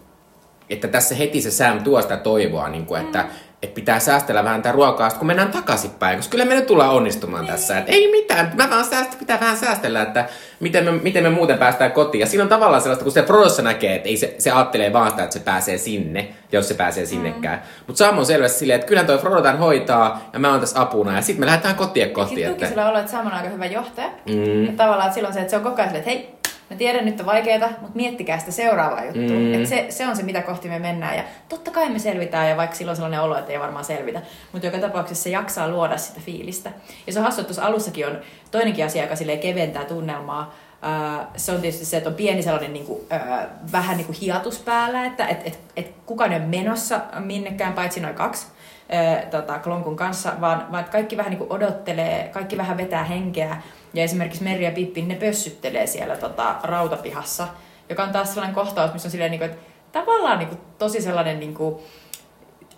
että 0.71 0.89
tässä 0.89 1.15
heti 1.15 1.43
se 1.43 1.51
Sam 1.51 1.85
tuo 1.85 2.03
sitä 2.03 2.17
toivoa, 2.17 2.69
niinku, 2.69 2.95
että 2.95 3.23
mm. 3.23 3.29
Että 3.65 3.75
pitää 3.75 3.99
säästellä 3.99 4.45
vähän 4.45 4.63
tätä 4.63 4.73
ruokaa, 4.73 5.11
kun 5.11 5.27
mennään 5.27 5.51
takaisinpäin, 5.51 6.17
koska 6.17 6.31
kyllä 6.31 6.45
me 6.45 6.55
nyt 6.55 6.67
tullaan 6.67 6.91
onnistumaan 6.91 7.47
tässä. 7.47 7.79
Että 7.79 7.93
ei 7.93 8.11
mitään, 8.11 8.53
mä 8.55 8.71
vaan 8.71 8.85
säästä, 8.85 9.17
pitää 9.19 9.41
vähän 9.41 9.57
säästellä, 9.57 10.03
että 10.03 10.25
miten 10.61 10.85
me, 10.85 10.93
miten 10.93 11.23
me 11.23 11.31
muuten 11.31 11.59
päästään 11.59 11.93
kotiin. 11.93 12.21
Ja 12.21 12.27
siinä 12.27 12.43
on 12.43 12.49
tavallaan 12.49 12.83
sellaista, 12.83 13.03
kun 13.03 13.13
se 13.13 13.23
Frodossa 13.23 13.63
näkee, 13.63 13.95
että 13.95 14.09
ei 14.09 14.17
se, 14.17 14.35
se 14.39 14.51
ajattelee 14.51 14.93
vaan 14.93 15.11
sitä, 15.11 15.23
että 15.23 15.39
se 15.39 15.45
pääsee 15.45 15.79
sinne, 15.79 16.29
jos 16.53 16.69
se 16.69 16.75
pääsee 16.75 17.07
sinnekään. 17.07 17.59
Mm. 17.59 17.85
Mutta 17.87 17.99
Sam 17.99 18.19
on 18.19 18.27
selvästi 18.27 18.59
silleen, 18.59 18.75
että 18.75 18.89
kyllähän 18.89 19.07
toi 19.07 19.19
Frodo 19.19 19.43
tämän 19.43 19.59
hoitaa, 19.59 20.29
ja 20.33 20.39
mä 20.39 20.51
oon 20.51 20.61
tässä 20.61 20.81
apuna, 20.81 21.17
ja 21.17 21.23
sitten 21.23 21.41
me 21.41 21.47
lähdetään 21.47 21.75
kotiin 21.75 22.11
kotiin. 22.11 22.37
Sitten 22.37 22.53
Että... 22.53 22.67
sillä 22.67 22.89
olo, 22.89 22.99
että 22.99 23.11
Sam 23.11 23.27
on 23.27 23.33
aika 23.33 23.49
hyvä 23.49 23.67
johtaja. 23.67 24.09
Mm. 24.29 24.65
Ja 24.65 24.73
tavallaan 24.77 25.13
silloin 25.13 25.35
se, 25.35 25.41
että 25.41 25.51
se 25.51 25.57
on 25.57 25.63
koko 25.63 25.83
ajan 25.83 25.97
että 25.97 26.11
hei, 26.11 26.35
mä 26.71 26.77
tiedän 26.77 27.05
nyt 27.05 27.21
on 27.21 27.27
vaikeeta, 27.27 27.69
mutta 27.81 27.97
miettikää 27.97 28.39
sitä 28.39 28.53
seuraavaa 28.53 29.05
juttua. 29.05 29.59
Mm. 29.59 29.65
Se, 29.65 29.87
se 29.89 30.07
on 30.07 30.17
se, 30.17 30.23
mitä 30.23 30.43
kohti 30.43 30.69
me 30.69 30.79
mennään. 30.79 31.17
Ja 31.17 31.25
totta 31.49 31.71
kai 31.71 31.89
me 31.89 31.99
selvitään, 31.99 32.49
ja 32.49 32.57
vaikka 32.57 32.77
silloin 32.77 32.93
on 32.93 32.97
sellainen 32.97 33.21
olo, 33.21 33.39
että 33.39 33.53
ei 33.53 33.61
varmaan 33.61 33.85
selvitä. 33.85 34.23
Mutta 34.53 34.67
joka 34.67 34.79
tapauksessa 34.79 35.25
se 35.25 35.31
jaksaa 35.31 35.69
luoda 35.69 35.97
sitä 35.97 36.21
fiilistä. 36.21 36.71
Ja 37.07 37.13
se 37.13 37.19
on 37.19 37.25
hassu, 37.25 37.41
että 37.41 37.49
tuossa 37.49 37.67
alussakin 37.67 38.07
on 38.07 38.19
toinenkin 38.51 38.85
asia, 38.85 39.03
joka 39.03 39.15
keventää 39.43 39.85
tunnelmaa. 39.85 40.55
Ää, 40.83 41.31
se 41.37 41.53
on 41.53 41.61
tietysti 41.61 41.85
se, 41.85 41.97
että 41.97 42.11
on 42.11 42.17
pieni 42.17 42.43
sellainen 42.43 42.73
niin 42.73 42.87
kuin, 42.87 43.01
ää, 43.11 43.49
vähän 43.73 43.97
niin 43.97 44.07
kuin 44.07 44.17
hiatus 44.21 44.59
päällä, 44.59 45.05
että 45.05 45.27
et, 45.27 45.47
et, 45.47 45.59
et 45.77 45.95
kukaan 46.07 46.33
ei 46.33 46.39
ole 46.39 46.47
menossa 46.47 47.01
minnekään, 47.19 47.73
paitsi 47.73 48.01
noin 48.01 48.15
kaksi 48.15 48.47
ää, 48.89 49.17
tota, 49.31 49.59
Klonkun 49.59 49.97
kanssa, 49.97 50.33
vaan, 50.41 50.73
vaan 50.73 50.85
kaikki 50.85 51.17
vähän 51.17 51.31
niin 51.31 51.39
kuin 51.39 51.53
odottelee, 51.53 52.29
kaikki 52.33 52.57
vähän 52.57 52.77
vetää 52.77 53.05
henkeä. 53.05 53.57
Ja 53.95 54.03
esimerkiksi 54.03 54.45
Merri 54.45 54.65
ja 54.65 54.71
Pippi, 54.71 55.03
ne 55.03 55.15
pössyttelee 55.15 55.87
siellä 55.87 56.17
tota, 56.17 56.57
rautapihassa, 56.63 57.49
joka 57.89 58.03
on 58.03 58.13
taas 58.13 58.29
sellainen 58.29 58.55
kohtaus, 58.55 58.93
missä 58.93 59.07
on 59.07 59.11
silleen, 59.11 59.31
niin 59.31 59.39
kuin, 59.39 59.51
että 59.51 59.67
tavallaan 59.93 60.39
niin 60.39 60.49
kuin, 60.49 60.61
tosi 60.79 61.01
sellainen 61.01 61.41
niin 61.41 61.55
kuin, 61.55 61.77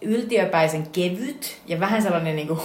yltiöpäisen 0.03 0.87
kevyt 0.87 1.63
ja 1.67 1.81
vähän 1.81 2.03
sellainen 2.03 2.37
niin 2.47 2.49
kuin, 2.49 2.61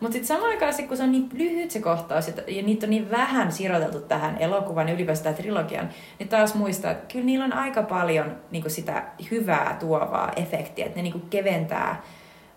mutta 0.00 0.12
sitten 0.12 0.26
samaan 0.26 0.50
aikaan, 0.50 0.74
sit, 0.74 0.88
kun 0.88 0.96
se 0.96 1.02
on 1.02 1.12
niin 1.12 1.28
lyhyt 1.32 1.70
se 1.70 1.80
kohtaus 1.80 2.28
ja, 2.28 2.62
niitä 2.62 2.86
on 2.86 2.90
niin 2.90 3.10
vähän 3.10 3.52
siroteltu 3.52 4.00
tähän 4.00 4.38
elokuvan 4.38 4.88
ja 4.88 4.94
ylipäätään 4.94 5.34
trilogian, 5.34 5.88
niin 6.18 6.28
taas 6.28 6.54
muistaa, 6.54 6.90
että 6.90 7.12
kyllä 7.12 7.24
niillä 7.24 7.44
on 7.44 7.52
aika 7.52 7.82
paljon 7.82 8.36
niin 8.50 8.70
sitä 8.70 9.04
hyvää 9.30 9.76
tuovaa 9.80 10.32
efektiä, 10.36 10.86
että 10.86 10.96
ne 10.96 11.02
niin 11.02 11.26
keventää 11.30 12.02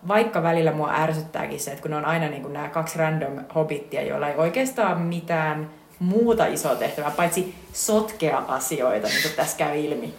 vaikka 0.08 0.42
välillä 0.42 0.72
mua 0.72 0.94
ärsyttääkin 0.94 1.60
se, 1.60 1.70
että 1.70 1.82
kun 1.82 1.90
ne 1.90 1.96
on 1.96 2.04
aina 2.04 2.28
niin 2.28 2.42
kuin 2.42 2.52
nämä 2.52 2.68
kaksi 2.68 2.98
random 2.98 3.44
hobittia, 3.54 4.02
joilla 4.02 4.28
ei 4.28 4.36
oikeastaan 4.36 5.00
mitään 5.00 5.70
muuta 5.98 6.46
isoa 6.46 6.74
tehtävää, 6.74 7.10
paitsi 7.10 7.54
sotkea 7.72 8.38
asioita, 8.48 9.08
niin 9.08 9.22
kuin 9.22 9.34
tässä 9.36 9.58
käy 9.58 9.80
ilmi. 9.80 10.14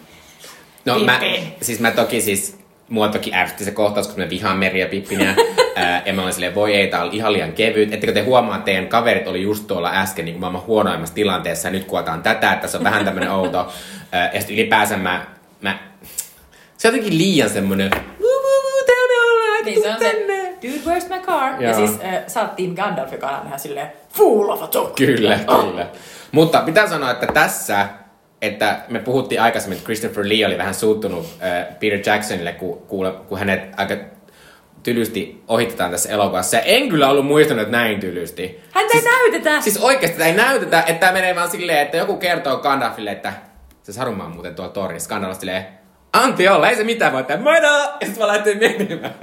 No 0.85 0.99
mä, 0.99 1.19
siis 1.61 1.79
mä 1.79 1.91
toki 1.91 2.21
siis, 2.21 2.59
mua 2.89 3.07
toki 3.07 3.33
ärsytti 3.33 3.65
se 3.65 3.71
kohtaus, 3.71 4.07
kun 4.07 4.19
me 4.19 4.29
vihaan 4.29 4.57
Meri 4.57 4.79
ja 4.79 4.87
Pippinä. 4.87 5.35
ää, 5.75 6.01
ja 6.05 6.13
mä 6.13 6.21
olin 6.21 6.33
silleen, 6.33 6.55
voi 6.55 6.75
ei, 6.75 6.87
tää 6.87 7.03
oli 7.03 7.15
ihan 7.15 7.33
liian 7.33 7.53
kevyt. 7.53 7.93
Ettekö 7.93 8.13
te 8.13 8.21
huomaa, 8.21 8.55
että 8.55 8.65
teidän 8.65 8.87
kaverit 8.87 9.27
oli 9.27 9.41
just 9.41 9.67
tuolla 9.67 9.91
äsken 9.93 10.25
niin 10.25 10.39
maailman 10.39 10.61
huonoimmassa 10.61 11.15
tilanteessa, 11.15 11.67
ja 11.67 11.71
nyt 11.71 11.85
kuotaan 11.85 12.23
tätä, 12.23 12.53
että 12.53 12.67
se 12.67 12.77
on 12.77 12.83
vähän 12.83 13.05
tämmönen 13.05 13.31
outo. 13.31 13.73
Ää, 14.11 14.31
ja 14.33 14.39
sitten 14.39 14.55
ylipäänsä 14.55 14.97
mä, 14.97 15.25
mä, 15.61 15.77
se 16.77 16.87
on 16.87 16.93
jotenkin 16.93 17.17
liian 17.17 17.49
semmonen, 17.49 17.91
"Wuu, 19.75 19.83
wuu, 19.83 19.93
wuu, 19.93 19.99
täällä 19.99 20.19
ollaan, 20.19 20.27
Niin 20.27 20.27
se 20.27 20.27
on 20.27 20.27
se, 20.27 20.27
tänne." 20.27 20.51
dude, 20.61 20.99
where's 20.99 21.09
my 21.19 21.25
car? 21.25 21.61
Ja 21.63 21.69
Joo. 21.69 21.87
siis 21.87 21.99
äh, 22.03 22.23
sä 22.27 22.41
oot 22.41 22.55
Team 22.55 22.75
Gandalf, 22.75 23.11
joka 23.11 23.27
on 23.29 23.47
ihan 23.47 23.59
silleen, 23.59 23.91
fool 24.09 24.49
of 24.49 24.61
a 24.63 24.67
dog. 24.73 24.95
Kyllä, 24.95 25.39
Oh. 25.47 25.69
kyllä. 25.69 25.87
Mutta 26.31 26.61
pitää 26.61 26.87
sanoa, 26.87 27.11
että 27.11 27.27
tässä, 27.27 27.87
että 28.41 28.79
me 28.89 28.99
puhuttiin 28.99 29.41
aikaisemmin, 29.41 29.75
että 29.77 29.85
Christopher 29.85 30.23
Lee 30.29 30.45
oli 30.45 30.57
vähän 30.57 30.73
suuttunut 30.73 31.25
äh, 31.43 31.65
Peter 31.79 31.99
Jacksonille, 32.05 32.51
kun, 32.53 32.81
kuule, 32.87 33.11
kun 33.11 33.39
hänet 33.39 33.61
aika 33.77 33.95
tylysti 34.83 35.43
ohitetaan 35.47 35.91
tässä 35.91 36.09
elokuvassa. 36.09 36.57
Ja 36.57 36.61
en 36.63 36.89
kyllä 36.89 37.09
ollut 37.09 37.25
muistanut, 37.25 37.61
että 37.61 37.77
näin 37.77 37.99
tylysti. 37.99 38.61
Häntä 38.71 38.97
ei 38.97 39.03
näytetä! 39.03 39.61
Siis 39.61 39.77
oikeasti 39.77 40.17
tätä 40.17 40.25
ei 40.29 40.35
näytetä, 40.35 40.79
että 40.79 40.93
tämä 40.99 41.11
menee 41.11 41.35
vaan 41.35 41.51
silleen, 41.51 41.79
että 41.79 41.97
joku 41.97 42.17
kertoo 42.17 42.57
Gandalfille, 42.57 43.11
että 43.11 43.33
se 43.83 43.93
Saruman 43.93 44.25
on 44.25 44.31
muuten 44.31 44.55
tuolla 44.55 44.71
tornissa. 44.71 45.09
Gandalf 45.09 45.39
silleen, 45.39 45.67
anti 46.13 46.47
olla, 46.47 46.69
ei 46.69 46.75
se 46.75 46.83
mitään 46.83 47.13
voi 47.13 47.23
tehdä. 47.23 47.43
Moina! 47.43 47.67
Ja 47.67 47.91
sitten 48.01 48.19
vaan 48.19 48.29
lähtee 48.29 48.55
menemään. 48.55 49.15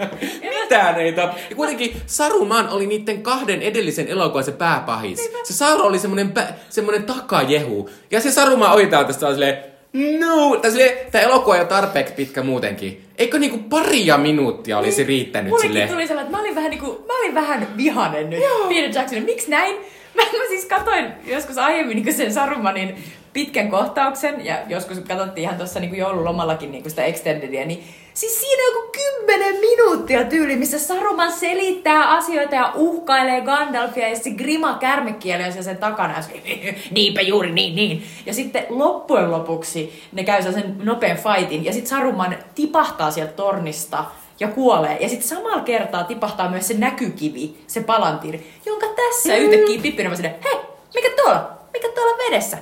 mitään 0.62 1.00
ei 1.00 1.12
tap. 1.12 1.36
Ja 1.50 1.56
kuitenkin 1.56 1.96
Saruman 2.06 2.68
oli 2.68 2.86
niiden 2.86 3.22
kahden 3.22 3.62
edellisen 3.62 4.08
elokuvan 4.08 4.44
se 4.44 4.52
pääpahis. 4.52 5.30
Se 5.44 5.52
Sauron 5.52 5.86
oli 5.86 5.98
semmonen, 5.98 6.32
pä, 6.32 6.46
semmonen 6.68 7.02
takajehu. 7.02 7.90
Ja 8.10 8.20
se 8.20 8.30
Saruman 8.30 8.72
ohitaan 8.72 9.06
tästä 9.06 9.30
silleen, 9.32 9.58
No, 9.92 10.56
tai 10.56 10.70
silleen, 10.70 10.98
tää 11.10 11.22
elokuva 11.22 11.54
on 11.54 11.58
jo 11.60 11.64
tarpeeksi 11.64 12.14
pitkä 12.14 12.42
muutenkin. 12.42 13.04
Eikö 13.18 13.38
niinku 13.38 13.58
paria 13.58 14.18
minuuttia 14.18 14.78
olisi 14.78 15.04
riittänyt 15.04 15.50
Mullekin 15.50 15.70
silleen? 15.70 15.88
tuli 15.88 16.06
sellainen, 16.06 16.26
että 16.26 16.36
mä 16.36 16.42
olin 16.42 16.54
vähän, 16.54 16.70
niinku, 16.70 17.04
mä 17.06 17.18
olin 17.18 17.34
vähän 17.34 17.68
vihanen 17.76 18.30
nyt 18.30 18.42
Peter 18.68 18.90
Jacksonin. 18.94 19.24
Miksi 19.24 19.50
näin? 19.50 19.76
Mä, 20.14 20.22
mä 20.22 20.48
siis 20.48 20.64
katoin 20.64 21.04
joskus 21.26 21.58
aiemmin 21.58 21.96
niinku 21.96 22.12
sen 22.12 22.32
Sarumanin 22.32 22.96
pitkän 23.32 23.70
kohtauksen, 23.70 24.44
ja 24.44 24.58
joskus 24.68 24.98
katsottiin 24.98 25.42
ihan 25.42 25.56
tuossa 25.56 25.80
niinku 25.80 25.96
joululomallakin 25.96 26.72
niinku 26.72 26.90
sitä 26.90 27.04
extendedia, 27.04 27.66
niin 27.66 27.84
siis 28.14 28.40
siinä 28.40 28.62
on 28.62 28.74
joku 28.74 28.92
kymmenen 28.92 29.60
minuuttia 29.60 30.24
tyyli, 30.24 30.56
missä 30.56 30.78
Saruman 30.78 31.32
selittää 31.32 32.08
asioita 32.08 32.54
ja 32.54 32.72
uhkailee 32.74 33.40
Gandalfia, 33.40 34.08
ja 34.08 34.16
se 34.16 34.30
grima 34.30 34.74
kärmekieli 34.74 35.44
on 35.44 35.64
sen 35.64 35.78
takana, 35.78 36.16
ja 36.16 36.22
se, 36.22 36.42
niinpä 36.90 37.20
juuri 37.20 37.52
niin, 37.52 37.76
niin. 37.76 38.02
Ja 38.26 38.34
sitten 38.34 38.66
loppujen 38.68 39.30
lopuksi 39.30 40.02
ne 40.12 40.24
käy 40.24 40.42
sen 40.42 40.74
nopean 40.82 41.16
fightin, 41.16 41.64
ja 41.64 41.72
sitten 41.72 41.90
Saruman 41.90 42.36
tipahtaa 42.54 43.10
sieltä 43.10 43.32
tornista, 43.32 44.04
ja 44.40 44.48
kuolee. 44.48 44.96
Ja 45.00 45.08
sitten 45.08 45.28
samalla 45.28 45.62
kertaa 45.62 46.04
tipahtaa 46.04 46.50
myös 46.50 46.68
se 46.68 46.74
näkykivi, 46.74 47.56
se 47.66 47.80
palantir, 47.80 48.38
jonka 48.66 48.86
tässä 48.86 49.28
mm. 49.28 49.38
yhtäkkiä 49.38 49.82
silleen, 50.16 50.34
hei, 50.44 50.60
mikä 50.94 51.08
tuolla? 51.22 51.50
Mikä 51.72 51.88
tuolla 51.94 52.18
vedessä? 52.18 52.58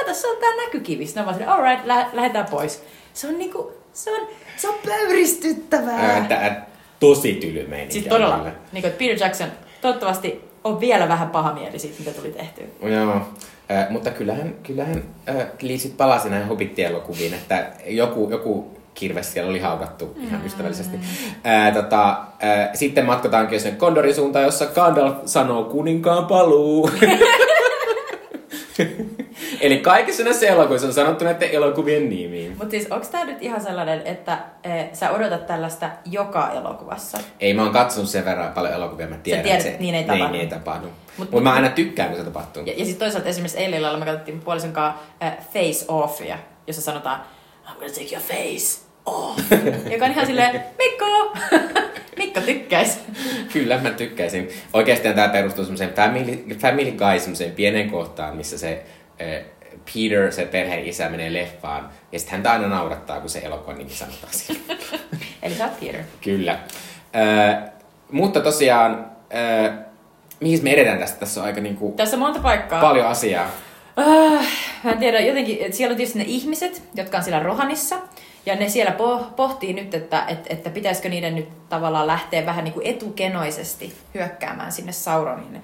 Kato, 0.00 0.14
se 0.14 0.26
on 0.28 0.36
tää 0.40 0.56
näkykivi. 0.56 1.06
Sitten 1.06 1.24
vaan 1.24 1.34
silleen, 1.34 1.52
alright, 1.52 1.86
lä- 1.86 2.10
lähdetään 2.12 2.46
pois. 2.50 2.82
Se 3.14 3.28
on 3.28 3.38
niinku, 3.38 3.72
se 3.92 4.10
on, 4.12 4.26
se 4.56 4.68
on 4.68 4.74
pöyristyttävää. 4.86 6.00
Ää, 6.12 6.24
tää 6.28 6.66
tosi 7.00 7.32
tyly 7.34 7.66
meininki. 7.66 7.92
siis 7.92 8.06
todella, 8.06 8.46
niin 8.72 8.82
kuin, 8.82 8.92
Peter 8.92 9.16
Jackson 9.20 9.48
toivottavasti 9.80 10.50
on 10.64 10.80
vielä 10.80 11.08
vähän 11.08 11.30
paha 11.30 11.52
mieli 11.52 11.78
siitä, 11.78 11.96
mitä 11.98 12.10
tuli 12.10 12.32
tehtyä. 12.32 12.64
Joo, 12.82 13.14
äh, 13.70 13.90
mutta 13.90 14.10
kyllähän, 14.10 14.54
kyllähän 14.62 15.02
äh, 15.28 15.36
Lee 15.62 15.78
sit 15.78 15.96
palasi 15.96 16.28
näihin 16.28 16.48
Hobbit-elokuviin, 16.48 17.34
että 17.34 17.66
joku, 17.86 18.28
joku 18.30 18.80
kirves 18.94 19.32
siellä 19.32 19.50
oli 19.50 19.60
haudattu 19.60 20.16
ihan 20.20 20.46
ystävällisesti. 20.46 20.96
Äh, 21.46 21.74
tota, 21.74 22.10
äh, 22.10 22.68
sitten 22.74 23.06
matkataankin 23.06 23.60
sinne 23.60 23.76
Kondorin 23.76 24.14
suuntaan, 24.14 24.44
jossa 24.44 24.66
Gandalf 24.66 25.16
sanoo 25.26 25.64
kuninkaan 25.64 26.26
paluu. 26.26 26.90
Eli 29.60 29.76
kaikissa 29.78 30.22
näissä 30.24 30.46
elokuvissa 30.46 30.86
on 30.86 30.92
sanottu 30.92 31.24
näiden 31.24 31.50
elokuvien 31.50 32.08
nimiin. 32.10 32.50
Mutta 32.58 32.70
siis 32.70 32.86
onko 32.90 33.06
tämä 33.10 33.24
nyt 33.24 33.42
ihan 33.42 33.60
sellainen, 33.60 34.02
että 34.04 34.38
e, 34.64 34.68
sä 34.92 35.10
odotat 35.10 35.46
tällaista 35.46 35.90
joka 36.04 36.50
elokuvassa? 36.54 37.18
Ei, 37.40 37.54
mä 37.54 37.62
oon 37.62 37.72
katsonut 37.72 38.10
sen 38.10 38.24
verran 38.24 38.52
paljon 38.52 38.74
elokuvia, 38.74 39.06
mä 39.06 39.16
tiedän, 39.16 39.42
tiedät, 39.44 39.60
että 39.60 39.72
se 39.72 39.76
niin 39.82 39.94
ei 39.94 40.00
Niin, 40.00 40.06
tapahdu. 40.12 40.32
niin 40.32 40.40
ei 40.40 40.46
tapahdu. 40.46 40.86
Mut- 40.86 40.92
Mutta 41.16 41.36
mut- 41.36 41.42
mä 41.42 41.52
aina 41.52 41.68
tykkään, 41.68 42.08
kun 42.08 42.18
se 42.18 42.24
tapahtuu. 42.24 42.62
Ja, 42.66 42.72
ja 42.76 42.84
sitten 42.84 42.98
toisaalta 43.06 43.28
esimerkiksi 43.28 43.58
eilen 43.58 43.78
illalla 43.78 43.98
me 43.98 44.04
katsottiin 44.04 44.40
puolison 44.40 44.72
kanssa 44.72 45.00
äh, 45.22 45.36
Face 45.52 45.84
Offia, 45.88 46.38
jossa 46.66 46.82
sanotaan 46.82 47.20
I'm 47.66 47.72
gonna 47.78 47.94
take 47.94 48.14
your 48.14 48.22
face 48.22 48.80
off. 49.06 49.38
joka 49.92 50.04
on 50.04 50.10
ihan 50.10 50.26
silleen, 50.26 50.64
Mikko! 50.78 51.06
Mikko 52.18 52.40
tykkäisi. 52.40 52.98
Kyllä, 53.52 53.78
mä 53.78 53.90
tykkäisin. 53.90 54.48
Oikeastaan 54.72 55.14
tämä 55.14 55.28
perustuu 55.28 55.64
semmoiseen 55.64 55.94
Family, 55.94 56.44
family 56.58 56.90
Guy 56.90 57.18
semmoiseen 57.18 57.52
pienen 57.52 57.90
kohtaan, 57.90 58.36
missä 58.36 58.58
se 58.58 58.82
Peter, 59.94 60.32
se 60.32 60.44
perheen 60.44 60.84
isä, 60.86 61.08
menee 61.08 61.32
leffaan. 61.32 61.88
Ja 62.12 62.18
sitten 62.18 62.32
häntä 62.32 62.52
aina 62.52 62.68
naurattaa, 62.68 63.20
kun 63.20 63.30
se 63.30 63.38
elokuvan 63.38 63.78
nimi 63.78 63.90
sanotaan 63.90 64.32
siellä. 64.32 64.62
Eli 65.42 65.54
sä 65.54 65.64
oot 65.64 65.80
Peter. 65.80 66.00
Kyllä. 66.20 66.52
Äh, 67.16 67.70
mutta 68.12 68.40
tosiaan, 68.40 69.06
äh, 69.34 69.78
mihin 70.40 70.64
me 70.64 70.72
edetään 70.72 70.98
tästä? 70.98 71.18
Tässä 71.20 71.40
on 71.40 71.46
aika 71.46 71.60
niinku 71.60 71.94
Tässä 71.96 72.16
on 72.16 72.20
monta 72.20 72.40
paikkaa. 72.40 72.80
paljon 72.80 73.06
asiaa. 73.06 73.46
Äh, 73.98 74.46
mä 74.84 74.90
en 74.90 74.98
tiedä, 74.98 75.20
jotenkin, 75.20 75.58
että 75.60 75.76
siellä 75.76 75.92
on 75.92 75.96
tietysti 75.96 76.18
ne 76.18 76.24
ihmiset, 76.28 76.82
jotka 76.94 77.16
on 77.16 77.22
siellä 77.24 77.42
Rohanissa, 77.42 77.96
ja 78.46 78.54
ne 78.56 78.68
siellä 78.68 78.92
po- 78.98 79.24
pohtii 79.36 79.72
nyt, 79.72 79.94
että, 79.94 80.24
että, 80.28 80.54
että 80.54 80.70
pitäisikö 80.70 81.08
niiden 81.08 81.34
nyt 81.34 81.68
tavallaan 81.68 82.06
lähteä 82.06 82.46
vähän 82.46 82.64
niin 82.64 82.74
kuin 82.74 82.86
etukenoisesti 82.86 83.94
hyökkäämään 84.14 84.72
sinne 84.72 84.92
Sauronin 84.92 85.56
ö, 85.56 85.60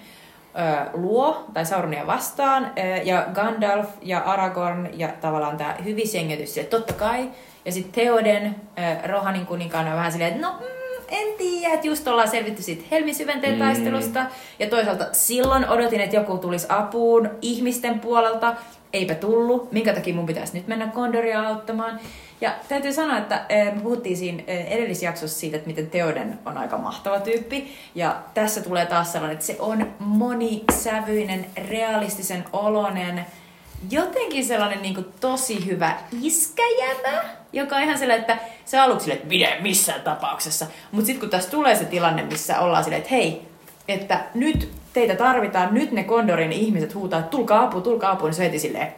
luo, 0.93 1.45
tai 1.55 1.67
Sauronia 1.67 2.07
vastaan, 2.07 2.73
ja 3.05 3.27
Gandalf 3.35 3.89
ja 4.03 4.19
Aragorn 4.19 4.89
ja 4.93 5.09
tavallaan 5.21 5.57
tämä 5.57 5.77
hyvisjengitys, 5.85 6.59
että 6.59 6.77
totta 6.77 6.93
kai, 6.93 7.29
ja 7.65 7.73
sitten 7.73 7.93
Theoden, 7.93 8.57
Rohanin 9.07 9.47
kuninkaana 9.47 9.91
on 9.91 9.97
vähän 9.97 10.13
silleen, 10.13 10.35
että 10.35 10.47
no, 10.47 10.53
mm, 10.61 10.67
en 11.09 11.27
tiedä, 11.39 11.75
että 11.75 11.87
just 11.87 12.09
ollaan 12.09 12.29
selvitty 12.29 12.63
siitä 12.63 12.85
Helmin 12.91 13.15
syventeen 13.15 13.53
Mm. 13.55 13.59
taistelusta. 13.59 14.27
Ja 14.59 14.67
toisaalta 14.67 15.05
silloin 15.13 15.69
odotin, 15.69 16.01
että 16.01 16.17
joku 16.17 16.39
tulisi 16.39 16.67
apuun 16.69 17.31
ihmisten 17.43 18.01
puolelta. 18.01 18.55
Eipä 18.93 19.15
tullut. 19.15 19.73
Minkä 19.73 19.93
takia 19.95 20.15
mun 20.15 20.27
pitäisi 20.27 20.57
nyt 20.59 20.69
mennä 20.69 20.87
Gondoria 20.87 21.49
auttamaan? 21.49 22.01
Ja 22.41 22.55
täytyy 22.68 22.93
sanoa, 22.93 23.18
että 23.18 23.47
eh, 23.49 23.74
me 23.74 23.80
puhuttiin 23.80 24.16
siinä 24.16 24.43
eh, 24.47 24.72
edellisjaksossa 24.72 25.39
siitä, 25.39 25.57
että 25.57 25.66
miten 25.66 25.91
Theoden 25.91 26.39
on 26.47 26.59
aika 26.59 26.78
mahtava 26.78 27.20
tyyppi. 27.20 27.76
Ja 27.95 28.16
tässä 28.34 28.62
tulee 28.62 28.87
taas 28.87 29.12
sellainen, 29.12 29.34
että 29.34 29.47
se 29.47 29.57
on 29.59 29.95
monisävyinen, 29.99 31.47
realistisen 31.68 32.45
olonen, 32.53 33.26
jotenkin 33.91 34.45
sellainen 34.45 34.82
niin 34.82 34.95
kuin 34.95 35.07
tosi 35.20 35.66
hyvä 35.66 35.99
iskäjämä, 36.22 37.22
joka 37.53 37.76
on 37.76 37.82
ihan 37.82 37.99
sellainen, 37.99 38.20
että 38.20 38.39
se 38.64 38.78
aluksi 38.78 39.05
silleen, 39.05 39.16
että 39.16 39.28
minä 39.28 39.61
missään 39.61 40.01
tapauksessa. 40.01 40.66
Mutta 40.93 41.07
sitten 41.07 41.20
kun 41.20 41.30
tässä 41.30 41.51
tulee 41.51 41.76
se 41.76 41.84
tilanne, 41.84 42.22
missä 42.22 42.61
ollaan 42.61 42.84
silleen, 42.84 43.03
että 43.03 43.14
hei, 43.14 43.43
että 43.89 44.20
nyt 44.34 44.72
teitä 44.93 45.16
tarvitaan, 45.16 45.74
nyt 45.74 45.93
ne 45.93 46.05
Kondorin 46.05 46.53
ihmiset 46.53 46.95
huutaa, 46.95 47.18
että 47.18 47.30
tulkaa 47.30 47.62
apu, 47.62 47.80
tulkaa 47.80 48.11
apu, 48.11 48.26
niin 48.26 48.34
se 48.34 48.45
heti 48.45 48.59
silleen, 48.59 48.95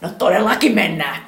no 0.00 0.08
todellakin 0.18 0.74
mennään. 0.74 1.20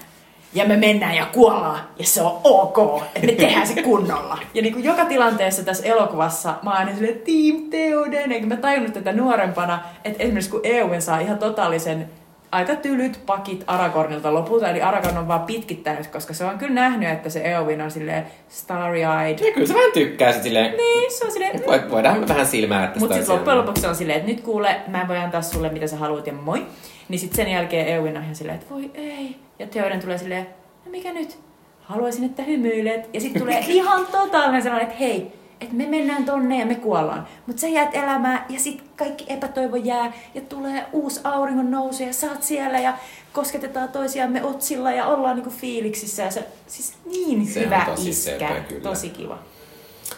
Ja 0.55 0.64
me 0.64 0.76
mennään 0.76 1.14
ja 1.14 1.26
kuollaan, 1.26 1.80
ja 1.98 2.05
se 2.05 2.22
on 2.22 2.40
ok, 2.44 3.03
että 3.14 3.26
me 3.26 3.32
tehdään 3.32 3.66
se 3.66 3.82
kunnolla. 3.82 4.38
Ja 4.55 4.62
niin 4.62 4.72
kuin 4.72 4.84
joka 4.84 5.05
tilanteessa 5.05 5.64
tässä 5.64 5.86
elokuvassa 5.86 6.55
mä 6.62 6.70
oon 6.70 6.78
aina 6.78 6.94
silleen, 6.94 7.14
Team 7.14 7.70
Theoden, 7.70 8.32
enkä 8.32 8.46
mä 8.46 8.57
tajunnut 8.57 8.92
tätä 8.92 9.12
nuorempana, 9.12 9.82
että 10.05 10.22
esimerkiksi 10.22 10.50
kun 10.50 10.61
Eowyn 10.64 11.03
saa 11.03 11.18
ihan 11.18 11.38
totaalisen 11.38 12.11
aika 12.53 12.76
tylyt 12.76 13.20
pakit 13.26 13.64
Aragornilta 13.66 14.34
lopulta, 14.34 14.68
eli 14.68 14.82
Aragorn 14.82 15.18
on 15.18 15.28
vaan 15.28 15.42
pitkittänyt, 15.42 16.07
koska 16.07 16.34
se 16.34 16.44
on 16.44 16.59
kyllä 16.59 16.74
nähnyt, 16.74 17.09
että 17.09 17.30
se 17.30 17.40
Eowyn 17.40 17.80
on 17.80 17.90
silleen 17.90 18.26
starry-eyed. 18.48 19.46
Ja 19.46 19.53
kyllä 19.53 19.66
sä 19.66 19.74
vähän 19.74 19.92
tykkää 19.92 20.32
sit 20.32 20.42
silleen, 20.42 20.76
Niin, 20.76 21.12
se 21.12 21.24
on 21.24 21.32
silleen, 21.32 21.57
mm. 21.57 21.66
voi, 21.66 21.90
voidaan 21.90 22.20
me 22.20 22.28
vähän 22.28 22.46
silmää 22.46 22.86
tästä 22.86 23.00
Mutta 23.00 23.14
sitten 23.14 23.34
loppujen 23.34 23.59
lopuksi 23.59 23.82
se 23.82 23.88
on 23.88 23.94
silleen, 23.94 24.18
että 24.18 24.30
nyt 24.30 24.40
kuule, 24.40 24.80
mä 24.86 25.00
en 25.00 25.09
voi 25.09 25.18
antaa 25.18 25.42
sulle 25.42 25.68
mitä 25.68 25.86
sä 25.86 25.96
haluat 25.96 26.26
ja 26.26 26.32
moi. 26.32 26.66
Niin 27.09 27.18
sitten 27.18 27.36
sen 27.36 27.53
jälkeen 27.53 27.88
Eowyn 27.88 28.16
on 28.16 28.22
ihan 28.22 28.34
silleen, 28.36 28.59
että 28.59 28.74
voi 28.74 28.90
ei. 28.94 29.36
Ja 29.59 29.66
Theoden 29.66 30.00
tulee 30.00 30.18
silleen, 30.18 30.46
no 30.84 30.90
mikä 30.90 31.12
nyt? 31.12 31.38
Haluaisin, 31.82 32.24
että 32.24 32.42
hymyilet. 32.42 33.11
Ja 33.12 33.20
sitten 33.20 33.42
tulee 33.42 33.59
ihan 33.68 34.07
totaalinen 34.07 34.62
sellainen, 34.62 34.88
että 34.88 35.05
hei, 35.05 35.32
että 35.61 35.74
me 35.74 35.86
mennään 35.86 36.24
tonne 36.24 36.59
ja 36.59 36.66
me 36.66 36.74
kuollaan. 36.74 37.28
Mutta 37.46 37.61
sä 37.61 37.68
jäät 37.68 37.94
elämään 37.94 38.44
ja 38.48 38.59
sitten 38.61 38.86
kaikki 38.96 39.24
epätoivo 39.28 39.76
jää 39.76 40.12
ja 40.34 40.40
tulee 40.40 40.86
uusi 40.92 41.20
auringon 41.24 41.70
nousu 41.70 42.03
ja 42.03 42.12
sä 42.12 42.30
oot 42.30 42.42
siellä 42.42 42.78
ja 42.78 42.94
kosketetaan 43.32 43.88
toisiamme 43.88 44.44
otsilla 44.44 44.92
ja 44.92 45.07
ollaan 45.07 45.36
niinku 45.36 45.50
fiiliksissä. 45.50 46.22
Ja 46.22 46.30
se, 46.30 46.44
siis 46.66 46.94
niin 47.05 47.46
Se 47.46 47.59
on 47.61 47.64
hyvä 47.66 47.82
tosi 47.86 48.09
iskä. 48.11 48.48
söpö, 48.48 48.61
kyllä. 48.68 48.82
Tosi 48.82 49.11
kiva. 49.11 49.38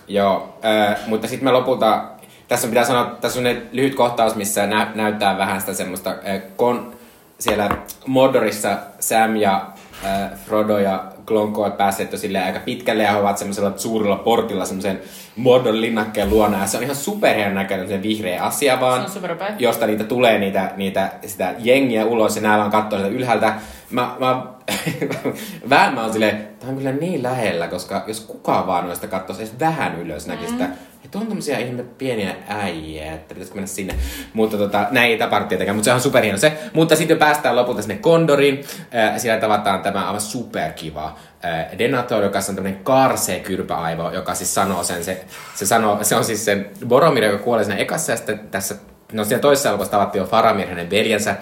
Joo, 0.09 0.55
äh, 0.65 0.99
mutta 1.07 1.29
sitten 1.29 1.45
me 1.45 1.53
lopulta, 1.53 2.05
tässä 2.55 2.69
pitää 2.69 2.85
sanoa, 2.85 3.17
tässä 3.21 3.41
on 3.41 3.47
lyhyt 3.73 3.95
kohtaus, 3.95 4.35
missä 4.35 4.67
nä- 4.67 4.93
näyttää 4.95 5.39
vähän 5.39 5.61
sitä 5.61 5.75
semmoista, 5.75 6.11
äh, 6.11 6.43
kon, 6.57 6.93
siellä 7.39 7.69
Mordorissa 8.07 8.79
Sam 9.01 9.37
ja 9.37 9.67
äh, 10.05 10.31
Frodo 10.47 10.79
ja 10.79 11.05
Glonko 11.27 11.61
ovat 11.63 11.77
päässeet 11.77 12.13
jo 12.13 12.19
aika 12.45 12.61
pitkälle 12.65 13.03
ja 13.03 13.13
he 13.13 13.19
ovat 13.19 13.39
semmoisella 13.39 13.73
suurella 13.77 14.17
portilla 14.17 14.65
semmoisen 14.65 15.01
Mordor 15.37 15.75
linnakkeen 15.75 16.31
luona. 16.31 16.61
Ja 16.61 16.67
se 16.67 16.77
on 16.77 16.83
ihan 16.83 16.97
superhienon 16.97 17.55
näköinen 17.55 17.89
se 17.89 18.03
vihreä 18.03 18.43
asia 18.43 18.81
vaan, 18.81 19.11
Se 19.11 19.19
on 19.19 19.39
josta 19.59 19.87
niitä 19.87 20.05
tulee 20.05 20.39
niitä, 20.39 20.73
niitä, 20.77 21.13
sitä 21.27 21.55
jengiä 21.59 22.05
ulos 22.05 22.37
ja 22.37 22.43
nämä 22.43 22.59
vaan 22.59 22.71
katsoo 22.71 22.99
sitä 22.99 23.11
ylhäältä. 23.11 23.55
Mä, 23.91 24.17
mä 24.19 24.47
vähän 25.71 25.95
mä 25.95 26.03
oon 26.03 26.13
silleen, 26.13 26.49
tää 26.61 26.69
on 26.69 26.77
kyllä 26.77 26.93
niin 26.93 27.23
lähellä, 27.23 27.69
koska 27.69 28.05
jos 28.07 28.21
kukaan 28.21 28.67
vaan 28.67 28.87
noista 28.87 29.07
katsoisi 29.07 29.43
edes 29.43 29.61
vähän 29.61 30.01
ylös, 30.01 30.27
näkisi 30.27 30.53
sitä, 30.53 30.69
että 31.15 31.23
on 31.23 31.27
tommosia 31.27 31.59
ihme 31.59 31.83
pieniä 31.83 32.35
äijä, 32.49 33.13
että 33.13 33.35
pitäisikö 33.35 33.55
mennä 33.55 33.67
sinne. 33.67 33.95
Mutta 34.33 34.59
tota, 34.59 34.87
näin 34.91 35.11
ei 35.11 35.19
tapahdu 35.19 35.47
tietenkään, 35.47 35.77
mutta 35.77 35.85
se 35.85 35.93
on 35.93 36.01
superhieno 36.01 36.39
se. 36.39 36.53
Mutta 36.73 36.97
sitten 36.97 37.19
päästään 37.19 37.57
lopulta 37.57 37.83
sinne 37.83 37.97
Kondorin. 37.97 38.65
Äh, 38.95 39.19
siellä 39.19 39.41
tavataan 39.41 39.83
tämä 39.83 40.07
aivan 40.07 40.21
superkiva 40.21 41.19
äh, 41.45 41.79
Denator, 41.79 42.23
joka 42.23 42.39
on 42.49 42.55
tämmöinen 42.55 42.85
karsee 42.85 43.41
kyrpäaivo, 43.41 44.11
joka 44.11 44.35
siis 44.35 44.55
sanoo 44.55 44.85
sen, 44.85 45.05
se, 45.05 45.25
se, 45.55 45.67
sanoo, 45.67 45.99
se 46.05 46.17
on 46.17 46.25
siis 46.25 46.45
se 46.45 46.71
Boromir, 46.89 47.25
joka 47.25 47.45
kuolee 47.45 47.65
siinä 47.65 47.81
ekassa 47.81 48.13
ja 48.13 48.17
sitten 48.17 48.39
tässä 48.39 48.75
No 49.13 49.25
siellä 49.25 49.43
toisessa 49.43 49.69
elokuvassa 49.69 49.91
tavattiin 49.91 50.21
jo 50.21 50.27
Faramir, 50.27 50.69
hänen 50.69 50.91
veljensä, 50.91 51.37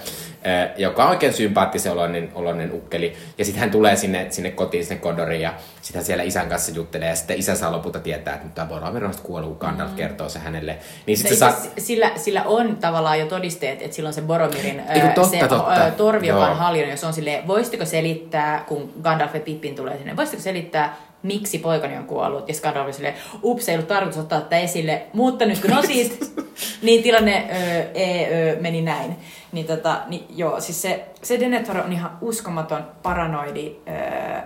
joka 0.76 1.05
on 1.05 1.11
oikein 1.11 1.32
sympaattisen 1.32 1.93
oloinen, 1.93 2.30
oloinen 2.34 2.72
ukkeli. 2.72 3.12
Ja 3.38 3.45
sitten 3.45 3.61
hän 3.61 3.70
tulee 3.70 3.97
sinne, 3.97 4.26
sinne 4.30 4.51
kotiin, 4.51 4.84
sinne 4.84 5.01
Kodoriin, 5.01 5.40
ja 5.40 5.55
sitten 5.82 6.01
hän 6.01 6.07
siellä 6.07 6.22
isän 6.22 6.49
kanssa 6.49 6.72
juttelee. 6.72 7.09
Ja 7.09 7.16
sitten 7.16 7.38
isä 7.38 7.55
saa 7.55 7.72
lopulta 7.72 8.01
tietää, 8.01 8.34
että 8.34 8.49
tämä 8.55 8.66
Boromir 8.66 9.05
on 9.05 9.14
kuollut, 9.22 9.49
kun 9.49 9.59
Gandalf 9.59 9.90
mm. 9.90 9.97
kertoo 9.97 10.28
se 10.28 10.38
hänelle. 10.38 10.78
Niin 11.07 11.18
sit 11.18 11.28
se, 11.28 11.36
saa... 11.36 11.57
sillä, 11.78 12.11
sillä 12.16 12.43
on 12.43 12.76
tavallaan 12.76 13.20
jo 13.20 13.26
todisteet, 13.26 13.82
että 13.82 13.97
silloin 13.97 14.14
se 14.14 14.22
Boromirin 14.22 14.82
Eiku, 14.88 15.07
totta, 15.14 15.30
se, 15.30 15.49
totta. 15.49 15.90
torvi, 15.97 16.26
joka 16.26 16.47
on 16.47 16.57
haljonnut, 16.57 16.90
jos 16.90 17.05
on 17.05 17.12
silleen, 17.12 17.47
voisitko 17.47 17.84
selittää, 17.84 18.64
kun 18.68 18.93
Gandalf 19.03 19.34
ja 19.34 19.40
Pippin 19.40 19.74
tulee 19.74 19.99
sinne, 19.99 20.16
voisitko 20.16 20.43
selittää, 20.43 20.97
miksi 21.22 21.58
poikani 21.58 21.96
on 21.96 22.04
kuollut. 22.04 22.48
Ja 22.48 22.54
Skandal 22.54 22.84
oli 22.84 22.92
silleen, 22.92 23.14
ups, 23.42 23.68
ei 23.68 23.74
ollut 23.74 23.88
tarkoitus 23.88 24.18
ottaa 24.18 24.40
tätä 24.40 24.58
esille, 24.58 25.06
mutta 25.12 25.44
nyt 25.44 25.60
kun 25.60 25.78
osit, 25.78 26.34
niin 26.82 27.02
tilanne 27.02 27.48
ö, 27.50 27.90
e, 27.94 28.26
ö, 28.52 28.60
meni 28.60 28.82
näin. 28.82 29.16
Niin, 29.52 29.66
tota, 29.66 30.00
niin 30.06 30.24
joo, 30.30 30.60
siis 30.60 30.82
se, 30.82 31.04
se 31.22 31.40
Denethor 31.40 31.78
on 31.78 31.92
ihan 31.92 32.18
uskomaton 32.20 32.84
paranoidi 33.02 33.76
ö, 33.88 34.40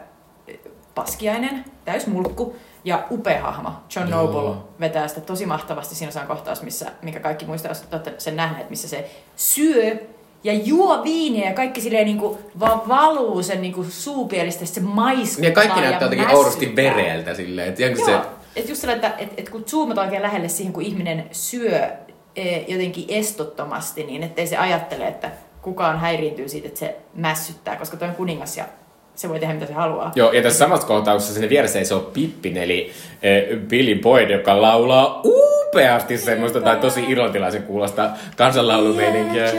paskiainen, 0.95 1.65
täysmulkku 1.85 2.57
ja 2.85 3.07
upea 3.11 3.43
hahmo. 3.43 3.71
John 3.97 4.09
Joo. 4.09 4.23
Noble 4.23 4.57
vetää 4.81 5.09
sitä 5.09 5.21
tosi 5.21 5.47
mahtavasti. 5.47 5.95
Siinä 5.95 6.21
on 6.21 6.27
kohtaus, 6.27 6.63
missä, 6.63 6.93
mikä 7.03 7.21
kaikki 7.21 7.45
muistaa, 7.45 7.73
että 7.93 8.13
sen 8.19 8.37
nähneet, 8.37 8.71
missä 8.71 8.89
se 8.89 9.11
syö 9.37 9.97
ja 10.45 10.53
juo 10.53 11.05
viiniä 11.05 11.49
ja 11.49 11.55
kaikki 11.55 11.81
silleen 11.81 12.07
niinku 12.07 12.39
vaan 12.61 12.89
valuu 12.89 13.43
sen 13.43 13.63
niinku 13.63 13.85
suupielistä, 13.89 14.67
se 14.67 14.81
maiskuttaa 14.81 15.49
ja 15.49 15.55
kaikki 15.55 15.81
näyttää 15.81 16.07
jotenkin 16.07 16.37
oudosti 16.37 16.77
vereeltä 16.77 17.35
silleen. 17.35 17.69
Että 17.69 17.83
Joo, 17.83 18.07
se... 18.07 18.19
et 18.57 18.69
just 18.69 18.81
sellainen, 18.81 19.05
että 19.05 19.25
et, 19.25 19.33
et 19.37 19.49
kun 19.49 19.65
zoomataan 19.65 20.07
oikein 20.07 20.23
lähelle 20.23 20.49
siihen, 20.49 20.73
kun 20.73 20.83
ihminen 20.83 21.25
syö 21.33 21.89
e, 22.37 22.57
jotenkin 22.69 23.05
estottomasti, 23.09 24.05
niin 24.05 24.23
ettei 24.23 24.47
se 24.47 24.57
ajattele, 24.57 25.09
että 25.09 25.31
kukaan 25.63 25.99
häiriintyy 25.99 26.49
siitä, 26.49 26.69
että 26.69 26.81
se 26.81 26.97
mässyttää, 27.15 27.77
koska 27.77 27.97
toi 27.97 28.09
on 28.09 28.15
kuningas 28.15 28.57
ja 28.57 28.65
se 29.15 29.29
voi 29.29 29.41
tehdä 29.41 29.55
mitä 29.55 29.67
se 29.67 29.73
haluaa. 29.73 30.13
Joo, 30.15 30.33
ja 30.33 30.43
tässä 30.43 30.59
samassa 30.59 30.87
kohtauksessa 30.87 31.35
sinne 31.35 31.49
vieressä 31.49 31.79
ei 31.79 31.85
se 31.85 31.95
ole 31.95 32.03
Pippin, 32.13 32.57
eli 32.57 32.91
äh, 33.13 33.61
Billy 33.69 33.95
Boyd, 33.95 34.31
joka 34.31 34.63
laulaa 34.63 35.21
upeasti 35.77 36.19
semmoista 36.19 36.61
tai 36.61 36.77
tosi 36.77 37.05
irlantilaisen 37.09 37.63
kuulosta 37.63 38.11
kansanlaulumeininkiä. 38.37 39.53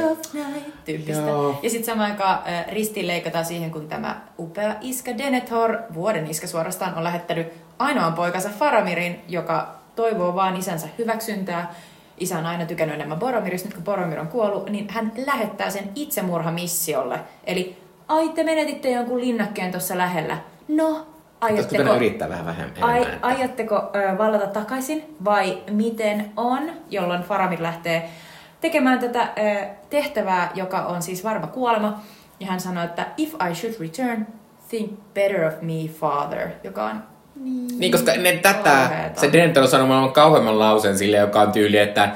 Tyyppistä. 0.85 1.21
Ja 1.63 1.69
sitten 1.69 1.85
samaan 1.85 2.11
aikaan 2.11 2.39
äh, 2.47 2.65
ristiin 2.71 3.07
leikataan 3.07 3.45
siihen, 3.45 3.71
kun 3.71 3.87
tämä 3.87 4.21
upea 4.39 4.75
iskä 4.81 5.17
Denethor, 5.17 5.77
vuoden 5.93 6.27
iskä 6.27 6.47
suorastaan, 6.47 6.95
on 6.95 7.03
lähettänyt 7.03 7.47
ainoan 7.79 8.13
poikansa 8.13 8.49
Faramirin, 8.49 9.21
joka 9.27 9.75
toivoo 9.95 10.35
vaan 10.35 10.57
isänsä 10.57 10.87
hyväksyntää. 10.97 11.75
Isä 12.17 12.37
on 12.37 12.45
aina 12.45 12.65
tykännyt 12.65 12.95
enemmän 12.95 13.19
Boromirista, 13.19 13.67
nyt 13.67 13.75
kun 13.75 13.83
Boromir 13.83 14.19
on 14.19 14.27
kuollut, 14.27 14.69
niin 14.69 14.87
hän 14.89 15.11
lähettää 15.25 15.69
sen 15.69 15.89
itsemurhamissiolle. 15.95 17.19
Eli 17.43 17.77
ai 18.07 18.29
te 18.29 18.43
menetitte 18.43 18.91
jonkun 18.91 19.21
linnakkeen 19.21 19.71
tuossa 19.71 19.97
lähellä. 19.97 20.37
No, 20.67 21.07
aiotteko, 21.41 21.95
yrittää 21.95 22.29
vähän 22.29 22.45
vähemmän 22.45 22.83
ai, 22.83 23.07
aiotteko 23.21 23.75
ö, 23.95 24.17
vallata 24.17 24.47
takaisin 24.47 25.15
vai 25.25 25.63
miten 25.71 26.31
on, 26.37 26.71
jolloin 26.89 27.21
Faramir 27.21 27.63
lähtee 27.63 28.09
tekemään 28.61 28.99
tätä 28.99 29.21
ö, 29.21 29.65
tehtävää, 29.89 30.51
joka 30.55 30.85
on 30.85 31.01
siis 31.01 31.23
varma 31.23 31.47
kuolema. 31.47 32.01
Ja 32.39 32.47
hän 32.47 32.59
sanoi, 32.59 32.85
että 32.85 33.05
if 33.17 33.33
I 33.33 33.55
should 33.55 33.75
return, 33.79 34.27
think 34.69 34.91
better 35.13 35.45
of 35.45 35.53
me, 35.61 35.87
father, 35.99 36.47
joka 36.63 36.85
on 36.85 37.03
niin, 37.35 37.79
niin 37.79 37.91
koska 37.91 38.11
ennen 38.11 38.39
tätä 38.39 38.89
se 39.15 39.31
Denton 39.33 39.63
on 39.63 39.69
sanonut 39.69 40.13
kauheamman 40.13 40.59
lauseen 40.59 40.97
sille, 40.97 41.17
joka 41.17 41.41
on 41.41 41.51
tyyli, 41.51 41.77
että 41.77 42.09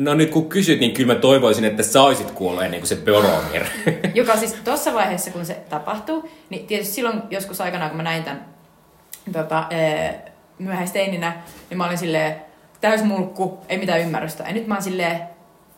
No 0.00 0.14
nyt 0.14 0.30
kun 0.30 0.48
kysyt, 0.48 0.80
niin 0.80 0.94
kyllä 0.94 1.14
mä 1.14 1.20
toivoisin, 1.20 1.64
että 1.64 1.82
sä 1.82 2.02
olisit 2.02 2.30
kuollut 2.30 2.62
ennen 2.62 2.80
kuin 2.80 2.88
se 2.88 2.96
Boromir. 2.96 3.64
Joka 4.14 4.36
siis 4.36 4.52
tuossa 4.52 4.94
vaiheessa, 4.94 5.30
kun 5.30 5.46
se 5.46 5.54
tapahtuu, 5.54 6.30
niin 6.50 6.66
tietysti 6.66 6.94
silloin 6.94 7.22
joskus 7.30 7.60
aikanaan, 7.60 7.90
kun 7.90 7.96
mä 7.96 8.02
näin 8.02 8.24
tämän 8.24 8.44
tota, 9.32 9.66
myöhäisteininä, 10.58 11.42
niin 11.70 11.78
mä 11.78 11.86
olin 11.86 11.98
silleen 11.98 12.36
täysmulkku, 12.80 13.58
ei 13.68 13.78
mitään 13.78 14.00
ymmärrystä. 14.00 14.44
Ja 14.46 14.52
nyt 14.52 14.66
mä 14.66 14.74
oon 14.74 14.82
silleen, 14.82 15.20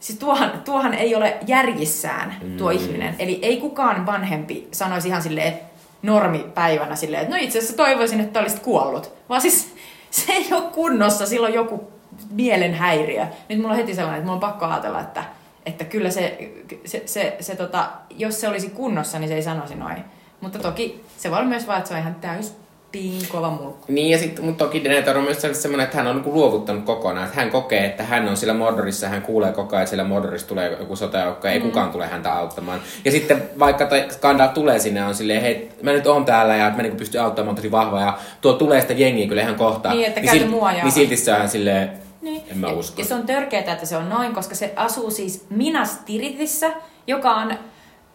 siis 0.01 0.19
tuohan, 0.19 0.63
tuohan 0.65 0.95
ei 0.95 1.15
ole 1.15 1.37
järjissään 1.47 2.35
tuo 2.59 2.73
mm. 2.73 2.79
ihminen. 2.79 3.15
Eli 3.19 3.39
ei 3.43 3.57
kukaan 3.57 4.07
vanhempi 4.07 4.69
sanoisi 4.73 5.09
ihan 5.09 5.23
silleen 5.23 5.59
normipäivänä 6.03 6.97
silleen, 6.97 7.23
että 7.23 7.37
no 7.37 7.43
itse 7.43 7.59
asiassa 7.59 7.77
toivoisin, 7.77 8.21
että 8.21 8.41
olisit 8.41 8.63
kuollut. 8.63 9.13
Vaan 9.29 9.41
siis 9.41 9.75
se 10.11 10.33
ei 10.33 10.47
ole 10.53 10.63
kunnossa, 10.63 11.27
silloin 11.27 11.55
joku 11.55 11.92
mielenhäiriö. 12.31 13.27
Nyt 13.49 13.59
mulla 13.59 13.71
on 13.71 13.77
heti 13.77 13.95
sellainen, 13.95 14.19
että 14.19 14.27
mulla 14.27 14.47
on 14.47 14.51
pakko 14.53 14.67
ajatella, 14.67 15.01
että, 15.01 15.25
että 15.67 15.85
kyllä 15.85 16.11
se, 16.11 16.53
se, 16.85 17.03
se, 17.07 17.37
se 17.41 17.57
tota, 17.57 17.91
jos 18.11 18.41
se 18.41 18.49
olisi 18.49 18.71
kunnossa, 18.71 19.19
niin 19.19 19.29
se 19.29 19.35
ei 19.35 19.43
sanoisi 19.43 19.75
noin. 19.75 20.05
Mutta 20.41 20.59
toki 20.59 21.05
se 21.17 21.31
voi 21.31 21.45
myös 21.45 21.67
vaan, 21.67 21.79
että 21.79 21.89
se 21.89 21.95
on 21.95 22.01
ihan 22.01 22.15
täys 22.15 22.62
piin 22.93 23.29
kova 23.29 23.51
mulkku. 23.51 23.85
Niin 23.89 24.11
ja 24.11 24.19
sitten, 24.19 24.45
mutta 24.45 24.65
toki 24.65 24.85
Denethor 24.85 25.19
on 25.19 25.25
myös 25.25 25.41
semmoinen, 25.53 25.85
että 25.85 25.97
hän 25.97 26.07
on 26.07 26.17
niin 26.17 26.35
luovuttanut 26.35 26.85
kokonaan. 26.85 27.27
Että 27.27 27.41
hän 27.41 27.51
kokee, 27.51 27.85
että 27.85 28.03
hän 28.03 28.29
on 28.29 28.37
sillä 28.37 28.55
Mordorissa, 28.55 29.09
hän 29.09 29.23
kuulee 29.23 29.53
koko 29.53 29.77
ajan, 29.77 29.83
että 29.83 29.91
sillä 29.91 30.05
Mordorissa 30.05 30.49
tulee 30.49 30.77
joku 30.81 30.97
sotajoukko, 30.97 31.49
ei 31.49 31.59
mm. 31.59 31.65
kukaan 31.65 31.91
tule 31.91 32.07
häntä 32.07 32.33
auttamaan. 32.33 32.81
Ja 33.05 33.11
sitten 33.11 33.43
vaikka 33.59 33.87
toi 33.87 34.05
Skandal 34.11 34.49
tulee 34.49 34.79
sinne, 34.79 35.05
on 35.05 35.15
silleen, 35.15 35.43
hei, 35.43 35.71
mä 35.83 35.93
nyt 35.93 36.07
oon 36.07 36.25
täällä 36.25 36.57
ja 36.57 36.73
mä 36.77 36.83
niin 36.83 36.97
pystyn 36.97 37.23
auttamaan 37.23 37.57
tosi 37.57 37.71
vahva 37.71 38.01
ja 38.01 38.19
tuo 38.41 38.53
tulee 38.53 38.81
sitä 38.81 38.93
jengiä 38.93 39.29
kyllä 39.29 39.43
ihan 39.43 39.55
kohta. 39.55 39.91
Niin, 39.91 40.07
että 40.07 40.21
niin, 40.21 40.31
silti, 40.31 40.49
mua 40.49 40.73
ja... 40.73 40.83
niin 40.83 40.93
silti 40.93 41.17
se 41.17 41.35
on 41.35 41.49
silleen, 41.49 41.91
niin. 42.23 42.43
En 42.51 42.59
mä 42.59 42.67
ja, 42.67 42.73
usko. 42.73 43.01
Ja 43.01 43.07
se 43.07 43.15
on 43.15 43.27
törkeää, 43.27 43.73
että 43.73 43.87
se 43.87 43.97
on 43.97 44.09
noin, 44.09 44.35
koska 44.35 44.55
se 44.55 44.73
asuu 44.77 45.11
siis 45.11 45.47
Minas 45.51 45.99
Tiritissä, 46.07 46.71
joka 47.07 47.35
on 47.35 47.55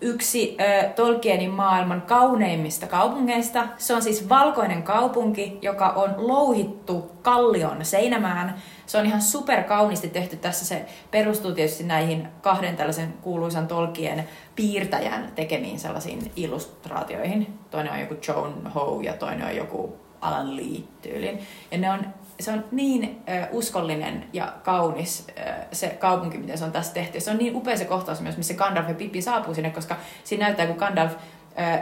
yksi 0.02 0.58
äh, 0.62 0.93
Tolkienin 0.93 1.52
maailman 1.52 2.02
kauneimmista 2.02 2.88
kaupungeista. 2.88 3.68
Se 3.78 3.93
on 3.93 4.02
siis 4.02 4.30
valkoinen 4.30 4.84
kaupunki, 4.84 5.58
joka 5.62 5.89
on 5.89 6.14
louhittu 6.18 7.12
kallion 7.22 7.86
seinämään. 7.86 8.56
Se 8.86 8.98
on 8.98 9.06
ihan 9.06 9.22
super 9.22 9.64
kauniisti 9.64 10.10
tehty. 10.10 10.36
Tässä 10.36 10.66
se 10.66 10.86
perustuu 11.12 11.52
tietysti 11.52 11.84
näihin 11.84 12.28
kahden 12.41 12.78
tällaisen 12.78 13.14
kuuluisan 13.22 13.68
Tolkien 13.68 14.28
piirtäjän 14.56 15.32
tekemiin 15.36 15.80
sellaisiin 15.80 16.32
illustraatioihin. 16.36 17.60
Toinen 17.72 17.93
on 17.93 18.00
joku 18.00 18.16
Joan 18.28 18.72
Ho 18.76 19.00
ja 19.04 19.14
toinen 19.14 19.48
on 19.48 19.56
joku 19.56 19.95
Alan 20.22 20.56
Lee 20.56 20.84
tyylin. 21.02 21.39
Ja 21.72 21.78
ne 21.78 21.91
on 21.91 22.06
se 22.40 22.52
on 22.52 22.64
niin 22.72 23.22
ö, 23.30 23.48
uskollinen 23.52 24.24
ja 24.34 24.54
kaunis 24.64 25.28
ö, 25.30 25.42
se 25.72 25.88
kaupunki, 25.88 26.38
miten 26.38 26.58
se 26.58 26.66
on 26.66 26.72
tässä 26.72 26.94
tehty. 26.94 27.20
Se 27.20 27.32
on 27.32 27.38
niin 27.38 27.56
upea 27.56 27.78
se 27.78 27.86
kohtaus 27.86 28.22
myös, 28.22 28.38
missä 28.38 28.54
Gandalf 28.54 28.90
ja 28.90 28.96
Pippi 28.96 29.22
saapuu 29.22 29.54
sinne, 29.54 29.70
koska 29.70 29.96
siinä 30.24 30.46
näyttää, 30.46 30.68
kun 30.68 30.76
Gandalf 30.76 31.12
ö, 31.12 31.18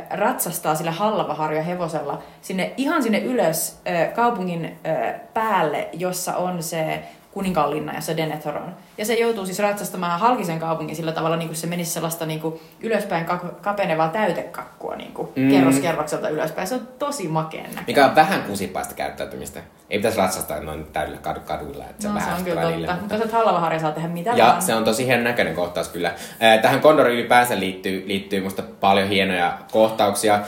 ratsastaa 0.09 0.75
sillä 0.75 0.91
hallavaharja 0.91 1.63
hevosella 1.63 2.23
sinne, 2.41 2.73
ihan 2.77 3.03
sinne 3.03 3.19
ylös 3.19 3.79
ö, 3.87 4.11
kaupungin 4.11 4.65
ö, 4.65 5.13
päälle, 5.33 5.89
jossa 5.93 6.35
on 6.37 6.63
se 6.63 7.03
kuninkaanlinna 7.35 7.93
ja 7.93 8.01
se 8.01 8.17
Denethor 8.17 8.57
on. 8.57 8.75
Ja 8.97 9.05
se 9.05 9.13
joutuu 9.13 9.45
siis 9.45 9.59
ratsastamaan 9.59 10.19
halkisen 10.19 10.59
kaupungin 10.59 10.95
sillä 10.95 11.11
tavalla, 11.11 11.35
niin 11.35 11.47
kuin 11.47 11.57
se 11.57 11.67
menisi 11.67 11.91
sellaista 11.91 12.25
niin 12.25 12.39
kuin 12.39 12.59
ylöspäin 12.81 13.25
kapenevaa 13.61 14.07
täytekakkua 14.07 14.95
niin 14.95 15.13
kuin 15.13 15.29
mm. 15.35 15.49
kerros 15.49 15.79
kerrokselta 15.79 16.29
ylöspäin. 16.29 16.67
Se 16.67 16.75
on 16.75 16.87
tosi 16.99 17.27
makeen 17.27 17.63
näköinen. 17.63 17.85
Mikä 17.87 18.05
on 18.05 18.15
vähän 18.15 18.43
kusipaista 18.43 18.95
käyttäytymistä. 18.95 19.59
Ei 19.89 19.99
pitäisi 19.99 20.17
ratsastaa 20.17 20.59
noin 20.59 20.85
täydellä 20.93 21.17
kadu, 21.17 21.39
kaduilla. 21.39 21.83
Että 21.83 22.01
se, 22.01 22.09
no, 22.09 22.19
se 22.19 22.25
on 22.37 22.43
kyllä 22.43 22.61
totta. 22.61 22.97
Mutta 23.01 23.17
se 23.17 23.31
Hallavaharja 23.31 23.79
saa 23.79 23.91
tehdä 23.91 24.07
mitä 24.07 24.31
Ja 24.35 24.45
vaan. 24.45 24.61
se 24.61 24.75
on 24.75 24.83
tosi 24.83 25.05
hienon 25.05 25.23
näköinen 25.23 25.55
kohtaus 25.55 25.89
kyllä. 25.89 26.13
Tähän 26.61 26.81
Kondori 26.81 27.13
ylipäänsä 27.13 27.59
liittyy, 27.59 28.07
liittyy 28.07 28.43
musta 28.43 28.63
paljon 28.79 29.09
hienoja 29.09 29.57
kohtauksia. 29.71 30.39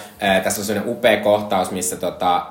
Tässä 0.44 0.62
on 0.62 0.66
sellainen 0.66 0.92
upea 0.92 1.18
kohtaus, 1.18 1.72
missä 1.72 1.96
tota, 1.96 2.46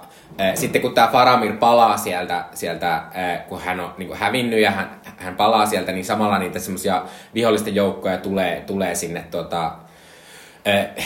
sitten 0.54 0.82
kun 0.82 0.94
tämä 0.94 1.08
Faramir 1.08 1.52
palaa 1.52 1.96
sieltä, 1.96 2.44
sieltä 2.54 3.02
kun 3.48 3.60
hän 3.60 3.80
on 3.80 3.94
niin 3.98 4.08
kuin 4.08 4.18
hävinnyt 4.18 4.60
ja 4.60 4.70
hän, 4.70 5.00
hän 5.16 5.36
palaa 5.36 5.66
sieltä, 5.66 5.92
niin 5.92 6.04
samalla 6.04 6.38
niitä 6.38 6.58
semmoisia 6.58 7.02
vihollisten 7.34 7.74
joukkoja 7.74 8.18
tulee, 8.18 8.60
tulee 8.66 8.94
sinne, 8.94 9.24
tota, 9.30 9.72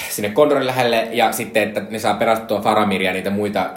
sinne 0.09 0.31
Kondorin 0.31 0.66
lähelle. 0.66 1.09
Ja 1.12 1.33
sitten, 1.33 1.62
että 1.62 1.83
ne 1.91 1.99
saa 1.99 2.14
perattua 2.14 2.61
Faramiria 2.61 3.11
ja 3.11 3.14
niitä 3.14 3.31
muita 3.31 3.70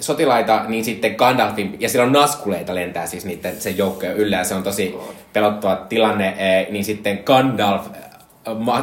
sotilaita, 0.00 0.64
niin 0.68 0.84
sitten 0.84 1.14
Gandalfin, 1.16 1.76
ja 1.80 1.88
siellä 1.88 2.06
on 2.06 2.12
naskuleita 2.12 2.74
lentää 2.74 3.06
siis 3.06 3.24
niiden 3.24 3.60
sen 3.60 3.78
joukkojen 3.78 4.16
yllä. 4.16 4.36
Ja 4.36 4.44
se 4.44 4.54
on 4.54 4.62
tosi 4.62 4.98
pelottava 5.32 5.76
tilanne, 5.76 6.34
niin 6.70 6.84
sitten 6.84 7.20
Gandalf 7.24 7.86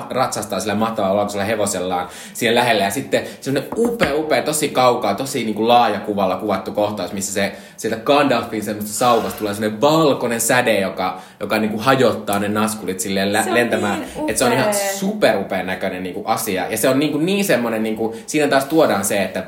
ratsastaa 0.09 0.59
sillä 0.59 0.75
mahtavalla 0.75 1.15
lautasella 1.15 1.45
hevosellaan 1.45 2.07
siellä 2.33 2.59
lähellä. 2.59 2.83
Ja 2.83 2.89
sitten 2.89 3.23
semmoinen 3.41 3.69
upea, 3.77 4.15
upea, 4.15 4.41
tosi 4.41 4.69
kaukaa, 4.69 5.15
tosi 5.15 5.43
niin 5.43 5.55
kuin 5.55 5.67
laaja 5.67 5.99
kuvalla 5.99 6.35
kuvattu 6.35 6.71
kohtaus, 6.71 7.13
missä 7.13 7.33
se 7.33 7.51
sieltä 7.77 7.99
Gandalfin 8.03 8.63
semmoista 8.63 8.91
sauvasta 8.91 9.39
tulee 9.39 9.53
semmoinen 9.53 9.81
valkoinen 9.81 10.41
säde, 10.41 10.79
joka, 10.79 11.21
joka 11.39 11.57
niin 11.57 11.71
kuin 11.71 11.83
hajottaa 11.83 12.39
ne 12.39 12.47
naskulit 12.47 12.99
silleen 12.99 13.33
lä- 13.33 13.43
on 13.47 13.53
lentämään. 13.53 13.99
niin 13.99 14.29
että 14.29 14.39
se 14.39 14.45
on 14.45 14.53
ihan 14.53 14.69
upea. 14.69 14.93
superupean 14.93 15.67
näköinen 15.67 16.03
niin 16.03 16.15
kuin 16.15 16.27
asia. 16.27 16.67
Ja 16.69 16.77
se 16.77 16.89
on 16.89 16.99
niin, 16.99 17.11
kuin 17.11 17.25
niin 17.25 17.45
semmoinen, 17.45 17.83
niin 17.83 17.95
kuin, 17.95 18.19
siinä 18.27 18.47
taas 18.47 18.65
tuodaan 18.65 19.05
se, 19.05 19.23
että 19.23 19.43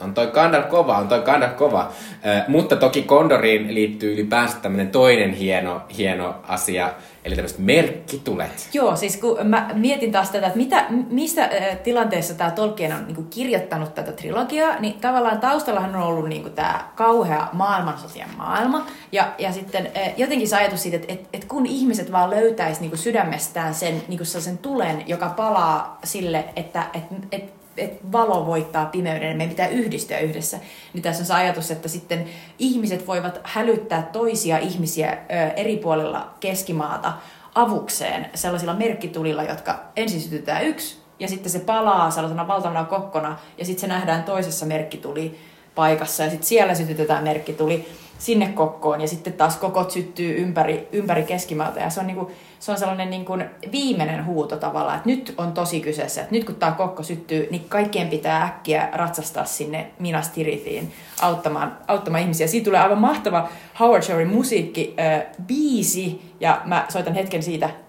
on 0.00 0.14
toi 0.14 0.26
Gandalf 0.26 0.68
kova, 0.68 0.98
on 0.98 1.08
toi 1.08 1.20
Gandalf 1.20 1.56
kova. 1.56 1.90
Ö, 2.26 2.40
mutta 2.48 2.76
toki 2.76 3.02
Kondoriin 3.02 3.74
liittyy 3.74 4.12
ylipäänsä 4.12 4.56
tämmöinen 4.62 4.88
toinen 4.88 5.32
hieno, 5.32 5.82
hieno 5.96 6.34
asia, 6.48 6.92
eli 7.26 7.34
tämmöiset 7.34 7.58
merkkitulet. 7.58 8.68
Joo, 8.72 8.96
siis 8.96 9.16
kun 9.16 9.38
mä 9.44 9.70
mietin 9.74 10.12
taas 10.12 10.30
tätä, 10.30 10.46
että 10.46 10.58
mitä, 10.58 10.86
missä 11.10 11.42
äh, 11.42 11.78
tilanteessa 11.84 12.34
tämä 12.34 12.50
Tolkien 12.50 12.92
on 12.92 13.06
niin 13.06 13.26
kirjoittanut 13.26 13.94
tätä 13.94 14.12
trilogiaa, 14.12 14.80
niin 14.80 15.00
tavallaan 15.00 15.40
taustallahan 15.40 15.96
on 15.96 16.02
ollut 16.02 16.28
niin 16.28 16.52
tämä 16.52 16.88
kauhea 16.94 17.48
maailmansotien 17.52 18.28
maailma. 18.36 18.86
Ja, 19.12 19.34
ja 19.38 19.52
sitten 19.52 19.90
jotenkin 20.16 20.48
se 20.48 20.56
ajatus 20.56 20.82
siitä, 20.82 20.96
että 20.96 21.12
et, 21.12 21.28
et 21.32 21.44
kun 21.44 21.66
ihmiset 21.66 22.12
vaan 22.12 22.30
löytäisi 22.30 22.80
niin 22.80 22.98
sydämestään 22.98 23.74
sen, 23.74 24.02
niin 24.08 24.26
sen 24.26 24.58
tulen, 24.58 25.04
joka 25.06 25.28
palaa 25.28 25.98
sille, 26.04 26.44
että 26.56 26.86
et, 26.94 27.02
et, 27.32 27.55
että 27.76 28.04
valo 28.12 28.46
voittaa 28.46 28.86
pimeyden 28.86 29.28
ja 29.28 29.36
meidän 29.36 29.50
pitää 29.50 29.68
yhdistyä 29.68 30.18
yhdessä. 30.18 30.58
Niin 30.94 31.02
tässä 31.02 31.22
on 31.22 31.26
se 31.26 31.34
ajatus, 31.34 31.70
että 31.70 31.88
sitten 31.88 32.26
ihmiset 32.58 33.06
voivat 33.06 33.40
hälyttää 33.44 34.02
toisia 34.12 34.58
ihmisiä 34.58 35.18
eri 35.56 35.76
puolilla 35.76 36.34
keskimaata 36.40 37.12
avukseen 37.54 38.26
sellaisilla 38.34 38.74
merkkitulilla, 38.74 39.42
jotka 39.42 39.80
ensin 39.96 40.20
sytytään 40.20 40.64
yksi 40.64 40.96
ja 41.18 41.28
sitten 41.28 41.52
se 41.52 41.58
palaa 41.58 42.10
sellaisena 42.10 42.48
valtavana 42.48 42.84
kokkona 42.84 43.38
ja 43.58 43.64
sitten 43.64 43.80
se 43.80 43.86
nähdään 43.86 44.24
toisessa 44.24 44.66
merkkituli 44.66 45.38
paikassa 45.74 46.22
ja 46.22 46.30
sitten 46.30 46.48
siellä 46.48 46.74
sytytetään 46.74 47.24
merkkituli 47.24 47.88
sinne 48.18 48.48
kokkoon 48.48 49.00
ja 49.00 49.08
sitten 49.08 49.32
taas 49.32 49.56
kokot 49.56 49.90
syttyy 49.90 50.42
ympäri, 50.42 50.88
ympäri 50.92 51.22
keskimaata. 51.22 51.80
Ja 51.80 51.90
se 51.90 52.00
on, 52.00 52.06
niinku, 52.06 52.30
se 52.58 52.72
on 52.72 52.78
sellainen 52.78 53.10
niinku 53.10 53.32
viimeinen 53.72 54.26
huuto 54.26 54.56
tavallaan, 54.56 54.96
että 54.96 55.08
nyt 55.08 55.34
on 55.38 55.52
tosi 55.52 55.80
kyseessä, 55.80 56.20
että 56.20 56.34
nyt 56.34 56.44
kun 56.44 56.54
tämä 56.54 56.72
kokko 56.72 57.02
syttyy, 57.02 57.48
niin 57.50 57.64
kaikkien 57.68 58.08
pitää 58.08 58.42
äkkiä 58.42 58.88
ratsastaa 58.92 59.44
sinne 59.44 59.90
Minas 59.98 60.28
Tirithiin 60.28 60.92
auttamaan, 61.22 61.78
auttamaan 61.88 62.22
ihmisiä. 62.22 62.46
Siitä 62.46 62.64
tulee 62.64 62.80
aivan 62.80 62.98
mahtava 62.98 63.48
Howard 63.80 64.02
Shorein 64.02 64.28
musiikki, 64.28 64.94
äh, 65.00 65.22
biisi. 65.46 66.32
Ja 66.40 66.60
mä 66.64 66.86
soitan 66.88 67.14
hetken 67.14 67.42
siitä 67.42 67.85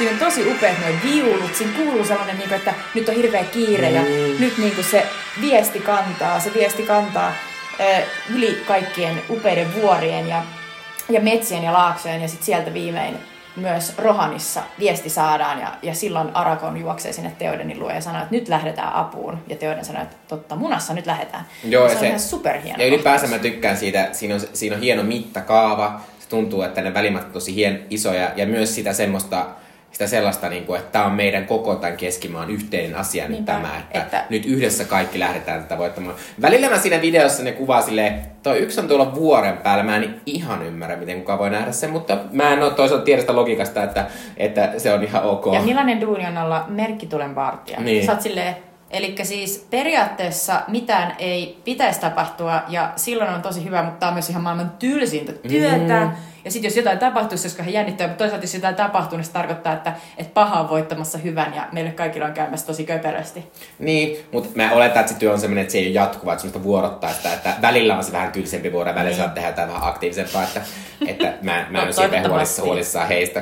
Siinä 0.00 0.12
on 0.12 0.18
tosi 0.18 0.50
upeat 0.50 0.78
noin 0.80 1.02
viulut, 1.02 1.54
siinä 1.54 1.72
kuuluu 1.76 2.04
sellainen, 2.04 2.38
niin 2.38 2.48
kuin, 2.48 2.58
että 2.58 2.74
nyt 2.94 3.08
on 3.08 3.14
hirveä 3.14 3.44
kiire 3.44 3.90
ja 3.90 4.02
nyt 4.38 4.58
niin 4.58 4.74
kuin 4.74 4.84
se 4.84 5.06
viesti 5.40 5.80
kantaa, 5.80 6.40
se 6.40 6.54
viesti 6.54 6.82
kantaa 6.82 7.32
ö, 7.80 8.02
yli 8.34 8.62
kaikkien 8.66 9.22
upeiden 9.30 9.74
vuorien 9.74 10.28
ja, 10.28 10.42
ja 11.08 11.20
metsien 11.20 11.64
ja 11.64 11.72
laaksojen 11.72 12.22
ja 12.22 12.28
sitten 12.28 12.46
sieltä 12.46 12.74
viimein 12.74 13.16
myös 13.56 13.98
Rohanissa 13.98 14.62
viesti 14.78 15.10
saadaan 15.10 15.60
ja, 15.60 15.72
ja 15.82 15.94
silloin 15.94 16.36
Arakon 16.36 16.76
juoksee 16.76 17.12
sinne 17.12 17.32
Teodenin 17.38 17.80
luo 17.80 17.90
ja 17.90 18.00
sanoo, 18.00 18.22
että 18.22 18.34
nyt 18.34 18.48
lähdetään 18.48 18.92
apuun. 18.92 19.38
Ja 19.48 19.56
Teoden 19.56 19.84
sanoo, 19.84 20.02
että 20.02 20.16
totta 20.28 20.56
munassa 20.56 20.94
nyt 20.94 21.06
lähdetään. 21.06 21.44
Joo, 21.64 21.88
se 21.88 21.92
ja 21.92 21.96
on 21.96 22.00
se- 22.00 22.06
ihan 22.06 22.20
superhieno. 22.20 22.82
Ja 22.82 22.88
ylipäänsä 22.88 23.26
mä 23.26 23.38
tykkään 23.38 23.76
siitä, 23.76 24.08
siinä 24.12 24.34
on, 24.34 24.40
siinä 24.52 24.76
on 24.76 24.82
hieno 24.82 25.02
mittakaava, 25.02 26.00
se 26.18 26.28
tuntuu, 26.28 26.62
että 26.62 26.80
ne 26.80 26.94
välimatkat 26.94 27.26
on 27.28 27.32
tosi 27.32 27.54
hien, 27.54 27.82
isoja, 27.90 28.30
ja 28.36 28.46
myös 28.46 28.74
sitä 28.74 28.92
semmoista, 28.92 29.46
sitä 29.92 30.06
sellaista, 30.06 30.48
niin 30.48 30.64
kuin, 30.66 30.80
että 30.80 30.92
tämä 30.92 31.04
on 31.04 31.12
meidän 31.12 31.46
koko 31.46 31.74
tämän 31.76 31.96
keskimaan 31.96 32.50
yhteinen 32.50 32.96
asia 32.96 33.22
nyt 33.22 33.30
Niinpä, 33.32 33.52
tämä, 33.52 33.68
että, 33.78 33.98
että- 33.98 34.24
nyt 34.30 34.46
yhdessä 34.46 34.84
kaikki 34.84 35.18
lähdetään 35.18 35.62
tätä 35.62 35.78
voittamaan. 35.78 36.14
Välillä 36.42 36.68
mä 36.70 36.78
siinä 36.78 37.00
videossa 37.02 37.42
ne 37.42 37.52
kuvaa 37.52 37.82
silleen, 37.82 38.20
toi 38.42 38.58
yksi 38.58 38.80
on 38.80 38.88
tuolla 38.88 39.14
vuoren 39.14 39.56
päällä, 39.56 39.84
mä 39.84 39.96
en 39.96 40.20
ihan 40.26 40.62
ymmärrä, 40.66 40.96
miten 40.96 41.18
kukaan 41.18 41.38
voi 41.38 41.50
nähdä 41.50 41.72
sen, 41.72 41.90
mutta 41.90 42.18
mä 42.32 42.52
en 42.52 42.62
ole 42.62 42.70
toisaalta 42.70 43.04
tiedä 43.04 43.20
sitä 43.20 43.36
logiikasta, 43.36 43.82
että, 43.82 44.06
että 44.36 44.72
se 44.78 44.92
on 44.92 45.04
ihan 45.04 45.22
ok. 45.22 45.46
Ja 45.54 45.62
millainen 45.62 46.00
duuni 46.00 46.26
on 46.26 46.38
olla 46.38 46.64
merkkitulen 46.68 47.34
vartija? 47.34 47.80
Niin. 47.80 48.06
Sä 48.06 48.12
oot 48.12 48.20
silleen, 48.20 48.56
Eli 48.90 49.14
siis 49.22 49.66
periaatteessa 49.70 50.62
mitään 50.68 51.14
ei 51.18 51.58
pitäisi 51.64 52.00
tapahtua 52.00 52.62
ja 52.68 52.92
silloin 52.96 53.30
on 53.30 53.42
tosi 53.42 53.64
hyvä, 53.64 53.82
mutta 53.82 53.98
tämä 53.98 54.08
on 54.08 54.14
myös 54.14 54.30
ihan 54.30 54.42
maailman 54.42 54.72
tylsintä 54.78 55.32
työtä. 55.32 56.00
Mm. 56.00 56.10
Ja 56.44 56.50
sitten 56.50 56.68
jos 56.68 56.76
jotain 56.76 56.98
tapahtuisi, 56.98 57.48
koska 57.48 57.62
he 57.62 57.70
jännittää, 57.70 58.06
mutta 58.06 58.18
toisaalta 58.24 58.44
jos 58.44 58.54
jotain 58.54 58.74
tapahtuu, 58.74 59.18
niin 59.18 59.24
se 59.24 59.32
tarkoittaa, 59.32 59.72
että, 59.72 59.92
että 60.18 60.34
paha 60.34 60.60
on 60.60 60.68
voittamassa 60.70 61.18
hyvän 61.18 61.54
ja 61.56 61.68
meille 61.72 61.90
kaikilla 61.90 62.26
on 62.26 62.32
käymässä 62.32 62.66
tosi 62.66 62.84
köperösti. 62.84 63.44
Niin, 63.78 64.16
mutta 64.32 64.48
mä 64.54 64.72
oletan, 64.72 65.00
että 65.00 65.12
se 65.12 65.18
työ 65.18 65.32
on 65.32 65.40
semmoinen, 65.40 65.62
että 65.62 65.72
se 65.72 65.78
ei 65.78 65.86
ole 65.86 65.94
jatkuvaa, 65.94 66.34
että 66.34 66.42
semmoista 66.42 66.62
vuorottaista, 66.62 67.32
että 67.32 67.54
välillä 67.62 67.96
on 67.96 68.04
se 68.04 68.12
vähän 68.12 68.32
tylsempi 68.32 68.72
vuoro, 68.72 68.90
välillä 68.94 69.04
Niin. 69.10 69.16
saat 69.16 69.34
tehdä 69.34 69.48
jotain 69.48 69.68
vähän 69.68 69.88
aktiivisempaa, 69.88 70.42
että, 70.42 70.60
että 71.06 71.32
mä, 71.42 71.66
mä 71.70 71.78
en 71.82 71.84
ole 71.84 71.94
hirveän 72.02 72.10
toivottavasti. 72.10 72.30
huolissa, 72.30 72.62
huolissaan 72.62 73.08
heistä. 73.08 73.40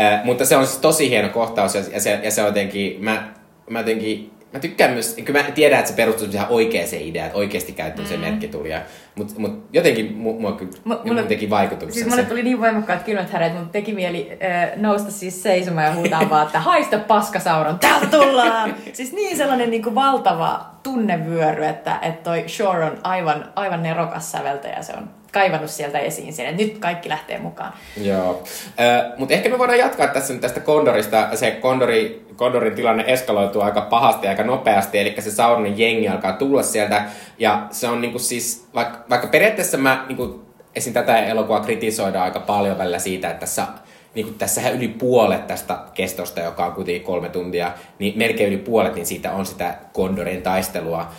Äh, 0.00 0.24
mutta 0.24 0.44
se 0.44 0.56
on 0.56 0.66
siis 0.66 0.78
tosi 0.78 1.10
hieno 1.10 1.28
kohtaus, 1.28 1.74
ja, 1.74 1.82
ja, 1.92 2.00
se, 2.00 2.20
ja 2.22 2.30
se 2.30 2.40
on 2.42 2.46
jotenkin, 2.46 3.04
mä, 3.04 3.28
mä 3.70 3.78
jotenkin, 3.78 4.37
Mä 4.52 4.60
tykkään 4.60 4.90
myös, 4.90 5.16
kyllä 5.24 5.42
mä 5.42 5.50
tiedän, 5.50 5.78
että 5.78 5.90
se 5.90 5.96
perustuu 5.96 6.28
ihan 6.32 6.46
oikeaan 6.50 6.88
ideaan, 7.00 7.26
että 7.26 7.38
oikeasti 7.38 7.72
käyttää 7.72 8.04
mm. 8.10 8.20
merkkitulia, 8.20 8.80
mutta 9.14 9.34
mut 9.36 9.68
jotenkin 9.72 10.16
mu, 10.16 10.40
mua 10.40 10.52
kyllä 10.52 10.72
Mu- 10.72 11.06
mulle, 11.06 11.22
teki 11.22 11.50
vaikutuksen 11.50 11.92
Siis 11.92 12.04
se. 12.04 12.10
mulle 12.10 12.28
tuli 12.28 12.42
niin 12.42 12.60
voimakkaat 12.60 13.02
kylmät 13.02 13.30
häret, 13.30 13.52
mutta 13.52 13.72
teki 13.72 13.92
mieli 13.92 14.30
äh, 14.30 14.70
nousta 14.76 15.10
siis 15.10 15.42
seisomaan 15.42 15.86
ja 15.86 15.94
huutaa 15.94 16.30
vaan, 16.30 16.46
että 16.46 16.60
haista 16.60 16.98
paskasauron, 16.98 17.78
täältä 17.78 18.06
tullaan! 18.06 18.74
siis 18.92 19.12
niin 19.12 19.36
sellainen 19.36 19.70
niin 19.70 19.82
kuin 19.82 19.94
valtava 19.94 20.66
tunnevyöry, 20.82 21.64
että, 21.64 21.98
että 22.02 22.30
toi 22.30 22.44
Shore 22.46 22.84
on 22.84 22.98
aivan, 23.02 23.52
aivan 23.56 23.82
nerokas 23.82 24.32
säveltäjä, 24.32 24.82
se 24.82 24.92
on 24.92 25.17
kaivannut 25.32 25.70
sieltä 25.70 25.98
esiin 25.98 26.32
sen, 26.32 26.46
että 26.46 26.62
nyt 26.62 26.78
kaikki 26.78 27.08
lähtee 27.08 27.38
mukaan. 27.38 27.72
Joo, 28.02 28.42
äh, 28.80 29.18
mutta 29.18 29.34
ehkä 29.34 29.48
me 29.48 29.58
voidaan 29.58 29.78
jatkaa 29.78 30.08
tässä 30.08 30.32
nyt 30.32 30.42
tästä 30.42 30.60
Kondorista. 30.60 31.28
Se 31.36 31.50
Kondori, 31.50 32.26
Kondorin 32.36 32.74
tilanne 32.74 33.04
eskaloituu 33.06 33.62
aika 33.62 33.80
pahasti 33.80 34.26
ja 34.26 34.30
aika 34.30 34.44
nopeasti, 34.44 34.98
eli 34.98 35.14
se 35.18 35.30
Sauronin 35.30 35.78
jengi 35.78 36.08
alkaa 36.08 36.32
tulla 36.32 36.62
sieltä. 36.62 37.04
Ja 37.38 37.66
se 37.70 37.88
on 37.88 38.00
niinku 38.00 38.18
siis, 38.18 38.68
vaikka, 38.74 39.04
vaikka 39.10 39.26
periaatteessa 39.26 39.76
mä 39.78 40.04
niinku, 40.08 40.44
esim. 40.74 40.92
tätä 40.92 41.18
elokuvaa 41.26 41.60
kritisoidaan 41.60 42.24
aika 42.24 42.40
paljon 42.40 42.78
välillä 42.78 42.98
siitä, 42.98 43.30
että 43.30 43.40
tässä 43.40 43.66
niin 44.14 44.34
tässähän 44.34 44.74
yli 44.74 44.88
puolet 44.88 45.46
tästä 45.46 45.78
kestosta, 45.94 46.40
joka 46.40 46.66
on 46.66 46.72
kuitenkin 46.72 47.02
kolme 47.02 47.28
tuntia, 47.28 47.72
niin 47.98 48.18
melkein 48.18 48.48
yli 48.48 48.58
puolet, 48.58 48.94
niin 48.94 49.06
siitä 49.06 49.32
on 49.32 49.46
sitä 49.46 49.74
Kondorin 49.92 50.42
taistelua. 50.42 51.12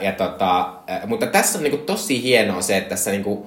Ja 0.00 0.12
tota, 0.12 0.72
mutta 1.06 1.26
tässä 1.26 1.58
on 1.58 1.64
niin 1.64 1.70
kuin 1.70 1.86
tosi 1.86 2.22
hienoa 2.22 2.62
se, 2.62 2.76
että 2.76 2.88
tässä 2.88 3.10
niin 3.10 3.24
kuin, 3.24 3.42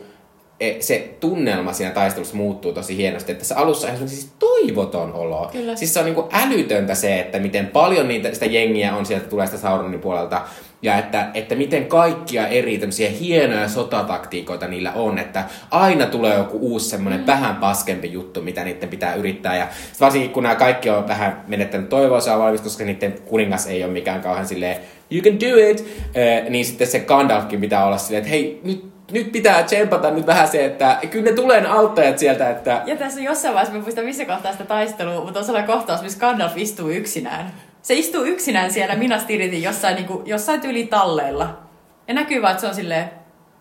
e, 0.60 0.82
se 0.82 1.18
tunnelma 1.20 1.74
siinä 1.74 1.92
taistelussa 1.92 2.36
muuttuu 2.36 2.74
tosi 2.74 2.98
hienosti. 2.98 3.32
Että 3.32 3.40
tässä 3.40 3.58
alussa 3.58 3.88
on 4.02 4.10
siis 4.10 4.32
toivoton 4.40 5.14
olo. 5.14 5.50
Kyllä. 5.52 5.76
Siis 5.76 5.94
se 5.94 6.00
on 6.00 6.06
niinku 6.06 6.30
älytöntä 6.32 6.96
se, 6.96 7.20
että 7.20 7.40
miten 7.40 7.68
paljon 7.68 8.08
niitä, 8.08 8.34
sitä 8.34 8.46
jengiä 8.46 8.96
on 8.96 9.06
sieltä 9.06 9.28
tulee 9.28 9.46
sitä 9.46 9.58
Sauronin 9.58 10.00
puolelta. 10.00 10.42
Ja 10.82 10.98
että, 10.98 11.30
että 11.34 11.56
miten 11.56 11.86
kaikkia 11.86 12.48
eri 12.48 12.78
tämmöisiä 12.78 13.10
hienoja 13.10 13.70
sotataktiikoita 13.70 14.68
niillä 14.68 14.92
on. 14.92 15.20
Että 15.20 15.44
aina 15.72 16.06
tulee 16.06 16.38
joku 16.38 16.58
uusi 16.62 16.90
semmoinen 16.90 17.20
mm. 17.20 17.28
vähän 17.28 17.56
paskempi 17.56 18.12
juttu, 18.12 18.42
mitä 18.42 18.64
niiden 18.64 18.90
pitää 18.90 19.16
yrittää. 19.16 19.56
Ja 19.56 19.68
varsinkin 20.00 20.32
kun 20.32 20.44
nämä 20.44 20.56
kaikki 20.56 20.90
on 20.90 21.08
vähän 21.08 21.44
menettänyt 21.48 21.90
toivoa 21.90 22.40
valmis, 22.40 22.62
koska 22.62 22.84
niiden 22.84 23.16
kuningas 23.26 23.68
ei 23.68 23.84
ole 23.84 23.94
mikään 23.94 24.22
kauhean 24.22 24.48
silleen 24.48 24.78
you 25.12 25.22
can 25.22 25.40
do 25.40 25.70
it, 25.70 25.86
eh, 26.16 26.50
niin 26.50 26.66
sitten 26.66 26.88
se 26.88 27.00
Gandalfkin 27.00 27.62
pitää 27.62 27.86
olla 27.86 27.98
silleen, 27.98 28.22
että 28.22 28.30
hei, 28.30 28.62
nyt 28.64 28.90
nyt 29.12 29.32
pitää 29.32 29.64
tsempata 29.64 30.12
nyt 30.12 30.28
vähän 30.28 30.48
se, 30.48 30.66
että 30.66 31.00
kyllä 31.12 31.26
ne 31.26 31.32
tulee 31.32 31.62
ne 31.62 31.68
auttajat 31.68 32.20
sieltä, 32.20 32.50
että 32.50 32.82
Ja 32.86 32.96
tässä 32.96 33.20
on 33.20 33.26
jossain 33.26 33.54
vaiheessa, 33.54 33.76
mä 33.78 33.82
muistan 33.82 34.06
missä 34.06 34.26
kohtaa 34.26 34.52
sitä 34.52 34.66
taistelua, 34.66 35.24
mutta 35.24 35.40
on 35.40 35.46
sellainen 35.46 35.72
kohtaus, 35.72 36.02
missä 36.02 36.20
Gandalf 36.20 36.58
istuu 36.58 36.90
yksinään. 36.90 37.54
Se 37.90 37.96
istuu 37.96 38.24
yksinään 38.24 38.74
siellä 38.74 38.96
Minas 38.96 39.24
Tiritin 39.24 39.64
jossain, 39.64 39.96
niin 39.96 40.06
kuin, 40.06 40.28
jossain 40.28 40.62
tyyli 40.62 40.86
talleilla. 40.86 41.60
Ja 42.08 42.14
näkyy 42.14 42.42
vaan, 42.42 42.52
että 42.52 42.62
se 42.62 42.68
on 42.68 42.76
silleen, 42.76 43.10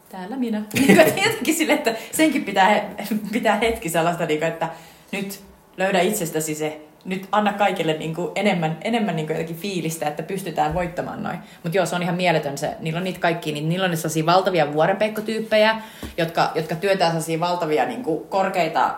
täällä 0.09 0.37
minä. 0.37 0.59
Niin 0.75 0.87
kuin, 0.87 1.23
jotenkin 1.25 1.55
silleen, 1.55 1.79
että 1.79 1.95
senkin 2.13 2.45
pitää, 2.45 2.91
pitää 3.33 3.57
hetki 3.57 3.89
sellaista, 3.89 4.27
niin 4.27 4.39
kuin, 4.39 4.49
että 4.49 4.69
nyt 5.13 5.41
löydä 5.77 6.01
itsestäsi 6.01 6.55
se, 6.55 6.81
nyt 7.05 7.29
anna 7.33 7.53
kaikille 7.53 7.93
niin 7.93 8.15
kuin 8.15 8.33
enemmän, 8.35 8.79
enemmän 8.83 9.17
niin 9.17 9.27
kuin 9.27 9.35
jotenkin 9.35 9.57
fiilistä, 9.57 10.07
että 10.07 10.23
pystytään 10.23 10.75
voittamaan 10.75 11.23
noin. 11.23 11.39
Mutta 11.63 11.77
joo, 11.79 11.87
se 11.87 11.97
on 11.97 12.03
ihan 12.03 12.17
mieletön 12.17 12.59
se. 12.59 12.77
Niillä 12.81 12.99
on 12.99 13.05
niitä 13.05 13.21
kaikki, 13.21 13.53
niin 13.53 13.69
niillä 13.69 13.87
on 13.87 13.97
sellaisia 13.97 14.27
valtavia 14.27 14.73
vuorenpeikkotyyppejä, 14.73 15.83
jotka, 16.17 16.53
jotka 16.55 16.75
työtää 16.75 17.09
sellaisia 17.09 17.41
valtavia 17.41 17.87
niin 17.87 18.03
kuin 18.03 18.29
korkeita 18.29 18.95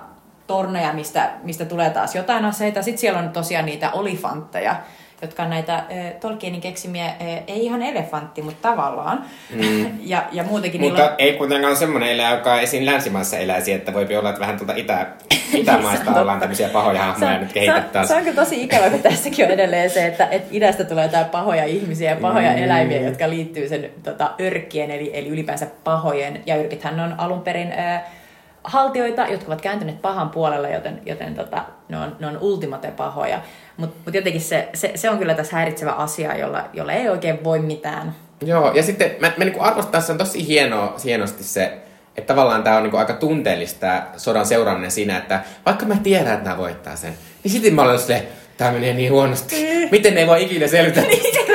torneja, 0.46 0.92
mistä, 0.92 1.30
mistä 1.42 1.64
tulee 1.64 1.90
taas 1.90 2.14
jotain 2.14 2.44
aseita. 2.44 2.82
Sitten 2.82 3.00
siellä 3.00 3.18
on 3.18 3.30
tosiaan 3.30 3.66
niitä 3.66 3.90
olifantteja, 3.90 4.76
jotka 5.22 5.42
on 5.42 5.50
näitä 5.50 5.74
äh, 5.74 5.84
Tolkienin 6.20 6.60
keksimiä, 6.60 7.06
äh, 7.06 7.16
ei 7.46 7.64
ihan 7.64 7.82
elefantti, 7.82 8.42
mutta 8.42 8.68
tavallaan. 8.68 9.24
Mm. 9.50 9.86
ja, 10.02 10.24
ja 10.32 10.44
muutenkin 10.44 10.80
Mutta 10.80 10.96
niillä 11.02 11.10
on... 11.10 11.16
ei 11.18 11.32
kuitenkaan 11.32 11.76
semmoinen 11.76 12.08
eläin, 12.08 12.36
joka 12.36 12.60
esiin 12.60 12.86
länsimaissa 12.86 13.36
eläisi, 13.36 13.72
että 13.72 13.94
voi 13.94 14.16
olla, 14.16 14.28
että 14.28 14.40
vähän 14.40 14.56
tuolta 14.56 14.74
itä, 14.74 15.06
itämaista 15.54 16.12
Se 16.14 16.20
ollaan 16.20 16.40
tämmöisiä 16.40 16.68
pahoja 16.68 17.02
hahmoja 17.02 17.38
nyt 17.38 17.48
se, 17.48 17.54
kehitetään. 17.54 18.02
on, 18.02 18.08
se 18.08 18.14
on 18.14 18.22
kyllä 18.22 18.36
tosi 18.36 18.62
ikävä, 18.62 18.90
kun 18.90 19.02
tässäkin 19.02 19.44
on 19.44 19.50
edelleen 19.50 19.90
se, 19.90 20.06
että, 20.06 20.26
että 20.30 20.48
idästä 20.50 20.84
tulee 20.84 21.04
jotain 21.04 21.26
pahoja 21.26 21.64
ihmisiä 21.64 22.10
ja 22.10 22.16
pahoja 22.16 22.50
Mm. 22.50 22.62
eläimiä, 22.62 23.00
jotka 23.00 23.30
liittyy 23.30 23.68
sen 23.68 23.90
tota, 24.02 24.30
yrkkien, 24.38 24.90
eli, 24.90 25.10
eli 25.14 25.28
ylipäänsä 25.28 25.66
pahojen. 25.84 26.42
Ja 26.46 26.56
yrkithän 26.56 27.00
on 27.00 27.14
alun 27.18 27.40
perin 27.42 27.72
ää, 27.72 28.10
haltioita, 28.64 29.26
jotka 29.26 29.46
ovat 29.46 29.60
kääntyneet 29.60 30.02
pahan 30.02 30.30
puolelle, 30.30 30.70
joten, 30.70 31.02
joten 31.06 31.34
tota, 31.34 31.64
ne, 31.88 31.98
on, 31.98 32.16
ne 32.20 32.26
on 32.26 32.38
ultimate 32.38 32.90
pahoja. 32.90 33.40
Mutta 33.76 33.96
mut 34.04 34.14
jotenkin 34.14 34.40
se, 34.40 34.68
se, 34.74 34.92
se, 34.94 35.10
on 35.10 35.18
kyllä 35.18 35.34
tässä 35.34 35.56
häiritsevä 35.56 35.92
asia, 35.92 36.36
jolla, 36.36 36.64
jolla 36.72 36.92
ei 36.92 37.08
oikein 37.08 37.44
voi 37.44 37.58
mitään. 37.58 38.14
Joo, 38.44 38.72
ja 38.74 38.82
sitten 38.82 39.10
mä, 39.20 39.32
mä 39.36 39.44
niinku 39.44 39.60
arvostan 39.60 39.92
tässä 39.92 40.12
on 40.12 40.18
tosi 40.18 40.46
hienoa, 40.46 40.96
hienosti 41.04 41.44
se, 41.44 41.78
että 42.16 42.34
tavallaan 42.34 42.62
tämä 42.62 42.76
on 42.76 42.82
niinku 42.82 42.96
aika 42.96 43.12
tunteellista 43.12 44.02
sodan 44.16 44.46
seuraaminen 44.46 44.90
siinä, 44.90 45.18
että 45.18 45.40
vaikka 45.66 45.86
mä 45.86 45.96
tiedän, 46.02 46.32
että 46.32 46.44
nämä 46.44 46.58
voittaa 46.58 46.96
sen, 46.96 47.14
niin 47.44 47.52
silti 47.52 47.70
mä 47.70 47.82
olen 47.82 47.98
silleen, 47.98 48.22
tää 48.56 48.72
menee 48.72 48.92
niin 48.92 49.12
huonosti. 49.12 49.56
Miten 49.90 50.14
ne 50.14 50.20
ei 50.20 50.26
voi 50.26 50.42
ikinä 50.42 50.66
selvitä? 50.66 51.00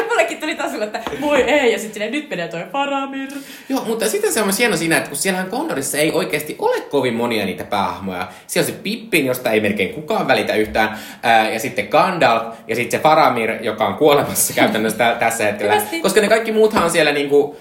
Sille, 0.75 0.85
että 0.85 1.11
voi 1.21 1.41
ei, 1.41 1.71
ja 1.71 1.79
sitten 1.79 2.11
nyt 2.11 2.29
menee 2.29 2.47
toi 2.47 2.63
Faramir. 2.71 3.29
Joo, 3.69 3.85
mutta 3.85 4.09
sitten 4.09 4.33
se 4.33 4.39
on 4.39 4.45
myös 4.45 4.59
hieno 4.59 4.77
siinä, 4.77 4.97
että 4.97 5.09
kun 5.09 5.17
siellähän 5.17 5.51
Condorissa 5.51 5.97
ei 5.97 6.11
oikeasti 6.11 6.55
ole 6.59 6.81
kovin 6.81 7.13
monia 7.13 7.45
niitä 7.45 7.63
päähahmoja. 7.63 8.27
Siellä 8.47 8.67
on 8.67 8.73
se 8.73 8.79
Pippin, 8.83 9.25
josta 9.25 9.51
ei 9.51 9.59
melkein 9.59 9.93
kukaan 9.93 10.27
välitä 10.27 10.53
yhtään, 10.53 10.99
ää, 11.23 11.49
ja 11.49 11.59
sitten 11.59 11.87
Gandalf, 11.87 12.43
ja 12.67 12.75
sitten 12.75 12.99
se 12.99 13.03
Faramir, 13.03 13.51
joka 13.61 13.87
on 13.87 13.93
kuolemassa 13.93 14.53
käytännössä 14.61 14.97
tä- 14.97 15.15
tässä 15.19 15.43
hetkellä. 15.43 15.81
Koska 16.01 16.21
ne 16.21 16.27
kaikki 16.27 16.51
muuthan 16.51 16.83
on 16.83 16.89
siellä 16.91 17.11
niinku, 17.11 17.57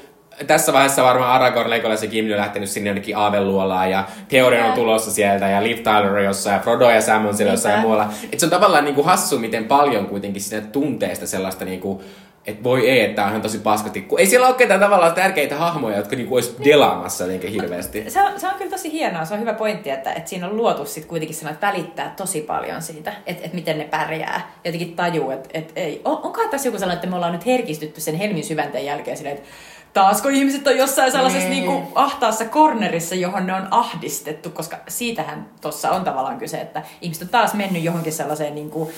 tässä 0.46 0.72
vaiheessa 0.72 1.02
varmaan 1.02 1.30
Aragorn, 1.32 1.70
Legolas 1.70 2.02
ja 2.02 2.08
Gimli 2.08 2.32
on 2.32 2.40
lähtenyt 2.40 2.70
sinne 2.70 2.90
jonnekin 2.90 3.16
Aaveluolaan 3.16 3.90
ja 3.90 4.04
Theoden 4.28 4.64
on 4.64 4.72
tulossa 4.72 5.10
sieltä 5.10 5.48
ja 5.48 5.62
Liv 5.62 5.76
Tyler 5.76 6.16
on 6.16 6.24
jossain 6.24 6.54
ja 6.54 6.60
Frodo 6.60 6.90
ja 6.90 7.00
Sam 7.00 7.26
on 7.26 7.36
siellä 7.36 7.52
jossain 7.52 7.74
ja 7.74 7.80
muualla. 7.80 8.08
Et 8.32 8.40
se 8.40 8.46
on 8.46 8.50
tavallaan 8.50 8.84
niinku 8.84 9.02
hassu, 9.02 9.38
miten 9.38 9.64
paljon 9.64 10.06
kuitenkin 10.06 10.42
sitä 10.42 10.60
tunteesta 10.60 11.26
sellaista 11.26 11.64
niinku, 11.64 12.02
että 12.46 12.64
voi 12.64 12.90
ei, 12.90 13.00
että 13.00 13.16
tää 13.16 13.24
on 13.24 13.30
ihan 13.30 13.42
tosi 13.42 13.58
paskasti. 13.58 14.02
Kun 14.02 14.20
ei 14.20 14.26
siellä 14.26 14.46
ole 14.46 14.54
ketään 14.54 14.80
tavallaan 14.80 15.14
tärkeitä 15.14 15.56
hahmoja, 15.56 15.96
jotka 15.96 16.16
niinku 16.16 16.34
olisi 16.34 16.56
delaamassa 16.64 17.26
niinkä 17.26 17.48
hirveästi. 17.48 18.10
Se 18.10 18.22
on, 18.22 18.40
se 18.40 18.48
on 18.48 18.54
kyllä 18.54 18.70
tosi 18.70 18.92
hienoa, 18.92 19.24
se 19.24 19.34
on 19.34 19.40
hyvä 19.40 19.52
pointti, 19.54 19.90
että, 19.90 20.12
että 20.12 20.30
siinä 20.30 20.46
on 20.46 20.56
luotu 20.56 20.86
sit 20.86 21.04
kuitenkin 21.04 21.36
sellainen, 21.36 21.54
että 21.54 21.66
välittää 21.66 22.14
tosi 22.16 22.40
paljon 22.40 22.82
siitä, 22.82 23.12
että, 23.26 23.44
että 23.44 23.54
miten 23.54 23.78
ne 23.78 23.84
pärjää. 23.84 24.52
Jotenkin 24.64 24.96
tajuu, 24.96 25.30
että, 25.30 25.48
että 25.52 25.80
ei. 25.80 26.00
On, 26.04 26.20
onkohan 26.22 26.50
tässä 26.50 26.68
joku 26.68 26.78
sellainen, 26.78 26.98
että 26.98 27.10
me 27.10 27.16
ollaan 27.16 27.32
nyt 27.32 27.46
herkistytty 27.46 28.00
sen 28.00 28.14
helmin 28.14 28.44
syvänteen 28.44 28.84
jälkeen 28.86 29.16
silleen, 29.16 29.36
että 29.36 29.48
taasko 29.92 30.28
ihmiset 30.28 30.66
on 30.66 30.76
jossain 30.76 31.12
sellaisessa 31.12 31.48
Niin. 31.48 31.64
niin. 31.64 31.70
niinku 31.70 31.92
ahtaassa 31.94 32.44
cornerissa, 32.44 33.14
johon 33.14 33.46
ne 33.46 33.54
on 33.54 33.68
ahdistettu, 33.70 34.50
koska 34.50 34.76
siitähän 34.88 35.48
tuossa 35.60 35.90
on 35.90 36.04
tavallaan 36.04 36.38
kyse, 36.38 36.60
että 36.60 36.82
ihmiset 37.00 37.22
on 37.22 37.28
taas 37.28 37.54
mennyt 37.54 37.82
johonkin 37.82 38.12
sellaiseen 38.12 38.54
niinku, 38.54 38.92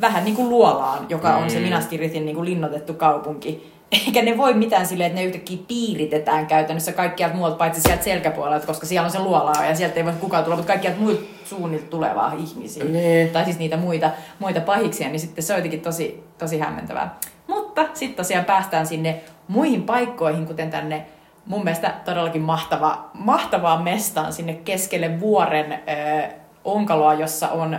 vähän 0.00 0.24
niin 0.24 0.36
kuin 0.36 0.48
luolaan, 0.48 1.06
joka 1.08 1.36
on 1.36 1.50
se 1.50 1.58
Mm. 1.58 1.64
Minas 1.64 1.86
Tirithin 1.86 2.26
niin 2.26 2.36
kuin 2.36 2.44
linnoitettu 2.44 2.94
kaupunki. 2.94 3.72
Eikä 4.06 4.22
ne 4.22 4.36
voi 4.36 4.54
mitään 4.54 4.86
silleen, 4.86 5.06
että 5.06 5.20
ne 5.20 5.26
yhtäkkiä 5.26 5.58
piiritetään 5.68 6.46
käytännössä 6.46 6.92
kaikkialta 6.92 7.36
muualta, 7.36 7.56
paitsi 7.56 7.80
sieltä 7.80 8.04
selkäpuolelta, 8.04 8.66
koska 8.66 8.86
siellä 8.86 9.06
on 9.06 9.12
se 9.12 9.18
luola 9.18 9.64
ja 9.68 9.74
sieltä 9.74 9.96
ei 9.96 10.04
voi 10.04 10.12
kukaan 10.20 10.44
tulla, 10.44 10.56
mutta 10.56 10.72
kaikkialta 10.72 11.00
muilta 11.00 11.22
suunnilta 11.44 11.86
tulevaa 11.90 12.32
ihmisiä. 12.32 12.84
Niin. 12.84 13.28
Tai 13.30 13.44
siis 13.44 13.58
niitä 13.58 13.76
muita, 13.76 14.10
muita 14.38 14.60
pahiksia, 14.60 15.08
niin 15.08 15.20
sitten 15.20 15.44
se 15.44 15.52
on 15.52 15.58
jotenkin 15.58 15.80
tosi, 15.80 16.24
tosi 16.38 16.58
hämmentävää. 16.58 17.18
Mutta 17.46 17.86
sitten 17.94 18.16
tosiaan 18.16 18.44
päästään 18.44 18.86
sinne 18.86 19.20
muihin 19.48 19.82
paikkoihin, 19.82 20.46
kuten 20.46 20.70
tänne 20.70 21.06
mun 21.46 21.64
mielestä 21.64 21.94
todellakin 22.04 22.42
mahtava, 22.42 23.10
mahtavaan 23.14 23.82
mestaan 23.82 24.32
sinne 24.32 24.54
keskelle 24.54 25.20
vuoren 25.20 25.72
ö, 25.72 26.28
onkaloa, 26.64 27.14
jossa 27.14 27.48
on 27.48 27.74
ö, 27.74 27.78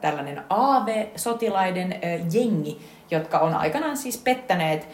tällainen 0.00 0.42
AV-sotilaiden 0.50 2.00
jengi, 2.32 2.80
jotka 3.10 3.38
on 3.38 3.54
aikanaan 3.54 3.96
siis 3.96 4.18
pettäneet, 4.18 4.88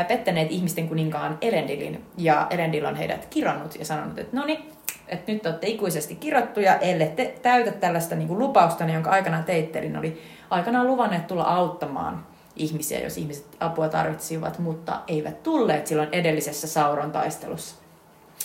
ö, 0.00 0.04
pettäneet 0.04 0.52
ihmisten 0.52 0.88
kuninkaan 0.88 1.38
Elendilin. 1.40 2.04
Ja 2.18 2.46
Elendil 2.50 2.84
on 2.84 2.96
heidät 2.96 3.26
kirannut 3.26 3.78
ja 3.78 3.84
sanonut, 3.84 4.18
että 4.18 4.36
no 4.36 4.44
niin, 4.44 4.72
että 5.08 5.32
nyt 5.32 5.46
olette 5.46 5.66
ikuisesti 5.66 6.14
kirottuja, 6.14 6.78
ellette 6.78 7.34
täytä 7.42 7.72
tällaista 7.72 8.14
niin 8.14 8.28
kuin 8.28 8.38
lupausta, 8.38 8.84
jonka 8.84 9.10
aikanaan 9.10 9.44
teitte, 9.44 9.80
ne 9.80 9.98
oli 9.98 10.22
aikanaan 10.50 10.86
luvanneet 10.86 11.26
tulla 11.26 11.44
auttamaan 11.44 12.26
ihmisiä, 12.56 13.00
jos 13.00 13.18
ihmiset 13.18 13.46
apua 13.60 13.88
tarvitsivat, 13.88 14.58
mutta 14.58 15.00
eivät 15.06 15.42
tulleet 15.42 15.86
silloin 15.86 16.08
edellisessä 16.12 16.66
Sauron 16.66 17.12
taistelussa. 17.12 17.76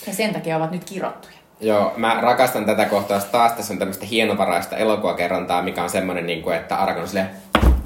Ja 0.06 0.14
sen 0.14 0.32
takia 0.32 0.56
ovat 0.56 0.70
nyt 0.70 0.84
kirottuja. 0.84 1.39
Joo, 1.60 1.92
mä 1.96 2.18
rakastan 2.20 2.66
tätä 2.66 2.84
kohtaa 2.84 3.20
taas. 3.20 3.52
Tässä 3.52 3.72
on 3.72 3.78
tämmöistä 3.78 4.06
hienovaraista 4.06 4.76
elokuvakerrontaa, 4.76 5.62
mikä 5.62 5.82
on 5.82 5.90
semmonen, 5.90 6.26
niin 6.26 6.42
kuin, 6.42 6.56
että 6.56 6.76
Aragorn 6.76 7.08
silleen, 7.08 7.30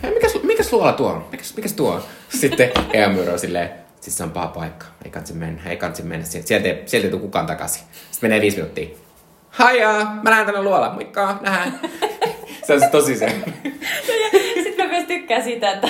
hei, 0.02 0.14
mikäs 0.42 0.72
luola 0.72 0.92
tuo 0.92 1.10
on? 1.10 1.24
Mikäs, 1.30 1.56
mikäs 1.56 1.72
tuo 1.72 1.92
on? 1.92 2.02
Sitten 2.40 2.70
Eamur 2.92 3.30
on 3.30 3.38
silleen, 3.38 3.70
siis 4.00 4.16
se 4.16 4.22
on 4.22 4.30
paha 4.30 4.46
paikka. 4.46 4.86
Ei 5.04 5.10
kansi 5.10 5.32
mennä, 5.32 5.62
ei 5.70 5.76
kansi 5.76 6.02
mennä. 6.02 6.26
Sieltä, 6.26 6.68
ei, 6.68 6.82
sieltä 6.86 7.06
ei 7.06 7.10
tule 7.10 7.20
kukaan 7.20 7.46
takaisin. 7.46 7.82
Sitten 8.10 8.30
menee 8.30 8.40
viisi 8.40 8.56
minuuttia. 8.56 8.88
Haijaa, 9.50 10.20
mä 10.22 10.30
näen 10.30 10.46
tänne 10.46 10.62
luola. 10.62 10.92
Moikka, 10.94 11.38
nähdään. 11.40 11.80
se 12.66 12.74
on 12.74 12.80
tosi 12.90 13.16
se. 13.16 13.26
Sitten 14.64 14.86
mä 14.86 14.92
myös 14.92 15.04
tykkään 15.04 15.42
siitä, 15.42 15.70
että, 15.70 15.88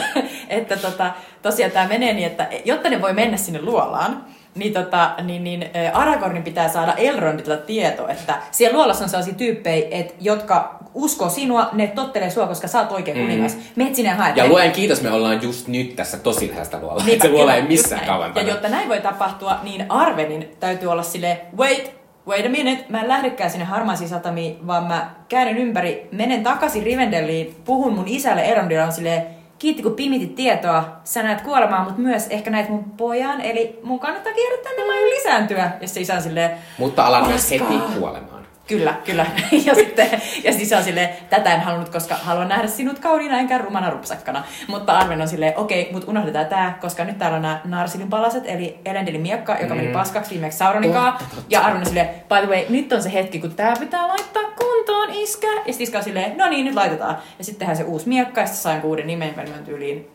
että 0.49 0.77
tota, 0.77 1.13
tosiaan 1.43 1.73
tämä 1.73 1.89
menee 1.89 2.13
niin, 2.13 2.27
että 2.27 2.49
jotta 2.65 2.91
ne 2.91 3.03
voi 3.03 3.13
mennä 3.13 3.37
sinne 3.37 3.63
luolaan, 3.63 4.25
niin, 4.55 4.73
tota, 4.73 5.15
niin, 5.23 5.45
niin 5.45 5.71
Aragornin 5.93 6.43
pitää 6.43 6.69
saada 6.69 6.95
Elrondilta 6.95 7.57
tieto, 7.57 8.09
että 8.09 8.39
siellä 8.51 8.77
luolassa 8.77 9.05
on 9.05 9.11
sellaisia 9.11 9.35
tyyppejä, 9.35 9.87
et, 9.91 10.15
jotka 10.21 10.79
uskoo 10.95 11.29
sinua, 11.29 11.69
ne 11.73 11.87
tottelee 11.87 12.31
sua, 12.31 12.47
koska 12.47 12.69
sä 12.69 12.81
oot 12.81 12.93
oikein 12.93 13.19
kuningas. 13.19 13.55
Mm. 13.55 13.63
Meet 13.77 13.95
sinne 13.95 14.11
ja 14.11 14.17
haet. 14.17 14.37
Ja 14.37 14.49
luen 14.49 14.73
kiitos, 14.73 15.03
me 15.03 15.11
ollaan 15.11 15.43
just 15.43 15.69
nyt 15.69 15.97
tässä 15.97 16.17
tosi 16.17 16.51
lähestä 16.51 16.79
luolaa. 16.81 17.05
Niinpä, 17.07 17.27
se 17.27 17.33
luola 17.33 17.55
ei 17.55 17.63
missään 17.63 18.07
kauempana. 18.07 18.47
Ja 18.47 18.53
jotta 18.53 18.69
näin 18.69 18.89
voi 18.89 19.01
tapahtua, 19.01 19.59
niin 19.63 19.87
Arvenin 19.89 20.57
täytyy 20.61 20.89
olla 20.89 21.03
sille 21.03 21.41
wait, 21.57 21.93
wait 22.29 22.47
a 22.47 22.49
minute, 22.49 22.85
mä 22.89 23.01
en 23.01 23.09
lähdekään 23.09 23.51
sinne 23.51 23.65
harmaisiin 23.65 24.09
satamiin, 24.09 24.67
vaan 24.67 24.85
mä 24.85 25.11
käännyn 25.29 25.59
ympäri, 25.59 26.09
menen 26.13 26.43
takaisin 26.43 26.83
Rivendelliin, 26.83 27.57
puhun 27.65 27.93
mun 27.93 28.09
isälle 28.09 28.43
Erondilla 28.43 28.85
on 28.85 28.93
silleen, 28.93 29.27
kiitti 29.65 29.83
kun 29.83 29.93
pimitit 29.93 30.35
tietoa, 30.35 30.85
sä 31.05 31.23
näet 31.23 31.41
kuolemaa, 31.41 31.85
mutta 31.85 32.01
myös 32.01 32.27
ehkä 32.31 32.51
näet 32.51 32.69
mun 32.69 32.85
pojan, 32.85 33.41
eli 33.41 33.79
mun 33.83 34.01
kannattaa 34.01 34.33
kierrä 34.33 34.63
tänne, 34.63 34.93
aion 34.93 35.11
lisääntyä. 35.11 35.71
Ja 35.81 35.89
se 35.89 36.01
isä 36.01 36.21
silleen, 36.21 36.51
Mutta 36.79 37.05
alan 37.05 37.27
myös 37.27 37.51
heti 37.51 37.79
kuolemaan. 37.99 38.44
Kyllä, 38.67 38.95
kyllä. 39.05 39.27
Ja 39.67 39.75
sitten 39.75 40.23
ja 40.45 40.53
siis 40.53 40.73
on 40.73 40.83
silleen, 40.85 41.09
tätä 41.31 41.55
en 41.55 41.61
halunnut, 41.61 41.89
koska 41.89 42.15
haluan 42.15 42.49
nähdä 42.49 42.67
sinut 42.69 42.99
kauniina 42.99 43.39
enkä 43.39 43.59
rumana 43.59 43.91
rupsakkana. 43.91 44.45
Mutta 44.69 44.99
Arven 44.99 45.21
on 45.21 45.29
silleen, 45.29 45.53
okei, 45.57 45.89
mutta 45.93 46.11
unohdetaan 46.11 46.47
tää, 46.47 46.79
koska 46.81 47.05
nyt 47.05 47.19
täällä 47.19 47.37
on 47.37 47.43
nämä 47.43 47.61
Narsilin 47.65 48.11
palaset, 48.11 48.43
eli 48.47 48.79
Elendilin 48.85 49.21
miekka, 49.21 49.57
joka 49.61 49.75
meni 49.75 49.89
paskaksi 49.93 50.31
viimeksi 50.31 50.59
Sauronikaa. 50.59 51.19
Ja 51.51 51.61
Arven 51.61 51.81
on 51.81 51.87
silleen, 51.87 52.09
by 52.09 52.47
the 52.47 52.47
way, 52.47 52.65
nyt 52.69 52.93
on 52.93 53.03
se 53.03 53.13
hetki, 53.13 53.39
kun 53.41 53.55
tää 53.55 53.75
pitää 53.81 54.09
laittaa 54.09 54.43
kuntoon, 54.43 55.11
iskä. 55.11 55.47
Ja 55.47 55.63
sitten 55.67 55.83
iskä 55.83 55.99
on 55.99 56.05
silleen, 56.05 56.39
no 56.39 56.49
niin, 56.49 56.65
nyt 56.65 56.75
laitetaan. 56.75 57.17
Ja 57.39 57.45
sitten 57.45 57.59
tehdään 57.59 57.77
se 57.77 57.85
uusi 57.85 58.09
miekka, 58.09 58.41
ja 58.41 58.47
sitten 58.47 58.63
sain 58.63 58.83
uuden 58.83 59.07
nimen, 59.07 59.35
tyyliin 59.65 60.11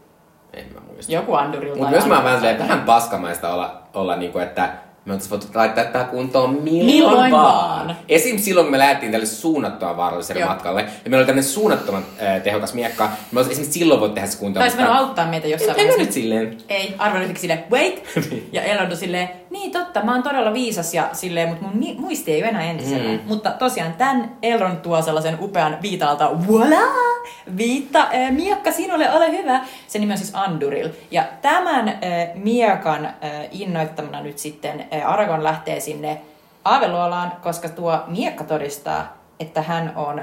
En 0.53 0.65
mä 0.73 0.79
muista. 0.87 1.11
joku 1.11 1.33
Andurilta. 1.33 1.77
Mutta 1.77 1.91
myös 1.91 2.05
mä 2.05 2.23
vähän, 2.23 2.59
vähän 2.59 2.81
paskamaista 2.81 3.53
olla, 3.53 3.81
olla 3.93 4.15
niinku, 4.15 4.39
että 4.39 4.69
me 5.05 5.13
oltais 5.13 5.29
voitu 5.31 5.47
laittaa 5.55 5.83
tää 5.83 6.03
kuntoon 6.03 6.49
milloin, 6.49 6.85
Milloin 6.85 7.31
vaan. 7.31 7.87
vaan. 7.87 7.97
Esim. 8.09 8.37
silloin, 8.37 8.65
kun 8.65 8.71
me 8.71 8.77
lähdettiin 8.77 9.11
tälle 9.11 9.25
suunnattoman 9.25 9.97
vaaralliselle 9.97 10.39
Joo. 10.41 10.49
matkalle, 10.49 10.81
ja 10.81 10.87
meillä 11.05 11.17
oli 11.17 11.25
tämmöinen 11.25 11.49
suunnattoman 11.51 12.05
äh, 12.21 12.41
tehokas 12.41 12.73
miekka, 12.73 13.09
me 13.31 13.39
olisi 13.39 13.51
esimerkiksi 13.51 13.79
silloin 13.79 13.99
voit 13.99 14.13
tehdä 14.13 14.27
se 14.27 14.37
kuntoon. 14.37 14.61
Taisi 14.61 14.77
voinut 14.77 14.95
auttaa 14.95 15.27
meitä 15.27 15.47
jossain 15.47 15.75
vaiheessa. 15.75 16.01
nyt 16.01 16.11
silleen. 16.11 16.57
Ei, 16.69 16.95
Arvel 16.97 17.21
yhtäkkiä 17.21 17.41
silleen, 17.41 17.63
wait! 17.71 18.03
ja 18.53 18.61
Elrond 18.63 18.91
on 18.91 18.97
silleen, 18.97 19.29
niin 19.49 19.71
totta, 19.71 20.03
mä 20.03 20.13
oon 20.13 20.23
todella 20.23 20.53
viisas 20.53 20.93
ja 20.93 21.09
silleen, 21.13 21.49
mutta 21.49 21.65
mun 21.65 21.95
muisti 21.97 22.31
ei 22.31 22.41
ole 22.41 22.49
enää 22.49 22.63
entisellä. 22.63 23.11
Mm. 23.11 23.19
Mutta 23.25 23.51
tosiaan 23.51 23.93
tämän 23.93 24.37
Elrond 24.43 24.77
tuo 24.77 25.01
sellaisen 25.01 25.37
upean 25.41 25.77
viitalta, 25.81 26.31
voila! 26.47 27.09
Viitta, 27.57 27.99
äh, 27.99 28.31
miekka 28.31 28.71
sinulle, 28.71 29.11
ole 29.11 29.31
hyvä. 29.31 29.61
Se 29.87 29.99
nimi 29.99 30.11
on 30.11 30.17
siis 30.17 30.35
Anduril. 30.35 30.89
Ja 31.11 31.23
tämän 31.41 31.87
äh, 31.87 31.95
miekan 32.35 33.05
äh, 33.05 33.13
innoittamana 33.51 34.21
nyt 34.21 34.37
sitten 34.37 34.85
äh, 34.93 35.11
Aragorn 35.11 35.43
lähtee 35.43 35.79
sinne 35.79 36.21
Aaveluolaan, 36.65 37.31
koska 37.43 37.69
tuo 37.69 37.99
miekka 38.07 38.43
todistaa, 38.43 39.17
että 39.39 39.61
hän 39.61 39.93
on 39.95 40.21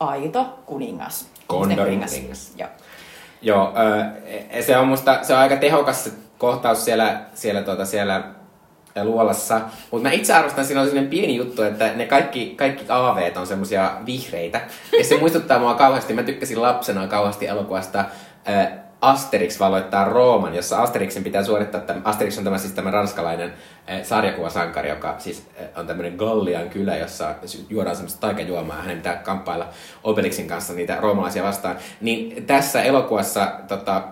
aito 0.00 0.58
kuningas. 0.66 1.28
Gondorin 1.48 2.00
kuningas. 2.00 2.52
Joo. 2.56 2.68
Joo, 3.42 3.72
ö, 4.56 4.62
se 4.62 4.78
on 4.78 4.88
musta, 4.88 5.18
se 5.22 5.34
on 5.34 5.40
aika 5.40 5.56
tehokas 5.56 6.04
se 6.04 6.10
kohtaus 6.38 6.84
siellä, 6.84 7.20
siellä, 7.34 7.62
tuota, 7.62 7.84
siellä 7.84 8.22
luolassa. 9.02 9.60
Mutta 9.90 10.08
mä 10.08 10.14
itse 10.14 10.32
arvostan, 10.34 10.64
siinä 10.64 10.80
on 10.80 10.86
sellainen 10.86 11.10
pieni 11.10 11.36
juttu, 11.36 11.62
että 11.62 11.92
ne 11.96 12.06
kaikki, 12.06 12.54
kaikki 12.56 12.84
aaveet 12.88 13.36
on 13.36 13.46
semmosia 13.46 13.90
vihreitä. 14.06 14.60
Ja 14.98 15.04
se 15.04 15.18
muistuttaa 15.18 15.58
mua 15.58 15.74
kauheasti, 15.74 16.14
mä 16.14 16.22
tykkäsin 16.22 16.62
lapsena 16.62 17.06
kauheasti 17.06 17.46
elokuvasta 17.46 17.98
ä, 17.98 18.70
Asterix 19.00 19.60
valloittaa 19.60 20.04
Rooman, 20.04 20.54
jossa 20.54 20.82
Asterixin 20.82 21.24
pitää 21.24 21.44
suorittaa, 21.44 21.80
tämän, 21.80 22.02
Asterix 22.04 22.38
on 22.38 22.44
tämä 22.44 22.58
siis 22.58 22.72
tämä 22.72 22.90
ranskalainen 22.90 23.52
eh, 23.86 24.04
sarjakuvasankari, 24.04 24.88
joka 24.88 25.14
siis 25.18 25.46
eh, 25.56 25.68
on 25.76 25.86
tämmöinen 25.86 26.14
Gallian 26.16 26.70
kylä, 26.70 26.96
jossa 26.96 27.34
juodaan 27.68 27.96
semmoista 27.96 28.20
taikajuomaa 28.20 28.76
ja 28.76 28.82
hänen 28.82 28.96
pitää 28.96 29.16
kamppailla 29.16 29.68
Obelixin 30.04 30.48
kanssa 30.48 30.72
niitä 30.72 30.96
roomalaisia 31.00 31.42
vastaan. 31.42 31.76
Niin 32.00 32.46
tässä 32.46 32.82
elokuvassa 32.82 33.52
tota, 33.68 34.02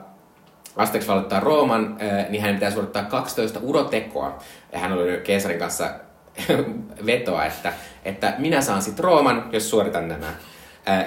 Asterix 0.76 1.08
valloittaa 1.08 1.40
Rooman, 1.40 1.96
eh, 1.98 2.28
niin 2.28 2.42
hänen 2.42 2.56
pitää 2.56 2.70
suorittaa 2.70 3.02
12 3.02 3.60
urotekoa. 3.62 4.38
Ja 4.72 4.78
hän 4.78 4.92
oli 4.92 5.20
Keesarin 5.24 5.58
kanssa 5.58 5.90
vetoa, 7.06 7.44
että, 7.44 7.72
että 8.04 8.34
minä 8.38 8.60
saan 8.60 8.82
sitten 8.82 9.04
Rooman, 9.04 9.48
jos 9.52 9.70
suoritan 9.70 10.08
nämä. 10.08 10.34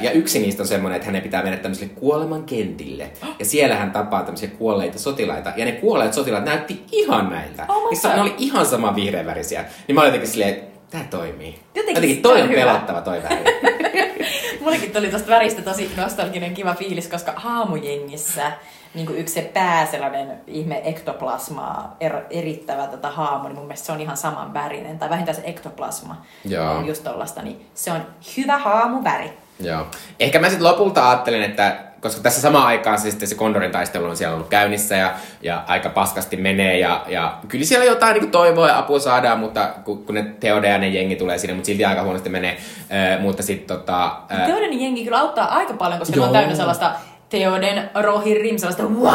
Ja 0.01 0.11
yksi 0.11 0.39
niistä 0.39 0.63
on 0.63 0.67
semmoinen, 0.67 0.95
että 0.95 1.05
hänen 1.05 1.21
pitää 1.21 1.43
mennä 1.43 1.57
tämmöiselle 1.57 1.93
kuoleman 1.95 2.43
kentille. 2.43 3.11
Ja 3.39 3.45
siellä 3.45 3.75
hän 3.75 3.91
tapaa 3.91 4.23
tämmöisiä 4.23 4.49
kuolleita 4.49 4.99
sotilaita. 4.99 5.51
Ja 5.55 5.65
ne 5.65 5.71
kuolleet 5.71 6.13
sotilaat 6.13 6.45
näytti 6.45 6.83
ihan 6.91 7.29
näiltä. 7.29 7.65
Oh 7.67 7.89
Niissä 7.89 8.15
ne 8.15 8.21
oli 8.21 8.35
ihan 8.37 8.65
sama 8.65 8.95
vihreävärisiä. 8.95 9.65
Niin 9.87 9.95
mä 9.95 10.01
olin 10.01 10.07
jotenkin 10.07 10.29
silleen, 10.29 10.49
että 10.49 10.79
tämä 10.89 11.03
toimii. 11.09 11.59
Jotenkin, 11.75 11.95
jotenkin 11.95 12.21
toi 12.21 12.41
on 12.41 12.49
hyvä. 12.49 12.61
pelottava 12.65 13.01
toi 13.01 13.23
väri. 13.23 13.43
Mullekin 14.61 14.91
tuli 14.91 15.09
tosta 15.09 15.29
väristä 15.29 15.61
tosi 15.61 15.91
nostalginen 15.97 16.53
kiva 16.53 16.73
fiilis, 16.73 17.07
koska 17.07 17.33
haamujengissä 17.35 18.51
niin 18.93 19.05
kuin 19.05 19.19
yksi 19.19 19.33
se 19.33 19.41
pää 19.41 19.85
sellainen 19.85 20.41
ihme 20.47 20.81
ektoplasmaa 20.83 21.95
er, 21.99 22.21
erittävä 22.29 22.87
tätä 22.87 23.09
haamu, 23.09 23.47
niin 23.47 23.55
mun 23.55 23.65
mielestä 23.65 23.85
se 23.85 23.91
on 23.91 24.01
ihan 24.01 24.17
saman 24.17 24.53
värinen, 24.53 24.99
tai 24.99 25.09
vähintään 25.09 25.35
se 25.35 25.41
ektoplasma 25.45 26.25
Joo. 26.45 26.71
on 26.71 26.87
just 26.87 27.03
tollasta, 27.03 27.41
niin 27.41 27.65
se 27.73 27.91
on 27.91 28.01
hyvä 28.37 28.57
haamuväri. 28.57 29.33
Joo. 29.59 29.87
Ehkä 30.19 30.39
mä 30.39 30.49
sitten 30.49 30.67
lopulta 30.67 31.09
ajattelin, 31.09 31.43
että 31.43 31.88
koska 32.01 32.21
tässä 32.21 32.41
samaan 32.41 32.67
aikaan 32.67 32.99
siis 32.99 33.17
se 33.23 33.35
Kondorin 33.35 33.71
taistelu 33.71 34.05
on 34.05 34.17
siellä 34.17 34.35
ollut 34.35 34.49
käynnissä 34.49 34.95
ja, 34.95 35.13
ja 35.41 35.63
aika 35.67 35.89
paskasti 35.89 36.37
menee 36.37 36.79
ja, 36.79 37.03
ja 37.07 37.37
kyllä 37.47 37.65
siellä 37.65 37.85
jotain 37.85 38.13
niin 38.13 38.31
toivoa 38.31 38.67
ja 38.67 38.77
apua 38.77 38.99
saadaan, 38.99 39.39
mutta 39.39 39.69
kun, 39.85 40.05
kun 40.05 40.15
ne 40.15 40.23
Theodeanen 40.39 40.93
jengi 40.93 41.15
tulee 41.15 41.37
sinne, 41.37 41.53
mutta 41.53 41.67
silti 41.67 41.85
aika 41.85 42.03
huonosti 42.03 42.29
menee. 42.29 42.57
Äh, 42.91 43.21
mutta 43.21 43.43
sitten 43.43 43.77
tota... 43.77 44.05
Äh, 44.31 44.45
Theodeanen 44.45 44.81
jengi 44.81 45.03
kyllä 45.03 45.19
auttaa 45.19 45.55
aika 45.55 45.73
paljon, 45.73 45.99
koska 45.99 46.15
Joo. 46.15 46.25
ne 46.25 46.27
on 46.27 46.33
täynnä 46.33 46.55
sellaista 46.55 46.91
Theoden 47.29 47.89
Rohirrim, 47.93 48.57
sellaista 48.57 48.83
wow! 48.83 49.13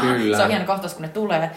Kyllä. 0.00 0.36
Se 0.36 0.42
on 0.42 0.50
hieno 0.50 0.64
kohtaus, 0.64 0.94
kun 0.94 1.02
ne 1.02 1.08
tulee. 1.08 1.50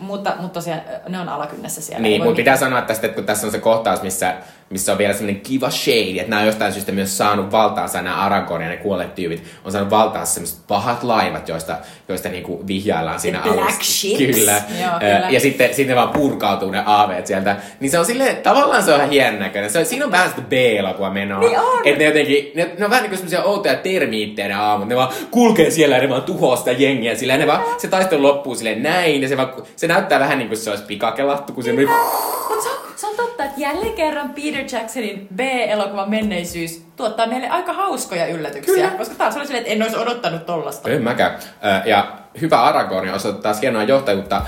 Mutta, 0.00 0.32
mutta 0.38 0.54
tosiaan 0.54 0.80
ne 1.08 1.20
on 1.20 1.28
alakynnessä 1.28 1.82
siellä. 1.82 2.02
Niin, 2.02 2.22
mutta 2.22 2.36
pitää 2.36 2.56
sanoa 2.56 2.82
tästä, 2.82 3.06
että 3.06 3.14
kun 3.14 3.24
tässä 3.24 3.46
on 3.46 3.52
se 3.52 3.58
kohtaus, 3.58 4.02
missä 4.02 4.34
missä 4.70 4.92
on 4.92 4.98
vielä 4.98 5.12
semmoinen 5.12 5.40
kiva 5.40 5.70
shade, 5.70 6.16
että 6.16 6.30
nämä 6.30 6.40
on 6.40 6.46
jostain 6.46 6.72
syystä 6.72 6.92
myös 6.92 7.18
saanut 7.18 7.52
valtaansa, 7.52 8.02
nämä 8.02 8.16
Aragorn 8.16 8.62
ja 8.62 8.68
ne 8.68 8.76
kuolleet 8.76 9.14
tyypit, 9.14 9.42
on 9.64 9.72
saanut 9.72 9.90
valtaansa 9.90 10.34
semmoiset 10.34 10.58
pahat 10.68 11.02
laivat, 11.02 11.48
joista, 11.48 11.76
joista 12.08 12.28
niinku 12.28 12.64
vihjaillaan 12.66 13.20
siinä 13.20 13.38
The 13.38 13.50
alussa. 13.50 13.64
Black 13.64 13.82
ships. 13.82 14.38
Kyllä. 14.38 14.62
Joo, 14.82 14.90
kyllä. 15.00 15.26
Ja 15.30 15.40
sitten, 15.40 15.74
sitten 15.74 15.96
vaan 15.96 16.08
purkautuu 16.08 16.70
ne 16.70 16.82
aaveet 16.86 17.26
sieltä. 17.26 17.56
Niin 17.80 17.90
se 17.90 17.98
on 17.98 18.06
silleen, 18.06 18.36
tavallaan 18.36 18.82
se 18.82 18.90
on 18.90 18.96
ihan 18.96 19.10
hienon 19.10 19.40
näköinen. 19.40 19.70
Se, 19.70 19.84
siinä 19.84 20.04
on 20.04 20.12
vähän 20.12 20.30
sitä 20.30 20.42
B-elokuva 20.42 21.10
menoa. 21.10 21.40
Niin 21.40 21.58
on. 21.58 21.78
Että 21.84 21.98
ne 21.98 22.04
jotenkin, 22.04 22.52
ne, 22.54 22.70
ne 22.78 22.84
on 22.84 22.90
vähän 22.90 23.02
niin 23.02 23.10
kuin 23.10 23.18
semmoisia 23.18 23.42
outoja 23.42 23.74
termiittejä 23.76 24.48
ne 24.48 24.54
aamut. 24.54 24.88
Ne 24.88 24.96
vaan 24.96 25.12
kulkee 25.30 25.70
siellä 25.70 25.96
ja 25.96 26.02
ne 26.02 26.08
vaan 26.08 26.22
tuhoaa 26.22 26.56
sitä 26.56 26.72
jengiä. 26.72 27.14
Sillä 27.14 27.36
ne 27.36 27.46
vaan, 27.46 27.62
se 27.78 27.88
taistelu 27.88 28.22
loppuu 28.22 28.54
silleen 28.54 28.82
näin. 28.82 29.22
Ja 29.22 29.28
se, 29.28 29.36
vaan, 29.36 29.52
se 29.76 29.86
näyttää 29.86 30.20
vähän 30.20 30.38
niin 30.38 30.48
kuin 30.48 30.58
se 30.58 30.70
olisi 30.70 30.84
pikakelattu, 30.84 31.52
kun 31.52 31.64
se 31.64 31.70
on 32.50 32.62
se 32.62 32.75
on 33.04 33.16
totta, 33.16 33.44
että 33.44 33.60
jälleen 33.60 33.92
kerran 33.92 34.30
Peter 34.30 34.64
Jacksonin 34.72 35.28
B-elokuvan 35.36 36.10
menneisyys 36.10 36.86
tuottaa 36.96 37.26
meille 37.26 37.48
aika 37.48 37.72
hauskoja 37.72 38.26
yllätyksiä. 38.26 38.74
Kyllä. 38.74 38.98
Koska 38.98 39.14
taas 39.14 39.36
oli 39.36 39.46
silleen, 39.46 39.62
että 39.62 39.74
en 39.74 39.82
olisi 39.82 39.96
odottanut 39.96 40.46
tollasta. 40.46 40.90
En 40.90 41.02
mäkään. 41.02 41.38
Ja 41.84 42.18
hyvä 42.40 42.62
Aragorn 42.62 43.08
osoittaa 43.08 43.42
taas 43.42 43.60
hienoa 43.60 43.82
johtajuutta. 43.82 44.42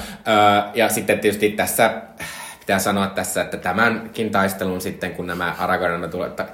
Ja 0.74 0.88
sitten 0.88 1.18
tietysti 1.18 1.50
tässä 1.50 1.90
pitää 2.60 2.78
sanoa 2.78 3.06
tässä, 3.06 3.40
että 3.40 3.56
tämänkin 3.56 4.30
taistelun 4.30 4.80
sitten, 4.80 5.14
kun 5.14 5.26
nämä 5.26 5.54
Aragorn 5.58 6.10
tulevat 6.10 6.52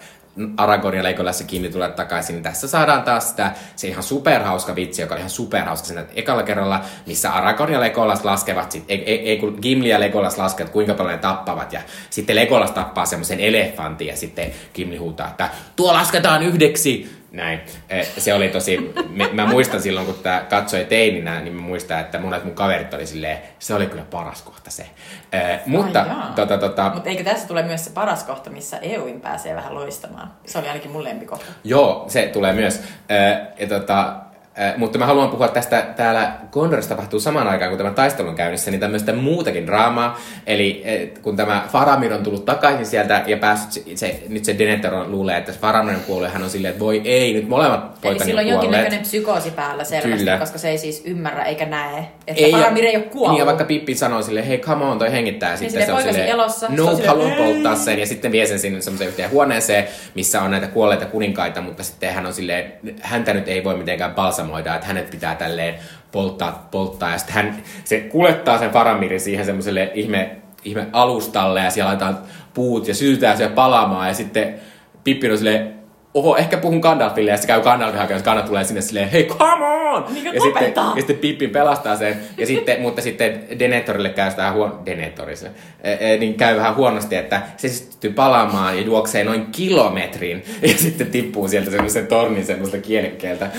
Aragorn 0.56 0.96
ja 0.96 1.02
Legolas 1.02 1.44
kiinni 1.46 1.68
tulee 1.68 1.90
takaisin, 1.90 2.34
niin 2.34 2.42
tässä 2.42 2.68
saadaan 2.68 3.02
taas 3.02 3.28
sitä, 3.28 3.52
se 3.76 3.88
ihan 3.88 4.02
superhauska 4.02 4.74
vitsi, 4.74 5.02
joka 5.02 5.14
oli 5.14 5.20
ihan 5.20 5.30
superhauska 5.30 5.86
siinä 5.86 6.04
ekalla 6.14 6.42
kerralla, 6.42 6.80
missä 7.06 7.32
Aragorn 7.32 7.72
ja 7.72 7.80
Legolas 7.80 8.24
laskevat, 8.24 8.72
sit, 8.72 8.84
ei, 8.88 9.02
ei, 9.04 9.28
ei 9.28 9.36
kun 9.36 9.58
Gimli 9.62 9.88
ja 9.88 10.00
Legolas 10.00 10.38
laskevat, 10.38 10.72
kuinka 10.72 10.94
paljon 10.94 11.14
ne 11.14 11.18
tappavat, 11.20 11.72
ja 11.72 11.80
sitten 12.10 12.36
Legolas 12.36 12.70
tappaa 12.70 13.06
semmoisen 13.06 13.40
elefantin, 13.40 14.06
ja 14.06 14.16
sitten 14.16 14.52
Gimli 14.74 14.96
huutaa, 14.96 15.28
että 15.28 15.48
tuo 15.76 15.92
lasketaan 15.92 16.42
yhdeksi, 16.42 17.23
näin. 17.34 17.60
Eh, 17.88 18.08
se 18.18 18.34
oli 18.34 18.48
tosi, 18.48 18.94
mä 19.32 19.46
muistan 19.46 19.82
silloin, 19.82 20.06
kun 20.06 20.14
tämä 20.22 20.46
katsoi 20.50 20.84
teininä, 20.84 21.40
niin 21.40 21.54
mä 21.54 21.62
muistan, 21.62 22.00
että 22.00 22.18
monet 22.18 22.44
mun 22.44 22.54
kaverit 22.54 22.94
oli 22.94 23.06
silleen, 23.06 23.38
se 23.58 23.74
oli 23.74 23.86
kyllä 23.86 24.04
paras 24.10 24.42
kohta 24.42 24.70
se. 24.70 24.86
Eh, 25.32 25.60
mutta, 25.66 26.06
tota, 26.36 26.58
tota, 26.58 26.90
mutta 26.94 27.08
eikö 27.08 27.24
tässä 27.24 27.48
tule 27.48 27.62
myös 27.62 27.84
se 27.84 27.90
paras 27.90 28.24
kohta, 28.24 28.50
missä 28.50 28.78
EUin 28.78 29.20
pääsee 29.20 29.54
vähän 29.54 29.74
loistamaan? 29.74 30.32
Se 30.46 30.58
oli 30.58 30.68
ainakin 30.68 30.90
mun 30.90 31.04
lempikohta. 31.04 31.46
Joo, 31.64 32.04
se 32.08 32.30
tulee 32.32 32.52
myös. 32.52 32.82
Eh, 33.08 33.38
ja 33.58 33.66
tota, 33.66 34.16
Äh, 34.60 34.76
mutta 34.76 34.98
mä 34.98 35.06
haluan 35.06 35.28
puhua 35.28 35.48
tästä, 35.48 35.86
täällä 35.96 36.32
Gondorissa 36.52 36.88
tapahtuu 36.88 37.20
samaan 37.20 37.48
aikaan, 37.48 37.70
kun 37.70 37.78
tämä 37.78 37.90
taistelu 37.90 38.28
on 38.28 38.34
käynnissä, 38.34 38.70
niin 38.70 38.80
tämmöistä 38.80 39.12
muutakin 39.12 39.66
draamaa. 39.66 40.20
Eli 40.46 40.82
et, 40.84 41.18
kun 41.18 41.36
tämä 41.36 41.68
Faramir 41.72 42.12
on 42.12 42.22
tullut 42.22 42.44
takaisin 42.44 42.86
sieltä 42.86 43.22
ja 43.26 43.36
päässyt, 43.36 43.84
se, 43.84 43.96
se, 43.96 44.22
nyt 44.28 44.44
se 44.44 44.58
Denethor 44.58 45.10
luulee, 45.10 45.36
että 45.36 45.52
Faramir 45.60 45.94
on 45.94 46.00
kuollut, 46.00 46.32
hän 46.32 46.42
on 46.42 46.50
silleen, 46.50 46.72
että 46.72 46.84
voi 46.84 47.02
ei, 47.04 47.32
nyt 47.32 47.48
molemmat 47.48 47.94
poikani 47.94 48.16
Eli 48.16 48.24
sillä 48.24 48.40
on 48.40 48.46
jonkinnäköinen 48.46 49.00
psykoosi 49.00 49.50
päällä 49.50 49.84
selvästi, 49.84 50.18
Kyllä. 50.18 50.38
koska 50.38 50.58
se 50.58 50.68
ei 50.68 50.78
siis 50.78 51.02
ymmärrä 51.04 51.44
eikä 51.44 51.66
näe, 51.66 52.08
että 52.26 52.42
ei, 52.42 52.52
Faramir 52.52 52.84
ei 52.84 52.96
ole 52.96 53.04
kuollut. 53.04 53.32
Niin, 53.32 53.38
ja 53.40 53.46
vaikka 53.46 53.64
Pippi 53.64 53.94
sanoo 53.94 54.22
silleen, 54.22 54.46
hei 54.46 54.58
come 54.58 54.84
on, 54.84 54.98
toi 54.98 55.12
hengittää. 55.12 55.52
Ja 55.52 55.60
niin 55.60 55.70
sitten 55.70 55.86
se 55.86 55.92
on 55.92 56.02
silleen, 56.02 56.28
elossa, 56.28 56.66
no, 56.68 56.96
se 56.96 57.06
haluan 57.06 57.32
polttaa 57.32 57.76
sen. 57.76 57.98
Ja 57.98 58.06
sitten 58.06 58.32
vie 58.32 58.46
sen 58.46 58.58
sinne 58.58 58.80
semmoiseen 58.80 59.08
yhteen 59.08 59.30
huoneeseen, 59.30 59.84
missä 60.14 60.42
on 60.42 60.50
näitä 60.50 60.66
kuolleita 60.66 61.06
kuninkaita, 61.06 61.60
mutta 61.60 61.82
sitten 61.82 62.14
hän 62.14 62.26
on 62.26 62.34
silleen, 62.34 62.72
häntä 63.00 63.34
nyt 63.34 63.48
ei 63.48 63.64
voi 63.64 63.76
mitenkään 63.76 64.14
balsamoida, 64.44 64.74
että 64.74 64.86
hänet 64.86 65.10
pitää 65.10 65.34
tälleen 65.34 65.74
polttaa, 66.12 66.68
polttaa. 66.70 67.10
Ja 67.10 67.18
sitten 67.18 67.34
hän, 67.34 67.62
se 67.84 68.00
kulettaa 68.00 68.58
sen 68.58 68.70
Faramirin 68.70 69.20
siihen 69.20 69.46
semmoiselle 69.46 69.90
ihme, 69.94 70.36
ihme 70.64 70.86
alustalle 70.92 71.60
ja 71.60 71.70
siellä 71.70 71.88
laitetaan 71.88 72.18
puut 72.54 72.88
ja 72.88 72.94
syytää 72.94 73.36
se 73.36 73.48
palaamaan 73.48 74.08
ja 74.08 74.14
sitten 74.14 74.54
Pippi 75.04 75.30
on 75.30 75.38
silleen, 75.38 75.74
oho, 76.14 76.36
ehkä 76.36 76.56
puhun 76.56 76.78
Gandalfille, 76.78 77.30
ja 77.30 77.36
se 77.36 77.46
käy 77.46 77.60
Gandalfin 77.60 78.00
hakemassa, 78.00 78.24
Gandalf 78.24 78.46
tulee 78.46 78.64
sinne 78.64 78.80
silleen, 78.80 79.08
hei, 79.08 79.24
come 79.24 79.64
on! 79.64 80.04
Niin 80.14 80.34
ja, 80.34 80.40
sitten, 80.40 80.72
ja 80.76 80.92
sitten 80.96 81.16
Pippi 81.16 81.48
pelastaa 81.48 81.96
sen, 81.96 82.16
ja 82.38 82.46
sitten, 82.46 82.80
mutta 82.80 83.02
sitten 83.02 83.46
Denetorille 83.58 84.08
käy 84.08 84.30
sitä 84.30 84.52
huon... 84.52 84.80
Denetorissa, 84.86 85.48
e, 85.82 85.92
e, 86.00 86.16
niin 86.16 86.34
käy 86.34 86.56
vähän 86.56 86.76
huonosti, 86.76 87.16
että 87.16 87.42
se 87.56 87.68
syttyy 87.68 88.12
palaamaan 88.12 88.76
ja 88.76 88.82
juoksee 88.82 89.24
noin 89.24 89.46
kilometrin, 89.46 90.44
ja 90.62 90.78
sitten 90.78 91.06
tippuu 91.06 91.48
sieltä 91.48 91.70
semmoisen 91.70 92.06
tornin 92.06 92.46
semmoista 92.46 92.78
kielikkeeltä. 92.78 93.44
E, 93.46 93.50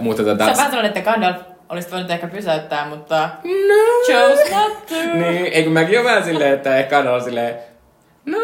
mutta 0.00 0.24
tota... 0.24 0.54
Sä 0.54 0.70
vähän 0.70 0.84
että 0.84 1.00
Gandalf 1.00 1.36
olisit 1.68 1.92
voinut 1.92 2.10
ehkä 2.10 2.26
pysäyttää, 2.26 2.88
mutta 2.88 3.30
no. 3.44 4.06
chose 4.06 4.56
not 4.56 4.86
to. 4.86 4.94
niin, 4.94 5.46
eikö 5.46 5.70
mäkin 5.70 5.98
ole 5.98 6.08
vähän 6.08 6.24
silleen, 6.24 6.54
että 6.54 6.76
ehkä 6.76 6.96
Gandalf 6.96 7.24
silleen, 7.24 7.54
no, 8.24 8.38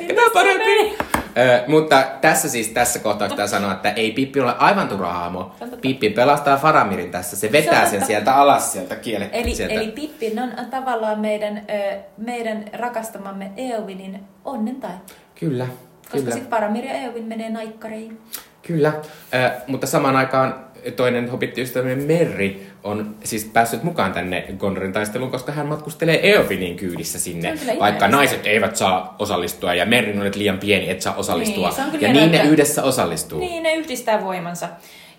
ehkä 0.00 0.14
tää 0.14 0.24
on 0.24 0.30
parempi. 0.32 0.96
Ö, 1.38 1.64
mutta 1.66 2.04
tässä 2.20 2.48
siis 2.48 2.68
tässä 2.68 2.98
kohtaa 2.98 3.28
pitää 3.28 3.46
sanoa, 3.46 3.72
että 3.72 3.90
ei 3.90 4.12
Pippi 4.12 4.40
ole 4.40 4.54
aivan 4.58 4.88
turha 4.88 5.12
hahmo. 5.12 5.54
Pippi 5.80 6.10
pelastaa 6.10 6.56
Faramirin 6.56 7.10
tässä. 7.10 7.36
Se 7.36 7.52
vetää 7.52 7.84
se 7.84 7.90
sen 7.90 8.06
sieltä 8.06 8.34
alas 8.36 8.72
sieltä 8.72 8.96
kielekkä. 8.96 9.36
Eli, 9.36 9.54
sieltä. 9.54 9.74
eli 9.74 9.90
Pippi 9.92 10.32
on 10.42 10.66
tavallaan 10.70 11.20
meidän, 11.20 11.56
ö, 11.56 11.98
meidän 12.18 12.64
rakastamamme 12.72 13.50
Eowinin 13.56 14.20
onnen 14.44 14.76
tai. 14.76 14.90
Kyllä. 15.40 15.66
Koska 16.12 16.30
sitten 16.30 16.50
Faramir 16.50 16.84
ja 16.84 16.92
Eowyn 16.92 17.24
menee 17.24 17.50
naikkareihin. 17.50 18.20
Kyllä, 18.62 18.92
ö, 19.34 19.50
mutta 19.66 19.86
samaan 19.86 20.16
aikaan 20.16 20.69
toinen 20.96 21.30
hobittiystävämme 21.30 21.94
Merri 21.94 22.66
on 22.84 23.16
siis 23.24 23.44
päässyt 23.44 23.82
mukaan 23.82 24.12
tänne 24.12 24.44
Gondorin 24.58 24.92
taisteluun, 24.92 25.30
koska 25.30 25.52
hän 25.52 25.66
matkustelee 25.66 26.30
Eofinin 26.32 26.76
kyydissä 26.76 27.18
sinne, 27.18 27.58
vaikka 27.80 28.08
naiset 28.08 28.46
eivät 28.46 28.76
saa 28.76 29.16
osallistua 29.18 29.74
ja 29.74 29.86
Merrin 29.86 30.20
on 30.20 30.30
liian 30.34 30.58
pieni, 30.58 30.90
et 30.90 31.02
saa 31.02 31.14
osallistua. 31.14 31.74
Niin, 31.92 32.00
ja 32.00 32.12
niin 32.12 32.32
ne 32.32 32.42
yhdessä 32.42 32.82
osallistuu. 32.82 33.40
Niin, 33.40 33.62
ne 33.62 33.74
yhdistää 33.74 34.24
voimansa. 34.24 34.68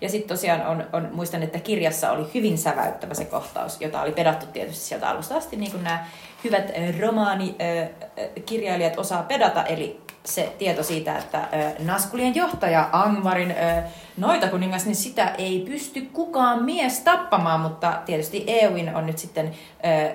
Ja 0.00 0.08
sitten 0.08 0.28
tosiaan 0.28 0.66
on, 0.66 0.84
on, 0.92 1.08
muistan, 1.12 1.42
että 1.42 1.58
kirjassa 1.58 2.12
oli 2.12 2.26
hyvin 2.34 2.58
säväyttävä 2.58 3.14
se 3.14 3.24
kohtaus, 3.24 3.80
jota 3.80 4.02
oli 4.02 4.12
pedattu 4.12 4.46
tietysti 4.46 4.84
sieltä 4.84 5.08
alusta 5.08 5.36
asti, 5.36 5.56
niin 5.56 5.70
kuin 5.70 5.84
nämä 5.84 6.06
hyvät 6.44 6.72
romaanikirjailijat 7.00 8.98
osaa 8.98 9.22
pedata, 9.22 9.64
eli 9.64 10.00
se 10.24 10.52
tieto 10.58 10.82
siitä, 10.82 11.18
että 11.18 11.48
Naskulien 11.78 12.34
johtaja 12.34 12.88
Angvarin 12.92 13.54
noita 14.16 14.48
kuningas, 14.48 14.84
niin 14.84 14.96
sitä 14.96 15.28
ei 15.38 15.64
pysty 15.70 16.00
kukaan 16.00 16.62
mies 16.64 17.00
tappamaan, 17.00 17.60
mutta 17.60 17.92
tietysti 18.06 18.44
Eowyn 18.46 18.96
on 18.96 19.06
nyt 19.06 19.18
sitten 19.18 19.50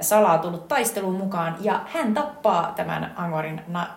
salaa 0.01 0.37
tullut 0.37 0.67
taisteluun 0.67 1.15
mukaan 1.15 1.55
ja 1.61 1.79
hän 1.93 2.13
tappaa 2.13 2.73
tämän 2.75 3.13
Angvarin 3.15 3.61
na, 3.67 3.87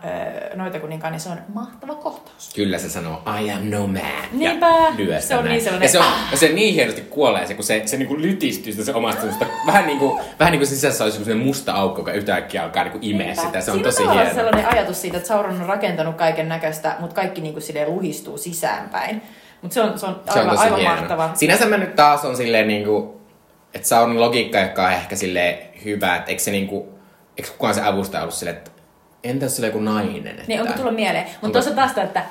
noita 0.55 0.81
kuninkaan, 0.81 1.13
niin 1.13 1.21
se 1.21 1.29
on 1.29 1.39
mahtava 1.55 1.95
kohtaus. 1.95 2.51
Kyllä 2.55 2.79
se 2.79 2.89
sanoo, 2.89 3.23
I 3.43 3.51
am 3.51 3.71
no 3.71 3.87
man. 3.87 4.01
Niinpä. 4.33 4.67
Ja 4.67 4.93
lyö 4.97 5.21
sitä 5.21 5.29
Se 5.29 5.37
on 5.37 5.45
näin. 5.45 5.53
niin 5.53 5.63
sellainen, 5.65 5.87
ja 5.87 5.91
se, 5.93 5.99
on, 5.99 6.05
ah. 6.05 6.31
ja 6.31 6.37
se 6.37 6.49
niin 6.49 6.75
hienosti 6.75 7.01
kuolee 7.01 7.47
se, 7.47 7.55
kun 7.55 7.65
se, 7.65 7.83
se 7.87 7.97
niinku 7.97 8.17
lytistyy 8.19 8.73
sitä 8.73 8.85
se 8.85 8.95
omasta 8.95 9.21
semmoista, 9.21 9.47
vähän 9.67 9.87
niin 9.87 9.99
kuin, 9.99 10.21
vähän 10.39 10.53
niin 10.53 10.61
kuin 10.61 10.69
sisässä 10.69 11.05
olisi 11.05 11.17
semmoinen 11.25 11.47
musta 11.47 11.73
aukko, 11.73 12.01
joka 12.01 12.13
yhtäkkiä 12.13 12.63
alkaa 12.65 12.85
niinku 12.85 12.99
imeä 13.03 13.27
Niinpä. 13.27 13.43
sitä. 13.43 13.61
Se 13.61 13.71
on 13.71 13.77
Siinä 13.77 13.91
tosi 13.91 14.09
hieno. 14.13 14.35
sellainen 14.35 14.67
ajatus 14.73 15.01
siitä, 15.01 15.17
että 15.17 15.29
Sauron 15.29 15.61
on 15.61 15.67
rakentanut 15.67 16.17
kaiken 16.17 16.49
näköistä, 16.49 16.97
mutta 17.01 17.15
kaikki 17.15 17.41
niinku 17.41 17.61
luhistuu 17.87 18.39
sisäänpäin. 18.39 19.23
Mutta 19.63 19.75
se 19.75 19.81
on, 19.81 19.99
se 19.99 20.07
on 20.07 20.21
Se 20.33 20.39
on 20.39 20.39
aivan, 20.39 20.51
tosi 20.57 20.65
aivan 20.65 20.79
hieno. 20.81 20.95
mahtava. 20.95 21.31
Sinänsä 21.35 21.67
mä 21.67 21.77
nyt 21.77 21.97
taas 21.97 22.25
on 22.25 22.37
silleen 22.37 22.69
niinku, 22.69 23.21
että 23.75 23.89
Sauron 23.89 24.21
logiikka, 24.21 24.59
joka 24.59 24.87
on 24.87 24.93
ehkä 24.93 25.17
silleen 25.17 25.59
hyvä, 25.85 26.17
että 26.17 26.31
eikö 26.31 26.43
se 26.43 26.51
niinku, 26.51 26.89
eikö 27.39 27.51
kukaan 27.51 27.75
se 27.75 27.83
avustaja 27.83 28.23
ollut 28.23 28.35
silleen, 28.35 28.57
että 28.57 28.71
entä 29.25 29.45
jos 29.45 29.57
sillä 29.57 29.67
on 29.67 29.73
joku 29.73 29.85
nainen? 29.85 30.27
Että... 30.27 30.43
Niin, 30.47 30.61
onko 30.61 30.73
tullut 30.73 30.95
mieleen? 30.95 31.25
Mutta 31.25 31.47
Onko- 31.47 31.53
tuossa 31.53 31.71
taas, 31.71 31.99
että 31.99 32.23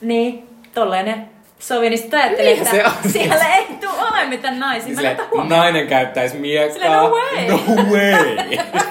niin, 0.00 0.46
tollainen 0.74 1.28
sovi, 1.58 1.90
niin 1.90 1.98
sitten 1.98 2.20
ajattelin, 2.20 2.44
Niin, 2.46 2.58
että 2.58 2.70
se 2.70 2.86
on. 2.86 2.92
siellä 3.12 3.54
ei 3.56 3.64
tule 3.80 3.92
ole 4.12 4.26
mitään 4.26 4.58
naisia. 4.60 4.94
Huomioon. 5.30 5.48
nainen 5.48 5.86
käyttäisi 5.86 6.36
miekkaa. 6.36 6.72
Silleen, 6.72 6.92
no 6.92 7.08
way. 7.10 7.46
No 7.48 7.58
way. 7.92 8.58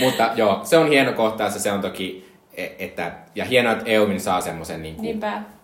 Mutta 0.00 0.30
joo, 0.34 0.60
se 0.64 0.76
on 0.78 0.88
hieno 0.88 1.12
kohtaus 1.12 1.54
ja 1.54 1.60
se 1.60 1.72
on 1.72 1.80
toki, 1.80 2.29
että, 2.54 3.12
ja 3.34 3.44
hienoa, 3.44 3.72
että 3.72 3.84
Eowyn 3.86 4.20
saa 4.20 4.40
semmoisen 4.40 4.82
niin 4.82 4.94
kuin, 4.96 5.20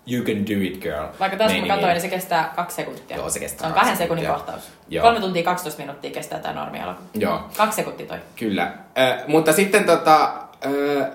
you 0.06 0.24
can 0.24 0.36
do 0.46 0.60
it 0.60 0.82
girl. 0.82 1.06
Vaikka 1.20 1.38
tässä 1.38 1.52
meiningin. 1.52 1.68
katsoin, 1.68 1.92
niin 1.92 2.00
se 2.00 2.08
kestää 2.08 2.52
kaksi 2.56 2.76
sekuntia. 2.76 3.16
Joo, 3.16 3.30
se 3.30 3.38
kestää 3.40 3.60
Se 3.60 3.66
on 3.66 3.72
kahden 3.72 3.96
sekunnin 3.96 4.24
sekuntia. 4.26 4.46
kohtaus. 4.46 4.72
Joo. 4.88 5.02
Kolme 5.02 5.20
tuntia 5.20 5.42
12 5.42 5.82
minuuttia 5.82 6.10
kestää 6.10 6.38
tämä 6.38 6.54
normielokuva. 6.54 7.08
Joo. 7.14 7.40
Kaksi 7.56 7.76
sekuntia 7.76 8.06
toi. 8.06 8.18
Kyllä. 8.36 8.62
Äh, 8.62 9.26
mutta 9.26 9.52
sitten 9.52 9.84
tota, 9.84 10.32
äh, 10.66 11.06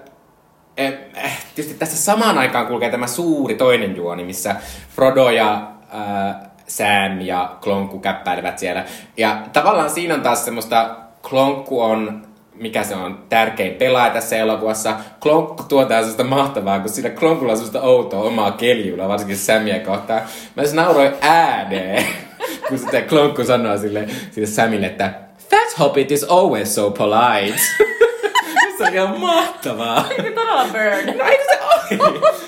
äh, 1.17 1.37
tietysti 1.55 1.79
tässä 1.79 1.97
samaan 1.97 2.37
aikaan 2.37 2.67
kulkee 2.67 2.89
tämä 2.89 3.07
suuri 3.07 3.55
toinen 3.55 3.95
juoni, 3.95 4.23
missä 4.23 4.55
Frodo 4.95 5.29
ja 5.29 5.71
äh, 5.93 6.35
Sam 6.67 7.21
ja 7.21 7.55
Klonkku 7.61 7.99
käppäilevät 7.99 8.59
siellä. 8.59 8.85
Ja 9.17 9.41
tavallaan 9.53 9.89
siinä 9.89 10.13
on 10.13 10.21
taas 10.21 10.45
semmoista, 10.45 10.95
Klonkku 11.29 11.81
on, 11.81 12.27
mikä 12.61 12.83
se 12.83 12.95
on, 12.95 13.19
tärkein 13.29 13.73
pelaaja 13.75 14.13
tässä 14.13 14.35
elokuvassa. 14.37 14.95
Klonkku 15.19 15.63
tuo 15.63 15.81
sellaista 15.87 16.23
mahtavaa, 16.23 16.79
kun 16.79 16.89
siinä 16.89 17.09
Klonkulla 17.09 17.51
on 17.51 17.57
sellaista 17.57 17.81
outoa 17.81 18.23
omaa 18.23 18.51
keljula, 18.51 19.07
varsinkin 19.07 19.37
Samia 19.37 19.79
kohtaan. 19.79 20.21
Mä 20.55 20.63
siis 20.63 20.73
nauroin 20.73 21.11
ääneen, 21.21 22.05
kun 22.69 22.79
sitten 22.79 23.03
Klonkku 23.05 23.43
sanoo 23.43 23.77
sille, 23.77 24.07
sille 24.31 24.47
Samille, 24.47 24.85
että 24.87 25.13
Fat 25.49 25.79
Hobbit 25.79 26.11
is 26.11 26.23
always 26.23 26.75
so 26.75 26.91
polite. 26.91 27.57
se 28.77 28.83
on 28.87 28.93
ihan 28.93 29.19
mahtavaa. 29.19 30.05
Todella 30.35 30.65
bird. 30.73 31.17
No 31.17 31.25
eikö 31.25 31.43
se 31.43 31.59
ole? 31.63 31.99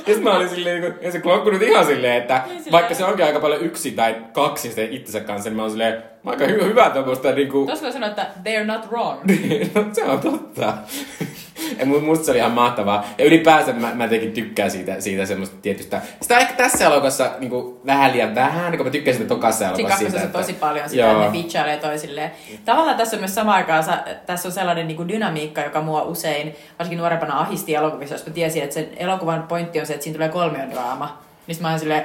Ja 0.07 0.13
sit 0.13 0.23
mä 0.23 0.35
olin 0.37 0.49
silleen, 0.49 0.81
niin 0.81 0.93
ja 1.01 1.11
se 1.11 1.19
klonkku 1.19 1.49
nyt 1.49 1.61
ihan 1.61 1.85
silleen, 1.85 2.21
että 2.21 2.41
silleen- 2.47 2.71
vaikka 2.71 2.93
se 2.93 3.05
onkin 3.05 3.25
aika 3.25 3.39
paljon 3.39 3.61
yksi 3.61 3.91
tai 3.91 4.15
kaksi 4.33 4.71
sen 4.71 4.91
itsensä 4.93 5.19
kanssa, 5.19 5.49
niin 5.49 5.55
mä 5.55 5.61
oon 5.61 5.71
silleen, 5.71 6.03
aika 6.25 6.45
hy- 6.45 6.63
hyvä 6.63 6.89
tuommoista 6.89 7.31
niinku... 7.31 7.65
Tuossa 7.65 7.83
voi 7.83 7.93
sanoa, 7.93 8.09
että 8.09 8.27
they're 8.43 8.65
not 8.65 8.89
wrong. 8.91 9.19
no, 9.75 9.85
se 9.93 10.03
on 10.03 10.19
totta. 10.19 10.73
Ja 11.79 11.85
mu- 11.85 11.99
musta 11.99 12.25
se 12.25 12.31
oli 12.31 12.39
ihan 12.39 12.51
mahtavaa. 12.51 13.05
Ja 13.17 13.25
ylipäänsä 13.25 13.73
mä, 13.73 13.91
mä 13.93 14.03
jotenkin 14.03 14.31
tykkään 14.31 14.71
siitä, 14.71 15.01
siitä 15.01 15.25
semmoista 15.25 15.55
tietystä. 15.61 16.01
Sitä 16.21 16.37
ehkä 16.37 16.53
tässä 16.53 16.85
elokuvassa 16.85 17.31
niin 17.39 17.51
vähän 17.85 18.11
liian 18.13 18.35
vähän, 18.35 18.77
kun 18.77 18.85
mä 18.85 18.91
tykkäsin 18.91 19.21
sitä 19.21 19.35
tokassa 19.35 19.75
Siinä 19.75 19.89
elokuvassa 19.89 20.19
siitä. 20.19 20.37
tosi 20.37 20.53
paljon 20.53 20.89
sitä, 20.89 21.01
Joo. 21.01 21.11
että 21.11 21.25
ne 21.25 21.31
bitchailee 21.31 21.77
toisilleen. 21.77 22.31
Tavallaan 22.65 22.97
tässä 22.97 23.15
on 23.15 23.21
myös 23.21 23.35
samaan 23.35 23.57
aikaan, 23.57 23.83
tässä 24.25 24.47
on 24.47 24.51
sellainen 24.51 24.87
niin 24.87 24.97
kuin 24.97 25.09
dynamiikka, 25.09 25.61
joka 25.61 25.81
mua 25.81 26.01
usein, 26.01 26.55
varsinkin 26.79 26.99
nuorempana 26.99 27.39
ahisti 27.39 27.75
elokuvissa, 27.75 28.15
jos 28.15 28.25
mä 28.27 28.33
tiesin, 28.33 28.63
että 28.63 28.73
sen 28.73 28.89
elokuvan 28.97 29.43
pointti 29.43 29.79
on 29.79 29.85
se, 29.85 29.93
että 29.93 30.03
siinä 30.03 30.15
tulee 30.15 30.29
kolmiodraama. 30.29 31.17
Niin 31.47 31.55
sit 31.55 31.61
mä 31.61 31.69
oon 31.69 31.79
silleen, 31.79 32.03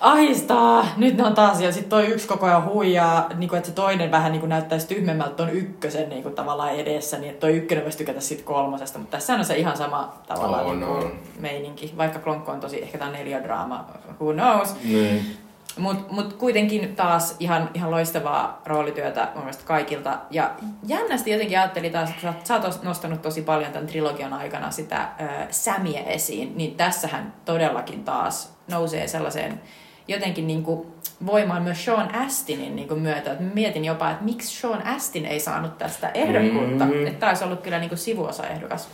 ahistaa, 0.00 0.86
nyt 0.96 1.16
ne 1.16 1.24
on 1.24 1.34
taas, 1.34 1.60
ja 1.60 1.72
sitten 1.72 1.90
toi 1.90 2.06
yksi 2.06 2.28
koko 2.28 2.46
ajan 2.46 2.64
huijaa, 2.64 3.28
niin 3.36 3.48
kuin, 3.48 3.56
että 3.58 3.68
se 3.68 3.74
toinen 3.74 4.10
vähän 4.10 4.32
niin 4.32 4.40
kuin 4.40 4.48
näyttäisi 4.50 4.86
tyhmemmältä 4.88 5.34
ton 5.34 5.50
ykkösen 5.50 6.08
niin 6.08 6.22
kuin, 6.22 6.34
tavallaan 6.34 6.74
edessä, 6.74 7.18
niin 7.18 7.30
että 7.30 7.40
toi 7.40 7.56
ykkönen 7.56 7.84
voisi 7.84 7.98
tykätä 7.98 8.20
siitä 8.20 8.42
kolmosesta, 8.42 8.98
mutta 8.98 9.16
tässä 9.16 9.34
on 9.34 9.44
se 9.44 9.56
ihan 9.56 9.76
sama 9.76 10.14
tavallaan 10.28 10.66
On, 10.66 10.80
niin 10.80 10.90
kuin, 10.92 11.04
on. 11.04 11.12
meininki, 11.38 11.94
vaikka 11.96 12.18
Klonkko 12.18 12.52
on 12.52 12.60
tosi, 12.60 12.82
ehkä 12.82 12.98
tää 12.98 13.06
on 13.06 13.12
neljödraama, 13.12 13.84
who 14.20 14.32
knows, 14.32 14.74
Niin. 14.84 15.36
mutta 15.78 16.12
mut 16.12 16.32
kuitenkin 16.32 16.96
taas 16.96 17.36
ihan, 17.40 17.70
ihan 17.74 17.90
loistavaa 17.90 18.62
roolityötä 18.66 19.28
mun 19.34 19.42
mielestä 19.44 19.64
kaikilta. 19.66 20.18
Ja 20.30 20.50
jännästi 20.86 21.30
jotenkin 21.30 21.58
ajattelin 21.58 21.92
taas, 21.92 22.10
että 22.10 22.22
sä, 22.22 22.28
oot- 22.30 22.46
sä 22.46 22.54
oot 22.54 22.82
nostanut 22.82 23.22
tosi 23.22 23.42
paljon 23.42 23.72
tämän 23.72 23.86
trilogian 23.86 24.32
aikana 24.32 24.70
sitä 24.70 25.08
ö, 25.20 25.24
Sämiä 25.50 26.00
esiin, 26.02 26.52
niin 26.56 26.74
tässähän 26.76 27.32
todellakin 27.44 28.04
taas 28.04 28.52
nousee 28.70 29.08
sellaiseen 29.08 29.60
jotenkin 30.08 30.46
niin 30.46 30.62
kuin 30.62 30.86
voimaan 31.26 31.62
myös 31.62 31.84
Sean 31.84 32.14
Astinin 32.14 32.76
niin 32.76 32.88
kuin 32.88 33.00
myötä. 33.00 33.32
Et 33.32 33.54
mietin 33.54 33.84
jopa, 33.84 34.10
että 34.10 34.24
miksi 34.24 34.60
Sean 34.60 34.86
Astin 34.86 35.26
ei 35.26 35.40
saanut 35.40 35.78
tästä 35.78 36.10
ehdokkuutta. 36.14 36.84
Mm. 36.84 37.06
Että 37.06 37.20
tämä 37.20 37.30
olisi 37.30 37.44
ollut 37.44 37.60
kyllä 37.60 37.78
niin 37.78 37.88
kuin 37.88 37.98
sivuosaehdokas 37.98 38.88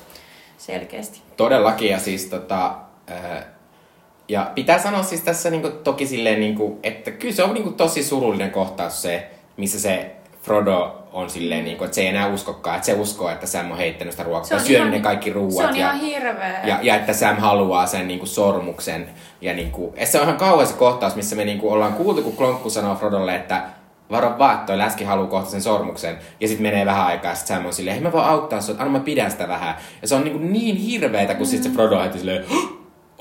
selkeästi. 0.58 1.22
Todellakin, 1.36 1.90
ja 1.90 1.98
siis 1.98 2.26
tota... 2.26 2.76
Äh, 3.10 3.44
ja 4.28 4.52
pitää 4.54 4.78
sanoa 4.78 5.02
siis 5.02 5.20
tässä 5.20 5.50
niinku, 5.50 5.70
toki 5.70 6.06
silleen, 6.06 6.40
niinku, 6.40 6.78
että 6.82 7.10
kyllä 7.10 7.34
se 7.34 7.42
on 7.42 7.54
niinku, 7.54 7.70
tosi 7.70 8.02
surullinen 8.02 8.50
kohtaus 8.50 9.02
se, 9.02 9.30
missä 9.56 9.80
se 9.80 10.13
Frodo 10.44 10.98
on 11.12 11.30
silleen, 11.30 11.64
niinku, 11.64 11.84
että 11.84 11.94
se 11.94 12.00
ei 12.00 12.06
enää 12.06 12.26
uskokaan, 12.26 12.76
että 12.76 12.86
se 12.86 12.92
uskoo, 12.92 13.28
että 13.30 13.46
Sam 13.46 13.70
on 13.70 13.76
heittänyt 13.76 14.12
sitä 14.12 14.22
ruokaa, 14.24 14.44
Se 14.44 14.54
on 14.54 14.60
syönyt 14.60 14.78
ihan- 14.80 14.90
ne 14.90 15.00
kaikki 15.00 15.32
ruuat. 15.32 15.54
Se 15.54 15.64
on 15.66 15.76
ja, 15.76 15.86
ihan 15.92 16.00
hirveä. 16.00 16.60
ja, 16.64 16.78
ja, 16.82 16.94
että 16.96 17.12
Sam 17.12 17.36
haluaa 17.36 17.86
sen 17.86 18.08
niinku, 18.08 18.26
sormuksen. 18.26 19.08
Ja 19.40 19.54
niinku, 19.54 19.94
ja 19.96 20.06
se 20.06 20.18
on 20.18 20.24
ihan 20.24 20.36
kauhean 20.38 20.66
se 20.68 20.74
kohtaus, 20.74 21.14
missä 21.16 21.36
me 21.36 21.44
niinku, 21.44 21.70
ollaan 21.72 21.92
kuultu, 21.92 22.22
kun 22.22 22.36
Klonkku 22.36 22.70
sanoo 22.70 22.94
Frodolle, 22.94 23.34
että 23.34 23.62
varo 24.10 24.34
vaan, 24.38 24.54
että 24.54 24.66
toi 24.66 24.78
läski 24.78 25.04
haluaa 25.04 25.28
kohta 25.28 25.50
sen 25.50 25.62
sormuksen. 25.62 26.18
Ja 26.40 26.48
sitten 26.48 26.62
menee 26.66 26.86
vähän 26.86 27.06
aikaa, 27.06 27.30
ja 27.30 27.34
sit 27.34 27.46
Sam 27.46 27.66
on 27.66 27.72
silleen, 27.72 27.94
hei 27.94 28.02
mä 28.04 28.12
voin 28.12 28.24
auttaa 28.24 28.60
sut, 28.60 28.80
anna 28.80 28.92
mä 28.92 29.00
pidän 29.00 29.30
sitä 29.30 29.48
vähän. 29.48 29.74
Ja 30.02 30.08
se 30.08 30.14
on 30.14 30.24
niinku 30.24 30.38
niin 30.38 30.76
hirveetä, 30.76 31.34
kun 31.34 31.46
mm. 31.46 31.50
sitten 31.50 31.70
se 31.70 31.76
Frodo 31.76 32.02
heti 32.02 32.18
silleen, 32.18 32.44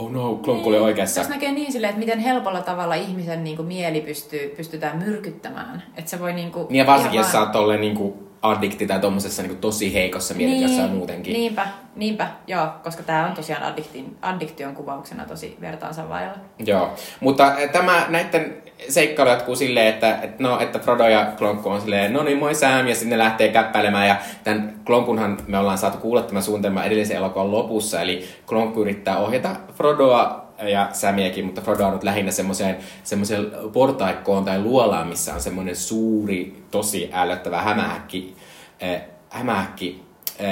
oh 0.06 0.12
no, 0.12 0.36
Klonkku 0.36 0.70
oli 0.70 0.80
oikeassa. 0.80 1.16
Tässä 1.22 1.34
näkee 1.34 1.52
niin 1.52 1.72
silleen, 1.72 1.90
että 1.90 2.00
miten 2.00 2.20
helpolla 2.20 2.62
tavalla 2.62 2.96
ihmisen 2.96 3.44
niin 3.44 3.56
kuin, 3.56 3.68
mieli 3.68 4.02
pystyy, 4.02 4.54
pystytään 4.58 4.98
myrkyttämään. 4.98 5.84
Että 5.98 6.12
se 6.12 6.20
voi 6.20 6.34
niin 6.34 6.52
kuin, 6.52 6.68
Niin 6.70 6.76
ja 6.80 6.86
varsinkin, 6.86 7.18
jos 7.18 7.28
sä 7.28 7.34
vaan- 7.34 7.44
oot 7.44 7.52
tolleen 7.52 7.82
niinku 7.82 8.24
addikti 8.42 8.88
tai 8.88 9.00
tommosessa 9.00 9.42
niinku 9.42 9.58
tosi 9.62 9.94
heikossa 9.94 10.34
mielentilassa 10.34 10.82
niin, 10.82 10.96
muutenkin. 10.96 11.34
Niinpä, 11.34 11.68
niinpä, 11.96 12.28
joo, 12.48 12.68
koska 12.84 13.04
tämä 13.04 13.26
on 13.28 13.34
tosiaan 13.34 13.64
addiktin, 13.64 14.18
addiktion 14.22 14.76
kuvauksena 14.76 15.26
tosi 15.26 15.58
vertaansa 15.62 16.10
vailla. 16.10 16.34
Joo, 16.66 16.94
mutta 17.20 17.58
eh, 17.58 17.70
tämä 17.70 18.06
näiden 18.10 18.63
seikkailu 18.90 19.30
jatkuu 19.30 19.56
silleen, 19.56 19.88
että, 19.88 20.20
että, 20.22 20.44
no, 20.44 20.60
että 20.60 20.80
Frodo 20.80 21.08
ja 21.08 21.26
Klonkku 21.38 21.70
on 21.70 21.82
silleen, 21.82 22.14
no 22.14 22.24
niin 22.24 22.38
moi 22.38 22.56
Sam, 22.56 22.88
ja 22.88 22.96
sitten 22.96 23.10
ne 23.10 23.18
lähtee 23.18 23.50
käppäilemään, 23.50 24.08
ja 24.08 24.16
tämän 24.44 24.74
Klonkunhan 24.86 25.38
me 25.48 25.58
ollaan 25.58 25.78
saatu 25.78 25.98
kuulla 25.98 26.22
tämän 26.22 26.44
suunnitelman 26.44 26.86
edellisen 26.86 27.18
elokuvan 27.18 27.52
lopussa, 27.52 28.02
eli 28.02 28.28
Klonkku 28.46 28.82
yrittää 28.82 29.18
ohjata 29.18 29.56
Frodoa 29.76 30.44
ja 30.62 30.90
Samiakin, 30.94 31.46
mutta 31.46 31.62
Frodo 31.62 31.86
on 31.86 31.94
nyt 31.94 32.04
lähinnä 32.04 32.32
semmoiseen, 32.32 32.78
semmoiseen 33.04 33.52
portaikkoon 33.74 34.46
tai 34.46 34.60
luolaan, 34.60 35.08
missä 35.08 35.34
on 35.34 35.42
semmoinen 35.42 35.76
suuri, 35.76 36.64
tosi 36.72 37.10
ällöttävä 37.14 37.62
hämähäkki, 37.62 38.36
äh, 38.84 39.02
hämähäkki 39.30 40.03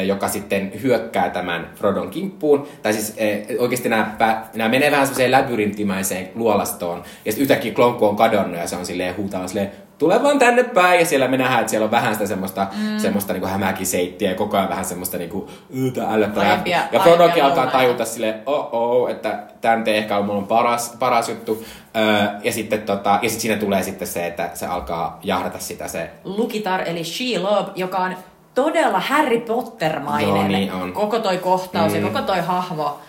joka 0.06 0.28
sitten 0.28 0.72
hyökkää 0.82 1.30
tämän 1.30 1.70
Frodon 1.76 2.10
kimppuun. 2.10 2.68
Tai 2.82 2.94
siis 2.94 3.14
eh, 3.18 3.46
oikeasti 3.60 3.90
nämä, 3.90 4.16
nämä 4.56 4.70
menee 4.70 4.92
vähän 4.92 5.06
semmoiseen 5.06 5.32
labyrintimäiseen 5.32 6.30
luolastoon. 6.36 7.04
Ja 7.26 7.32
sitten 7.32 7.42
yhtäkkiä 7.42 7.74
Klonkku 7.74 8.06
on 8.06 8.16
kadonnut 8.16 8.60
ja 8.60 8.68
se 8.68 8.76
on 8.76 8.86
silleen 8.86 9.18
huutaa 9.18 9.48
silleen, 9.48 9.72
tule 9.98 10.24
vaan 10.24 10.40
tänne 10.40 10.64
päin. 10.64 11.00
Ja 11.00 11.06
siellä 11.06 11.28
me 11.28 11.38
nähdään, 11.38 11.60
että 11.60 11.70
siellä 11.70 11.86
on 11.86 11.92
vähän 11.92 12.14
sitä 12.14 12.26
semmoista, 12.26 12.68
mm. 12.78 13.00
semmoista 13.00 13.34
niinku 13.34 13.48
hämäkiseittiä 13.48 14.30
ja 14.30 14.36
koko 14.36 14.58
ajan 14.58 14.70
vähän 14.70 14.86
semmoista 14.86 15.18
niinku, 15.18 15.50
yytä 15.70 16.04
ällöttävää. 16.10 16.64
Ja 16.66 17.00
Frodokin 17.00 17.44
alkaa 17.44 17.68
tajuta 17.68 18.06
silleen, 18.06 18.36
oh 18.46 18.70
oh, 18.72 19.10
että 19.10 19.44
tämä 19.62 19.76
nyt 19.76 19.88
ei 19.88 19.98
ehkä 19.98 20.18
ole 20.18 20.26
mulla 20.26 20.42
paras, 20.42 20.96
paras 21.00 21.30
juttu. 21.30 21.66
Öö, 21.98 22.28
ja 22.44 22.52
sitten 22.52 22.82
tota, 22.82 23.20
ja 23.22 23.30
sit 23.30 23.40
siinä 23.40 23.58
tulee 23.58 23.84
sitten 23.84 24.08
se, 24.08 24.28
että 24.28 24.50
se 24.54 24.66
alkaa 24.66 25.20
jahdata 25.24 25.60
sitä 25.60 25.88
se 25.88 26.10
Lukitar 26.24 26.82
eli 26.86 27.04
Shelob, 27.04 27.68
joka 27.76 27.98
on 27.98 28.16
todella 28.56 29.00
Harry 29.00 29.40
Potter-mainen. 29.40 30.36
Joo, 30.36 30.48
niin 30.48 30.74
on. 30.74 30.94
Koko 30.94 31.20
toi 31.20 31.38
kohtaus 31.38 31.92
mm. 31.92 32.00
Ja 32.00 32.08
koko 32.08 32.22
toi 32.22 32.40
hahmo 32.40 33.00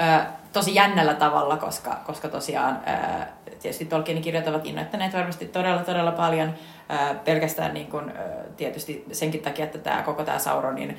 ö, 0.00 0.24
tosi 0.52 0.74
jännällä 0.74 1.14
tavalla, 1.14 1.56
koska, 1.56 1.96
koska 2.06 2.28
tosiaan 2.28 2.80
ö, 2.88 3.24
tietysti 3.62 3.84
Tolkienin 3.84 4.22
kirjat 4.22 4.46
ovat 4.46 4.66
innoittaneet 4.66 5.14
varmasti 5.14 5.46
todella 5.46 5.82
todella 5.82 6.12
paljon 6.12 6.48
ö, 6.48 7.14
pelkästään 7.14 7.74
niin 7.74 7.86
kun, 7.86 8.10
ö, 8.10 8.50
tietysti 8.56 9.04
senkin 9.12 9.42
takia, 9.42 9.64
että 9.64 9.78
tämä 9.78 10.02
koko 10.02 10.24
tämä 10.24 10.38
Sauronin 10.38 10.98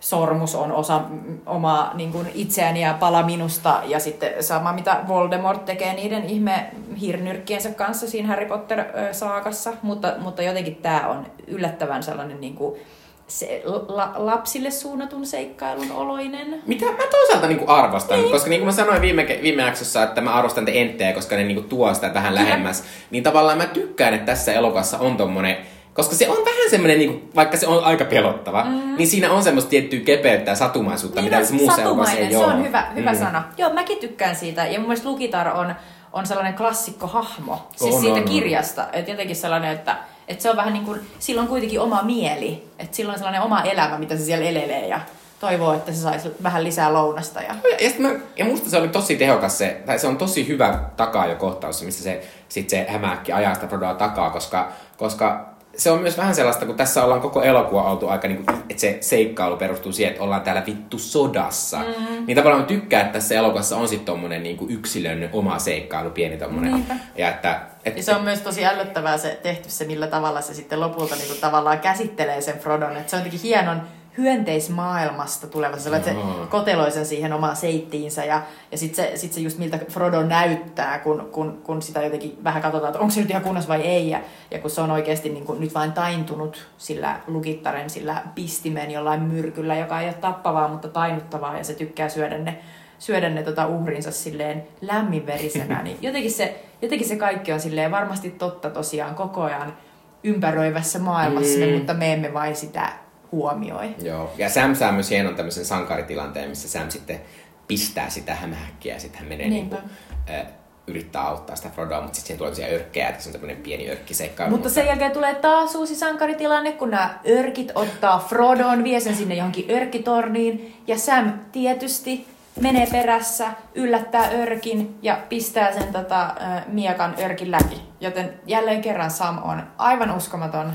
sormus 0.00 0.54
on 0.54 0.72
osa 0.72 1.00
omaa 1.46 1.94
niin 1.94 2.12
kuin 2.12 2.30
itseäni 2.34 2.82
ja 2.82 2.94
pala 2.94 3.22
minusta. 3.22 3.80
Ja 3.84 4.00
sitten 4.00 4.42
sama, 4.42 4.72
mitä 4.72 5.00
Voldemort 5.08 5.64
tekee 5.64 5.94
niiden 5.94 6.24
ihme 6.24 6.70
hirnyrkkiensä 7.00 7.70
kanssa 7.70 8.10
siinä 8.10 8.28
Harry 8.28 8.46
Potter-saakassa. 8.46 9.72
Mutta, 9.82 10.12
mutta 10.18 10.42
jotenkin 10.42 10.76
tämä 10.76 11.08
on 11.08 11.26
yllättävän 11.46 12.02
sellainen 12.02 12.40
niin 12.40 12.54
kuin, 12.54 12.80
se, 13.28 13.62
la, 13.88 14.12
lapsille 14.16 14.70
suunnatun 14.70 15.26
seikkailun 15.26 15.92
oloinen. 15.92 16.62
Mitä 16.66 16.86
mä 16.86 17.02
toisaalta 17.10 17.46
niinku 17.46 17.64
arvostan, 17.68 18.18
niin. 18.18 18.30
koska 18.30 18.50
niin 18.50 18.60
kuin 18.60 18.66
mä 18.66 18.72
sanoin 18.72 19.02
viime, 19.02 19.38
viime 19.42 19.62
jaksossa, 19.62 20.02
että 20.02 20.20
mä 20.20 20.34
arvostan 20.34 20.64
te 20.64 20.80
enttejä, 20.80 21.12
koska 21.12 21.36
ne 21.36 21.44
niinku 21.44 21.62
tuo 21.62 21.94
sitä 21.94 22.14
vähän 22.14 22.32
Kyllä. 22.32 22.44
lähemmäs, 22.44 22.84
niin 23.10 23.22
tavallaan 23.22 23.58
mä 23.58 23.66
tykkään, 23.66 24.14
että 24.14 24.26
tässä 24.26 24.52
elokuvassa 24.52 24.98
on 24.98 25.16
tommonen 25.16 25.56
koska 25.94 26.14
se 26.14 26.28
on 26.28 26.44
vähän 26.44 26.70
semmoinen, 26.70 26.98
niin 26.98 27.30
vaikka 27.34 27.56
se 27.56 27.66
on 27.66 27.84
aika 27.84 28.04
pelottava, 28.04 28.64
mm. 28.64 28.96
niin 28.96 29.08
siinä 29.08 29.32
on 29.32 29.42
semmoista 29.42 29.70
tiettyä 29.70 30.00
kepeyttä 30.00 30.50
ja 30.50 30.54
satumaisuutta, 30.54 31.20
niin 31.20 31.24
mitä 31.24 31.38
tässä 31.38 31.54
muussa 31.54 31.82
elokuvassa 31.82 32.16
ei 32.16 32.30
se 32.30 32.36
ole. 32.36 32.46
on 32.46 32.64
hyvä, 32.64 32.86
hyvä 32.94 33.12
mm. 33.12 33.18
sana. 33.18 33.44
Joo, 33.58 33.72
mäkin 33.72 33.98
tykkään 33.98 34.36
siitä. 34.36 34.66
Ja 34.66 34.78
mun 34.78 34.88
mielestä 34.88 35.08
Lukitar 35.08 35.48
on, 35.48 35.74
on 36.12 36.26
sellainen 36.26 36.54
klassikko 36.54 37.06
hahmo. 37.06 37.68
Siis 37.76 37.94
on, 37.94 38.00
siitä 38.00 38.16
on, 38.16 38.24
kirjasta. 38.24 38.86
Että 38.92 39.10
jotenkin 39.10 39.36
sellainen, 39.36 39.72
että, 39.72 39.96
että 40.28 40.42
se 40.42 40.50
on 40.50 40.56
vähän 40.56 40.72
niin 40.72 40.84
kuin, 40.84 41.00
sillä 41.18 41.42
on 41.42 41.48
kuitenkin 41.48 41.80
oma 41.80 42.02
mieli. 42.02 42.68
Että 42.78 42.96
sillä 42.96 43.12
on 43.12 43.18
sellainen 43.18 43.42
oma 43.42 43.62
elämä, 43.62 43.98
mitä 43.98 44.16
se 44.16 44.24
siellä 44.24 44.46
elelee 44.46 44.88
ja 44.88 45.00
toivoo, 45.40 45.72
että 45.72 45.92
se 45.92 45.98
saisi 46.00 46.28
vähän 46.42 46.64
lisää 46.64 46.92
lounasta. 46.92 47.42
Ja, 47.42 47.54
ja, 47.80 47.90
mä, 47.98 48.08
ja 48.36 48.44
musta 48.44 48.70
se 48.70 48.78
oli 48.78 48.88
tosi 48.88 49.16
tehokas 49.16 49.58
se, 49.58 49.82
tai 49.86 49.98
se 49.98 50.06
on 50.06 50.18
tosi 50.18 50.48
hyvä 50.48 50.80
takaa 50.96 51.26
jo 51.26 51.36
kohtaus, 51.36 51.82
missä 51.82 52.02
se, 52.02 52.24
sit 52.48 52.70
se 52.70 52.86
hämähäkki 52.88 53.32
ajaa 53.32 53.54
sitä 53.54 53.66
Frodoa 53.66 53.94
takaa, 53.94 54.30
koska, 54.30 54.72
koska 54.96 55.53
se 55.76 55.90
on 55.90 56.00
myös 56.00 56.18
vähän 56.18 56.34
sellaista, 56.34 56.66
kun 56.66 56.76
tässä 56.76 57.04
ollaan 57.04 57.20
koko 57.20 57.42
elokuva 57.42 57.90
oltu 57.90 58.08
aika 58.08 58.28
niin 58.28 58.44
kuin, 58.44 58.58
että 58.68 58.80
se 58.80 58.98
seikkailu 59.00 59.56
perustuu 59.56 59.92
siihen, 59.92 60.10
että 60.10 60.24
ollaan 60.24 60.42
täällä 60.42 60.62
vittu 60.66 60.98
sodassa. 60.98 61.78
Mm. 61.78 62.26
Niin 62.26 62.36
tavallaan 62.36 62.60
mä 62.60 62.66
tykkään, 62.66 63.06
että 63.06 63.12
tässä 63.12 63.34
elokuvassa 63.34 63.76
on 63.76 63.88
sitten 63.88 64.06
tommonen 64.06 64.42
niin 64.42 64.56
kuin 64.56 64.70
yksilön 64.70 65.28
oma 65.32 65.58
seikkailu, 65.58 66.10
pieni 66.10 66.36
tommonen. 66.36 66.72
Niinpä. 66.72 66.94
Ja, 67.16 67.30
että, 67.30 67.60
et, 67.84 67.96
ja 67.96 68.02
se 68.02 68.14
on 68.14 68.22
myös 68.22 68.40
tosi 68.40 68.66
ällöttävää 68.66 69.18
se 69.18 69.38
tehty 69.42 69.70
se, 69.70 69.84
millä 69.84 70.06
tavalla 70.06 70.40
se 70.40 70.54
sitten 70.54 70.80
lopulta 70.80 71.16
niin 71.16 71.28
kuin, 71.28 71.40
tavallaan 71.40 71.78
käsittelee 71.78 72.40
sen 72.40 72.58
Frodon. 72.58 72.96
Että 72.96 73.10
se 73.10 73.16
on 73.16 73.20
jotenkin 73.20 73.40
hienon 73.40 73.82
hyönteismaailmasta 74.18 75.46
tuleva, 75.46 75.76
se 75.76 75.96
että 75.96 76.10
se 76.10 76.16
koteloi 76.48 76.90
sen 76.90 77.06
siihen 77.06 77.32
omaan 77.32 77.56
seittiinsä 77.56 78.24
ja, 78.24 78.42
ja 78.72 78.78
sitten 78.78 79.04
se, 79.04 79.16
sit 79.16 79.32
se 79.32 79.40
just 79.40 79.58
miltä 79.58 79.78
Frodo 79.88 80.22
näyttää, 80.22 80.98
kun, 80.98 81.28
kun, 81.32 81.60
kun 81.64 81.82
sitä 81.82 82.02
jotenkin 82.02 82.38
vähän 82.44 82.62
katsotaan, 82.62 82.90
että 82.90 83.00
onko 83.00 83.10
se 83.10 83.20
nyt 83.20 83.30
ihan 83.30 83.42
kunnossa 83.42 83.68
vai 83.68 83.80
ei 83.80 84.10
ja, 84.10 84.20
ja 84.50 84.58
kun 84.58 84.70
se 84.70 84.80
on 84.80 84.90
oikeasti 84.90 85.28
niin 85.28 85.44
kuin, 85.44 85.60
nyt 85.60 85.74
vain 85.74 85.92
taintunut 85.92 86.66
sillä 86.78 87.20
lukittaren, 87.26 87.90
sillä 87.90 88.22
pistimen 88.34 88.90
jollain 88.90 89.22
myrkyllä, 89.22 89.76
joka 89.76 90.00
ei 90.00 90.08
ole 90.08 90.14
tappavaa, 90.14 90.68
mutta 90.68 90.88
tainuttavaa 90.88 91.58
ja 91.58 91.64
se 91.64 91.74
tykkää 91.74 92.08
syödä 92.08 92.38
ne, 92.38 92.58
syödä 92.98 93.28
ne 93.28 93.42
tota 93.42 93.66
uhrinsa 93.66 94.10
silleen 94.10 94.64
lämminverisenä, 94.80 95.82
niin 95.82 95.98
jotenkin 96.06 96.32
se, 96.32 96.64
jotenkin 96.82 97.08
se 97.08 97.16
kaikki 97.16 97.52
on 97.52 97.60
silleen 97.60 97.90
varmasti 97.90 98.30
totta 98.30 98.70
tosiaan 98.70 99.14
koko 99.14 99.42
ajan 99.42 99.76
ympäröivässä 100.24 100.98
maailmassa, 100.98 101.66
mm. 101.66 101.72
mutta 101.72 101.94
me 101.94 102.12
emme 102.12 102.34
vain 102.34 102.56
sitä 102.56 103.03
huomioi. 103.32 103.94
Joo, 104.02 104.32
ja 104.38 104.48
Sam 104.48 104.74
saa 104.74 104.92
myös 104.92 105.10
hienon 105.10 105.34
tämmöisen 105.34 105.64
sankaritilanteen, 105.64 106.48
missä 106.48 106.68
Sam 106.68 106.90
sitten 106.90 107.20
pistää 107.68 108.10
sitä 108.10 108.34
hämähäkkiä 108.34 108.94
ja 108.94 109.00
sitten 109.00 109.20
hän 109.20 109.28
menee 109.28 109.48
niin 109.48 109.68
kuin, 109.70 109.82
äh, 110.30 110.46
yrittää 110.86 111.22
auttaa 111.22 111.56
sitä 111.56 111.68
Frodoa, 111.68 112.00
mutta 112.00 112.14
sitten 112.14 112.26
siihen 112.26 112.38
tulee 112.38 112.50
tosiaan 112.50 112.72
örkkejä, 112.72 113.08
että 113.08 113.22
se 113.22 113.28
on 113.28 113.32
tämmöinen 113.32 113.56
pieni 113.56 113.90
örkkiseikkailu. 113.90 114.50
Mutta, 114.50 114.68
mutta 114.68 114.74
sen 114.74 114.86
jälkeen 114.86 115.12
tulee 115.12 115.34
taas 115.34 115.74
uusi 115.74 115.94
sankaritilanne, 115.94 116.72
kun 116.72 116.90
nämä 116.90 117.18
örkit 117.28 117.72
ottaa 117.74 118.18
Frodon, 118.28 118.84
vie 118.84 119.00
sen 119.00 119.16
sinne 119.16 119.34
johonkin 119.34 119.70
örkkitorniin, 119.70 120.82
ja 120.86 120.98
Sam 120.98 121.32
tietysti 121.52 122.26
menee 122.60 122.86
perässä, 122.86 123.50
yllättää 123.74 124.30
örkin 124.30 124.98
ja 125.02 125.18
pistää 125.28 125.72
sen 125.72 125.92
tota, 125.92 126.34
miekan 126.66 127.14
örkin 127.18 127.50
läpi. 127.50 127.80
Joten 128.00 128.34
jälleen 128.46 128.82
kerran 128.82 129.10
Sam 129.10 129.38
on 129.42 129.62
aivan 129.78 130.16
uskomaton 130.16 130.72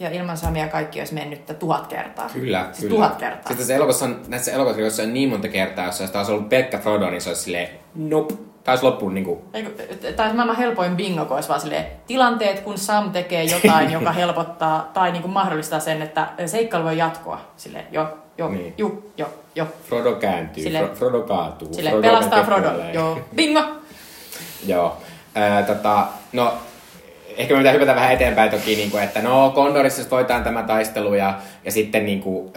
ja 0.00 0.10
ilman 0.10 0.36
Samia 0.36 0.68
kaikki 0.68 0.98
olisi 0.98 1.14
mennyt 1.14 1.58
tuhat 1.58 1.86
kertaa. 1.86 2.28
Kyllä, 2.32 2.68
siis 2.72 2.78
kyllä. 2.78 2.90
tuhat 2.90 3.16
kertaa. 3.16 3.48
Sitten 3.48 3.66
se 3.66 3.74
elokuvassa 3.74 4.04
on, 4.04 4.20
näissä 4.28 4.52
elokuvissa 4.52 5.02
on 5.02 5.14
niin 5.14 5.28
monta 5.28 5.48
kertaa, 5.48 5.86
jos 5.86 6.00
olisi 6.00 6.12
taas 6.12 6.28
ollut 6.28 6.48
pelkkä 6.48 6.78
Frodo, 6.78 7.10
niin 7.10 7.20
se 7.20 7.30
olisi 7.30 7.42
silleen, 7.42 7.68
nope, 7.94 8.34
taisi 8.64 8.84
loppuun 8.84 9.14
niin 9.14 9.24
kuin... 9.24 9.38
Tämä 9.52 10.26
olisi 10.26 10.36
maailman 10.36 10.56
helpoin 10.56 10.96
bingo, 10.96 11.24
kun 11.24 11.34
olisi 11.34 11.48
vaan 11.48 11.60
silleen, 11.60 11.86
tilanteet, 12.06 12.60
kun 12.60 12.78
Sam 12.78 13.10
tekee 13.10 13.44
jotain, 13.44 13.92
joka 13.92 14.12
helpottaa 14.22 14.90
tai 14.94 15.12
niin 15.12 15.22
kuin 15.22 15.32
mahdollistaa 15.32 15.80
sen, 15.80 16.02
että 16.02 16.28
seikkailu 16.46 16.84
voi 16.84 16.98
jatkoa. 16.98 17.40
Silleen, 17.56 17.86
jo, 17.92 18.18
jo, 18.38 18.48
niin. 18.48 18.74
ju, 18.78 19.12
jo, 19.16 19.28
jo. 19.54 19.66
Frodo 19.88 20.12
kääntyy, 20.12 20.62
silleen, 20.62 20.90
Frodo 20.90 21.22
kaatuu. 21.22 21.74
Silleen, 21.74 21.92
Frodo 21.92 22.08
pelastaa 22.08 22.44
Frodo, 22.44 22.68
joo, 22.92 23.18
bingo. 23.34 23.62
joo. 24.66 24.96
Äh, 25.36 25.66
tota, 25.66 26.06
no, 26.32 26.52
ehkä 27.36 27.54
me 27.54 27.58
pitää 27.58 27.72
hypätä 27.72 27.94
vähän 27.94 28.12
eteenpäin 28.12 28.50
toki, 28.50 28.76
niin 28.76 28.90
kuin, 28.90 29.02
että 29.02 29.22
no 29.22 29.50
Kondorissa 29.54 30.10
voitaan 30.10 30.44
tämä 30.44 30.62
taistelu 30.62 31.14
ja, 31.14 31.38
ja 31.64 31.72
sitten 31.72 32.06
niin 32.06 32.20
kuin, 32.20 32.52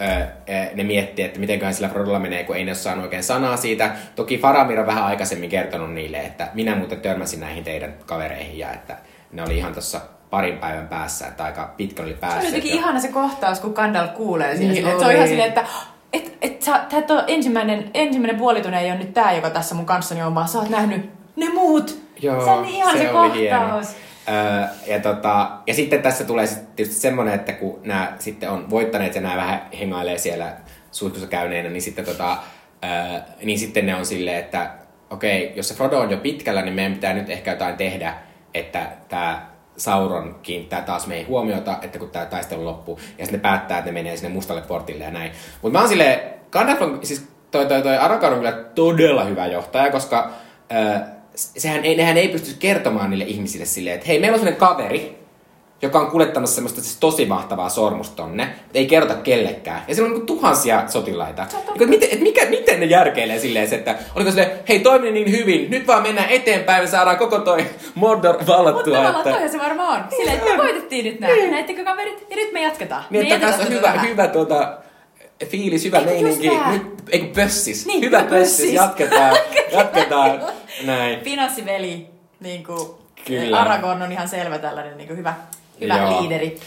ne 0.74 0.84
miettii, 0.84 1.24
että 1.24 1.40
mitenköhän 1.40 1.74
sillä 1.74 1.88
Frodolla 1.88 2.18
menee, 2.18 2.44
kun 2.44 2.56
ei 2.56 2.64
ne 2.64 2.70
ole 2.70 2.76
saanut 2.76 3.04
oikein 3.04 3.22
sanaa 3.22 3.56
siitä. 3.56 3.90
Toki 4.16 4.38
Faramir 4.38 4.80
on 4.80 4.86
vähän 4.86 5.04
aikaisemmin 5.04 5.50
kertonut 5.50 5.92
niille, 5.92 6.18
että 6.18 6.48
minä 6.54 6.76
muuten 6.76 7.00
törmäsin 7.00 7.40
näihin 7.40 7.64
teidän 7.64 7.94
kavereihin 8.06 8.58
ja 8.58 8.72
että 8.72 8.96
ne 9.32 9.42
oli 9.42 9.56
ihan 9.56 9.72
tuossa 9.72 10.00
parin 10.30 10.58
päivän 10.58 10.88
päässä, 10.88 11.26
että 11.26 11.44
aika 11.44 11.74
pitkä 11.76 12.02
oli 12.02 12.14
päässä. 12.14 12.40
Se 12.40 12.46
on 12.46 12.54
jotenkin 12.54 12.72
ihana 12.72 13.00
se 13.00 13.08
kohtaus, 13.08 13.60
kun 13.60 13.72
Gandalf 13.72 14.14
kuulee 14.14 14.54
niin 14.54 14.74
siinä. 14.74 14.98
Se 14.98 15.06
on 15.06 15.12
ihan 15.12 15.28
silleen, 15.28 15.48
että 15.48 15.64
et, 16.12 16.38
et, 16.42 16.62
sä, 16.62 16.76
et 16.76 17.06
ensimmäinen, 17.26 17.90
ensimmäinen 17.94 18.38
puolitunne 18.38 18.80
ei 18.80 18.90
ole 18.90 18.98
nyt 18.98 19.14
tää, 19.14 19.32
joka 19.32 19.50
tässä 19.50 19.74
mun 19.74 19.86
kanssani 19.86 20.22
on, 20.22 20.34
vaan 20.34 20.48
sä 20.48 20.58
oot 20.58 20.68
nähnyt 20.68 21.10
ne 21.36 21.48
muut. 21.48 21.98
Joo, 22.22 22.44
se 22.44 22.50
on 22.50 22.62
niin 22.62 22.74
ihan 22.74 22.92
se, 22.92 22.98
se 22.98 23.04
kohtaus. 23.04 23.36
Hieno. 23.36 23.80
Öö, 24.28 24.66
ja, 24.86 25.00
tota, 25.00 25.50
ja 25.66 25.74
sitten 25.74 26.02
tässä 26.02 26.24
tulee 26.24 26.46
sitten 26.46 26.66
tietysti 26.76 27.00
semmoinen, 27.00 27.34
että 27.34 27.52
kun 27.52 27.80
nämä 27.84 28.12
sitten 28.18 28.50
on 28.50 28.70
voittaneet 28.70 29.14
ja 29.14 29.20
nämä 29.20 29.36
vähän 29.36 29.62
hengailee 29.78 30.18
siellä 30.18 30.52
suihkussa 30.90 31.26
käyneenä, 31.26 31.68
niin 31.68 31.82
sitten, 31.82 32.04
tota, 32.04 32.36
öö, 32.84 33.20
niin 33.42 33.58
sitten 33.58 33.86
ne 33.86 33.94
on 33.94 34.06
silleen, 34.06 34.38
että 34.38 34.70
okei, 35.10 35.52
jos 35.56 35.68
se 35.68 35.74
Frodo 35.74 35.98
on 35.98 36.10
jo 36.10 36.16
pitkällä, 36.16 36.62
niin 36.62 36.74
meidän 36.74 36.94
pitää 36.94 37.14
nyt 37.14 37.30
ehkä 37.30 37.50
jotain 37.50 37.76
tehdä, 37.76 38.14
että 38.54 38.86
tämä 39.08 39.46
Sauron 39.76 40.38
kiinnittää 40.42 40.82
taas 40.82 41.06
meihin 41.06 41.28
huomiota, 41.28 41.78
että 41.82 41.98
kun 41.98 42.10
tämä 42.10 42.26
taistelu 42.26 42.64
loppuu, 42.64 42.98
ja 43.18 43.24
sitten 43.24 43.38
ne 43.38 43.42
päättää, 43.42 43.78
että 43.78 43.90
ne 43.90 44.02
menee 44.02 44.16
sinne 44.16 44.34
mustalle 44.34 44.62
portille 44.62 45.04
ja 45.04 45.10
näin. 45.10 45.32
Mutta 45.62 45.78
mä 45.78 45.80
oon 45.80 45.88
silleen, 45.88 46.20
Gandalf 46.50 46.82
on, 46.82 46.98
siis 47.02 47.28
toi, 47.50 47.66
toi, 47.66 47.82
toi 47.82 47.96
Aragorn 47.96 48.32
on 48.32 48.38
kyllä 48.38 48.52
todella 48.52 49.24
hyvä 49.24 49.46
johtaja, 49.46 49.92
koska 49.92 50.30
öö, 50.72 50.98
sehän 51.36 51.84
ei, 51.84 51.96
nehän 51.96 52.16
ei 52.16 52.28
pysty 52.28 52.56
kertomaan 52.58 53.10
niille 53.10 53.24
ihmisille 53.24 53.66
silleen, 53.66 53.94
että 53.94 54.06
hei, 54.06 54.18
meillä 54.18 54.34
on 54.34 54.40
sellainen 54.40 54.60
kaveri, 54.60 55.26
joka 55.82 55.98
on 55.98 56.10
kuljettamassa 56.10 56.54
semmoista 56.54 56.80
siis 56.80 56.96
tosi 56.96 57.26
mahtavaa 57.26 57.68
sormusta 57.68 58.16
tonne, 58.16 58.48
ei 58.74 58.86
kerrota 58.86 59.14
kellekään. 59.14 59.82
Ja 59.88 59.94
siellä 59.94 60.10
on 60.10 60.16
niin 60.16 60.26
tuhansia 60.26 60.88
sotilaita. 60.88 61.46
Niin, 61.78 61.88
miten, 61.88 62.08
et 62.12 62.20
mikä, 62.20 62.46
miten 62.46 62.80
ne 62.80 62.86
järkeilee 62.86 63.38
silleen, 63.38 63.74
että 63.74 63.94
oliko 64.14 64.30
se, 64.30 64.62
hei 64.68 64.80
toimi 64.80 65.10
niin 65.10 65.30
hyvin, 65.30 65.70
nyt 65.70 65.86
vaan 65.86 66.02
mennään 66.02 66.30
eteenpäin 66.30 66.82
ja 66.82 66.88
saadaan 66.88 67.16
koko 67.16 67.38
toi 67.38 67.66
Mordor 67.94 68.46
vallattua. 68.46 69.12
Mutta 69.12 69.30
että... 69.30 69.48
se 69.48 69.58
varmaan 69.58 70.02
on. 70.02 70.10
Silleen, 70.16 70.38
että 70.38 70.50
me 70.50 70.58
voitettiin 70.58 71.04
nyt 71.04 71.20
näin. 71.20 71.34
Niin. 71.34 71.50
Näittekö 71.50 71.84
kaverit? 71.84 72.26
Ja 72.30 72.36
nyt 72.36 72.52
me 72.52 72.62
jatketaan. 72.62 73.04
Niin, 73.10 73.32
että 73.32 73.46
tässä 73.46 73.62
on 73.62 73.68
hyvä, 73.68 73.92
hyvä 73.92 74.28
tuota, 74.28 74.78
fiilis, 75.44 75.84
hyvä 75.84 75.98
Eikö 75.98 76.10
meininki. 76.10 76.50
Nyt, 76.70 77.02
eikö 77.10 77.26
pössis? 77.34 77.86
Niin, 77.86 78.00
hyvä 78.00 78.22
pössis. 78.22 78.56
pössis. 78.56 78.72
Jatketaan. 78.72 79.36
jatketaan. 79.72 80.40
Näin. 80.84 81.20
Finanssiveli, 81.20 82.06
niin 82.40 82.64
kuin 82.64 82.88
Kyllä. 83.26 83.60
Aragorn 83.60 84.02
on 84.02 84.12
ihan 84.12 84.28
selvä 84.28 84.58
tällainen 84.58 84.96
niin 84.96 85.08
kuin 85.08 85.18
hyvä, 85.18 85.34
hyvä 85.80 85.96
Joo. 85.96 86.20
liideri. 86.20 86.60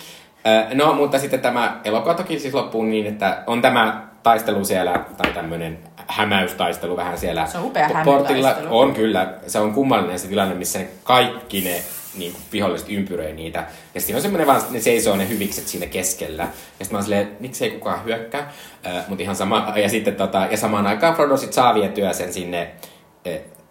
No, 0.73 0.93
mutta 0.93 1.19
sitten 1.19 1.39
tämä 1.39 1.79
elokuva 1.83 2.13
toki 2.13 2.39
siis 2.39 2.53
loppuu 2.53 2.83
niin, 2.83 3.05
että 3.05 3.43
on 3.47 3.61
tämä 3.61 4.07
taistelu 4.23 4.65
siellä, 4.65 5.05
tai 5.17 5.33
tämmöinen 5.33 5.79
hämäystaistelu 6.07 6.97
vähän 6.97 7.17
siellä 7.17 7.45
se 7.45 7.57
on 7.57 7.65
upea 7.65 7.89
portilla. 8.05 8.55
On 8.69 8.93
kyllä. 8.93 9.33
Se 9.47 9.59
on 9.59 9.73
kummallinen 9.73 10.19
se 10.19 10.27
tilanne, 10.27 10.55
missä 10.55 10.79
kaikki 11.03 11.61
ne 11.61 11.81
niin 12.17 12.31
kuin 12.31 12.43
viholliset 12.51 12.89
ympyröi 12.89 13.33
niitä. 13.33 13.67
Ja 13.95 14.01
sitten 14.01 14.15
on 14.15 14.21
semmoinen 14.21 14.47
vaan, 14.47 14.61
ne 14.69 14.79
seisoo 14.79 15.15
ne 15.15 15.29
hyvikset 15.29 15.67
siinä 15.67 15.85
keskellä. 15.85 16.43
Ja 16.43 16.49
sitten 16.69 16.91
mä 16.91 16.97
oon 16.97 17.03
silleen, 17.03 17.37
miksei 17.39 17.71
kukaan 17.71 18.05
hyökkää. 18.05 18.53
Äh, 18.87 19.07
mutta 19.07 19.23
ihan 19.23 19.35
sama, 19.35 19.73
ja 19.75 19.89
sitten 19.89 20.15
tota, 20.15 20.47
ja 20.51 20.57
samaan 20.57 20.87
aikaan 20.87 21.15
Frodo 21.15 21.37
sit 21.37 21.53
saa 21.53 21.75
vietyä 21.75 22.13
sen 22.13 22.33
sinne 22.33 22.71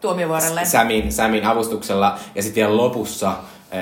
Tuomiovuorelle. 0.01 0.65
Samin, 0.65 1.13
Samin 1.13 1.45
avustuksella. 1.45 2.19
Ja 2.35 2.43
sitten 2.43 2.61
vielä 2.61 2.77
lopussa 2.77 3.33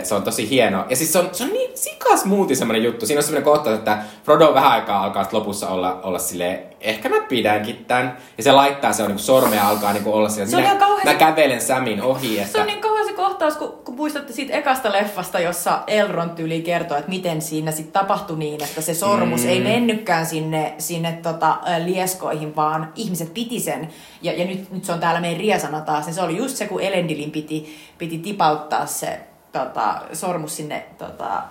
se 0.02 0.14
on 0.14 0.22
tosi 0.22 0.50
hieno. 0.50 0.84
Ja 0.88 0.96
siis 0.96 1.12
se 1.12 1.18
on, 1.18 1.28
se 1.32 1.44
on 1.44 1.50
niin 1.50 1.70
sikas 1.74 2.24
muuti 2.24 2.56
semmoinen 2.56 2.84
juttu. 2.84 3.06
Siinä 3.06 3.18
on 3.18 3.22
semmoinen 3.22 3.44
kohta, 3.44 3.74
että 3.74 3.98
Frodo 4.24 4.54
vähän 4.54 4.72
aikaa 4.72 5.04
alkaa 5.04 5.28
lopussa 5.32 5.68
olla, 5.68 6.00
olla 6.02 6.18
silleen, 6.18 6.62
ehkä 6.80 7.08
mä 7.08 7.20
pidänkin 7.28 7.84
tän. 7.84 8.16
Ja 8.36 8.42
se 8.42 8.52
laittaa 8.52 8.92
se 8.92 9.02
on 9.02 9.08
niin 9.08 9.18
sormea 9.18 9.68
alkaa 9.68 9.92
niin 9.92 10.06
olla 10.06 10.28
silleen, 10.28 10.50
se 10.50 10.56
minä, 10.56 10.76
mä 11.04 11.14
kävelen 11.14 11.60
Samin 11.60 12.02
ohi. 12.02 12.38
Että... 12.38 12.52
Se 12.52 12.60
on 12.60 12.66
niin 12.66 12.80
kauhean 12.80 12.95
kohtaus, 13.16 13.56
kun, 13.56 13.72
kun 13.84 13.94
muistatte 13.94 14.32
siitä 14.32 14.54
ekasta 14.54 14.92
leffasta, 14.92 15.40
jossa 15.40 15.82
Elron 15.86 16.30
tyli 16.30 16.62
kertoo, 16.62 16.96
että 16.96 17.10
miten 17.10 17.42
siinä 17.42 17.72
sitten 17.72 17.92
tapahtui 17.92 18.38
niin, 18.38 18.64
että 18.64 18.80
se 18.80 18.94
sormus 18.94 19.42
mm. 19.42 19.48
ei 19.48 19.60
mennykään 19.60 20.26
sinne, 20.26 20.74
sinne 20.78 21.18
tota, 21.22 21.58
lieskoihin, 21.84 22.56
vaan 22.56 22.92
ihmiset 22.94 23.34
piti 23.34 23.60
sen. 23.60 23.88
Ja, 24.22 24.32
ja 24.32 24.44
nyt, 24.44 24.70
nyt 24.70 24.84
se 24.84 24.92
on 24.92 25.00
täällä 25.00 25.20
meidän 25.20 25.40
riesana 25.40 25.80
taas. 25.80 26.06
Ja 26.06 26.12
se 26.12 26.22
oli 26.22 26.36
just 26.36 26.56
se, 26.56 26.66
kun 26.66 26.80
Elendilin 26.80 27.30
piti, 27.30 27.76
piti 27.98 28.18
tipauttaa 28.18 28.86
se 28.86 29.20
tota, 29.52 30.00
sormus 30.12 30.56
sinne 30.56 30.86
tota, 30.98 31.42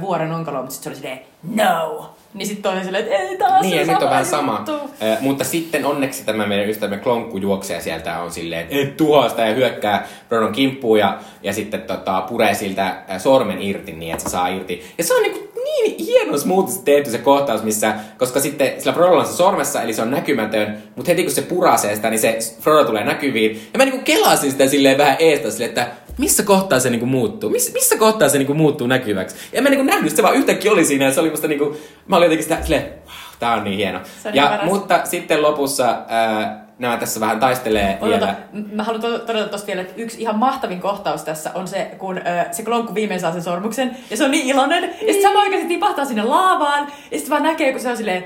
vuoren 0.00 0.32
onkaloon, 0.32 0.64
mutta 0.64 0.74
sitten 0.74 0.94
se 0.94 1.06
oli 1.06 1.16
silleen, 1.16 1.26
no! 1.64 2.14
Niin 2.34 2.46
sitten 2.46 2.62
toinen 2.62 2.84
silleen, 2.84 3.04
että 3.04 3.16
ei 3.16 3.38
taas 3.38 3.62
Niin, 3.62 3.76
ja 3.76 3.86
nyt 3.86 4.02
on 4.02 4.10
vähän 4.10 4.26
sama. 4.26 4.64
Ö, 4.68 5.16
mutta 5.20 5.44
sitten 5.44 5.86
onneksi 5.86 6.24
tämä 6.24 6.46
meidän 6.46 6.68
ystävämme 6.68 7.02
Klonkku 7.02 7.38
juoksee 7.38 7.80
sieltä 7.80 8.18
on 8.18 8.30
silleen, 8.30 8.62
että 8.62 8.76
et 8.76 8.96
tuhoa 8.96 9.30
ja 9.38 9.54
hyökkää 9.54 10.08
Frodon 10.28 10.52
kimppuun 10.52 10.98
ja, 10.98 11.18
ja 11.42 11.52
sitten 11.52 11.82
tota, 11.82 12.20
puree 12.20 12.54
siltä 12.54 12.96
sormen 13.18 13.62
irti 13.62 13.92
niin, 13.92 14.12
että 14.12 14.24
se 14.24 14.30
saa 14.30 14.48
irti. 14.48 14.82
Ja 14.98 15.04
se 15.04 15.14
on 15.14 15.22
niinku 15.22 15.54
niin 15.64 16.06
hieno 16.06 16.38
smoothisesti 16.38 16.84
tehty 16.84 17.10
se 17.10 17.18
kohtaus, 17.18 17.62
missä, 17.62 17.94
koska 18.18 18.40
sitten 18.40 18.72
sillä 18.78 18.92
Frodolla 18.92 19.20
on 19.20 19.26
se 19.26 19.32
sormessa, 19.32 19.82
eli 19.82 19.92
se 19.92 20.02
on 20.02 20.10
näkymätön, 20.10 20.82
mutta 20.96 21.10
heti 21.10 21.22
kun 21.22 21.32
se 21.32 21.42
purasee 21.42 21.96
sitä, 21.96 22.10
niin 22.10 22.20
se 22.20 22.38
Frodo 22.60 22.84
tulee 22.84 23.04
näkyviin. 23.04 23.68
Ja 23.72 23.78
mä 23.78 23.84
niinku 23.84 24.04
kelasin 24.04 24.50
sitä 24.50 24.66
silleen 24.66 24.98
vähän 24.98 25.16
eestä 25.18 25.50
silleen, 25.50 25.68
että 25.68 25.86
missä 26.18 26.42
kohtaa 26.42 26.80
se 26.80 26.90
niinku 26.90 27.06
muuttuu? 27.06 27.50
Miss, 27.50 27.72
missä 27.72 27.96
kohtaa 27.96 28.28
se 28.28 28.38
niinku 28.38 28.54
muuttuu 28.54 28.86
näkyväksi? 28.86 29.36
Ja 29.52 29.62
mä 29.62 29.68
niinku 29.68 29.84
nähnyt, 29.84 30.16
se 30.16 30.22
vaan 30.22 30.34
yhtäkkiä 30.34 30.72
oli 30.72 30.84
siinä 30.84 31.04
ja 31.04 31.12
se 31.12 31.20
oli 31.20 31.30
musta 31.30 31.48
niinku, 31.48 31.76
mä 32.06 32.16
olin 32.16 32.26
jotenkin 32.26 32.42
sitä 32.44 32.58
silleen, 32.62 32.82
wow, 32.82 33.38
tää 33.38 33.54
on 33.54 33.64
niin 33.64 33.76
hieno. 33.76 34.00
Se 34.22 34.28
on 34.28 34.34
ja, 34.34 34.56
niin 34.56 34.64
mutta 34.72 35.00
sitten 35.04 35.42
lopussa 35.42 35.98
ää, 36.08 36.64
nämä 36.78 36.96
tässä 36.96 37.20
vähän 37.20 37.40
taistelee 37.40 37.98
Odota, 38.00 38.18
vielä. 38.26 38.34
mä 38.72 38.82
haluan 38.84 39.00
to- 39.02 39.18
todeta 39.18 39.48
tosta 39.48 39.66
vielä, 39.66 39.80
että 39.80 39.94
yksi 39.96 40.20
ihan 40.20 40.38
mahtavin 40.38 40.80
kohtaus 40.80 41.22
tässä 41.22 41.50
on 41.54 41.68
se, 41.68 41.90
kun 41.98 42.18
ö, 42.18 42.22
se 42.52 42.62
klonkku 42.62 42.94
viimein 42.94 43.20
saa 43.20 43.32
sen 43.32 43.42
sormuksen, 43.42 43.96
ja 44.10 44.16
se 44.16 44.24
on 44.24 44.30
niin 44.30 44.46
iloinen, 44.46 44.82
ja 44.84 44.90
sitten 44.98 45.22
samaan 45.22 45.44
aikaan 45.44 45.62
se 45.62 45.68
tipahtaa 45.68 46.04
sinne 46.04 46.22
laavaan, 46.22 46.86
ja 47.10 47.16
sitten 47.18 47.30
vaan 47.30 47.42
näkee, 47.42 47.72
kun 47.72 47.80
se 47.80 47.88
on 47.90 47.96
silleen, 47.96 48.24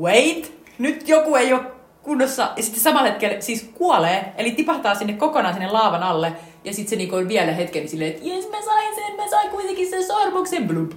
wait, 0.00 0.52
nyt 0.78 1.08
joku 1.08 1.36
ei 1.36 1.52
ole 1.52 1.60
kunnossa, 2.02 2.48
ja 2.56 2.62
sitten 2.62 2.82
samalla 2.82 3.06
hetkellä 3.08 3.40
siis 3.40 3.70
kuolee, 3.74 4.32
eli 4.36 4.50
tipahtaa 4.50 4.94
sinne 4.94 5.12
kokonaan 5.12 5.54
sinne 5.54 5.68
laavan 5.68 6.02
alle, 6.02 6.32
ja 6.66 6.72
sitten 6.72 6.90
se 6.90 6.96
niinku 6.96 7.16
on 7.16 7.28
vielä 7.28 7.52
hetken 7.52 7.80
niin 7.82 7.90
silleen, 7.90 8.10
että 8.10 8.28
jes 8.28 8.48
mä 8.50 8.62
sain 8.62 8.94
sen, 8.94 9.16
mä 9.16 9.28
sain 9.28 9.50
kuitenkin 9.50 9.90
sen 9.90 10.04
sormuksen, 10.04 10.68
blub. 10.68 10.90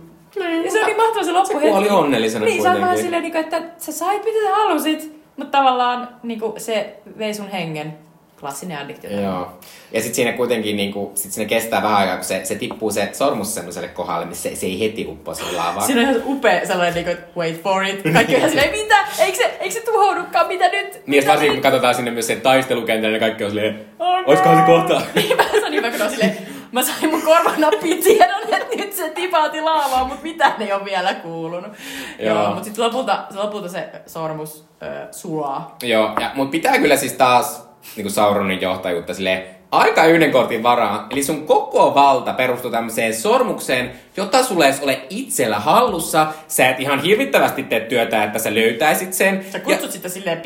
Ja 0.65 0.71
se 0.71 0.79
on 0.79 0.85
niin 0.85 0.97
mahtava 0.97 1.23
se 1.25 1.31
loppu. 1.31 1.59
Se 1.59 1.67
kuoli 1.69 1.89
onnellisena 1.89 2.45
Niin, 2.45 2.61
se 2.61 2.69
on 2.69 2.73
vähän 2.75 2.79
kuitenkin. 2.79 3.03
silleen, 3.03 3.23
niinku, 3.23 3.37
että 3.37 3.61
sä 3.77 3.91
sait 3.91 4.25
mitä 4.25 4.37
sä 4.47 4.55
halusit, 4.55 5.13
mutta 5.37 5.57
tavallaan 5.57 6.07
niinku, 6.23 6.53
se 6.57 6.97
vei 7.17 7.33
sun 7.33 7.47
hengen. 7.47 7.97
Klassinen 8.39 8.77
addiktio. 8.77 9.21
Joo. 9.21 9.51
Ja 9.91 9.99
sitten 10.01 10.15
siinä 10.15 10.31
kuitenkin 10.33 10.77
niinku, 10.77 11.11
sit 11.15 11.31
siinä 11.31 11.49
kestää 11.49 11.81
vähän 11.83 11.97
aikaa, 11.97 12.15
kun 12.15 12.25
se, 12.25 12.41
se 12.45 12.55
tippuu 12.55 12.91
se 12.91 13.09
sormus 13.13 13.53
semmoiselle 13.55 13.87
kohdalle, 13.87 14.25
missä 14.25 14.49
se, 14.49 14.55
se 14.55 14.65
ei 14.65 14.79
heti 14.79 15.05
uppoa 15.09 15.33
sinne 15.33 15.51
laavaan. 15.51 15.85
Siinä 15.85 16.01
on 16.01 16.09
ihan 16.09 16.21
upea 16.25 16.65
sellainen, 16.67 16.93
niinku, 16.93 17.11
että 17.11 17.39
wait 17.39 17.63
for 17.63 17.83
it. 17.83 18.01
Kaikki 18.13 18.33
on 18.33 18.37
ihan 18.39 18.49
silleen, 18.49 18.71
mitä? 18.71 18.97
Eikö 19.19 19.37
se, 19.37 19.57
eikö 19.59 19.73
se 19.73 19.81
tuhoudukaan? 19.81 20.47
Mitä 20.47 20.67
nyt? 20.69 20.93
Niin, 20.93 21.03
Mitä 21.05 21.27
varsinkin 21.27 21.53
kun 21.55 21.63
katsotaan 21.63 21.95
sinne 21.95 22.11
myös 22.11 22.27
sen 22.27 22.41
taistelukentän, 22.41 23.11
niin 23.11 23.19
kaikki 23.19 23.43
on 23.43 23.49
silleen, 23.51 23.85
Oh, 23.99 24.17
no. 24.17 24.23
oiskohan 24.27 24.57
se 24.57 24.63
kohta? 24.65 25.01
Niinpä 25.15 25.43
se 25.43 25.65
on 25.65 25.71
niin 25.71 25.83
hyvä, 25.85 25.91
kun 25.91 26.01
on 26.01 26.09
silleen, 26.09 26.37
mä 26.71 26.83
sain 26.83 27.09
mun 27.11 27.21
korvanappiin 27.21 28.03
tiedon, 28.03 28.41
että 28.53 28.75
nyt 28.75 28.93
se 28.93 29.09
tipauti 29.09 29.61
laavaan, 29.61 30.07
mutta 30.07 30.23
mitään 30.23 30.61
ei 30.61 30.73
ole 30.73 30.85
vielä 30.85 31.13
kuulunut. 31.13 31.71
Joo, 32.19 32.35
Joo. 32.35 32.47
Mutta 32.47 32.63
sitten 32.63 32.83
lopulta, 32.85 33.19
se 33.31 33.37
lopulta 33.37 33.69
se 33.69 33.89
sormus 34.05 34.65
ö, 34.83 35.07
sulaa. 35.13 35.77
Joo, 35.83 36.11
ja, 36.19 36.31
mutta 36.35 36.51
pitää 36.51 36.77
kyllä 36.77 36.97
siis 36.97 37.13
taas 37.13 37.68
niin 37.95 38.11
Sauronin 38.11 38.61
johtajuutta 38.61 39.13
silleen, 39.13 39.43
aika 39.71 40.05
yhden 40.05 40.31
kortin 40.31 40.63
varaan. 40.63 41.07
Eli 41.09 41.23
sun 41.23 41.47
koko 41.47 41.95
valta 41.95 42.33
perustuu 42.33 42.71
tämmöiseen 42.71 43.13
sormukseen, 43.13 43.91
jota 44.17 44.43
sulle 44.43 44.67
ei 44.67 44.73
ole 44.81 45.01
itsellä 45.09 45.59
hallussa. 45.59 46.27
Sä 46.47 46.69
et 46.69 46.79
ihan 46.79 47.01
hirvittävästi 47.01 47.63
tee 47.63 47.79
työtä, 47.79 48.23
että 48.23 48.39
sä 48.39 48.55
löytäisit 48.55 49.13
sen. 49.13 49.45
Sä 49.51 49.57
ja, 49.57 49.63
kutsut 49.63 49.91
sitä 49.91 50.09
silleen 50.09 50.41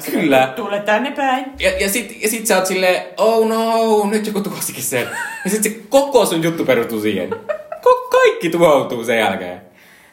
silleen, 0.00 0.20
Kyllä. 0.20 0.52
Tule 0.56 0.80
tänne 0.80 1.10
päin. 1.10 1.44
ja, 1.58 1.70
ja, 1.80 1.88
sit, 1.88 2.22
ja 2.22 2.28
sit 2.28 2.46
sä 2.46 2.56
oot 2.56 2.66
silleen, 2.66 3.02
oh 3.16 3.48
no, 3.48 4.10
nyt 4.10 4.26
joku 4.26 4.40
tuhosikin 4.40 4.82
sen. 4.82 5.08
Ja 5.44 5.50
sit 5.50 5.62
se 5.62 5.76
koko 5.88 6.26
sun 6.26 6.42
juttu 6.42 6.64
perustuu 6.64 7.00
siihen. 7.00 7.30
Ko- 7.86 8.08
kaikki 8.10 8.50
tuhoutuu 8.50 9.04
sen 9.04 9.18
jälkeen. 9.18 9.60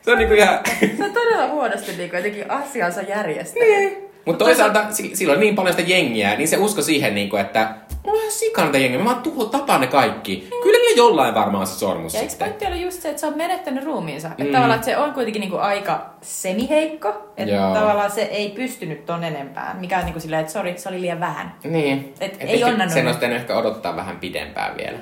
Se 0.02 0.12
on 0.12 0.18
niinku 0.18 0.34
ihan... 0.34 0.60
Se 0.98 1.04
on 1.04 1.12
todella 1.14 1.48
huonosti 1.48 1.92
niin 1.98 2.12
jotenkin 2.14 2.52
asiansa 2.52 3.02
järjestänyt. 3.02 3.70
Niin. 3.70 4.03
Mutta 4.26 4.46
toisaalta 4.46 4.84
si- 4.92 5.16
sillä 5.16 5.34
on 5.34 5.40
niin 5.40 5.56
paljon 5.56 5.74
sitä 5.78 5.90
jengiä, 5.92 6.36
niin 6.36 6.48
se 6.48 6.58
usko 6.58 6.82
siihen, 6.82 7.16
niinku, 7.16 7.36
että 7.36 7.76
mulla 8.04 8.18
on 8.18 8.20
ihan 8.20 8.32
sikana 8.32 8.78
jengiä, 8.78 9.00
mä 9.00 9.06
vaan 9.06 9.22
tuho 9.22 9.46
tapaan 9.46 9.82
ne 9.82 9.88
kaikki. 9.88 10.48
Kyllä 10.64 10.80
niillä 10.80 10.98
jollain 10.98 11.36
varmaan 11.36 11.62
on 11.62 11.68
se 11.68 11.80
sormus 11.80 12.14
Ja 12.14 12.20
eikö 12.22 12.34
pointti 12.40 12.66
ole 12.66 12.76
just 12.76 13.02
se, 13.02 13.10
että 13.10 13.20
se 13.20 13.28
on 13.28 13.38
menettänyt 13.38 13.84
ruumiinsa? 13.84 14.28
Mm. 14.28 14.34
Mm. 14.38 14.42
Että 14.42 14.54
tavallaan 14.54 14.76
että 14.80 14.86
se 14.92 14.98
on 14.98 15.14
kuitenkin 15.14 15.40
niinku 15.40 15.58
aika 15.58 16.06
semiheikko. 16.22 17.10
Että 17.38 17.56
Joo. 17.56 17.74
tavallaan 17.74 18.12
se 18.12 18.22
ei 18.22 18.50
pystynyt 18.50 19.06
ton 19.06 19.24
enempään. 19.24 19.78
Mikä 19.78 19.98
on 20.00 20.06
niinku 20.06 20.20
silleen, 20.20 20.40
että 20.42 20.54
sori, 20.54 20.74
se 20.78 20.90
oli 20.90 21.02
liian 21.02 21.20
vähän. 21.20 21.56
Niin. 21.64 22.14
Et 22.22 22.38
ei 22.40 22.64
onnannut. 22.64 22.94
Sen 22.94 23.08
olisi 23.08 23.26
ehkä 23.26 23.58
odottaa 23.58 23.96
vähän 23.96 24.20
pidempään 24.20 24.78
vielä. 24.78 24.98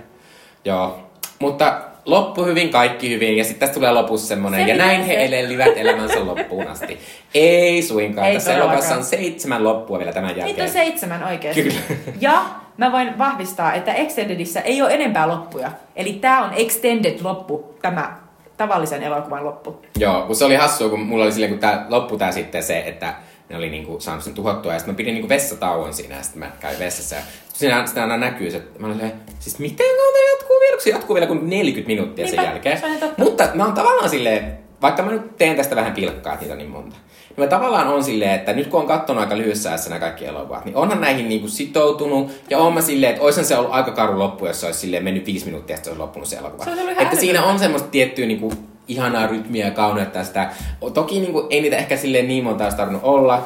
Joo. 0.66 1.00
Mutta 1.40 1.82
loppu 2.06 2.46
hyvin, 2.46 2.70
kaikki 2.70 3.10
hyvin. 3.10 3.38
Ja 3.38 3.44
sitten 3.44 3.60
tästä 3.60 3.74
tulee 3.74 3.92
lopussa 3.92 4.28
semmonen. 4.28 4.66
Se 4.66 4.72
Ja 4.72 4.78
näin 4.78 5.04
he 5.04 5.26
elelivät 5.26 5.78
elämänsä 5.78 6.26
loppuun 6.26 6.68
asti. 6.68 7.00
Ei 7.34 7.82
suinkaan. 7.82 8.28
Ei 8.28 8.34
Tässä 8.34 8.54
elokuvassa 8.54 8.96
on 8.96 9.04
seitsemän 9.04 9.64
loppua 9.64 10.00
vielä 10.00 10.14
tämän 10.14 10.28
Niitä 10.28 10.42
on 10.44 10.48
jälkeen. 10.50 10.70
seitsemän 10.70 11.24
oikeasti. 11.24 11.64
Kyllä. 11.64 11.80
Ja 12.22 12.44
mä 12.78 12.92
voin 12.92 13.18
vahvistaa, 13.18 13.74
että 13.74 13.94
Extendedissä 13.94 14.62
ei 14.62 14.82
ole 14.82 14.94
enempää 14.94 15.28
loppuja. 15.28 15.72
Eli 15.96 16.14
tää 16.14 16.44
on 16.44 16.54
Extended 16.56 17.20
loppu, 17.22 17.76
tämä 17.82 18.18
tavallisen 18.58 19.04
elokuvan 19.04 19.46
loppu. 19.46 19.86
Joo, 20.00 20.22
kun 20.22 20.36
se 20.36 20.46
oli 20.46 20.56
hassua, 20.56 20.90
kun 20.90 21.00
mulla 21.00 21.24
oli 21.24 21.32
silleen, 21.32 21.52
kun 21.52 21.60
tää, 21.60 21.86
loppu 21.90 22.18
tää 22.18 22.32
sitten 22.32 22.64
se, 22.64 22.80
että 22.80 23.14
ne 23.50 23.58
oli 23.58 23.70
niinku 23.70 24.00
saanut 24.00 24.24
sen 24.24 24.34
tuhottua, 24.34 24.74
ja 24.74 24.80
sitten 24.80 24.94
mä 24.94 24.98
pidin 24.98 25.14
niinku 25.14 25.30
vessatauon 25.30 25.94
siinä, 25.94 26.16
ja 26.16 26.24
sitten 26.24 26.40
mä 26.40 26.52
kävin 26.60 26.80
vessassa, 26.80 27.16
ja 27.16 27.22
siinä 27.62 27.86
sitä 27.86 28.02
aina 28.02 28.18
näkyy 28.18 28.52
se, 28.52 28.58
että 28.58 28.80
mä 28.80 28.88
silleen, 28.94 29.14
siis 29.40 29.60
miten 29.60 29.86
tää 29.88 30.32
jatkuu 30.32 30.60
vielä, 30.60 30.76
kun 30.76 30.82
se 30.84 30.90
jatkuu 30.90 31.14
vielä 31.14 31.28
kuin 31.28 31.50
40 31.50 31.88
minuuttia 31.88 32.28
sen 32.28 32.36
Niinpä, 32.36 32.52
jälkeen. 32.52 32.80
se 32.80 32.86
on 32.86 32.92
ihan 32.92 33.02
totta. 33.10 33.24
Mutta 33.24 33.48
mä 33.54 33.66
oon 33.66 33.74
tavallaan 33.74 34.10
silleen, 34.10 34.58
vaikka 34.82 35.04
mä 35.04 35.12
nyt 35.12 35.38
teen 35.38 35.56
tästä 35.56 35.76
vähän 35.76 35.94
pilkkaa, 35.94 36.34
että 36.34 36.44
niitä 36.44 36.54
on 36.54 36.58
niin 36.58 36.70
monta, 36.70 36.96
niin 37.30 37.36
mä 37.38 37.48
tavallaan 37.48 37.88
on 37.88 38.04
silleen, 38.04 38.32
että 38.32 38.54
nyt 38.54 38.68
kun 38.68 38.80
on 38.80 38.88
katsonut 38.88 39.22
aika 39.24 39.38
lyhyessä 39.38 39.70
ajassa 39.70 39.90
nämä 39.90 40.00
kaikki 40.00 40.26
elokuvat, 40.26 40.66
niin 40.66 40.76
onhan 40.76 41.02
näihin 41.02 41.30
niinku 41.30 41.48
sitoutunut, 41.48 42.32
ja 42.50 42.58
oon 42.58 42.74
mä 42.74 42.82
silleen, 42.82 43.12
että 43.12 43.24
oishan 43.24 43.46
se 43.46 43.58
ollut 43.58 43.72
aika 43.74 43.92
karu 43.92 44.20
loppu, 44.20 44.46
jos 44.46 44.60
se 44.60 44.66
olisi 44.66 44.80
silleen 44.80 45.04
mennyt 45.04 45.26
viisi 45.26 45.46
minuuttia, 45.46 45.74
että 45.76 45.84
se 45.84 45.90
olisi 45.90 46.02
loppunut 46.02 46.28
se 46.28 46.36
elokuva. 46.36 46.64
Se 46.64 46.72
että 47.00 47.16
siinä 47.16 47.44
on 47.44 47.60
semmoista 47.60 47.88
tiettyä 47.90 48.26
niinku 48.26 48.54
ihanaa 48.88 49.28
rytmiä 49.28 49.66
ja 49.66 49.72
kauneutta 49.72 50.24
sitä. 50.24 50.50
Toki 50.94 51.20
niinku, 51.20 51.48
ei 51.50 51.62
niitä 51.62 51.78
ehkä 51.78 51.98
silleen 51.98 52.28
niin 52.28 52.44
monta 52.44 52.64
olisi 52.64 52.78
tarvinnut 52.78 53.04
olla, 53.04 53.44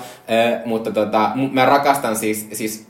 ö, 0.53 0.59
mutta 0.65 0.91
tota, 0.91 1.31
mä 1.51 1.65
rakastan 1.65 2.15
siis, 2.15 2.47
siis 2.53 2.87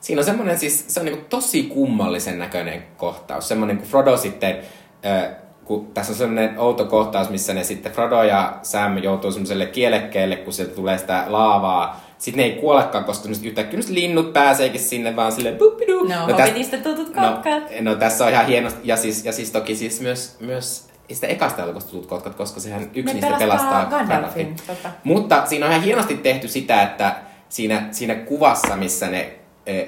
siinä 0.00 0.20
on 0.20 0.24
semmoinen 0.24 0.58
siis, 0.58 0.84
se 0.88 1.00
on 1.00 1.06
niinku 1.06 1.24
tosi 1.30 1.62
kummallisen 1.62 2.38
näköinen 2.38 2.82
kohtaus. 2.96 3.48
Semmoinen, 3.48 3.78
kun 3.78 3.86
Frodo 3.86 4.16
sitten, 4.16 4.58
ö, 5.06 5.30
kun 5.64 5.86
tässä 5.94 6.12
on 6.12 6.18
semmoinen 6.18 6.58
outo 6.58 6.84
kohtaus, 6.84 7.30
missä 7.30 7.54
ne 7.54 7.64
sitten 7.64 7.92
Frodo 7.92 8.22
ja 8.22 8.58
Sam 8.62 8.98
joutuu 8.98 9.32
semmoiselle 9.32 9.66
kielekkeelle, 9.66 10.36
kun 10.36 10.52
sieltä 10.52 10.74
tulee 10.74 10.98
sitä 10.98 11.24
laavaa. 11.26 12.08
Sitten 12.18 12.38
ne 12.38 12.44
ei 12.52 12.60
kuolekaan, 12.60 13.04
koska 13.04 13.22
semmoset 13.22 13.44
yhtäkkiä 13.44 13.80
linnut 13.88 14.32
pääseekin 14.32 14.80
sinne 14.80 15.16
vaan 15.16 15.32
silleen 15.32 15.56
buppidu. 15.58 16.04
No, 16.04 16.26
täs- 16.26 16.30
Hobbitista 16.32 16.76
tutut 16.76 17.14
No, 17.14 17.28
kotkat. 17.32 17.62
no 17.80 17.94
tässä 17.94 18.24
on 18.24 18.32
ihan 18.32 18.46
hienosti. 18.46 18.80
Ja 18.84 18.96
siis, 18.96 19.24
ja 19.24 19.32
siis 19.32 19.50
toki 19.50 19.76
siis 19.76 20.00
myös, 20.00 20.36
myös 20.40 20.88
sitä 21.12 21.26
ekasta 21.26 21.62
elokuvasta 21.62 21.90
tutut 21.90 22.06
kotkat, 22.06 22.34
koska 22.34 22.60
sehän 22.60 22.82
yksi 22.94 23.02
Ne 23.14 23.20
niistä 23.20 23.38
pelastaa 23.38 23.84
Gandalfin. 23.84 24.56
Totta. 24.66 24.88
Mutta 25.04 25.46
siinä 25.46 25.66
on 25.66 25.72
ihan 25.72 25.84
hienosti 25.84 26.14
tehty 26.16 26.48
sitä, 26.48 26.82
että 26.82 27.14
siinä, 27.48 27.88
siinä 27.90 28.14
kuvassa, 28.14 28.76
missä 28.76 29.06
ne 29.06 29.37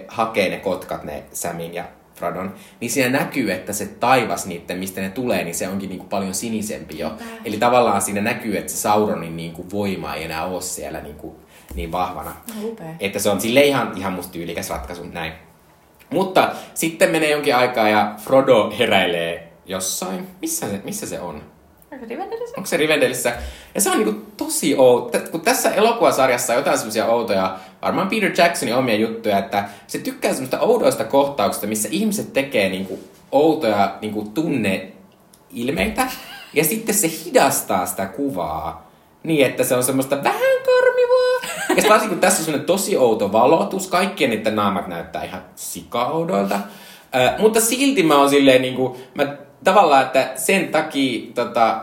hakee 0.08 0.48
ne 0.48 0.56
kotkat, 0.56 1.04
ne 1.04 1.22
Samin 1.32 1.74
ja 1.74 1.84
Frodon, 2.14 2.54
niin 2.80 2.90
siinä 2.90 3.18
näkyy, 3.18 3.52
että 3.52 3.72
se 3.72 3.86
taivas 3.86 4.46
niiden, 4.46 4.78
mistä 4.78 5.00
ne 5.00 5.08
tulee, 5.08 5.44
niin 5.44 5.54
se 5.54 5.68
onkin 5.68 5.88
niinku 5.88 6.04
paljon 6.04 6.34
sinisempi 6.34 6.98
jo. 6.98 7.12
Eli 7.44 7.56
tavallaan 7.56 8.02
siinä 8.02 8.20
näkyy, 8.20 8.58
että 8.58 8.72
se 8.72 8.78
Sauronin 8.78 9.36
niinku 9.36 9.66
voima 9.72 10.14
ei 10.14 10.24
enää 10.24 10.44
ole 10.44 10.62
siellä 10.62 11.00
niinku 11.00 11.40
niin 11.74 11.92
vahvana. 11.92 12.30
No, 12.30 12.68
upea. 12.68 12.94
Että 13.00 13.18
se 13.18 13.30
on 13.30 13.40
sille 13.40 13.64
ihan, 13.64 13.92
ihan 13.96 14.12
musta 14.12 14.32
tyylikäs 14.32 14.70
ratkaisu, 14.70 15.04
näin. 15.04 15.32
Mutta 16.10 16.52
sitten 16.74 17.10
menee 17.10 17.30
jonkin 17.30 17.56
aikaa 17.56 17.88
ja 17.88 18.14
Frodo 18.18 18.72
heräilee 18.78 19.52
jossain. 19.66 20.28
Missä 20.40 20.68
se, 20.68 20.80
missä 20.84 21.06
se 21.06 21.20
on? 21.20 21.42
Onko 21.92 22.06
Rivendellissa? 22.08 22.54
Onko 22.56 22.66
se 22.66 22.76
Rivendelissä? 22.76 23.32
Ja 23.74 23.80
se 23.80 23.90
on 23.90 23.98
niinku 23.98 24.26
tosi 24.36 24.76
outo. 24.76 25.18
Kun 25.30 25.40
tässä 25.40 25.70
elokuvasarjassa 25.70 26.52
on 26.52 26.58
jotain 26.58 26.78
semmoisia 26.78 27.06
outoja, 27.06 27.58
varmaan 27.82 28.08
Peter 28.08 28.32
Jacksonin 28.38 28.74
omia 28.74 28.94
juttuja, 28.94 29.38
että 29.38 29.68
se 29.86 29.98
tykkää 29.98 30.32
semmoista 30.32 30.60
oudoista 30.60 31.04
kohtauksista, 31.04 31.66
missä 31.66 31.88
ihmiset 31.92 32.32
tekee 32.32 32.68
niinku 32.68 32.98
outoja 33.32 33.94
niinku 34.00 34.30
tunneilmeitä. 34.34 36.08
Ja 36.54 36.64
sitten 36.64 36.94
se 36.94 37.10
hidastaa 37.24 37.86
sitä 37.86 38.06
kuvaa 38.06 38.90
niin, 39.22 39.46
että 39.46 39.64
se 39.64 39.74
on 39.74 39.82
semmoista 39.84 40.24
vähän 40.24 40.62
karmivaa. 40.66 41.56
Ja 41.76 41.82
sitten 41.82 42.08
kun 42.08 42.18
tässä 42.18 42.40
on 42.40 42.44
semmoinen 42.44 42.66
tosi 42.66 42.96
outo 42.96 43.32
valotus, 43.32 43.86
kaikkien 43.86 44.30
niiden 44.30 44.56
naamat 44.56 44.86
näyttää 44.86 45.24
ihan 45.24 45.42
sikaoudoilta. 45.54 46.58
Ö, 47.14 47.38
mutta 47.38 47.60
silti 47.60 48.02
mä 48.02 48.18
oon 48.18 48.30
silleen 48.30 48.62
niinku, 48.62 48.96
mä 49.14 49.36
tavallaan, 49.64 50.02
että 50.02 50.32
sen 50.36 50.68
takia 50.68 51.32
tota, 51.34 51.80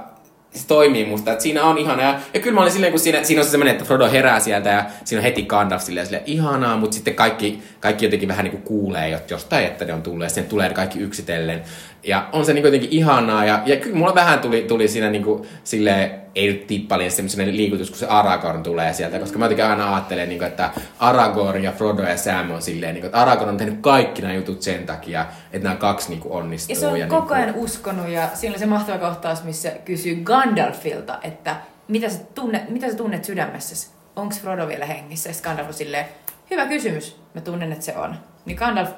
se 0.54 0.68
toimii 0.68 1.06
musta, 1.06 1.32
että 1.32 1.44
siinä 1.44 1.64
on 1.64 1.78
ihana. 1.78 2.04
Ja, 2.34 2.40
kyllä 2.40 2.56
mä 2.56 2.62
olin 2.62 2.72
silleen, 2.72 2.92
kun 2.92 3.00
siinä, 3.00 3.24
siinä 3.24 3.42
on 3.42 3.46
se 3.46 3.52
semmoinen, 3.52 3.72
että 3.72 3.86
Frodo 3.86 4.12
herää 4.12 4.40
sieltä 4.40 4.70
ja 4.70 4.86
siinä 5.06 5.20
on 5.20 5.24
heti 5.24 5.44
Gandalf 5.44 5.82
silleen, 5.82 6.06
silleen 6.06 6.24
ihanaa, 6.26 6.78
mutta 6.78 6.94
sitten 6.96 7.16
kaikki, 7.16 7.64
kaikki 7.80 8.06
jotenkin 8.06 8.30
vähän 8.30 8.44
niin 8.44 8.52
kuin 8.52 8.64
kuulee 8.64 9.22
jostain, 9.30 9.66
että 9.66 9.86
ne 9.86 9.94
on 9.94 10.02
tullut 10.02 10.24
ja 10.24 10.30
sitten 10.30 10.50
tulee 10.50 10.70
kaikki 10.70 11.00
yksitellen. 11.00 11.64
Ja 12.08 12.30
on 12.34 12.46
se 12.46 12.54
niin 12.54 12.66
jotenkin 12.66 12.90
ihanaa 12.92 13.46
ja, 13.46 13.62
ja 13.66 13.76
kyllä 13.76 13.96
mulla 13.96 14.16
vähän 14.16 14.40
tuli, 14.40 14.62
tuli 14.62 14.88
siinä 14.88 15.10
niin 15.10 15.24
kuin, 15.24 15.48
silleen, 15.64 16.22
ei 16.36 16.48
nyt 16.48 16.68
tippalin 16.68 17.12
semmoinen 17.12 17.58
liikutus, 17.58 17.90
kun 17.90 18.00
se 18.00 18.06
Aragorn 18.06 18.64
tulee 18.64 18.94
sieltä, 18.94 19.20
koska 19.20 19.40
mä 19.40 19.46
jotenkin 19.46 19.66
aina 19.66 19.94
ajattelen, 19.94 20.30
niin 20.30 20.40
kuin, 20.40 20.48
että 20.48 20.70
Aragorn 21.00 21.64
ja 21.64 21.72
Frodo 21.72 22.04
ja 22.04 22.18
Sam 22.18 22.52
on 22.52 22.62
silleen, 22.62 22.94
niin 22.94 23.02
kuin, 23.02 23.08
että 23.08 23.22
Aragorn 23.22 23.50
on 23.50 23.58
tehnyt 23.58 23.80
kaikki 23.82 24.22
nämä 24.22 24.34
jutut 24.34 24.62
sen 24.62 24.86
takia, 24.86 25.26
että 25.54 25.68
nämä 25.68 25.76
kaksi 25.76 26.10
niin 26.10 26.20
kuin, 26.20 26.32
onnistuu. 26.32 26.76
Ja 26.76 26.80
se 26.80 26.88
on 26.88 27.00
ja 27.00 27.08
koko 27.08 27.34
niin 27.34 27.44
ajan 27.44 27.56
uskonut 27.56 28.08
ja 28.08 28.30
siinä 28.34 28.54
oli 28.54 28.60
se 28.60 28.66
mahtava 28.66 28.98
kohtaus, 28.98 29.44
missä 29.44 29.72
kysyy 29.86 30.16
Gandalfilta, 30.16 31.20
että 31.24 31.56
mitä 31.88 32.10
sä, 32.10 32.20
tunne, 32.36 32.66
mitä 32.70 32.90
sä 32.90 32.96
tunnet 32.96 33.26
sydämessäsi? 33.26 33.90
Onko 34.16 34.36
Frodo 34.42 34.68
vielä 34.68 34.86
hengissä? 34.86 35.30
Ja 35.30 35.36
Gandalf 35.44 35.68
on 35.68 35.74
silleen, 35.74 36.06
hyvä 36.52 36.66
kysymys, 36.66 37.20
mä 37.34 37.42
tunnen, 37.42 37.72
että 37.72 37.86
se 37.86 37.98
on. 37.98 38.16
Niin 38.46 38.58
Gandalf 38.58 38.90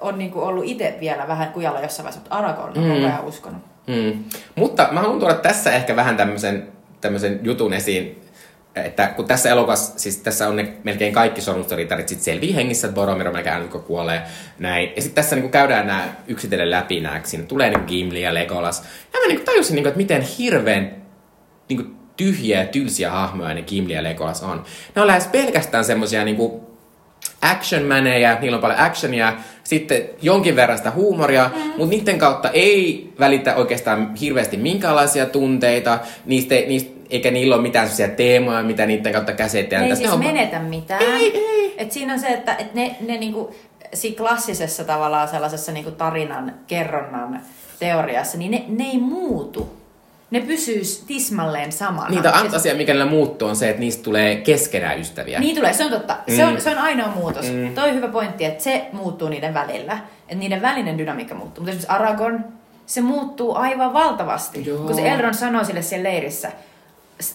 on 0.00 0.18
niinku 0.18 0.40
ollut 0.40 0.64
itse 0.66 0.96
vielä 1.00 1.28
vähän 1.28 1.52
kujalla 1.52 1.80
jossain 1.80 2.04
vaiheessa, 2.04 2.20
mutta 2.20 2.34
Aragorn 2.34 2.78
on 2.78 2.84
mm. 2.84 2.94
koko 2.94 3.06
ajan 3.06 3.24
uskonut. 3.24 3.62
Mm. 3.86 4.24
Mutta 4.54 4.88
mä 4.90 5.00
haluan 5.00 5.20
tuoda 5.20 5.34
tässä 5.34 5.72
ehkä 5.72 5.96
vähän 5.96 6.16
tämmöisen, 6.16 6.68
tämmöisen 7.00 7.40
jutun 7.42 7.72
esiin, 7.72 8.22
että 8.76 9.06
kun 9.06 9.24
tässä 9.24 9.50
elokuvassa, 9.50 9.98
siis 9.98 10.16
tässä 10.16 10.48
on 10.48 10.56
ne 10.56 10.72
melkein 10.84 11.12
kaikki 11.12 11.40
sormustoritarit 11.40 12.08
sit 12.08 12.20
selviä 12.20 12.54
hengissä, 12.54 12.86
että 12.86 12.94
Boromir 12.94 13.26
on 13.26 13.34
melkein 13.34 13.56
aina, 13.56 13.68
kun 13.68 13.82
kuolee, 13.82 14.22
näin. 14.58 14.92
Ja 14.96 15.02
sitten 15.02 15.22
tässä 15.22 15.36
niinku 15.36 15.50
käydään 15.50 15.86
nämä 15.86 16.08
yksitellen 16.26 16.70
läpi 16.70 17.00
nämä, 17.00 17.20
siinä 17.24 17.44
tulee 17.44 17.70
niinku 17.70 17.86
Gimli 17.86 18.22
ja 18.22 18.34
Legolas. 18.34 18.82
Ja 19.12 19.20
mä 19.20 19.26
niinku 19.26 19.44
tajusin, 19.44 19.74
niinku, 19.74 19.88
että 19.88 19.98
miten 19.98 20.22
hirveän 20.22 21.02
niinku, 21.68 21.84
tyhjiä 22.16 22.60
ja 22.60 22.66
tylsiä 22.66 23.10
hahmoja 23.10 23.54
ne 23.54 23.62
Gimli 23.62 23.92
ja 23.92 24.02
Legolas 24.02 24.42
on. 24.42 24.64
Ne 24.94 25.02
on 25.02 25.08
lähes 25.08 25.26
pelkästään 25.26 25.84
semmosia 25.84 26.24
niinku, 26.24 26.67
action 27.42 27.82
manejä, 27.82 28.38
niillä 28.40 28.54
on 28.54 28.60
paljon 28.60 28.80
actionia, 28.80 29.32
sitten 29.64 30.02
jonkin 30.22 30.56
verran 30.56 30.78
sitä 30.78 30.90
huumoria, 30.90 31.50
mm. 31.54 31.60
mutta 31.76 31.96
niiden 31.96 32.18
kautta 32.18 32.50
ei 32.50 33.12
välitä 33.18 33.56
oikeastaan 33.56 34.14
hirveästi 34.14 34.56
minkäänlaisia 34.56 35.26
tunteita, 35.26 35.98
niistä, 36.26 36.54
niistä, 36.54 36.90
eikä 37.10 37.30
niillä 37.30 37.54
ole 37.54 37.62
mitään 37.62 37.88
sellaisia 37.88 38.16
teemoja, 38.16 38.62
mitä 38.62 38.86
niiden 38.86 39.12
kautta 39.12 39.32
käsitellään. 39.32 39.90
Ei 39.90 39.96
siis 39.96 40.12
on- 40.12 40.18
menetä 40.18 40.58
mitään. 40.58 41.02
Ei, 41.02 41.36
ei. 41.36 41.74
Et 41.78 41.92
siinä 41.92 42.12
on 42.12 42.20
se, 42.20 42.26
että 42.26 42.54
et 42.54 42.74
ne, 42.74 42.96
ne 43.00 43.16
niinku, 43.16 43.54
siinä 43.94 44.16
klassisessa 44.16 44.84
tavallaan 44.84 45.28
sellaisessa 45.28 45.72
niinku 45.72 45.90
tarinan 45.90 46.54
kerronnan 46.66 47.40
teoriassa, 47.78 48.38
niin 48.38 48.50
ne, 48.50 48.64
ne 48.68 48.84
ei 48.84 48.98
muutu. 48.98 49.77
Ne 50.30 50.40
pysyis 50.40 51.04
tismalleen 51.06 51.72
samana. 51.72 52.08
Niitä 52.08 52.30
ainut 52.30 52.54
asia, 52.54 52.74
mikä 52.74 52.92
niillä 52.92 53.06
muuttuu, 53.06 53.48
on 53.48 53.56
se, 53.56 53.68
että 53.68 53.80
niistä 53.80 54.02
tulee 54.02 54.36
keskenään 54.36 55.00
ystäviä. 55.00 55.40
Niin 55.40 55.56
tulee, 55.56 55.72
se 55.72 55.84
on 55.84 55.90
totta. 55.90 56.16
Se, 56.28 56.42
Mm. 56.44 56.48
on, 56.54 56.60
se 56.60 56.70
on 56.70 56.78
ainoa 56.78 57.08
muutos. 57.08 57.46
Mm. 57.52 57.74
Toi 57.74 57.88
on 57.88 57.94
hyvä 57.94 58.08
pointti, 58.08 58.44
että 58.44 58.64
se 58.64 58.86
muuttuu 58.92 59.28
niiden 59.28 59.54
välillä. 59.54 59.92
Että 60.22 60.34
niiden 60.34 60.62
välinen 60.62 60.98
dynamiikka 60.98 61.34
muuttuu. 61.34 61.64
Mutta 61.64 61.70
esimerkiksi 61.78 61.92
Aragorn, 62.02 62.44
se 62.86 63.00
muuttuu 63.00 63.54
aivan 63.54 63.92
valtavasti. 63.92 64.66
Joo. 64.66 64.78
Kun 64.86 64.94
se 64.94 65.08
Elrond 65.08 65.34
sanoo 65.34 65.64
sille 65.64 65.82
siellä 65.82 66.08
leirissä, 66.10 66.52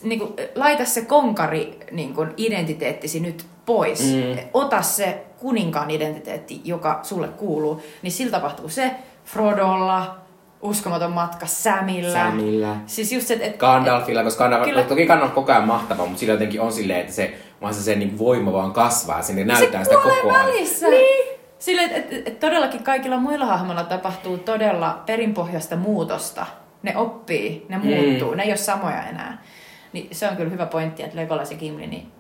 niin 0.03 0.19
kuin, 0.19 0.33
laita 0.55 0.85
se 0.85 1.01
konkari 1.01 1.79
niin 1.91 2.13
kuin, 2.13 2.29
identiteettisi 2.37 3.19
nyt 3.19 3.45
pois. 3.65 4.01
Mm. 4.01 4.37
Ota 4.53 4.81
se 4.81 5.23
kuninkaan 5.39 5.89
identiteetti, 5.91 6.61
joka 6.63 6.99
sulle 7.03 7.27
kuuluu. 7.27 7.81
Niin 8.01 8.11
sillä 8.11 8.31
tapahtuu 8.31 8.69
se 8.69 8.91
Frodolla, 9.25 10.17
uskomaton 10.63 11.11
matka 11.11 11.45
Samilla. 11.45 12.13
Samilla. 12.13 12.75
Siis 12.85 13.11
just 13.11 13.27
se, 13.27 13.33
että... 13.41 13.57
Gandalfilla, 13.57 14.23
koska 14.23 14.43
Gandalf, 14.43 14.63
Kyllä. 14.69 14.83
toki 14.83 15.05
Gandalf 15.05 15.33
koko 15.33 15.51
ajan 15.51 15.67
mahtava, 15.67 16.05
mutta 16.05 16.19
sillä 16.19 16.33
jotenkin 16.33 16.61
on 16.61 16.71
silleen, 16.71 16.99
että 16.99 17.13
se, 17.13 17.33
vaan 17.61 17.73
se, 17.73 17.81
se 17.81 17.95
niin 17.95 18.19
voima 18.19 18.53
vaan 18.53 18.71
kasvaa, 18.73 19.21
sinne 19.21 19.43
näyttää 19.43 19.83
se 19.83 19.89
sitä 19.89 20.01
koko 20.03 20.31
ajan. 20.33 20.45
välissä. 20.47 20.87
Niin. 20.89 21.39
Sille, 21.59 21.81
että 21.83 21.97
et, 21.97 22.27
et 22.27 22.39
todellakin 22.39 22.83
kaikilla 22.83 23.17
muilla 23.17 23.45
hahmoilla 23.45 23.83
tapahtuu 23.83 24.37
todella 24.37 25.03
perinpohjaista 25.05 25.75
muutosta. 25.75 26.45
Ne 26.83 26.97
oppii, 26.97 27.65
ne 27.69 27.77
muuttuu, 27.77 28.31
Mm. 28.31 28.37
ne 28.37 28.43
ei 28.43 28.49
ole 28.49 28.57
samoja 28.57 29.03
enää. 29.03 29.41
Niin 29.93 30.07
se 30.11 30.29
on 30.29 30.35
kyllä 30.35 30.49
hyvä 30.49 30.65
pointti, 30.65 31.03
että 31.03 31.17
Legolas 31.17 31.51
ja 31.51 31.57
Gimli, 31.57 31.87
niin 31.87 32.03
mm, 32.03 32.11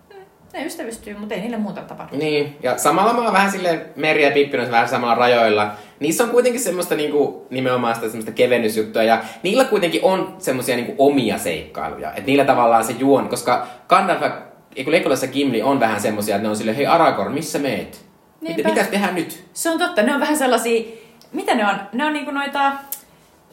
ne 0.53 0.65
ystävystyy, 0.65 1.17
mutta 1.17 1.35
ei 1.35 1.41
niille 1.41 1.57
muuta 1.57 1.81
tapahdu. 1.81 2.17
Niin, 2.17 2.57
ja 2.63 2.77
samalla 2.77 3.13
mä 3.13 3.21
oon 3.21 3.33
vähän 3.33 3.51
silleen 3.51 3.81
Meri 3.95 4.23
ja 4.23 4.31
Pippi 4.31 4.57
on 4.57 4.71
vähän 4.71 4.89
samalla 4.89 5.15
rajoilla. 5.15 5.71
Niissä 5.99 6.23
on 6.23 6.29
kuitenkin 6.29 6.61
semmoista 6.61 6.95
niinku, 6.95 7.47
nimenomaan 7.49 7.95
sitä 7.95 8.07
semmoista 8.07 8.31
kevennysjuttua, 8.31 9.03
ja 9.03 9.21
niillä 9.43 9.65
kuitenkin 9.65 10.03
on 10.03 10.35
semmoisia 10.39 10.75
niinku 10.75 10.95
omia 10.97 11.37
seikkailuja. 11.37 12.09
Että 12.09 12.25
niillä 12.25 12.45
tavallaan 12.45 12.83
se 12.83 12.93
juon, 12.99 13.29
koska 13.29 13.67
Gandalf 13.87 14.21
ja 14.21 14.41
Legolas 14.85 15.21
ja 15.21 15.27
Gimli 15.27 15.61
on 15.61 15.79
vähän 15.79 16.01
semmoisia, 16.01 16.35
että 16.35 16.43
ne 16.43 16.49
on 16.49 16.55
silleen, 16.57 16.77
hei 16.77 16.85
Aragorn, 16.87 17.33
missä 17.33 17.59
meet? 17.59 18.05
Mitä, 18.41 18.55
Niinpä. 18.55 18.69
mitä 18.69 18.83
tehdään 18.91 19.15
nyt? 19.15 19.43
Se 19.53 19.69
on 19.69 19.79
totta, 19.79 20.01
ne 20.01 20.13
on 20.13 20.19
vähän 20.19 20.37
sellaisia, 20.37 20.83
mitä 21.33 21.55
ne 21.55 21.67
on? 21.67 21.75
Ne 21.93 22.05
on 22.05 22.13
niinku 22.13 22.31
noita 22.31 22.71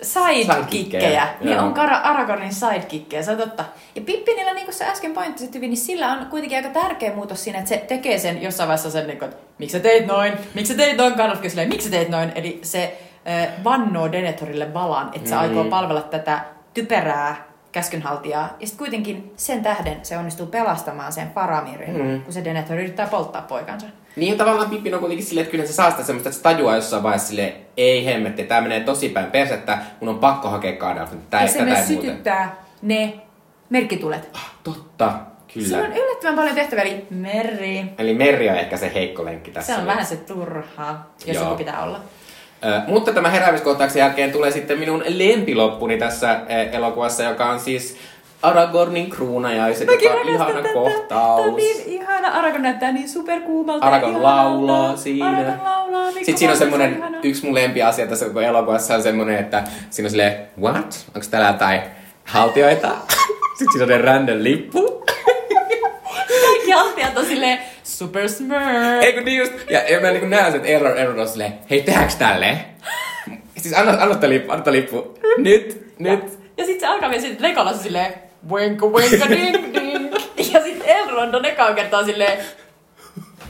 sidekickejä. 0.02 1.28
Niin 1.40 1.59
on 1.59 1.74
Kara- 1.74 2.01
Aragornin 2.02 2.55
sidekickejä, 2.55 3.22
se 3.22 3.31
on 3.31 3.36
totta. 3.39 3.64
Ja 3.94 4.01
Pippinillä, 4.02 4.55
niin 4.55 4.64
kuin 4.64 4.74
sä 4.74 4.86
äsken 4.86 5.12
pointtasit 5.12 5.55
hyvin, 5.55 5.70
niin 5.70 5.78
sillä 5.78 6.12
on 6.12 6.27
kuitenkin 6.27 6.59
aika 6.59 6.81
tärkeä 6.81 7.12
muutos 7.14 7.44
siinä, 7.44 7.59
että 7.59 7.68
se 7.68 7.77
tekee 7.77 8.18
sen 8.18 8.43
jossain 8.43 8.68
vaiheessa 8.68 8.90
sen, 8.90 9.06
niin 9.06 9.18
kuin, 9.18 9.28
että 9.31 9.43
miksi 9.59 9.77
sä 9.77 9.82
teit 9.82 10.06
noin, 10.06 10.32
miksi 10.55 10.72
sä 10.72 10.77
teit 10.78 10.97
noin, 10.97 11.14
Gandalf 11.14 11.40
kyselee, 11.40 11.66
miksi 11.66 11.85
sä 11.85 11.90
teit 11.90 12.09
noin. 12.09 12.32
Eli 12.35 12.60
se 12.62 12.98
äh, 13.28 13.48
vannoo 13.64 14.12
Denetorille 14.12 14.74
valan, 14.74 15.10
että 15.14 15.28
se 15.28 15.35
Mm. 15.35 15.40
aikoo 15.40 15.64
palvella 15.64 16.02
tätä 16.02 16.40
typerää 16.74 17.49
käskynhaltijaa. 17.72 18.56
Ja 18.60 18.66
sitten 18.66 18.78
kuitenkin 18.78 19.32
sen 19.36 19.62
tähden 19.62 19.97
se 20.02 20.18
onnistuu 20.18 20.47
pelastamaan 20.47 21.12
sen 21.12 21.30
Paramirin, 21.30 22.02
Mm. 22.02 22.22
kun 22.22 22.32
se 22.32 22.44
Denethor 22.44 22.76
yrittää 22.78 23.06
polttaa 23.06 23.42
poikansa. 23.42 23.86
Niin 24.16 24.38
tavallaan 24.38 24.70
Pippin 24.70 24.94
on 24.94 25.01
kuitenkin 25.01 25.26
silleen, 25.26 25.42
että 25.44 25.51
kyllä 25.52 25.66
se 25.66 25.72
saa 25.72 25.90
sitä 25.90 26.02
semmoista, 26.02 26.28
että 26.28 26.36
se 26.36 26.42
tajuaa 26.42 26.76
jossain 26.76 27.02
vaiheessa 27.02 27.28
silleen, 27.28 27.52
ei 27.76 28.05
hemmetti, 28.05 28.44
tää 28.44 28.60
menee 28.60 28.80
tosi 28.80 29.09
päin 29.09 29.30
persettä, 29.30 29.78
mun 30.01 30.09
on 30.09 30.18
pakko 30.18 30.48
hakea 30.48 30.72
Gandalfin. 30.76 31.20
Tää 31.30 31.42
ja 31.42 31.48
se 31.48 31.62
myös 31.64 31.78
ei 31.78 31.86
muuten. 31.94 32.10
sytyttää 32.10 32.56
ne 32.82 33.14
merkkitulet. 33.70 34.28
Ah, 34.34 34.52
totta, 34.64 35.12
kyllä. 35.55 35.66
Sillä 35.68 35.82
on 35.84 35.92
yllättävän 35.97 36.36
paljon 36.36 36.55
tehtäviä, 36.55 36.82
eli 36.84 37.06
meri. 37.10 37.84
Eli 37.98 38.14
Meri 38.14 38.51
on 38.51 38.56
ehkä 38.56 38.76
se 38.76 38.90
heikko 38.94 39.24
lenkki 39.24 39.51
tässä. 39.51 39.74
Se 39.74 39.80
on 39.80 39.86
vähän 39.86 40.06
se 40.06 40.16
turhaa, 40.16 41.10
jos 41.26 41.34
Joo. 41.36 41.44
joku 41.44 41.56
pitää 41.56 41.82
olla. 41.82 42.01
Mutta 42.86 43.12
tämä 43.12 43.30
heräämiskohtauksen 43.30 44.00
jälkeen 44.00 44.32
tulee 44.32 44.50
sitten 44.50 44.78
minun 44.78 45.04
lempiloppuni 45.08 45.98
tässä 45.98 46.40
elokuvassa, 46.72 47.22
joka 47.22 47.50
on 47.50 47.60
siis 47.60 47.96
Aragornin 48.42 49.10
kruunajaiset, 49.10 49.88
joka 50.02 50.20
on 50.20 50.28
ihana 50.28 50.62
Tämä 50.62 50.72
kohtaus. 50.72 51.46
on 51.46 51.56
niin 51.56 51.82
ihana. 51.86 52.28
Aragorn 52.28 52.62
näyttää 52.62 52.92
niin 52.92 53.08
superkuumalta. 53.08 53.86
Aragorn 53.86 54.22
laulaa 54.22 54.96
siinä. 54.96 55.28
Aragorn 55.28 55.64
laulaa. 55.64 56.04
Mikko 56.04 56.18
Sitten 56.18 56.38
siinä 56.38 56.52
on 56.52 56.58
semmonen, 56.58 56.96
ihana. 56.96 57.18
yksi 57.22 57.44
mun 57.46 57.54
lempiasia 57.54 58.06
tässä 58.06 58.26
koko 58.26 58.40
elokuvassa 58.40 58.94
on 58.94 59.02
semmonen, 59.02 59.38
että 59.38 59.64
siinä 59.90 60.06
on 60.06 60.10
silleen, 60.10 60.36
what? 60.60 61.06
Onko 61.14 61.26
täällä 61.30 61.48
jotain 61.48 61.80
haltioita? 62.24 62.88
Sitten 63.58 63.72
siinä 63.72 63.82
on 63.84 63.88
ne 63.88 63.98
random 63.98 64.36
lippu. 64.42 65.04
Kaikki 66.46 66.70
haltijat 66.70 67.16
on 67.18 67.24
silleen 67.26 67.58
super 68.01 68.28
smurf. 68.28 69.02
Eikö 69.02 69.20
niin 69.20 69.39
just? 69.39 69.52
Ja, 69.70 69.81
ja 69.89 70.01
mä 70.01 70.10
niin 70.10 70.31
näen 70.31 70.52
sen, 70.52 70.55
että 70.55 70.68
Error, 70.68 70.98
Error 70.98 71.18
on 71.20 71.28
silleen, 71.28 71.52
hei 71.70 71.82
tehdäänkö 71.82 72.14
tälleen? 72.18 72.59
Siis 73.56 73.74
anna, 73.74 73.93
anna 74.02 74.14
tää 74.14 74.31
lippu, 74.31 74.52
anna 74.52 74.64
tää 74.64 74.72
lippu. 74.72 75.18
Nyt, 75.39 75.94
nyt. 75.98 76.39
Ja 76.56 76.66
sit 76.66 76.81
se 76.81 76.86
alkaa 76.86 77.10
vielä 77.10 77.22
sit 77.22 77.40
Legolas 77.40 77.77
on 77.77 77.82
silleen 77.82 78.14
wenka 78.51 78.86
wenka 78.86 79.28
ding 79.28 79.74
ding. 79.74 80.14
Ja 80.52 80.62
sit 80.62 80.82
Elrond 80.85 81.35
on 81.35 81.44
ekaan 81.44 81.74
kertaa 81.74 82.05
silleen 82.05 82.39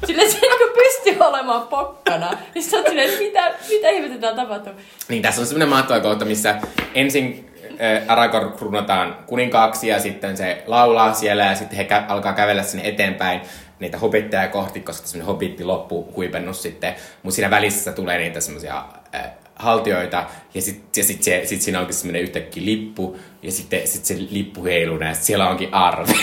Silleen 0.06 0.30
se 0.30 0.38
niinku 0.40 0.64
pystyy 0.74 1.16
olemaan 1.26 1.68
pokkana. 1.68 2.30
Niin 2.54 2.62
sä 2.62 2.76
oot 2.76 2.86
silleen, 2.86 3.08
että 3.08 3.20
mitä, 3.20 3.52
mitä 3.68 3.88
ihmettä 3.88 4.18
täällä 4.18 4.42
tapahtuu. 4.42 4.72
Niin 5.08 5.22
tässä 5.22 5.40
on 5.40 5.46
semmoinen 5.46 5.68
mahtava 5.68 6.00
kohta, 6.00 6.24
missä 6.24 6.54
ensin 6.94 7.50
äh, 7.80 8.02
Aragorn 8.08 8.52
kruunataan 8.52 9.16
kuninkaaksi 9.26 9.88
ja 9.88 10.00
sitten 10.00 10.36
se 10.36 10.62
laulaa 10.66 11.14
siellä 11.14 11.44
ja 11.44 11.54
sitten 11.54 11.76
he 11.76 11.86
kä- 11.90 12.04
alkaa 12.12 12.32
kävellä 12.32 12.62
sinne 12.62 12.88
eteenpäin 12.88 13.40
niitä 13.80 13.98
hobitteja 13.98 14.48
kohti, 14.48 14.80
koska 14.80 15.06
semmoinen 15.06 15.26
hobitti 15.34 15.64
loppu 15.64 16.12
huipennus 16.16 16.62
sitten. 16.62 16.94
Mutta 17.22 17.34
siinä 17.34 17.50
välissä 17.50 17.92
tulee 17.92 18.18
niitä 18.18 18.40
semmoisia 18.40 18.84
äh, 19.14 19.30
haltioita 19.56 20.24
ja 20.54 20.62
sitten 20.62 21.04
sit 21.04 21.22
se, 21.22 21.42
sit 21.44 21.62
siinä 21.62 21.80
onkin 21.80 21.94
semmoinen 21.94 22.22
yhtäkkiä 22.22 22.64
lippu 22.64 23.16
ja 23.42 23.52
sitten 23.52 23.86
sit 23.86 24.04
se 24.04 24.16
lippu 24.30 24.64
heiluu 24.64 24.98
ja 24.98 25.14
sit 25.14 25.24
siellä 25.24 25.48
onkin 25.48 25.74
arve. 25.74 26.12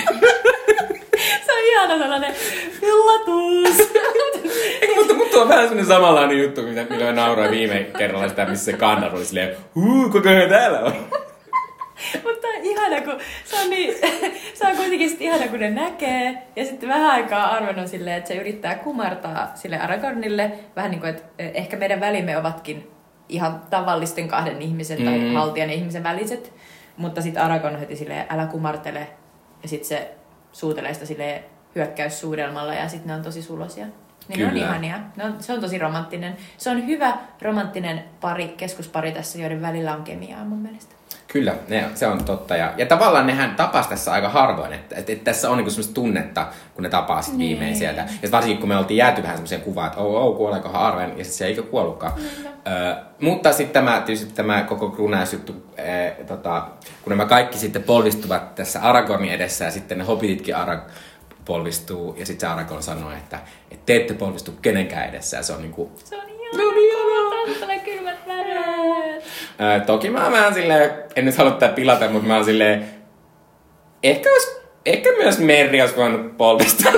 Se 1.46 1.54
on 1.54 1.60
ihana 1.72 1.98
sellainen 1.98 2.36
villatus. 2.82 3.80
Eikö, 4.82 4.96
mutta, 4.96 5.14
mutta 5.14 5.38
on 5.38 5.50
vähän 5.50 5.64
semmoinen 5.64 5.86
samanlainen 5.86 6.40
juttu, 6.40 6.62
mitä 6.62 6.86
millä 6.90 7.12
nauroin 7.12 7.52
viime 7.52 7.88
kerralla 7.98 8.30
sitä, 8.30 8.46
missä 8.46 8.66
se 8.66 8.78
Gandalf 8.78 9.14
oli 9.14 9.26
silleen, 9.26 9.56
huu, 9.76 10.10
koko 10.10 10.30
ajan 10.30 10.50
täällä 10.50 10.80
on. 10.80 10.94
Mutta 12.24 12.48
ihan 12.48 12.64
ihana, 12.91 13.02
kun 13.02 13.19
se 13.45 13.60
on, 13.64 13.69
niin, 13.69 13.94
se 14.53 14.68
on 14.68 14.76
kuitenkin 14.76 15.10
sit 15.10 15.22
ihana, 15.22 15.48
kun 15.48 15.60
ne 15.60 15.69
näkee. 15.69 16.48
Ja 16.56 16.65
sitten 16.65 16.90
vähän 16.90 17.11
aikaa 17.11 17.48
Arwen 17.56 17.80
on 17.80 17.88
silleen, 17.90 18.18
että 18.18 18.28
se 18.28 18.36
yrittää 18.36 18.76
kumartaa 18.76 19.52
sille 19.56 19.80
Aragornille. 19.80 20.52
Vähän 20.76 20.91
niin 20.91 20.99
kuin, 21.02 21.10
että 21.10 21.24
ehkä 21.38 21.78
meidän 21.78 21.99
välimme 21.99 22.38
ovatkin 22.38 22.91
ihan 23.30 23.61
tavallisten 23.69 24.28
kahden 24.28 24.61
ihmisen 24.61 25.03
tai 25.06 25.19
Mm. 25.19 25.34
haltijan 25.34 25.69
ja 25.69 25.76
ihmisen 25.76 26.03
väliset. 26.03 26.53
Mutta 26.98 27.22
sitten 27.22 27.44
Aragorn 27.44 27.80
heti 27.80 27.95
silleen, 27.95 28.26
älä 28.30 28.45
kumartele. 28.45 29.07
Ja 29.64 29.69
sitten 29.69 29.88
se 29.88 30.11
suutelee 30.52 30.94
sitä 30.94 31.06
silleen 31.06 31.44
hyökkäyssuudelmalla 31.76 32.74
ja 32.74 32.88
sitten 32.90 33.07
ne 33.07 33.14
on 33.15 33.22
tosi 33.24 33.41
sulosia. 33.41 33.86
Niin 34.28 34.40
ne 34.40 34.45
on 34.45 34.52
Kyllä. 34.52 34.65
ihania. 34.65 34.99
Ne 35.15 35.24
on, 35.26 35.36
se 35.40 35.53
on 35.53 35.61
tosi 35.61 35.78
romanttinen. 35.78 36.38
Se 36.57 36.69
on 36.69 36.88
hyvä 36.88 37.18
romanttinen 37.41 38.03
pari, 38.22 38.48
keskuspari 38.48 39.11
tässä, 39.11 39.40
joiden 39.40 39.61
välillä 39.61 39.95
on 39.95 40.03
kemiaa 40.03 40.44
mun 40.45 40.57
mielestä. 40.60 40.95
Kyllä, 41.28 41.56
ne, 41.68 41.86
se 41.95 42.08
on 42.08 42.24
totta. 42.24 42.56
Ja, 42.56 42.74
ja 42.78 42.86
tavallaan 42.86 43.28
nehän 43.28 43.56
tapas 43.56 43.88
tässä 43.88 44.12
aika 44.12 44.30
harvoin, 44.30 44.74
että, 44.74 44.95
että, 44.95 45.12
että 45.12 45.24
tässä 45.26 45.49
on 45.49 45.58
niinku 45.58 45.72
semmoista 45.72 45.94
tunnetta, 45.94 46.48
kun 46.74 46.84
ne 46.84 46.90
tapaa 46.90 47.22
sitten 47.22 47.40
Niin. 47.40 47.49
viimein 47.60 47.76
sieltä. 47.76 48.06
Ja 48.22 48.32
varsinkin 48.32 48.60
kun 48.60 48.70
me 48.70 48.78
oltiin 48.78 48.98
jääty 48.98 49.24
vähän 49.24 49.38
semmoiseen 49.38 49.62
kuvaan, 49.62 49.88
että 49.88 49.99
oh, 49.99 50.16
oh, 50.16 50.38
kuoleekohan 50.38 50.82
Arwen, 50.82 51.10
ja 51.18 51.24
sitten 51.24 51.38
se 51.38 51.45
ei 51.45 51.56
kuollutkaan. 51.56 52.14
Ö, 52.68 52.95
mutta 53.22 53.54
sitten 53.54 53.74
tämä, 53.74 54.02
tietysti 54.06 54.34
tämä 54.34 54.64
koko 54.64 54.90
Grunaus-juttu, 54.90 55.56
e, 55.78 56.10
tota, 56.24 56.68
kun 57.02 57.10
nämä 57.10 57.26
kaikki 57.26 57.58
sitten 57.58 57.84
polvistuvat 57.84 58.56
tässä 58.56 58.82
Aragornin 58.82 59.32
edessä, 59.32 59.66
ja 59.66 59.72
sitten 59.72 59.98
ne 59.98 60.04
hobbititkin 60.04 60.56
Arag 60.56 60.80
polvistuu, 61.45 62.16
ja 62.20 62.26
sitten 62.26 62.49
se 62.49 62.54
Aragorn 62.54 62.84
sanoo, 62.84 63.12
että, 63.12 63.40
että 63.72 63.86
te 63.86 63.95
ette 63.95 64.14
polvistu 64.14 64.52
kenenkään 64.62 65.10
edessä, 65.10 65.38
ja 65.38 65.44
se 65.44 65.54
on 65.54 65.62
niinku, 65.62 65.91
Se 66.04 66.16
on 66.16 66.22
ihanaa. 66.22 66.68
No 66.68 66.72
niin, 66.74 66.97
Ää, 69.60 69.80
toki 69.80 70.10
mä 70.10 70.32
vähän 70.32 70.54
silleen, 70.54 70.92
en 71.16 71.26
nyt 71.26 71.38
halua 71.38 71.52
tätä 71.52 71.74
pilata, 71.74 72.10
mutta 72.10 72.28
mä 72.28 72.36
oon 72.36 72.46
silleen, 72.46 72.90
ehkä, 74.04 74.30
olisi, 74.32 74.48
ehkä 74.86 75.10
myös 75.18 75.40
Merri 75.40 75.82
olisi 75.82 75.96
voinut 75.96 76.38
polvista. 76.38 76.90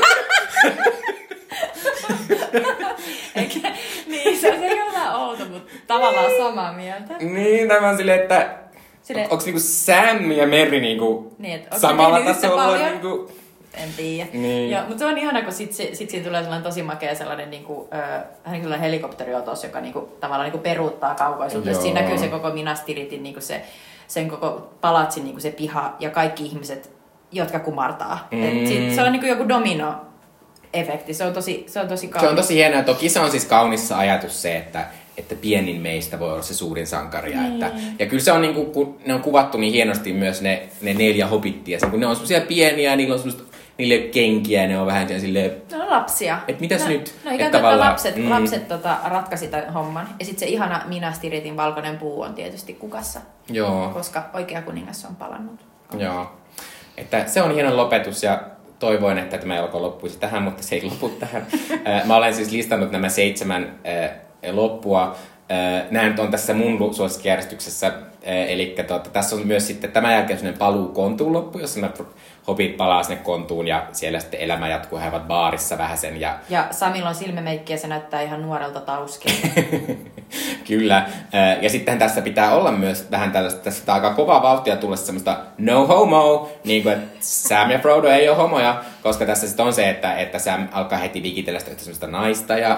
Eikä, 3.36 3.72
niin, 4.08 4.38
se 4.40 4.54
on 4.54 4.64
ehkä 4.64 4.86
vähän 4.94 5.16
outo, 5.16 5.46
mutta 5.46 5.74
tavallaan 5.88 6.32
samaa 6.38 6.74
mieltä. 6.74 7.14
niin, 7.20 7.68
tämä 7.68 7.90
on 7.90 7.98
silleen, 7.98 8.20
että 8.22 8.50
Silleen- 9.02 9.28
onko 9.32 9.44
niinku 9.46 9.60
Sam 9.60 10.32
ja 10.32 10.48
Merri 10.48 10.80
niinku 10.82 11.36
Niin, 11.38 11.66
samalla 11.78 12.20
tasolla? 12.20 12.66
paljon? 12.66 12.90
Niinku, 12.92 13.32
En 13.74 13.90
tiedä. 13.98 14.30
Niin. 14.34 14.72
Joo, 14.72 14.82
mutta 14.82 15.00
se 15.00 15.06
on 15.06 15.18
ihana, 15.18 15.42
kun 15.42 15.54
sit, 15.54 15.74
sit, 15.74 15.96
sit 15.96 16.10
siinä 16.10 16.26
tulee 16.26 16.42
sellainen 16.42 16.64
tosi 16.64 16.84
makea 16.84 17.16
sellainen, 17.16 17.52
niin 17.52 17.64
kuin, 17.64 17.90
vähän 17.92 18.26
niin 18.32 18.44
kuin 18.46 18.62
sellainen 18.62 18.80
helikopteriotos, 18.80 19.64
joka 19.64 19.82
niin 19.82 19.94
kuin, 19.94 20.06
tavallaan 20.20 20.46
niin 20.46 20.52
kuin 20.52 20.64
peruuttaa 20.64 21.16
kaukaisuutta. 21.16 21.74
Siinä 21.74 22.02
näkyy 22.02 22.18
se 22.18 22.28
koko 22.28 22.50
Minas 22.50 22.82
Tiritin, 22.82 23.24
niin 23.24 23.34
kuin 23.34 23.44
se, 23.44 23.62
sen 24.08 24.30
koko 24.30 24.74
palatsin 24.82 25.24
niin 25.24 25.34
kuin 25.34 25.42
se 25.42 25.52
piha 25.52 25.96
ja 26.00 26.10
kaikki 26.10 26.46
ihmiset, 26.46 26.92
jotka 27.32 27.60
kumartaa. 27.60 28.28
Mm. 28.32 28.44
Et 28.44 28.68
sit, 28.68 28.96
se 28.96 29.02
on 29.02 29.12
niin 29.12 29.20
kuin 29.20 29.30
joku 29.30 29.50
domino 29.50 29.96
efekti. 30.74 31.14
Se 31.14 31.26
on 31.26 31.34
tosi, 31.34 31.64
se 31.68 31.80
on 31.80 31.88
tosi 31.88 32.08
kaunis. 32.08 32.28
se 32.28 32.30
on 32.30 32.36
tosi 32.36 32.56
hienoa. 32.56 32.84
Toki 32.84 33.10
se 33.10 33.20
on 33.20 33.32
siis 33.32 33.46
kaunissa 33.46 33.98
ajatus 33.98 34.42
se, 34.42 34.58
että 34.58 34.86
että 35.20 35.36
pienin 35.36 35.82
meistä 35.82 36.20
voi 36.20 36.32
olla 36.32 36.42
se 36.42 36.54
suurin 36.54 36.88
sankari. 36.88 37.34
Ja, 37.34 37.48
että, 37.48 37.72
ja 38.00 38.06
kyllä 38.06 38.24
se 38.24 38.32
on, 38.32 38.42
niin 38.42 38.54
kuin, 38.54 38.72
kun 38.72 38.98
ne 39.06 39.14
on 39.14 39.22
kuvattu 39.22 39.58
niin 39.58 39.74
hienosti 39.74 40.14
myös 40.14 40.42
ne, 40.42 40.70
ne 40.82 40.94
neljä 40.94 41.28
hobittia. 41.28 41.80
Se, 41.80 41.86
kun 41.86 42.00
ne 42.00 42.08
on 42.08 42.16
semmoisia 42.16 42.42
pieniä, 42.42 42.96
niillä 42.96 43.14
on 43.14 43.20
semmoista, 43.20 43.49
niille 43.80 44.08
kenkiä, 44.08 44.68
ne 44.68 44.80
on 44.80 44.88
vähän 44.88 45.20
silleen, 45.20 45.62
Ne 45.72 45.84
on 45.84 45.90
lapsia. 45.90 46.40
Et 46.48 46.60
mitäs 46.60 46.82
no, 46.82 46.88
nyt? 46.88 47.16
No 47.26 47.32
ikään 47.32 47.52
kuin 47.52 47.62
tavallaan- 47.62 47.90
lapset, 47.90 48.16
mm. 48.16 48.30
lapset 48.30 48.68
tota, 48.68 48.98
ratkaisi 49.06 49.48
tämän 49.48 49.74
homman. 49.74 50.08
Ja 50.20 50.26
sitten 50.26 50.40
se 50.40 50.46
ihana 50.46 50.82
Minas 50.86 51.20
Tiritin 51.20 51.58
valkoinen 51.58 51.98
puu 51.98 52.22
on 52.22 52.34
tietysti 52.34 52.74
kukassa, 52.74 53.20
joo. 53.50 53.90
koska 53.90 54.30
oikea 54.34 54.62
kuningas 54.62 55.06
on 55.06 55.16
palannut. 55.16 55.60
Joo. 55.98 56.32
Että 56.98 57.28
se 57.28 57.42
on 57.42 57.54
hieno 57.54 57.78
lopetus 57.78 58.24
ja 58.24 58.42
toivoin, 58.80 59.18
että 59.18 59.38
tämä 59.38 59.56
elokuva 59.56 59.82
loppuisi 59.82 60.20
tähän, 60.20 60.44
mutta 60.44 60.64
se 60.64 60.76
ei 60.76 60.84
lopu 60.84 61.10
tähän. 61.10 61.48
Mä 62.08 62.16
olen 62.16 62.34
siis 62.34 62.52
listannut 62.52 62.92
nämä 62.92 63.10
seitsemän 63.10 63.80
loppua. 64.52 65.16
Nämä 65.92 66.10
nyt 66.10 66.20
on 66.20 66.32
tässä 66.32 66.54
mun 66.54 66.94
suosikkijärjestyksessä. 66.94 67.94
Eli 68.24 68.76
tuota, 68.88 69.10
tässä 69.10 69.36
on 69.36 69.48
myös 69.48 69.68
sitten 69.68 69.92
tämän 69.92 70.14
jälkeen 70.14 70.58
paluu 70.58 70.88
kontuun 70.88 71.34
loppu, 71.34 71.60
jossa 71.60 71.80
nämä 71.80 71.94
hobit 72.50 72.78
palaa 72.78 73.04
sinne 73.04 73.22
kontuun 73.24 73.68
ja 73.68 73.86
siellä 73.92 74.20
sitten 74.20 74.40
elämä 74.40 74.68
jatkuu. 74.68 75.00
He 75.00 75.08
ovat 75.10 75.28
baarissa 75.28 75.78
vähän 75.78 75.98
sen 75.98 76.20
ja 76.20 76.36
Ja 76.50 76.68
Samilla 76.72 77.10
on 77.10 77.16
silmämeikki 77.16 77.74
ja 77.74 77.78
se 77.78 77.88
näyttää 77.88 78.22
ihan 78.22 78.42
nuorelta 78.42 78.80
tauskelta. 78.80 79.48
Kyllä. 80.68 81.06
Ää, 81.34 81.54
Ja 81.62 81.70
sitten 81.70 82.00
tässä 82.00 82.22
pitää 82.22 82.56
olla 82.56 82.72
myös 82.72 83.08
vähän 83.12 83.32
tällaista, 83.32 83.60
tässä 83.64 83.94
aika 83.94 84.14
kovaa 84.14 84.42
vauhtia 84.42 84.76
tulla 84.76 84.96
semmoista 84.96 85.38
no 85.58 85.88
homo, 85.88 86.50
niin 86.64 86.84
kuin, 86.84 86.94
että 86.96 87.10
Sam 87.20 87.72
ja 87.72 87.80
Frodo 87.80 88.08
ei 88.08 88.30
ole 88.30 88.38
homoja, 88.38 88.84
koska 89.04 89.26
tässä 89.26 89.48
sitten 89.48 89.66
on 89.66 89.74
se, 89.74 89.90
että, 89.90 90.16
että 90.16 90.40
Sam 90.40 90.68
alkaa 90.72 91.00
heti 91.00 91.24
vikitellä 91.24 91.60
sitä 91.60 91.72
yhtä 91.72 91.84
semmoista 91.84 92.08
naista 92.08 92.58
ja. 92.58 92.78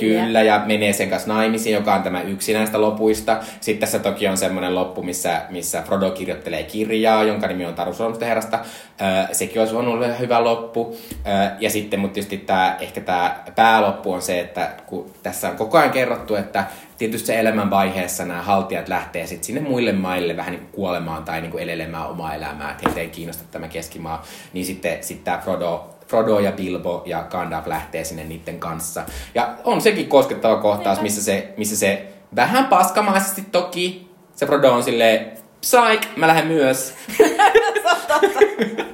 Kyllä, 0.00 0.42
ja 0.42 0.62
menee 0.66 0.92
sen 0.92 1.10
kanssa 1.10 1.32
naimisiin, 1.32 1.74
joka 1.74 1.94
on 1.94 2.02
tämä 2.02 2.22
yksi 2.22 2.52
näistä 2.52 2.80
lopuista. 2.80 3.38
Sitten 3.60 3.80
tässä 3.80 3.98
toki 3.98 4.28
on 4.28 4.36
semmoinen 4.36 4.74
loppu, 4.74 5.02
missä, 5.02 5.42
missä 5.50 5.82
Frodo 5.82 6.10
kirjoittelee 6.10 6.62
kirjaa, 6.62 7.24
jonka 7.24 7.46
nimi 7.46 7.66
on 7.66 7.74
Taru 7.74 7.94
Sormusten 7.94 8.28
herrasta. 8.28 8.58
Öö, 9.00 9.34
sekin 9.34 9.60
olisi 9.60 9.76
ollut 9.76 10.18
hyvä 10.18 10.44
loppu. 10.44 10.96
Öö, 11.26 11.50
ja 11.60 11.70
sitten, 11.70 12.00
mutta 12.00 12.14
tietysti 12.14 12.38
tämä, 12.38 12.76
ehkä 12.80 13.00
tämä 13.00 13.36
pääloppu 13.54 14.12
on 14.12 14.22
se, 14.22 14.40
että 14.40 14.70
kun 14.86 15.10
tässä 15.22 15.48
on 15.48 15.56
koko 15.56 15.78
ajan 15.78 15.90
kerrottu, 15.90 16.34
että 16.34 16.64
tietysti 16.98 17.26
se 17.26 17.40
elämän 17.40 17.70
vaiheessa 17.70 18.24
nämä 18.24 18.42
haltijat 18.42 18.88
lähtee 18.88 19.26
sitten 19.26 19.46
sinne 19.46 19.60
muille 19.60 19.92
maille 19.92 20.36
vähän 20.36 20.52
niin 20.52 20.60
kuin 20.60 20.72
kuolemaan 20.72 21.24
tai 21.24 21.40
niin 21.40 21.50
kuin 21.50 21.62
elelemään 21.62 22.08
omaa 22.08 22.34
elämää, 22.34 22.70
että 22.70 22.82
heitä 22.86 23.00
ei 23.00 23.08
kiinnosta 23.08 23.44
tämä 23.50 23.68
keskimaa, 23.68 24.24
niin 24.52 24.66
sitten, 24.66 24.98
sitten 25.04 25.24
tämä 25.24 25.38
Frodo 25.38 25.98
Frodo 26.08 26.38
ja 26.38 26.52
Bilbo 26.52 27.02
ja 27.06 27.22
Gandalf 27.30 27.66
lähtee 27.66 28.04
sinne 28.04 28.24
niiden 28.24 28.60
kanssa. 28.60 29.04
Ja 29.34 29.54
on 29.64 29.80
sekin 29.80 30.08
koskettava 30.08 30.56
kohtaus, 30.56 31.00
missä 31.00 31.22
se, 31.22 31.54
missä 31.56 31.76
se 31.76 32.06
vähän 32.36 32.66
paskamaisesti 32.66 33.42
toki, 33.52 34.08
se 34.36 34.46
Frodo 34.46 34.72
on 34.72 34.82
silleen, 34.82 35.38
Psych, 35.60 36.16
mä 36.16 36.28
lähden 36.28 36.46
myös. 36.46 36.94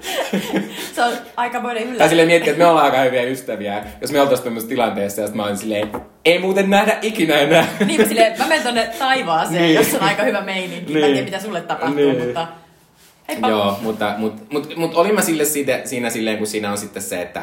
on 1.04 1.12
aikamoinen 1.36 1.82
Tai 1.82 1.90
yllätys. 1.92 2.08
silleen 2.08 2.28
miettiä, 2.28 2.50
että 2.52 2.64
me 2.64 2.70
ollaan 2.70 2.84
aika 2.86 2.98
hyviä 3.02 3.22
ystäviä. 3.22 3.84
Jos 4.00 4.12
me 4.12 4.20
oltaisiin 4.20 4.44
tämmöisessä 4.44 4.68
tilanteessa, 4.74 5.22
ja 5.22 5.28
mä 5.34 5.42
oon 5.44 5.56
silleen, 5.56 5.90
ei 6.24 6.38
muuten 6.38 6.70
nähdä 6.70 6.98
ikinä 7.02 7.34
enää. 7.38 7.66
Niin 7.86 8.00
mä, 8.00 8.06
silleen, 8.08 8.38
mä 8.38 8.46
menen 8.46 8.62
tonne 8.64 8.90
taivaaseen, 8.98 9.62
Niin. 9.62 9.74
jossa 9.74 9.96
on 9.98 10.02
aika 10.04 10.22
hyvä 10.22 10.40
meininki. 10.40 10.92
Mä 10.92 10.98
en 10.98 11.02
Niin. 11.04 11.12
tiedä, 11.14 11.24
mitä 11.24 11.40
sulle 11.40 11.60
tapahtuu, 11.60 11.96
Niin. 11.96 12.24
mutta... 12.24 12.46
Heippa. 13.28 13.48
Joo, 13.48 13.78
mutta 13.82 14.14
mut, 14.18 14.52
mut, 14.52 14.76
mut 14.76 14.94
olin 14.94 15.14
mä 15.14 15.22
sille 15.22 15.44
siitä, 15.44 15.80
siinä 15.84 16.10
silleen, 16.10 16.38
kun 16.38 16.46
siinä 16.46 16.70
on 16.70 16.78
sitten 16.78 17.02
se, 17.02 17.22
että, 17.22 17.42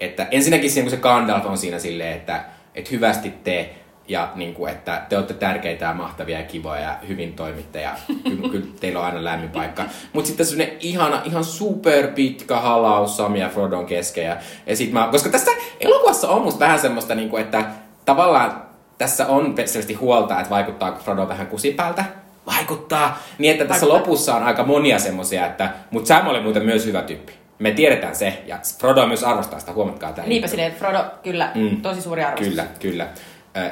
että 0.00 0.26
ensinnäkin 0.30 0.70
siinä, 0.70 0.84
kun 0.84 0.90
se 0.90 1.02
Gandalf 1.02 1.46
on 1.46 1.58
siinä 1.58 1.78
silleen, 1.78 2.12
että, 2.16 2.44
että 2.74 2.90
hyvästi 2.92 3.32
te 3.44 3.70
ja 4.12 4.32
niin 4.34 4.54
kuin, 4.54 4.72
että 4.72 5.02
te 5.08 5.16
olette 5.16 5.34
tärkeitä 5.34 5.84
ja 5.84 5.94
mahtavia 5.94 6.38
ja 6.38 6.44
kivoja 6.44 6.80
ja 6.80 6.96
hyvin 7.08 7.32
toimitte 7.32 7.80
ja 7.80 7.90
kyllä, 8.24 8.48
kyllä 8.48 8.66
teillä 8.80 9.00
on 9.00 9.06
aina 9.06 9.24
lämmin 9.24 9.50
paikka. 9.50 9.84
Mutta 10.12 10.28
sitten 10.28 10.46
semmoinen 10.46 10.76
ihana, 10.80 11.22
ihan 11.24 11.44
super 11.44 12.08
pitkä 12.08 12.56
halaus 12.56 13.16
Sami 13.16 13.40
ja 13.40 13.48
Frodon 13.48 13.86
kesken. 13.86 14.24
Ja, 14.24 14.36
ja 14.66 14.76
sit 14.76 14.92
mä, 14.92 15.08
koska 15.10 15.30
tässä 15.30 15.50
elokuvassa 15.80 16.28
on 16.28 16.42
musta 16.42 16.60
vähän 16.60 16.78
semmoista, 16.78 17.14
niin 17.14 17.30
kuin, 17.30 17.42
että 17.42 17.64
tavallaan 18.04 18.62
tässä 18.98 19.26
on 19.26 19.54
selvästi 19.64 19.94
huolta, 19.94 20.38
että 20.40 20.50
vaikuttaa 20.50 20.92
Frodo 21.04 21.28
vähän 21.28 21.46
kusipäältä. 21.46 22.04
Vaikuttaa. 22.46 23.22
Niin, 23.38 23.52
että 23.52 23.64
tässä 23.64 23.86
Vaikuttaa. 23.86 24.10
lopussa 24.10 24.34
on 24.34 24.42
aika 24.42 24.64
monia 24.64 24.98
semmosia, 24.98 25.46
että 25.46 25.70
mutta 25.90 26.08
Sam 26.08 26.26
oli 26.26 26.40
muuten 26.40 26.64
myös 26.64 26.86
hyvä 26.86 27.02
tyyppi. 27.02 27.32
Me 27.58 27.70
tiedetään 27.70 28.16
se, 28.16 28.42
ja 28.46 28.58
Frodo 28.78 29.06
myös 29.06 29.24
arvostaa 29.24 29.60
sitä, 29.60 29.72
huomatkaa 29.72 30.12
tämä. 30.12 30.28
Niinpä 30.28 30.48
silleen, 30.48 30.72
Frodo, 30.72 31.04
kyllä, 31.22 31.50
mm. 31.54 31.82
tosi 31.82 32.02
suuri 32.02 32.24
arvostus. 32.24 32.48
Kyllä, 32.48 32.66
kyllä. 32.80 33.06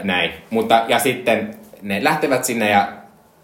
Näin. 0.03 0.33
Mutta, 0.51 0.85
ja 0.89 0.99
sitten 0.99 1.55
ne 1.83 2.05
lähtevät 2.05 2.45
sinne 2.45 2.71
ja 2.71 2.89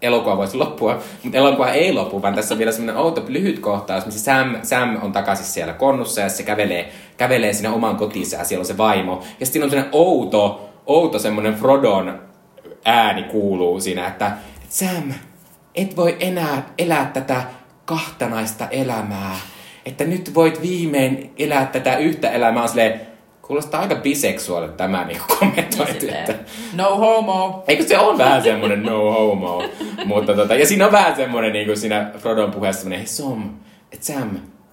elokuva 0.01 0.37
voisi 0.37 0.57
loppua, 0.57 1.01
mutta 1.23 1.37
elokuva 1.37 1.69
ei 1.69 1.93
lopu, 1.93 2.21
vaan 2.21 2.35
tässä 2.35 2.53
on 2.53 2.57
vielä 2.57 2.71
semmoinen 2.71 3.03
outo 3.03 3.23
lyhyt 3.27 3.59
kohtaus, 3.59 4.05
missä 4.05 4.23
Sam, 4.23 4.55
Sam 4.63 4.97
on 5.01 5.11
takaisin 5.11 5.45
siellä 5.45 5.73
konnussa 5.73 6.21
ja 6.21 6.29
se 6.29 6.43
kävelee, 6.43 6.91
kävelee 7.17 7.53
sinne 7.53 7.69
omaan 7.69 7.95
kotiinsa 7.95 8.37
ja 8.37 8.43
siellä 8.43 8.61
on 8.61 8.65
se 8.65 8.77
vaimo. 8.77 9.23
Ja 9.39 9.45
sitten 9.45 9.63
on 9.63 9.69
semmoinen 9.69 9.95
outo, 9.95 10.69
outo 10.85 11.19
semmoinen 11.19 11.55
Frodon 11.55 12.21
ääni 12.85 13.23
kuuluu 13.23 13.79
siinä, 13.79 14.07
että 14.07 14.31
Sam, 14.69 15.13
et 15.75 15.95
voi 15.95 16.17
enää 16.19 16.63
elää 16.77 17.11
tätä 17.13 17.41
kahtanaista 17.85 18.67
elämää. 18.67 19.35
Että 19.85 20.03
nyt 20.03 20.35
voit 20.35 20.61
viimein 20.61 21.33
elää 21.39 21.65
tätä 21.65 21.97
yhtä 21.97 22.31
elämää. 22.31 22.67
Silleen, 22.67 23.06
kuulostaa 23.47 23.81
aika 23.81 23.95
biseksuaalilta 23.95 24.75
tämä 24.77 25.03
niin 25.03 25.07
Niin 25.07 25.39
kommentoitu. 25.39 25.93
silleen, 25.99 26.19
että, 26.19 26.35
no 26.73 26.95
homo. 26.97 27.63
Eikö 27.67 27.83
se 27.83 27.97
on 27.99 28.17
vähän 28.17 28.43
semmonen 28.43 28.83
no 28.83 29.11
homo? 29.11 29.63
Mutta 30.05 30.33
tota, 30.33 30.55
ja 30.55 30.65
siinä 30.65 30.85
on 30.85 30.91
vähän 30.91 31.15
semmonen 31.15 31.53
niin 31.53 31.65
kuin 31.65 31.77
siinä 31.77 32.11
Frodon 32.17 32.51
puheessa 32.51 32.79
semmonen, 32.81 32.99
hei 32.99 33.07
Som, 33.07 33.49
et 33.91 34.03
Sam, 34.03 34.29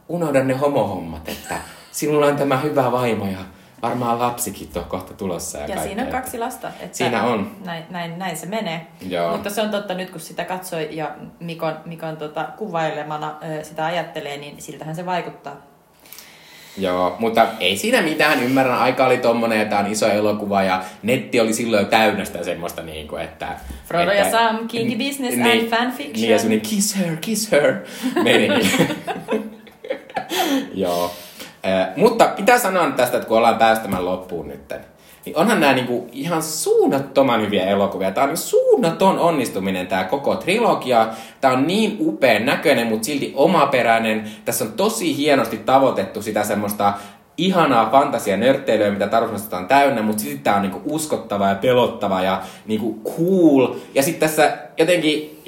unohda 0.09 0.45
ne 0.45 0.55
homohommat, 0.55 1.29
että 1.29 1.57
sinulla 1.93 2.27
on 2.27 2.37
tämä 2.37 2.57
hyvä 2.57 2.93
vaimo 2.93 3.27
ja 3.27 3.39
varmaan 3.83 4.19
lapsikin 4.19 4.69
on 4.77 4.85
kohta 4.85 5.15
tulossa. 5.15 5.59
Ja, 5.59 5.67
Ja 5.67 5.83
siinä 5.83 6.03
on 6.03 6.09
kaksi 6.09 6.39
lasta. 6.39 6.69
Että 6.81 6.97
Siinä 6.97 7.23
on. 7.23 7.51
Näin, 7.65 7.85
näin, 7.91 8.19
näin 8.19 8.37
se 8.37 8.47
menee. 8.47 8.87
Joo. 9.09 9.33
Mutta 9.33 9.51
se 9.51 9.63
on 9.63 9.71
totta 9.71 9.95
nyt, 9.95 10.11
kun 10.11 10.21
sitä 10.21 10.45
katsoi 10.45 10.89
ja 10.91 11.11
Mikon, 11.41 11.77
Mikon 11.85 12.17
tota, 12.17 12.49
kuvailemana 12.59 13.35
sitä 13.63 13.85
ajattelee, 13.85 14.37
niin 14.37 14.63
siltähän 14.63 14.97
se 14.97 15.07
vaikuttaa. 15.07 15.57
Joo, 16.79 17.17
mutta 17.19 17.47
ei 17.61 17.77
siinä 17.77 18.03
mitään, 18.03 18.43
ymmärrän. 18.43 18.79
Aika 18.79 19.07
oli 19.07 19.19
tommonen, 19.19 19.61
että 19.61 19.79
on 19.79 19.87
iso 19.87 20.09
elokuva 20.09 20.63
ja 20.63 20.83
netti 21.03 21.41
oli 21.41 21.53
silloin 21.53 21.83
jo 21.83 21.89
täynnä 21.89 22.25
sitä 22.25 22.45
semmoista, 22.45 22.83
niin 22.83 23.09
kuin, 23.09 23.23
että... 23.23 23.49
Frodo 23.85 24.11
että, 24.11 24.25
ja 24.25 24.31
Sam, 24.31 24.69
kinky 24.69 24.97
business 24.97 25.39
and 25.39 25.69
fanfiction. 25.69 26.13
Niin, 26.13 26.31
ja 26.31 26.39
semmoinen 26.39 26.61
kiss 26.61 26.97
her, 26.97 27.17
kiss 27.17 27.53
her 27.53 27.77
meininki. 28.23 28.71
Joo. 30.75 31.15
Eh, 31.65 31.87
mutta 31.97 32.27
pitää 32.27 32.59
sanoa 32.59 32.91
tästä, 32.91 33.17
että 33.17 33.29
kun 33.29 33.37
ollaan 33.37 33.59
päästämään 33.59 34.05
loppuun 34.05 34.49
nyt, 34.49 34.73
niin 35.25 35.37
onhan 35.37 35.61
nämä 35.61 35.73
niinku 35.73 36.09
ihan 36.13 36.43
suunnattoman 36.43 37.43
hyviä 37.43 37.67
elokuvia. 37.67 38.11
Tämä 38.11 38.23
on 38.23 38.29
niinku 38.29 38.47
suunnaton 38.47 39.19
onnistuminen 39.19 39.87
tämä 39.87 40.05
koko 40.05 40.37
trilogia. 40.37 41.09
Tämä 41.41 41.55
on 41.55 41.67
niin 41.67 41.97
upean 42.01 42.47
näköinen, 42.47 42.87
mutta 42.87 43.07
silti 43.07 43.33
omaperäinen. 43.37 44.31
Tässä 44.45 44.65
on 44.65 44.73
tosi 44.73 45.17
hienosti 45.17 45.57
tavoitettu 45.57 46.23
sitä 46.23 46.45
semmoista 46.45 46.93
ihanaa 47.37 47.91
fantasia 47.91 48.37
nörtteilyä, 48.37 48.91
mitä 48.91 49.07
Taruslasta 49.07 49.57
on 49.57 49.69
täynnä, 49.69 50.03
mutta 50.03 50.23
sitten 50.23 50.41
tämä 50.41 50.57
on 50.57 50.63
niinku 50.63 50.83
uskottava 50.85 51.49
ja 51.49 51.55
pelottava 51.55 52.23
ja 52.23 52.43
niinku 52.67 53.01
cool. 53.17 53.75
Ja 53.95 54.03
sitten 54.03 54.29
tässä 54.29 54.59
jotenkin, 54.79 55.43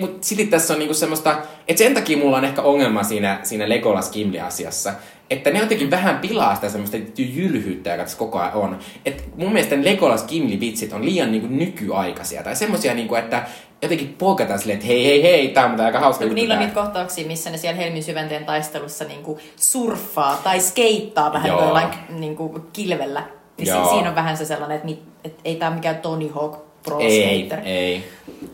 mutta 0.00 0.26
sitten 0.26 0.48
tässä 0.48 0.72
on 0.72 0.78
niinku 0.78 0.94
semmoista, 0.94 1.36
että 1.68 1.82
sen 1.82 1.94
takia 1.94 2.16
mulla 2.16 2.36
on 2.36 2.44
ehkä 2.44 2.62
ongelma 2.62 3.02
siinä, 3.02 3.40
siinä 3.42 3.68
Legolas 3.68 4.12
Gimli-asiassa, 4.12 4.92
että 5.30 5.50
ne 5.50 5.58
jotenkin 5.58 5.90
vähän 5.90 6.18
pilaa 6.18 6.54
sitä 6.54 6.68
semmoista 6.68 6.96
jylhyyttä, 7.18 7.90
joka 7.90 8.02
tässä 8.02 8.18
koko 8.18 8.38
ajan 8.38 8.54
on. 8.54 8.78
Et 9.06 9.24
mun 9.36 9.52
mielestä 9.52 9.76
Legolas 9.82 10.26
Gimli-vitsit 10.26 10.92
on 10.92 11.04
liian 11.04 11.32
niinku 11.32 11.48
nykyaikaisia, 11.50 12.42
tai 12.42 12.56
semmoisia, 12.56 12.94
niinku, 12.94 13.14
että 13.14 13.46
jotenkin 13.82 14.14
poikataan 14.18 14.58
silleen, 14.58 14.74
että 14.76 14.86
hei 14.86 15.04
hei 15.04 15.22
hei, 15.22 15.48
tää 15.48 15.66
on 15.66 15.80
aika 15.80 16.00
hauska 16.00 16.24
No, 16.24 16.26
juttu 16.26 16.34
niillä 16.34 16.54
on 16.54 16.60
niitä 16.60 16.74
kohtauksia, 16.74 17.26
missä 17.26 17.50
ne 17.50 17.56
siellä 17.56 17.80
Helmin 17.80 18.02
syvänteen 18.02 18.44
taistelussa 18.44 19.04
niinku 19.04 19.38
surffaa 19.56 20.36
tai 20.44 20.60
skeittaa 20.60 21.32
vähän 21.32 21.48
Joo. 21.48 21.64
jollain 21.64 21.88
niinku 22.08 22.60
kilvellä. 22.72 23.22
Niin 23.58 23.68
Joo. 23.68 23.84
si- 23.84 23.90
siinä 23.90 24.08
on 24.08 24.14
vähän 24.14 24.36
se 24.36 24.44
sellainen, 24.44 24.74
että, 24.76 24.86
mit, 24.88 25.02
että 25.24 25.40
ei 25.44 25.56
tämä 25.56 25.74
mikään 25.74 25.96
Tony 25.96 26.28
Hawk 26.34 26.58
Pro 26.82 26.98
Ei, 26.98 27.46
Skater. 27.48 27.64
ei. 27.68 28.04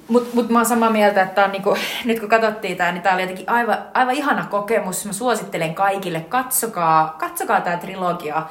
Mutta 0.09 0.29
mut 0.35 0.49
mä 0.49 0.59
oon 0.59 0.67
samaa 0.67 0.91
mieltä, 0.91 1.23
että 1.23 1.45
on 1.45 1.53
niinku, 1.53 1.77
nyt 2.05 2.21
kun 2.21 2.29
katsottiin 2.29 2.77
tää, 2.77 2.93
niin 2.93 3.03
tää 3.03 3.15
oli 3.15 3.23
jotenkin 3.23 3.49
aivan, 3.51 3.79
aivan 3.95 4.15
ihana 4.15 4.47
kokemus. 4.51 5.05
Mä 5.07 5.13
suosittelen 5.13 5.75
kaikille, 5.75 6.21
katsokaa, 6.21 7.17
katsokaa 7.19 7.61
tää 7.61 7.77
trilogia. 7.77 8.43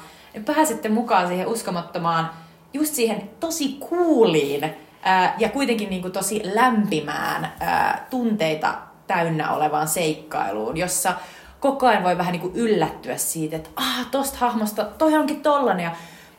Pääsette 0.45 0.90
mukaan 0.90 1.28
siihen 1.28 1.48
uskomattomaan, 1.48 2.30
just 2.74 2.94
siihen 2.94 3.30
tosi 3.40 3.78
kuuliin 3.80 4.74
ää, 5.03 5.36
ja 5.38 5.49
kuitenkin 5.49 5.90
niinku 5.90 6.10
tosi 6.10 6.41
lämpimään 6.44 7.52
ää, 7.60 8.07
tunteita 8.10 8.74
täynnä 9.07 9.53
olevaan 9.53 9.88
seikkailuun, 9.88 10.78
jossa 10.78 11.14
koko 11.60 11.88
ajan 11.88 12.03
voi 12.03 12.18
vähän 12.18 12.32
niinku 12.32 12.52
yllättyä 12.53 13.18
siitä, 13.18 13.56
että 13.56 13.69
ah, 13.76 14.07
tosta 14.11 14.38
hahmosta, 14.38 14.84
toi 14.84 15.18
onkin 15.18 15.41
tollanen 15.41 15.84
ja 15.84 15.91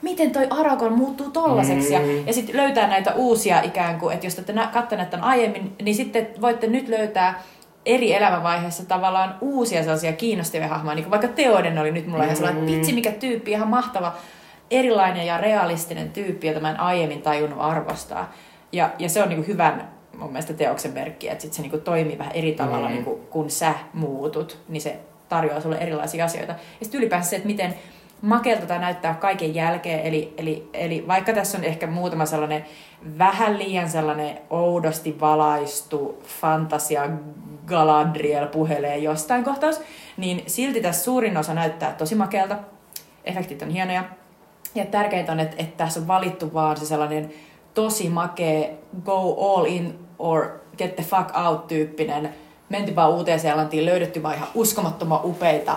miten 0.02 0.30
toi 0.30 0.46
Aragorn 0.50 0.94
muuttuu 0.94 1.30
tollaseksi. 1.30 1.94
Ja, 1.94 2.00
ja 2.26 2.32
sitten 2.32 2.56
löytää 2.56 2.88
näitä 2.88 3.12
uusia 3.14 3.62
ikään 3.62 3.98
kuin, 3.98 4.14
että 4.14 4.26
jos 4.26 4.34
te 4.34 4.40
olette 4.40 5.06
tämän 5.10 5.26
aiemmin, 5.26 5.76
niin 5.82 5.94
sitten 5.94 6.28
voitte 6.40 6.66
nyt 6.66 6.88
löytää 6.88 7.42
eri 7.86 8.14
elämänvaiheissa 8.14 8.86
tavallaan 8.86 9.34
uusia 9.40 9.82
sellaisia 9.82 10.12
kiinnostavia 10.12 10.68
hahmoja. 10.68 10.94
Niin 10.94 11.04
kuin 11.04 11.10
vaikka 11.10 11.28
Teoden 11.28 11.78
oli 11.78 11.92
nyt 11.92 12.06
mulla 12.06 12.24
ihan 12.24 12.36
sellainen, 12.36 12.62
että 12.64 12.76
vitsi 12.76 12.92
mikä 12.92 13.12
tyyppi, 13.12 13.50
ihan 13.50 13.68
mahtava, 13.68 14.14
erilainen 14.70 15.26
ja 15.26 15.38
realistinen 15.38 16.10
tyyppi, 16.10 16.46
jota 16.46 16.60
mä 16.60 16.70
en 16.70 16.80
aiemmin 16.80 17.22
tajunnut 17.22 17.60
arvostaa. 17.60 18.32
Ja, 18.72 18.90
ja 18.98 19.08
se 19.08 19.22
on 19.22 19.28
niin 19.28 19.36
kuin 19.38 19.46
hyvän 19.48 19.88
mun 20.18 20.32
mielestä 20.32 20.52
teoksen 20.52 20.92
merkki, 20.92 21.28
että 21.28 21.42
sit 21.42 21.52
se 21.52 21.62
niin 21.62 21.70
kuin 21.70 21.82
toimii 21.82 22.18
vähän 22.18 22.32
eri 22.36 22.52
tavalla, 22.52 22.88
Mm. 22.88 22.94
niin 22.94 23.04
kuin, 23.04 23.20
kun 23.30 23.50
sä 23.50 23.74
muutut, 23.92 24.58
niin 24.68 24.80
se 24.80 24.96
tarjoaa 25.28 25.60
sulle 25.60 25.76
erilaisia 25.78 26.24
asioita. 26.24 26.52
Ja 26.52 26.58
sitten 26.82 26.98
ylipäänsä 27.00 27.30
se, 27.30 27.36
että 27.36 27.46
miten 27.48 27.74
makealta 28.22 28.66
tämä 28.66 28.80
näyttää 28.80 29.14
kaiken 29.14 29.54
jälkeen, 29.54 30.00
eli, 30.00 30.34
eli, 30.36 30.68
eli 30.72 31.04
vaikka 31.08 31.32
tässä 31.32 31.58
on 31.58 31.64
ehkä 31.64 31.86
muutama 31.86 32.26
sellainen 32.26 32.64
vähän 33.18 33.58
liian 33.58 33.88
sellainen 33.88 34.38
oudosti 34.50 35.20
valaistu 35.20 36.22
fantasia 36.40 37.08
Galadriel 37.66 38.46
puhelee 38.46 38.98
jostain 38.98 39.44
kohtaus, 39.44 39.80
niin 40.16 40.42
silti 40.46 40.80
tässä 40.80 41.04
suurin 41.04 41.36
osa 41.36 41.54
näyttää 41.54 41.92
tosi 41.92 42.14
makealta. 42.14 42.56
Efektit 43.24 43.62
on 43.62 43.70
hienoja. 43.70 44.04
Ja 44.74 44.84
tärkeintä 44.86 45.32
on, 45.32 45.40
että, 45.40 45.56
että 45.58 45.76
tässä 45.76 46.00
on 46.00 46.08
valittu 46.08 46.54
vaan 46.54 46.76
se 46.76 46.86
sellainen 46.86 47.30
tosi 47.74 48.08
makee 48.08 48.78
go 49.04 49.54
all 49.54 49.64
in 49.64 49.98
or 50.18 50.60
get 50.78 50.96
the 50.96 51.04
fuck 51.04 51.36
out 51.46 51.66
tyyppinen. 51.66 52.34
Menty 52.68 52.96
vaan 52.96 53.10
uuteen 53.10 53.40
Seelantiin, 53.40 53.86
löydetty 53.86 54.22
vaan 54.22 54.34
ihan 54.34 54.48
uskomattoman 54.54 55.20
upeita 55.24 55.76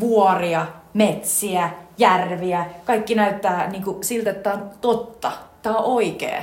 vuoria, 0.00 0.66
metsiä, 0.94 1.70
järviä. 1.98 2.66
Kaikki 2.84 3.14
näyttää 3.14 3.70
niin 3.70 3.84
kuin 3.84 4.04
siltä, 4.04 4.30
että 4.30 4.50
tämä 4.50 4.62
on 4.62 4.70
totta. 4.80 5.32
Tämä 5.62 5.76
on 5.76 5.84
oikea. 5.84 6.42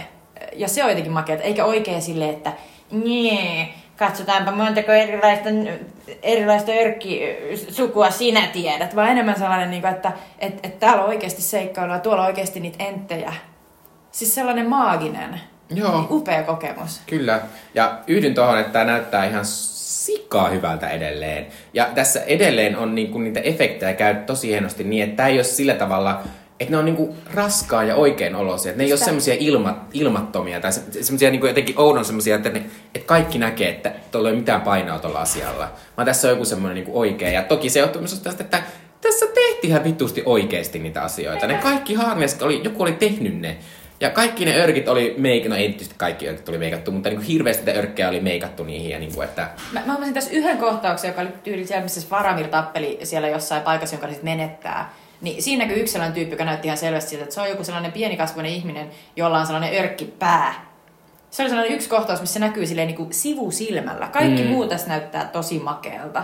Ja 0.55 0.67
se 0.67 0.83
on 0.83 0.89
jotenkin 0.89 1.13
makea, 1.13 1.37
eikä 1.37 1.65
oikea 1.65 2.01
silleen, 2.01 2.29
että 2.29 2.53
nee, 2.91 3.73
katsotaanpa 3.97 4.51
montako 4.51 4.91
erilaista, 4.91 5.49
erilaista 6.23 6.71
örkkisukua 6.71 8.11
sinä 8.11 8.47
tiedät, 8.47 8.95
vaan 8.95 9.09
enemmän 9.09 9.39
sellainen, 9.39 9.71
niin 9.71 9.81
kuin, 9.81 9.93
että 9.93 10.11
et, 10.39 10.59
et 10.63 10.79
täällä 10.79 11.03
on 11.03 11.09
oikeasti 11.09 11.41
seikkailua, 11.41 11.99
tuolla 11.99 12.21
on 12.21 12.27
oikeasti 12.27 12.59
niitä 12.59 12.83
enttejä. 12.83 13.33
Siis 14.11 14.35
sellainen 14.35 14.69
maaginen, 14.69 15.41
Joo. 15.75 16.07
upea 16.09 16.43
kokemus. 16.43 17.01
Kyllä. 17.07 17.41
Ja 17.73 17.99
yhdyn 18.07 18.33
tuohon, 18.33 18.59
että 18.59 18.73
tämä 18.73 18.85
näyttää 18.85 19.25
ihan 19.25 19.45
sikaa 19.45 20.49
hyvältä 20.49 20.89
edelleen. 20.89 21.47
Ja 21.73 21.89
tässä 21.95 22.23
edelleen 22.23 22.77
on 22.77 22.95
niinku 22.95 23.19
niitä 23.19 23.39
efektejä 23.39 23.93
käy 23.93 24.15
tosi 24.15 24.47
hienosti 24.47 24.83
niin, 24.83 25.03
että 25.03 25.15
tämä 25.15 25.29
ei 25.29 25.37
ole 25.37 25.43
sillä 25.43 25.73
tavalla, 25.73 26.21
että 26.59 26.71
ne 26.71 26.77
on 26.77 26.85
niinku 26.85 27.15
raskaa 27.33 27.83
ja 27.83 27.95
oikein 27.95 28.35
olosia. 28.35 28.69
Että 28.69 28.77
ne 28.77 28.85
ei 28.85 28.91
ole 28.93 28.99
semmoisia 28.99 29.35
ilma, 29.39 29.85
ilmattomia 29.93 30.61
tai 30.61 30.71
se, 30.71 31.03
semmoisia 31.03 31.31
niinku 31.31 31.47
jotenkin 31.47 31.79
oudon 31.79 32.05
semmoisia, 32.05 32.35
että, 32.35 32.49
ne, 32.49 32.63
että 32.95 33.07
kaikki 33.07 33.37
näkee, 33.37 33.69
että 33.69 33.91
tuolla 34.11 34.29
ei 34.29 34.33
ole 34.33 34.39
mitään 34.39 34.61
painoa 34.61 34.99
tuolla 34.99 35.21
asialla. 35.21 35.71
Vaan 35.97 36.05
tässä 36.05 36.27
on 36.27 36.33
joku 36.33 36.45
semmoinen 36.45 36.75
niinku 36.75 36.99
oikea. 36.99 37.29
Ja 37.29 37.43
toki 37.43 37.69
se 37.69 37.79
johtuu 37.79 38.01
myös 38.01 38.19
tästä, 38.19 38.43
että 38.43 38.63
tässä 39.01 39.25
tehtiin 39.25 39.71
ihan 39.71 39.83
vitusti 39.83 40.23
oikeasti 40.25 40.79
niitä 40.79 41.01
asioita. 41.01 41.47
Ne 41.47 41.53
kaikki 41.53 41.93
harmiaiset, 41.93 42.41
oli, 42.41 42.61
joku 42.63 42.83
oli 42.83 42.91
tehnyt 42.91 43.39
ne. 43.39 43.57
Ja 44.01 44.09
kaikki 44.09 44.45
ne 44.45 44.55
örkit 44.63 44.87
oli 44.87 45.15
meikattu, 45.17 45.49
no 45.49 45.55
ei 45.55 45.67
tietysti 45.67 45.95
kaikki 45.97 46.27
örkit 46.27 46.49
oli 46.49 46.57
meikattu, 46.57 46.91
mutta 46.91 47.09
niin 47.09 47.21
hirveästi 47.21 47.65
niitä 47.65 47.79
örkkejä 47.79 48.09
oli 48.09 48.19
meikattu 48.19 48.63
niihin. 48.63 48.91
Ja 48.91 48.99
niin 48.99 49.13
kuin, 49.15 49.25
että 49.27 49.49
Mä, 49.71 49.79
mä 49.79 49.91
huomasin 49.91 50.13
tässä 50.13 50.31
yhden 50.31 50.57
kohtauksen, 50.57 51.07
joka 51.07 51.21
oli 51.21 51.29
tyyli 51.43 51.67
siellä, 51.67 51.83
missä 51.83 52.07
Faramir 52.09 52.47
tappeli 52.47 52.99
siellä 53.03 53.27
jossain 53.27 53.61
paikassa, 53.61 53.95
jonka 53.95 54.07
sitten 54.07 54.25
menettää. 54.25 54.93
Niin 55.21 55.43
siinä 55.43 55.65
näkyy 55.65 55.81
yksi 55.81 55.91
sellainen 55.91 56.13
tyyppi, 56.13 56.33
joka 56.33 56.45
näytti 56.45 56.67
ihan 56.67 56.77
selvästi 56.77 57.09
siltä, 57.09 57.23
että 57.23 57.35
se 57.35 57.41
on 57.41 57.49
joku 57.49 57.63
sellainen 57.63 57.91
pienikasvoinen 57.91 58.51
ihminen, 58.51 58.89
jolla 59.15 59.39
on 59.39 59.45
sellainen 59.45 59.83
örkkipää. 59.83 60.69
Se 61.29 61.43
oli 61.43 61.49
sellainen 61.49 61.75
yksi 61.75 61.89
kohtaus, 61.89 62.21
missä 62.21 62.33
se 62.33 62.39
näkyy 62.39 62.65
silleen 62.65 62.87
niin 62.87 62.97
kuin 62.97 63.13
sivusilmällä. 63.13 64.07
Kaikki 64.07 64.43
mm. 64.43 64.47
muu 64.47 64.67
tässä 64.67 64.87
näyttää 64.87 65.25
tosi 65.25 65.59
makealta. 65.59 66.23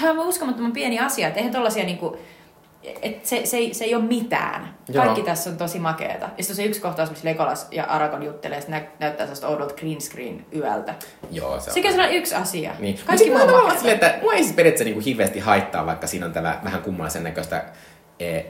Tämä 0.00 0.10
on 0.10 0.28
uskomattoman 0.28 0.72
pieni 0.72 0.98
asia, 0.98 1.28
että 1.28 1.40
eihän 1.40 1.52
tollasia 1.52 1.84
niin 1.84 1.98
kuin, 1.98 2.18
et 3.02 3.26
se, 3.26 3.46
se, 3.46 3.56
ei, 3.56 3.74
se 3.74 3.84
ei 3.84 3.94
ole 3.94 4.04
mitään. 4.04 4.74
Joo. 4.88 5.04
Kaikki 5.04 5.22
tässä 5.22 5.50
on 5.50 5.56
tosi 5.56 5.78
makeata. 5.78 6.28
Ja 6.38 6.44
sitten 6.44 6.56
se 6.56 6.64
yksi 6.64 6.80
kohtaus, 6.80 7.10
missä 7.10 7.28
Legolas 7.28 7.68
ja 7.70 7.84
Aragorn 7.84 8.22
juttelee, 8.22 8.64
nä- 8.68 8.86
näyttää 8.98 9.26
sellaista 9.26 9.48
oudolta 9.48 9.74
green 9.74 10.00
screen 10.00 10.46
yöltä. 10.56 10.94
joo, 11.30 11.60
se 11.60 11.70
on. 11.70 11.74
Sekin 11.74 12.00
on 12.00 12.12
yksi 12.12 12.34
asia. 12.34 12.72
Niin. 12.78 12.98
Kaikki 13.06 13.30
muu 13.30 13.40
on 13.40 13.46
tavallaan 13.46 13.76
silleen, 13.78 13.94
että 13.94 14.18
mua 14.22 14.32
ei 14.32 14.42
siis 14.42 14.54
periaatteessa 14.54 14.84
niinku 14.84 15.00
hirveästi 15.04 15.38
haittaa, 15.40 15.86
vaikka 15.86 16.06
siinä 16.06 16.26
on 16.26 16.32
tämä 16.32 16.60
vähän 16.64 16.82
kummallisen 16.82 17.24
näköistä 17.24 17.64
e, 18.20 18.40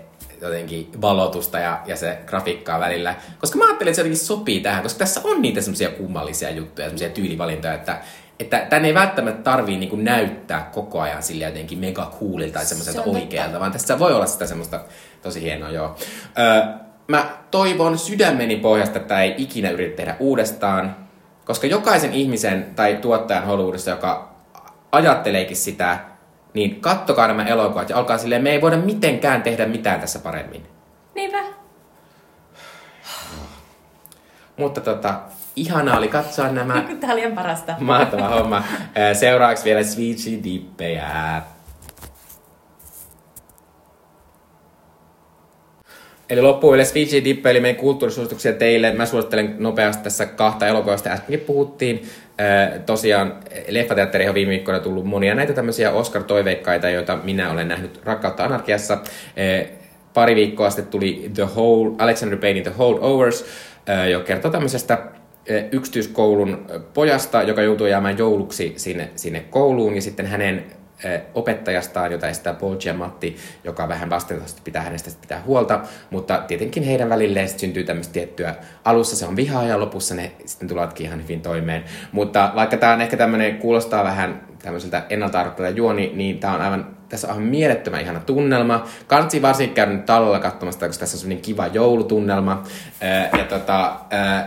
jotenkin 0.40 1.00
valotusta 1.00 1.58
ja, 1.58 1.80
ja 1.86 1.96
se 1.96 2.18
grafiikkaa 2.26 2.80
välillä. 2.80 3.14
Koska 3.38 3.58
mä 3.58 3.64
ajattelin, 3.64 3.90
että 3.90 3.96
se 3.96 4.00
jotenkin 4.00 4.26
sopii 4.26 4.60
tähän, 4.60 4.82
koska 4.82 4.98
tässä 4.98 5.20
on 5.24 5.42
niitä 5.42 5.60
semmoisia 5.60 5.90
kummallisia 5.90 6.50
juttuja, 6.50 6.86
semmoisia 6.86 7.10
tyylivalintoja, 7.10 7.74
että 7.74 8.00
että 8.40 8.66
tänne 8.70 8.88
ei 8.88 8.94
välttämättä 8.94 9.42
tarvii 9.42 9.76
niinku 9.78 9.96
näyttää 9.96 10.70
koko 10.72 11.00
ajan 11.00 11.22
sille 11.22 11.44
jotenkin 11.44 11.78
mega 11.78 12.12
coolilta 12.20 12.54
tai 12.54 12.66
semmoiselta 12.66 12.98
Se 12.98 13.04
totta. 13.04 13.18
oikealta, 13.18 13.60
vaan 13.60 13.72
tässä 13.72 13.98
voi 13.98 14.12
olla 14.14 14.26
sitä 14.26 14.46
semmoista 14.46 14.80
tosi 15.22 15.42
hienoa, 15.42 15.70
joo. 15.70 15.96
Öö, 16.38 16.62
mä 17.08 17.30
toivon 17.50 17.98
sydämeni 17.98 18.56
pohjasta, 18.56 18.98
että 18.98 19.22
ei 19.22 19.34
ikinä 19.38 19.70
yritä 19.70 19.96
tehdä 19.96 20.16
uudestaan, 20.18 20.96
koska 21.44 21.66
jokaisen 21.66 22.12
ihmisen 22.12 22.66
tai 22.76 22.96
tuottajan 22.96 23.44
Hollywoodissa, 23.44 23.90
joka 23.90 24.34
ajatteleekin 24.92 25.56
sitä, 25.56 25.98
niin 26.54 26.80
kattokaa 26.80 27.26
nämä 27.28 27.44
elokuvat 27.44 27.90
ja 27.90 27.96
alkaa 27.96 28.18
silleen, 28.18 28.42
me 28.42 28.50
ei 28.50 28.60
voida 28.60 28.76
mitenkään 28.76 29.42
tehdä 29.42 29.66
mitään 29.66 30.00
tässä 30.00 30.18
paremmin. 30.18 30.66
Niinpä. 31.14 31.38
Mutta 34.56 34.80
tota, 34.80 35.14
ihanaa 35.56 35.98
oli 35.98 36.08
katsoa 36.08 36.48
nämä 36.48 36.84
Tämä 37.00 37.12
oli 37.12 37.30
parasta. 37.34 37.74
mahtava 37.80 38.28
homma. 38.28 38.62
Seuraavaksi 39.12 39.64
vielä 39.64 39.82
Sweetie 39.82 40.38
Dippejä. 40.44 41.42
Eli 46.32 46.40
loppuun 46.40 46.72
vielä 46.72 46.84
Switchy 46.84 47.24
Dippe, 47.24 47.50
eli 47.50 47.60
meidän 47.60 47.80
kulttuurisuosituksia 47.80 48.52
teille. 48.52 48.92
Mä 48.92 49.06
suosittelen 49.06 49.56
nopeasti 49.58 50.04
tässä 50.04 50.26
kahta 50.26 50.66
elokuvasta, 50.66 51.10
äskenkin 51.10 51.40
puhuttiin. 51.40 52.02
tosiaan 52.86 53.34
Leffateatteri 53.68 54.28
on 54.28 54.34
viime 54.34 54.50
viikkoina 54.50 54.80
tullut 54.80 55.04
monia 55.04 55.34
näitä 55.34 55.52
tämmöisiä 55.52 55.90
Oscar-toiveikkaita, 55.90 56.90
joita 56.90 57.18
minä 57.24 57.50
olen 57.50 57.68
nähnyt 57.68 58.00
Rakkautta 58.04 58.44
anarkiassa. 58.44 58.98
pari 60.14 60.34
viikkoa 60.34 60.70
sitten 60.70 60.90
tuli 60.90 61.30
The 61.34 61.44
Whole, 61.44 61.94
Alexander 61.98 62.38
Paynein 62.38 62.64
The 62.64 62.72
Holdovers, 62.78 63.44
joka 64.10 64.24
kertoo 64.24 64.50
tämmöisestä 64.50 64.98
yksityiskoulun 65.72 66.66
pojasta, 66.94 67.42
joka 67.42 67.62
joutuu 67.62 67.86
jäämään 67.86 68.18
jouluksi 68.18 68.74
sinne, 68.76 69.10
sinne 69.16 69.40
kouluun, 69.40 69.94
ja 69.94 70.02
sitten 70.02 70.26
hänen 70.26 70.64
opettajastaan, 71.34 72.12
jota 72.12 72.28
estää 72.28 72.54
Paul 72.54 72.76
Matti, 72.96 73.36
joka 73.64 73.88
vähän 73.88 74.10
vastentoisesti 74.10 74.60
pitää 74.64 74.82
hänestä 74.82 75.10
pitää 75.20 75.42
huolta, 75.46 75.80
mutta 76.10 76.42
tietenkin 76.48 76.82
heidän 76.82 77.08
välilleen 77.08 77.48
syntyy 77.48 77.84
tämmöistä 77.84 78.12
tiettyä, 78.12 78.54
alussa 78.84 79.16
se 79.16 79.26
on 79.26 79.36
vihaa 79.36 79.64
ja 79.64 79.80
lopussa 79.80 80.14
ne 80.14 80.32
sitten 80.44 80.68
tulevatkin 80.68 81.06
ihan 81.06 81.22
hyvin 81.22 81.40
toimeen. 81.40 81.84
Mutta 82.12 82.52
vaikka 82.54 82.76
tämä 82.76 82.92
on 82.92 83.00
ehkä 83.00 83.16
tämmöinen, 83.16 83.58
kuulostaa 83.58 84.04
vähän 84.04 84.46
tämmöiseltä 84.62 85.02
ennalta 85.08 85.52
juoni, 85.74 86.12
niin 86.14 86.38
tämä 86.38 86.54
on 86.54 86.60
aivan 86.60 86.96
tässä 87.08 87.32
on 87.32 87.42
mielettömän 87.42 88.00
ihana 88.00 88.20
tunnelma. 88.20 88.84
Kansi 89.06 89.42
varsinkin 89.42 89.74
käydä 89.74 89.92
nyt 89.92 90.06
talolla 90.06 90.38
katsomassa, 90.38 90.86
koska 90.86 91.00
tässä 91.00 91.16
on 91.16 91.20
semmoinen 91.20 91.42
kiva 91.42 91.66
joulutunnelma. 91.66 92.62
Ja, 93.38 93.44
tota, 93.44 93.96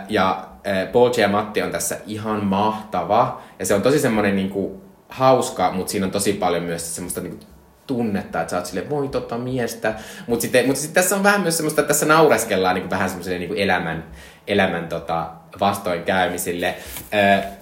ja 0.09 0.45
Paul 0.91 1.11
ja 1.17 1.27
Matti 1.27 1.61
on 1.61 1.71
tässä 1.71 1.97
ihan 2.07 2.45
mahtava. 2.45 3.41
Ja 3.59 3.65
se 3.65 3.73
on 3.73 3.81
tosi 3.81 3.99
semmoinen 3.99 4.35
niin 4.35 4.49
kuin, 4.49 4.81
hauska, 5.09 5.71
mutta 5.71 5.91
siinä 5.91 6.05
on 6.05 6.11
tosi 6.11 6.33
paljon 6.33 6.63
myös 6.63 6.95
semmoista 6.95 7.21
niin 7.21 7.37
kuin, 7.37 7.47
tunnetta, 7.87 8.41
että 8.41 8.51
sä 8.51 8.57
oot 8.57 8.65
silleen, 8.65 8.89
voi 8.89 9.07
tota 9.07 9.37
miestä. 9.37 9.93
Mutta 10.27 10.41
sitten, 10.41 10.65
mutta 10.65 10.81
sitten 10.81 11.03
tässä 11.03 11.15
on 11.15 11.23
vähän 11.23 11.41
myös 11.41 11.57
semmoista, 11.57 11.81
että 11.81 11.87
tässä 11.87 12.05
naureskellaan 12.05 12.75
niin 12.75 12.83
kuin, 12.83 12.89
vähän 12.89 13.09
semmoiselle 13.09 13.39
niin 13.39 13.57
elämän, 13.57 14.03
elämän 14.47 14.87
tota, 14.87 15.25
vastoinkäymisille. 15.59 16.75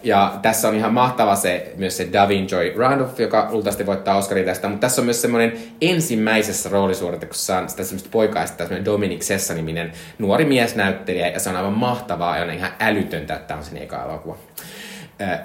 Ja 0.03 0.33
tässä 0.41 0.67
on 0.67 0.75
ihan 0.75 0.93
mahtava 0.93 1.35
se, 1.35 1.73
myös 1.77 1.97
se 1.97 2.07
Davin 2.13 2.47
Joy 2.51 2.73
Randolph, 2.77 3.19
joka 3.19 3.47
luultavasti 3.51 3.85
voittaa 3.85 4.17
Oscarin 4.17 4.45
tästä, 4.45 4.67
mutta 4.67 4.81
tässä 4.81 5.01
on 5.01 5.05
myös 5.05 5.21
semmoinen 5.21 5.53
ensimmäisessä 5.81 6.69
roolisuorituksessa 6.69 7.67
sitä 7.67 7.83
semmoista 7.83 8.09
poikaista, 8.11 8.57
semmoinen 8.57 8.85
Dominic 8.85 9.21
Sessa-niminen 9.21 9.91
nuori 10.19 10.45
miesnäyttelijä, 10.45 11.27
ja 11.27 11.39
se 11.39 11.49
on 11.49 11.55
aivan 11.55 11.73
mahtavaa 11.73 12.37
ja 12.37 12.43
on 12.43 12.51
ihan 12.51 12.71
älytöntä, 12.79 13.35
että 13.35 13.47
tämä 13.47 13.57
on 13.57 13.63
sen 13.63 13.77
eka 13.77 14.03
elokuva. 14.03 14.37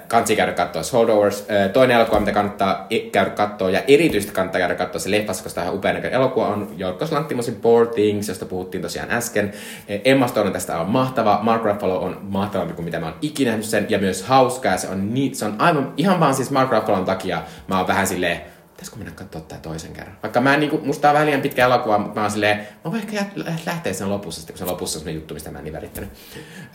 Kansi 0.07 0.35
käydä 0.35 0.53
katsoa 0.53 0.81
Holdovers. 0.93 1.47
Toinen 1.73 1.97
elokuva, 1.97 2.19
mitä 2.19 2.31
kannattaa 2.31 2.87
käydä 3.11 3.29
katsoa, 3.29 3.69
ja 3.69 3.81
erityisesti 3.87 4.33
kannattaa 4.33 4.59
käydä 4.59 4.75
katsoa 4.75 4.99
se 4.99 5.11
leffassa, 5.11 5.43
koska 5.43 5.61
tämä 5.61 5.71
upea 5.71 5.91
elokuva, 5.91 6.47
on 6.47 6.73
Jorgos 6.77 7.11
Lanttimosin 7.11 7.55
Poor 7.55 7.87
Things, 7.87 8.27
josta 8.27 8.45
puhuttiin 8.45 8.81
tosiaan 8.81 9.11
äsken. 9.11 9.53
Emma 9.87 10.27
Stone 10.27 10.47
on 10.47 10.53
tästä 10.53 10.79
on 10.79 10.89
mahtava, 10.89 11.39
Mark 11.41 11.63
Ruffalo 11.63 11.99
on 11.99 12.17
mahtavampi 12.21 12.73
kuin 12.73 12.85
mitä 12.85 12.99
mä 12.99 13.05
oon 13.05 13.15
ikinä 13.21 13.49
nähnyt 13.49 13.65
sen, 13.65 13.85
ja 13.89 13.99
myös 13.99 14.23
hauska, 14.23 14.69
ja 14.69 14.77
se 14.77 14.87
on, 14.87 15.13
niin, 15.13 15.35
se 15.35 15.45
on 15.45 15.55
aivan, 15.59 15.93
ihan 15.97 16.19
vaan 16.19 16.33
siis 16.33 16.51
Mark 16.51 16.71
Ruffalon 16.71 17.05
takia 17.05 17.41
mä 17.67 17.77
oon 17.77 17.87
vähän 17.87 18.07
silleen, 18.07 18.41
pitäisikö 18.71 18.97
mennä 18.97 19.11
katsoa 19.15 19.41
tää 19.41 19.57
toisen 19.61 19.93
kerran. 19.93 20.17
Vaikka 20.23 20.41
mä 20.41 20.53
en 20.53 20.59
niinku, 20.59 20.79
musta 20.83 21.09
on 21.09 21.13
vähän 21.13 21.27
liian 21.27 21.41
pitkä 21.41 21.65
elokuva, 21.65 21.97
mutta 21.97 22.15
mä 22.15 22.21
oon 22.21 22.31
silleen, 22.31 22.57
mä 22.57 22.91
voin 22.91 23.01
ehkä 23.01 23.25
lähteä 23.65 23.93
sen 23.93 24.09
lopussa, 24.09 24.41
sitten 24.41 24.53
kun 24.53 24.59
se 24.59 24.71
lopussa 24.71 24.97
on 24.97 24.99
sellainen 24.99 25.15
juttu, 25.15 25.33
mistä 25.33 25.51
mä 25.51 25.57
en 25.57 25.63
niin 25.63 25.73
välittänyt. 25.73 26.09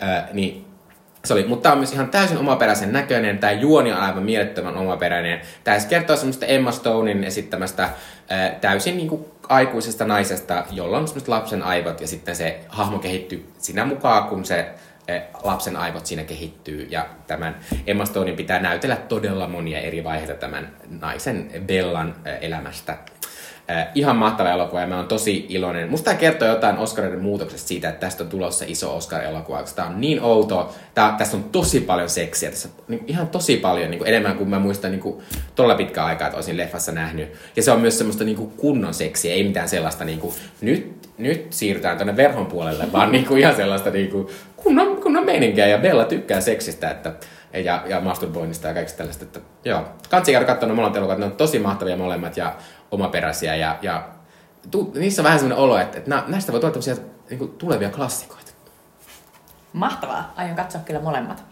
Öö, 0.02 0.22
niin 0.32 0.73
se 1.24 1.32
oli, 1.32 1.46
mutta 1.46 1.62
tämä 1.62 1.72
on 1.72 1.78
myös 1.78 1.92
ihan 1.92 2.10
täysin 2.10 2.38
omaperäisen 2.38 2.92
näköinen. 2.92 3.38
Tämä 3.38 3.52
juoni 3.52 3.92
on 3.92 3.98
aivan 3.98 4.22
mielettömän 4.22 4.76
omaperäinen. 4.76 5.40
Tämä 5.64 5.78
kertoo 5.88 6.16
semmoista 6.16 6.46
Emma 6.46 6.72
Stonein 6.72 7.24
esittämästä 7.24 7.88
ää, 8.28 8.50
täysin 8.50 8.96
niin 8.96 9.08
kuin 9.08 9.24
aikuisesta 9.48 10.04
naisesta, 10.04 10.64
jolla 10.70 10.98
on 10.98 11.08
semmoista 11.08 11.30
lapsen 11.30 11.62
aivot 11.62 12.00
ja 12.00 12.06
sitten 12.06 12.36
se 12.36 12.60
hahmo 12.68 12.98
kehittyy 12.98 13.52
sinä 13.58 13.84
mukaan, 13.84 14.28
kun 14.28 14.44
se 14.44 14.68
ää, 15.08 15.22
lapsen 15.42 15.76
aivot 15.76 16.06
siinä 16.06 16.24
kehittyy. 16.24 16.86
Ja 16.90 17.06
tämän 17.26 17.56
Emma 17.86 18.04
Stonein 18.04 18.36
pitää 18.36 18.58
näytellä 18.58 18.96
todella 18.96 19.48
monia 19.48 19.80
eri 19.80 20.04
vaiheita 20.04 20.34
tämän 20.34 20.76
naisen 21.00 21.50
Bellan 21.66 22.14
ää, 22.24 22.36
elämästä 22.36 22.98
Äh, 23.70 23.88
ihan 23.94 24.16
mahtava 24.16 24.50
elokuva 24.50 24.80
ja 24.80 24.86
mä 24.86 24.96
oon 24.96 25.08
tosi 25.08 25.46
iloinen. 25.48 25.90
Musta 25.90 26.04
tämä 26.04 26.16
kertoo 26.16 26.48
jotain 26.48 26.78
Oscarin 26.78 27.22
muutoksesta 27.22 27.68
siitä, 27.68 27.88
että 27.88 28.00
tästä 28.00 28.24
on 28.24 28.30
tulossa 28.30 28.64
iso 28.68 28.96
Oscar-elokuva, 28.96 29.60
koska 29.60 29.76
tää 29.76 29.86
on 29.86 30.00
niin 30.00 30.22
outo. 30.22 30.74
Tää, 30.94 31.14
tässä 31.18 31.36
on 31.36 31.44
tosi 31.44 31.80
paljon 31.80 32.08
seksiä, 32.08 32.50
tässä 32.50 32.68
niin, 32.88 33.04
ihan 33.06 33.28
tosi 33.28 33.56
paljon, 33.56 33.90
niin 33.90 33.98
kuin 33.98 34.08
enemmän 34.08 34.36
kuin 34.36 34.50
mä 34.50 34.58
muistan 34.58 34.90
niin 34.90 35.00
kuin, 35.00 35.22
todella 35.54 35.74
pitkää 35.74 36.04
aikaa, 36.04 36.26
että 36.26 36.36
olisin 36.36 36.56
leffassa 36.56 36.92
nähnyt. 36.92 37.32
Ja 37.56 37.62
se 37.62 37.70
on 37.70 37.80
myös 37.80 37.98
semmoista 37.98 38.24
niin 38.24 38.36
kuin 38.36 38.50
kunnon 38.50 38.94
seksiä, 38.94 39.34
ei 39.34 39.44
mitään 39.44 39.68
sellaista 39.68 40.04
niin 40.04 40.18
kuin, 40.18 40.34
nyt, 40.60 41.08
nyt 41.18 41.46
siirrytään 41.50 41.96
tuonne 41.96 42.16
verhon 42.16 42.46
puolelle, 42.46 42.92
vaan 42.92 43.12
niin 43.12 43.26
kuin, 43.26 43.40
ihan 43.40 43.56
sellaista 43.56 43.90
niin 43.90 44.10
kuin, 44.10 44.26
kunnon, 44.56 44.96
kunnon 44.96 45.24
meininkiä 45.26 45.66
ja 45.66 45.78
Bella 45.78 46.04
tykkää 46.04 46.40
seksistä, 46.40 46.90
että 46.90 47.12
ja, 47.60 47.82
ja 47.86 48.00
masturboinnista 48.00 48.68
ja 48.68 48.74
kaikista 48.74 48.98
tällaista. 48.98 49.24
Että, 49.24 49.40
joo, 49.64 49.84
kansi 50.10 50.32
käydä 50.32 50.46
katsomaan 50.46 50.76
molemmat 50.76 50.96
elokuvat, 50.96 51.18
ne 51.18 51.24
on 51.24 51.32
tosi 51.32 51.58
mahtavia 51.58 51.96
molemmat 51.96 52.36
ja 52.36 52.54
omaperäisiä 52.94 53.56
ja, 53.56 53.78
ja 53.82 54.08
tu, 54.70 54.92
niissä 54.94 55.22
on 55.22 55.24
vähän 55.24 55.38
sellainen 55.38 55.64
olo, 55.64 55.78
että, 55.78 55.98
että 55.98 56.22
näistä 56.26 56.52
voi 56.52 56.60
tulla 56.60 56.72
tämmöisiä 56.72 56.96
niin 57.30 57.54
tulevia 57.58 57.90
klassikoita. 57.90 58.52
Mahtavaa, 59.72 60.32
aion 60.36 60.56
katsoa 60.56 60.80
kyllä 60.80 61.00
molemmat. 61.00 61.44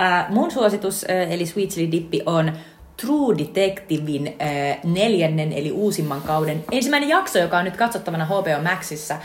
Äh, 0.00 0.30
mun 0.30 0.50
suositus, 0.50 1.04
äh, 1.10 1.32
eli 1.32 1.46
Sweet 1.46 1.70
Chili 1.70 1.92
Dippi, 1.92 2.22
on 2.26 2.52
True 3.00 3.38
Detectivein 3.38 4.26
äh, 4.26 4.78
neljännen 4.84 5.52
eli 5.52 5.72
uusimman 5.72 6.22
kauden 6.22 6.64
ensimmäinen 6.72 7.08
jakso, 7.08 7.38
joka 7.38 7.58
on 7.58 7.64
nyt 7.64 7.76
katsottavana 7.76 8.24
HBO 8.24 8.62
Maxissa. 8.62 9.14
Äh, 9.14 9.20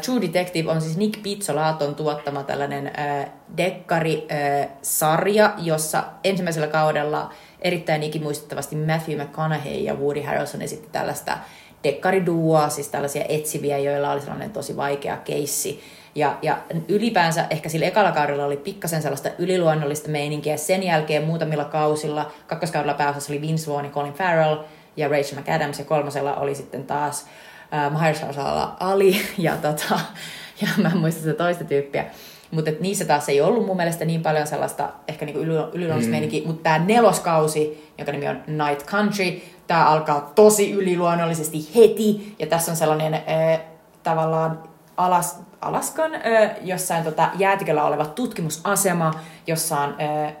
True 0.00 0.20
Detective 0.20 0.70
on 0.70 0.80
siis 0.80 0.96
Nick 0.96 1.22
Pizzolaton 1.22 1.94
tuottama 1.94 2.42
tällainen 2.42 2.86
äh, 2.86 3.26
dekkari-sarja, 3.56 5.54
jossa 5.58 6.04
ensimmäisellä 6.24 6.68
kaudella 6.68 7.32
erittäin 7.66 8.02
ikimuistettavasti 8.02 8.76
Matthew 8.76 9.20
McConaughey 9.20 9.72
ja 9.72 9.94
Woody 9.94 10.22
Harrelson 10.22 10.62
esitti 10.62 10.88
tällaista 10.92 11.38
dekkariduoa, 11.84 12.68
siis 12.68 12.88
tällaisia 12.88 13.24
etsiviä, 13.28 13.78
joilla 13.78 14.12
oli 14.12 14.20
sellainen 14.20 14.50
tosi 14.50 14.76
vaikea 14.76 15.16
keissi. 15.16 15.80
Ja, 16.14 16.38
ja 16.42 16.58
ylipäänsä 16.88 17.46
ehkä 17.50 17.68
sillä 17.68 17.86
ekalla 17.86 18.12
kaudella 18.12 18.44
oli 18.44 18.56
pikkasen 18.56 19.02
sellaista 19.02 19.30
yliluonnollista 19.38 20.08
meininkiä. 20.08 20.56
Sen 20.56 20.82
jälkeen 20.82 21.24
muutamilla 21.24 21.64
kausilla, 21.64 22.32
kakkoskaudella 22.46 22.94
pääosassa 22.94 23.32
oli 23.32 23.40
Vince 23.40 23.70
Vaughn 23.70 23.84
ja 23.84 23.90
Colin 23.90 24.12
Farrell 24.12 24.56
ja 24.96 25.08
Rachel 25.08 25.38
McAdams, 25.40 25.78
ja 25.78 25.84
kolmosella 25.84 26.34
oli 26.34 26.54
sitten 26.54 26.86
taas 26.86 27.26
äh, 27.74 27.92
Mahershala 27.92 28.76
Ali 28.80 29.16
ja, 29.38 29.56
tota, 29.56 30.00
ja 30.62 30.68
mä 30.76 30.88
en 30.88 30.96
muista 30.96 31.20
sitä 31.20 31.34
toista 31.34 31.64
tyyppiä. 31.64 32.04
Mutta 32.50 32.70
niissä 32.80 33.04
taas 33.04 33.28
ei 33.28 33.40
ollut 33.40 33.66
mun 33.66 33.76
mielestä 33.76 34.04
niin 34.04 34.22
paljon 34.22 34.46
sellaista 34.46 34.88
ehkä 35.08 35.26
niinku 35.26 35.40
yliluonnollista 35.40 36.16
mm. 36.16 36.46
mutta 36.46 36.62
tämä 36.62 36.78
neloskausi, 36.78 37.92
jonka 37.98 38.12
nimi 38.12 38.28
on 38.28 38.42
Night 38.46 38.86
Country, 38.86 39.40
tämä 39.66 39.84
alkaa 39.84 40.32
tosi 40.34 40.72
yliluonnollisesti 40.72 41.68
heti, 41.74 42.34
ja 42.38 42.46
tässä 42.46 42.70
on 42.72 42.76
sellainen 42.76 43.14
äh, 43.14 43.60
tavallaan 44.02 44.62
alas, 44.96 45.46
Alaskan 45.60 46.14
äh, 46.14 46.50
jossain 46.62 47.04
tota, 47.04 47.30
jäätiköllä 47.38 47.84
oleva 47.84 48.04
tutkimusasema, 48.04 49.14
jossa 49.46 49.80
on 49.80 49.96
äh, 50.00 50.24
äh, 50.24 50.32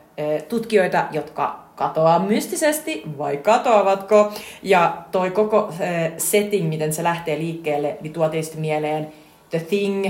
tutkijoita, 0.48 1.04
jotka 1.12 1.64
katoaa 1.76 2.18
mystisesti, 2.18 3.02
vai 3.18 3.36
katoavatko? 3.36 4.32
Ja 4.62 4.96
toi 5.12 5.30
koko 5.30 5.68
äh, 5.72 6.12
setting, 6.18 6.68
miten 6.68 6.92
se 6.92 7.04
lähtee 7.04 7.38
liikkeelle, 7.38 7.96
niin 8.00 8.12
tuo 8.12 8.28
tietysti 8.28 8.56
mieleen 8.56 9.12
The 9.50 9.58
Thing, 9.58 10.06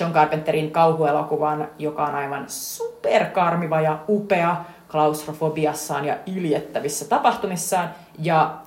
John 0.00 0.12
Carpenterin 0.12 0.70
kauhuelokuvan, 0.70 1.68
joka 1.78 2.04
on 2.04 2.14
aivan 2.14 2.44
superkarmiva 2.48 3.80
ja 3.80 3.98
upea 4.08 4.56
klaustrofobiassaan 4.90 6.04
ja 6.04 6.16
iljettävissä 6.26 7.08
tapahtumissaan. 7.08 7.90
Ja 8.18 8.58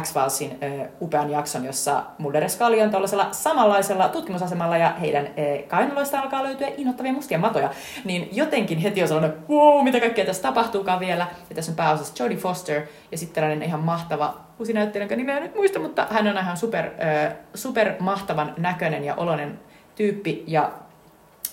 X-Filesin 0.00 0.58
upean 1.00 1.30
jakson, 1.30 1.64
jossa 1.64 2.02
Mulder 2.18 2.42
ja 2.42 2.48
Scully 2.48 2.80
on 2.80 2.90
tällaisella 2.90 3.28
samanlaisella 3.32 4.08
tutkimusasemalla 4.08 4.76
ja 4.76 4.88
heidän 5.00 5.26
äh, 5.26 5.32
kainaloista 5.68 6.20
alkaa 6.20 6.42
löytyä 6.42 6.68
innoittavia 6.76 7.12
mustia 7.12 7.38
matoja. 7.38 7.70
Niin 8.04 8.28
jotenkin 8.32 8.78
heti 8.78 9.02
on 9.02 9.08
sellainen, 9.08 9.36
wow, 9.48 9.84
mitä 9.84 10.00
kaikkea 10.00 10.24
tässä 10.24 10.42
tapahtuukaan 10.42 11.00
vielä. 11.00 11.26
Ja 11.50 11.56
tässä 11.56 11.72
on 11.72 11.76
pääosassa 11.76 12.22
Jodie 12.24 12.36
Foster 12.36 12.82
ja 13.12 13.18
sitten 13.18 13.34
tällainen 13.34 13.62
ihan 13.62 13.80
mahtava 13.80 14.34
uusi 14.58 14.72
näyttelijä, 14.72 15.04
jonka 15.04 15.16
nimeä 15.16 15.40
nyt 15.40 15.54
muista, 15.54 15.78
mutta 15.78 16.06
hän 16.10 16.28
on 16.28 16.38
ihan 16.38 16.56
super, 16.56 16.84
äh, 16.84 17.34
super 17.54 17.92
mahtavan 17.98 18.54
näköinen 18.58 19.04
ja 19.04 19.14
oloinen 19.14 19.60
tyyppi 19.94 20.44
ja 20.46 20.72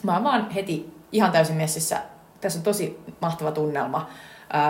mä 0.03 0.13
oon 0.13 0.23
vaan 0.23 0.49
heti 0.49 0.93
ihan 1.11 1.31
täysin 1.31 1.55
messissä. 1.55 2.01
Tässä 2.41 2.59
on 2.59 2.63
tosi 2.63 2.99
mahtava 3.21 3.51
tunnelma. 3.51 4.09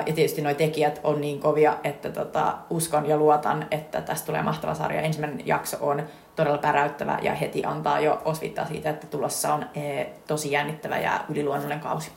Ja 0.06 0.14
tietysti 0.14 0.42
nuo 0.42 0.54
tekijät 0.54 1.00
on 1.04 1.22
niin 1.22 1.40
kovia, 1.40 1.78
että 1.84 2.10
tota, 2.10 2.58
uskon 2.70 3.06
ja 3.06 3.18
luotan, 3.18 3.68
että 3.72 4.02
tästä 4.02 4.26
tulee 4.26 4.42
mahtava 4.42 4.74
sarja. 4.74 5.02
Ensimmäinen 5.02 5.48
jakso 5.48 5.78
on 5.82 6.04
todella 6.36 6.58
päräyttävä 6.58 7.20
ja 7.22 7.36
heti 7.36 7.66
antaa 7.66 8.00
jo 8.00 8.22
osvittaa 8.26 8.66
siitä, 8.66 8.90
että 8.90 9.08
tulossa 9.08 9.54
on 9.54 9.66
e, 9.76 10.06
tosi 10.28 10.52
jännittävä 10.52 10.98
ja 10.98 11.20
yliluonnollinen 11.30 11.80
kausi. 11.80 12.12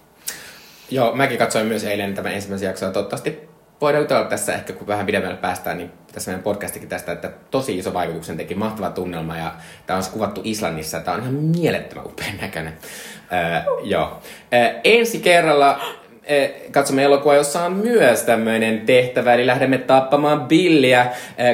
Joo, 0.91 1.15
mäkin 1.15 1.39
katsoin 1.39 1.67
myös 1.67 1.85
eilen 1.85 2.15
tämän 2.15 2.33
ensimmäisen 2.33 2.67
jakson. 2.67 2.93
Toivottavasti 2.93 3.52
voidaan 3.83 4.05
jutella 4.05 4.25
tässä 4.25 4.55
ehkä, 4.55 4.73
kun 4.73 4.87
vähän 4.87 5.07
pidemmälle 5.07 5.37
päästään, 5.37 5.79
niin 5.79 5.91
tässä 6.13 6.31
meidän 6.31 6.43
podcastikin 6.43 6.89
tästä, 6.89 7.13
että 7.13 7.31
tosi 7.51 7.79
iso 7.79 7.95
vaikutuksen 7.95 8.37
teki, 8.37 8.55
mahtava 8.55 8.91
tunnelma 8.91 9.37
ja 9.37 9.55
tämä 9.87 9.97
on 9.97 10.05
kuvattu 10.13 10.41
Islannissa, 10.45 11.01
tämä 11.01 11.15
on 11.15 11.23
ihan 11.23 11.35
mielettömän 11.35 12.07
upean 12.07 12.37
näköinen. 12.41 12.73
Öö, 13.33 13.73
joo. 13.83 14.21
Öö, 14.55 14.81
ensi 14.85 15.19
kerralla 15.19 15.81
katsomme 16.73 17.03
elokuvaa, 17.03 17.37
jossa 17.37 17.65
on 17.65 17.73
myös 17.73 18.23
tämmöinen 18.23 18.81
tehtävä, 18.81 19.35
eli 19.35 19.47
lähdemme 19.47 19.79
tappamaan 19.79 20.49
Billiä. 20.49 21.07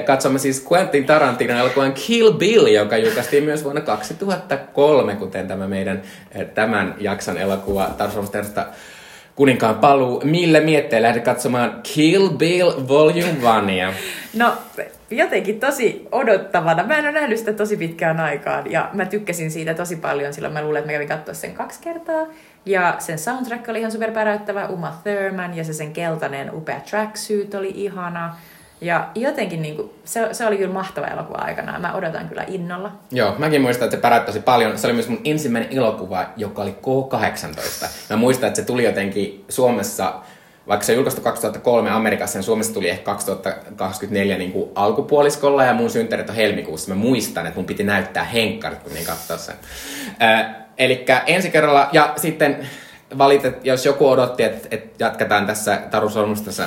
Katsomme 0.06 0.38
siis 0.38 0.66
Quentin 0.72 1.04
Tarantinon 1.04 1.58
elokuvan 1.58 1.92
Kill 1.92 2.32
Bill, 2.32 2.66
joka 2.66 2.96
julkaistiin 2.96 3.44
myös 3.44 3.64
vuonna 3.64 3.80
2003, 3.80 5.16
kuten 5.16 5.48
tämä 5.48 5.68
meidän 5.68 6.02
tämän 6.54 6.94
jakson 6.98 7.38
elokuva 7.38 7.94
Tarsomstersta 7.98 8.66
kuninkaan 9.38 9.74
paluu. 9.74 10.22
Millä 10.24 10.60
mietteellä 10.60 11.08
lähdet 11.08 11.24
katsomaan 11.24 11.80
Kill 11.82 12.28
Bill 12.28 12.70
Volume 12.88 13.88
1? 13.90 14.06
No, 14.36 14.52
jotenkin 15.10 15.60
tosi 15.60 16.08
odottavana. 16.12 16.84
Mä 16.84 16.98
en 16.98 17.04
ole 17.04 17.12
nähnyt 17.12 17.38
sitä 17.38 17.52
tosi 17.52 17.76
pitkään 17.76 18.20
aikaan 18.20 18.70
ja 18.70 18.90
mä 18.92 19.04
tykkäsin 19.04 19.50
siitä 19.50 19.74
tosi 19.74 19.96
paljon. 19.96 20.34
Silloin 20.34 20.54
mä 20.54 20.62
luulen, 20.62 20.78
että 20.78 20.88
mä 20.88 20.92
kävin 20.92 21.08
katsoa 21.08 21.34
sen 21.34 21.52
kaksi 21.52 21.80
kertaa. 21.82 22.26
Ja 22.66 22.96
sen 22.98 23.18
soundtrack 23.18 23.68
oli 23.68 23.78
ihan 23.78 23.92
superpäräyttävä, 23.92 24.66
Uma 24.66 25.00
Thurman, 25.04 25.56
ja 25.56 25.64
se 25.64 25.72
sen 25.72 25.92
keltainen 25.92 26.54
upea 26.54 26.80
tracksuit 26.80 27.54
oli 27.54 27.72
ihana. 27.74 28.36
Ja 28.80 29.08
jotenkin 29.14 29.62
niin 29.62 29.76
kuin, 29.76 29.90
se, 30.04 30.28
se 30.32 30.46
oli 30.46 30.56
kyllä 30.56 30.72
mahtava 30.72 31.06
elokuva 31.06 31.38
aikana. 31.38 31.78
Mä 31.78 31.94
odotan 31.94 32.28
kyllä 32.28 32.44
innolla. 32.48 32.92
Joo, 33.10 33.34
mäkin 33.38 33.62
muistan, 33.62 33.84
että 33.84 33.96
se 33.96 34.00
päräyttäisi 34.00 34.40
paljon. 34.40 34.78
Se 34.78 34.86
oli 34.86 34.94
myös 34.94 35.08
mun 35.08 35.20
ensimmäinen 35.24 35.72
elokuva, 35.72 36.26
joka 36.36 36.62
oli 36.62 36.72
K-18. 36.72 37.88
Mä 38.10 38.16
muistan, 38.16 38.48
että 38.48 38.60
se 38.60 38.66
tuli 38.66 38.84
jotenkin 38.84 39.44
Suomessa, 39.48 40.14
vaikka 40.68 40.86
se 40.86 40.94
julkaistu 40.94 41.20
2003 41.20 41.90
Amerikassa, 41.90 42.38
niin 42.38 42.44
Suomessa 42.44 42.74
tuli 42.74 42.88
ehkä 42.88 43.04
2024 43.04 44.38
niin 44.38 44.52
kuin 44.52 44.70
alkupuoliskolla 44.74 45.64
ja 45.64 45.74
mun 45.74 45.90
synttärit 45.90 46.28
on 46.30 46.36
helmikuussa. 46.36 46.94
Mä 46.94 47.00
muistan, 47.00 47.46
että 47.46 47.56
mun 47.56 47.66
piti 47.66 47.84
näyttää 47.84 48.24
henkkarit, 48.24 48.82
kun 48.82 48.94
niin 48.94 49.06
katsoa 49.06 49.38
sen. 49.38 49.56
Äh, 50.22 50.68
Eli 50.78 51.04
ensi 51.26 51.50
kerralla, 51.50 51.88
ja 51.92 52.12
sitten 52.16 52.68
valitet, 53.18 53.64
jos 53.64 53.86
joku 53.86 54.08
odotti, 54.08 54.42
että, 54.42 54.68
että 54.70 55.04
jatketaan 55.04 55.46
tässä 55.46 55.76
Taru 55.90 56.08
Solmustassa 56.08 56.64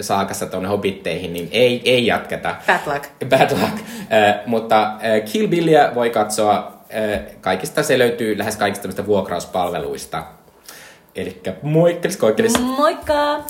saakassa 0.00 0.46
tuonne 0.46 0.68
hobitteihin, 0.68 1.32
niin 1.32 1.48
ei, 1.52 1.82
ei 1.84 2.06
jatketa. 2.06 2.56
Bad 2.66 2.80
luck. 2.86 3.04
Bad 3.28 3.50
luck. 3.50 3.78
Äh, 4.12 4.46
mutta 4.46 4.82
äh, 4.82 5.32
Kill 5.32 5.48
Billia 5.48 5.94
voi 5.94 6.10
katsoa 6.10 6.56
äh, 6.56 7.20
kaikista, 7.40 7.82
se 7.82 7.98
löytyy 7.98 8.38
lähes 8.38 8.56
kaikista 8.56 9.06
vuokrauspalveluista. 9.06 10.22
Eli 11.14 11.42
moikkelis 11.62 12.16
koikkelis. 12.16 12.60
Moikka! 12.60 13.44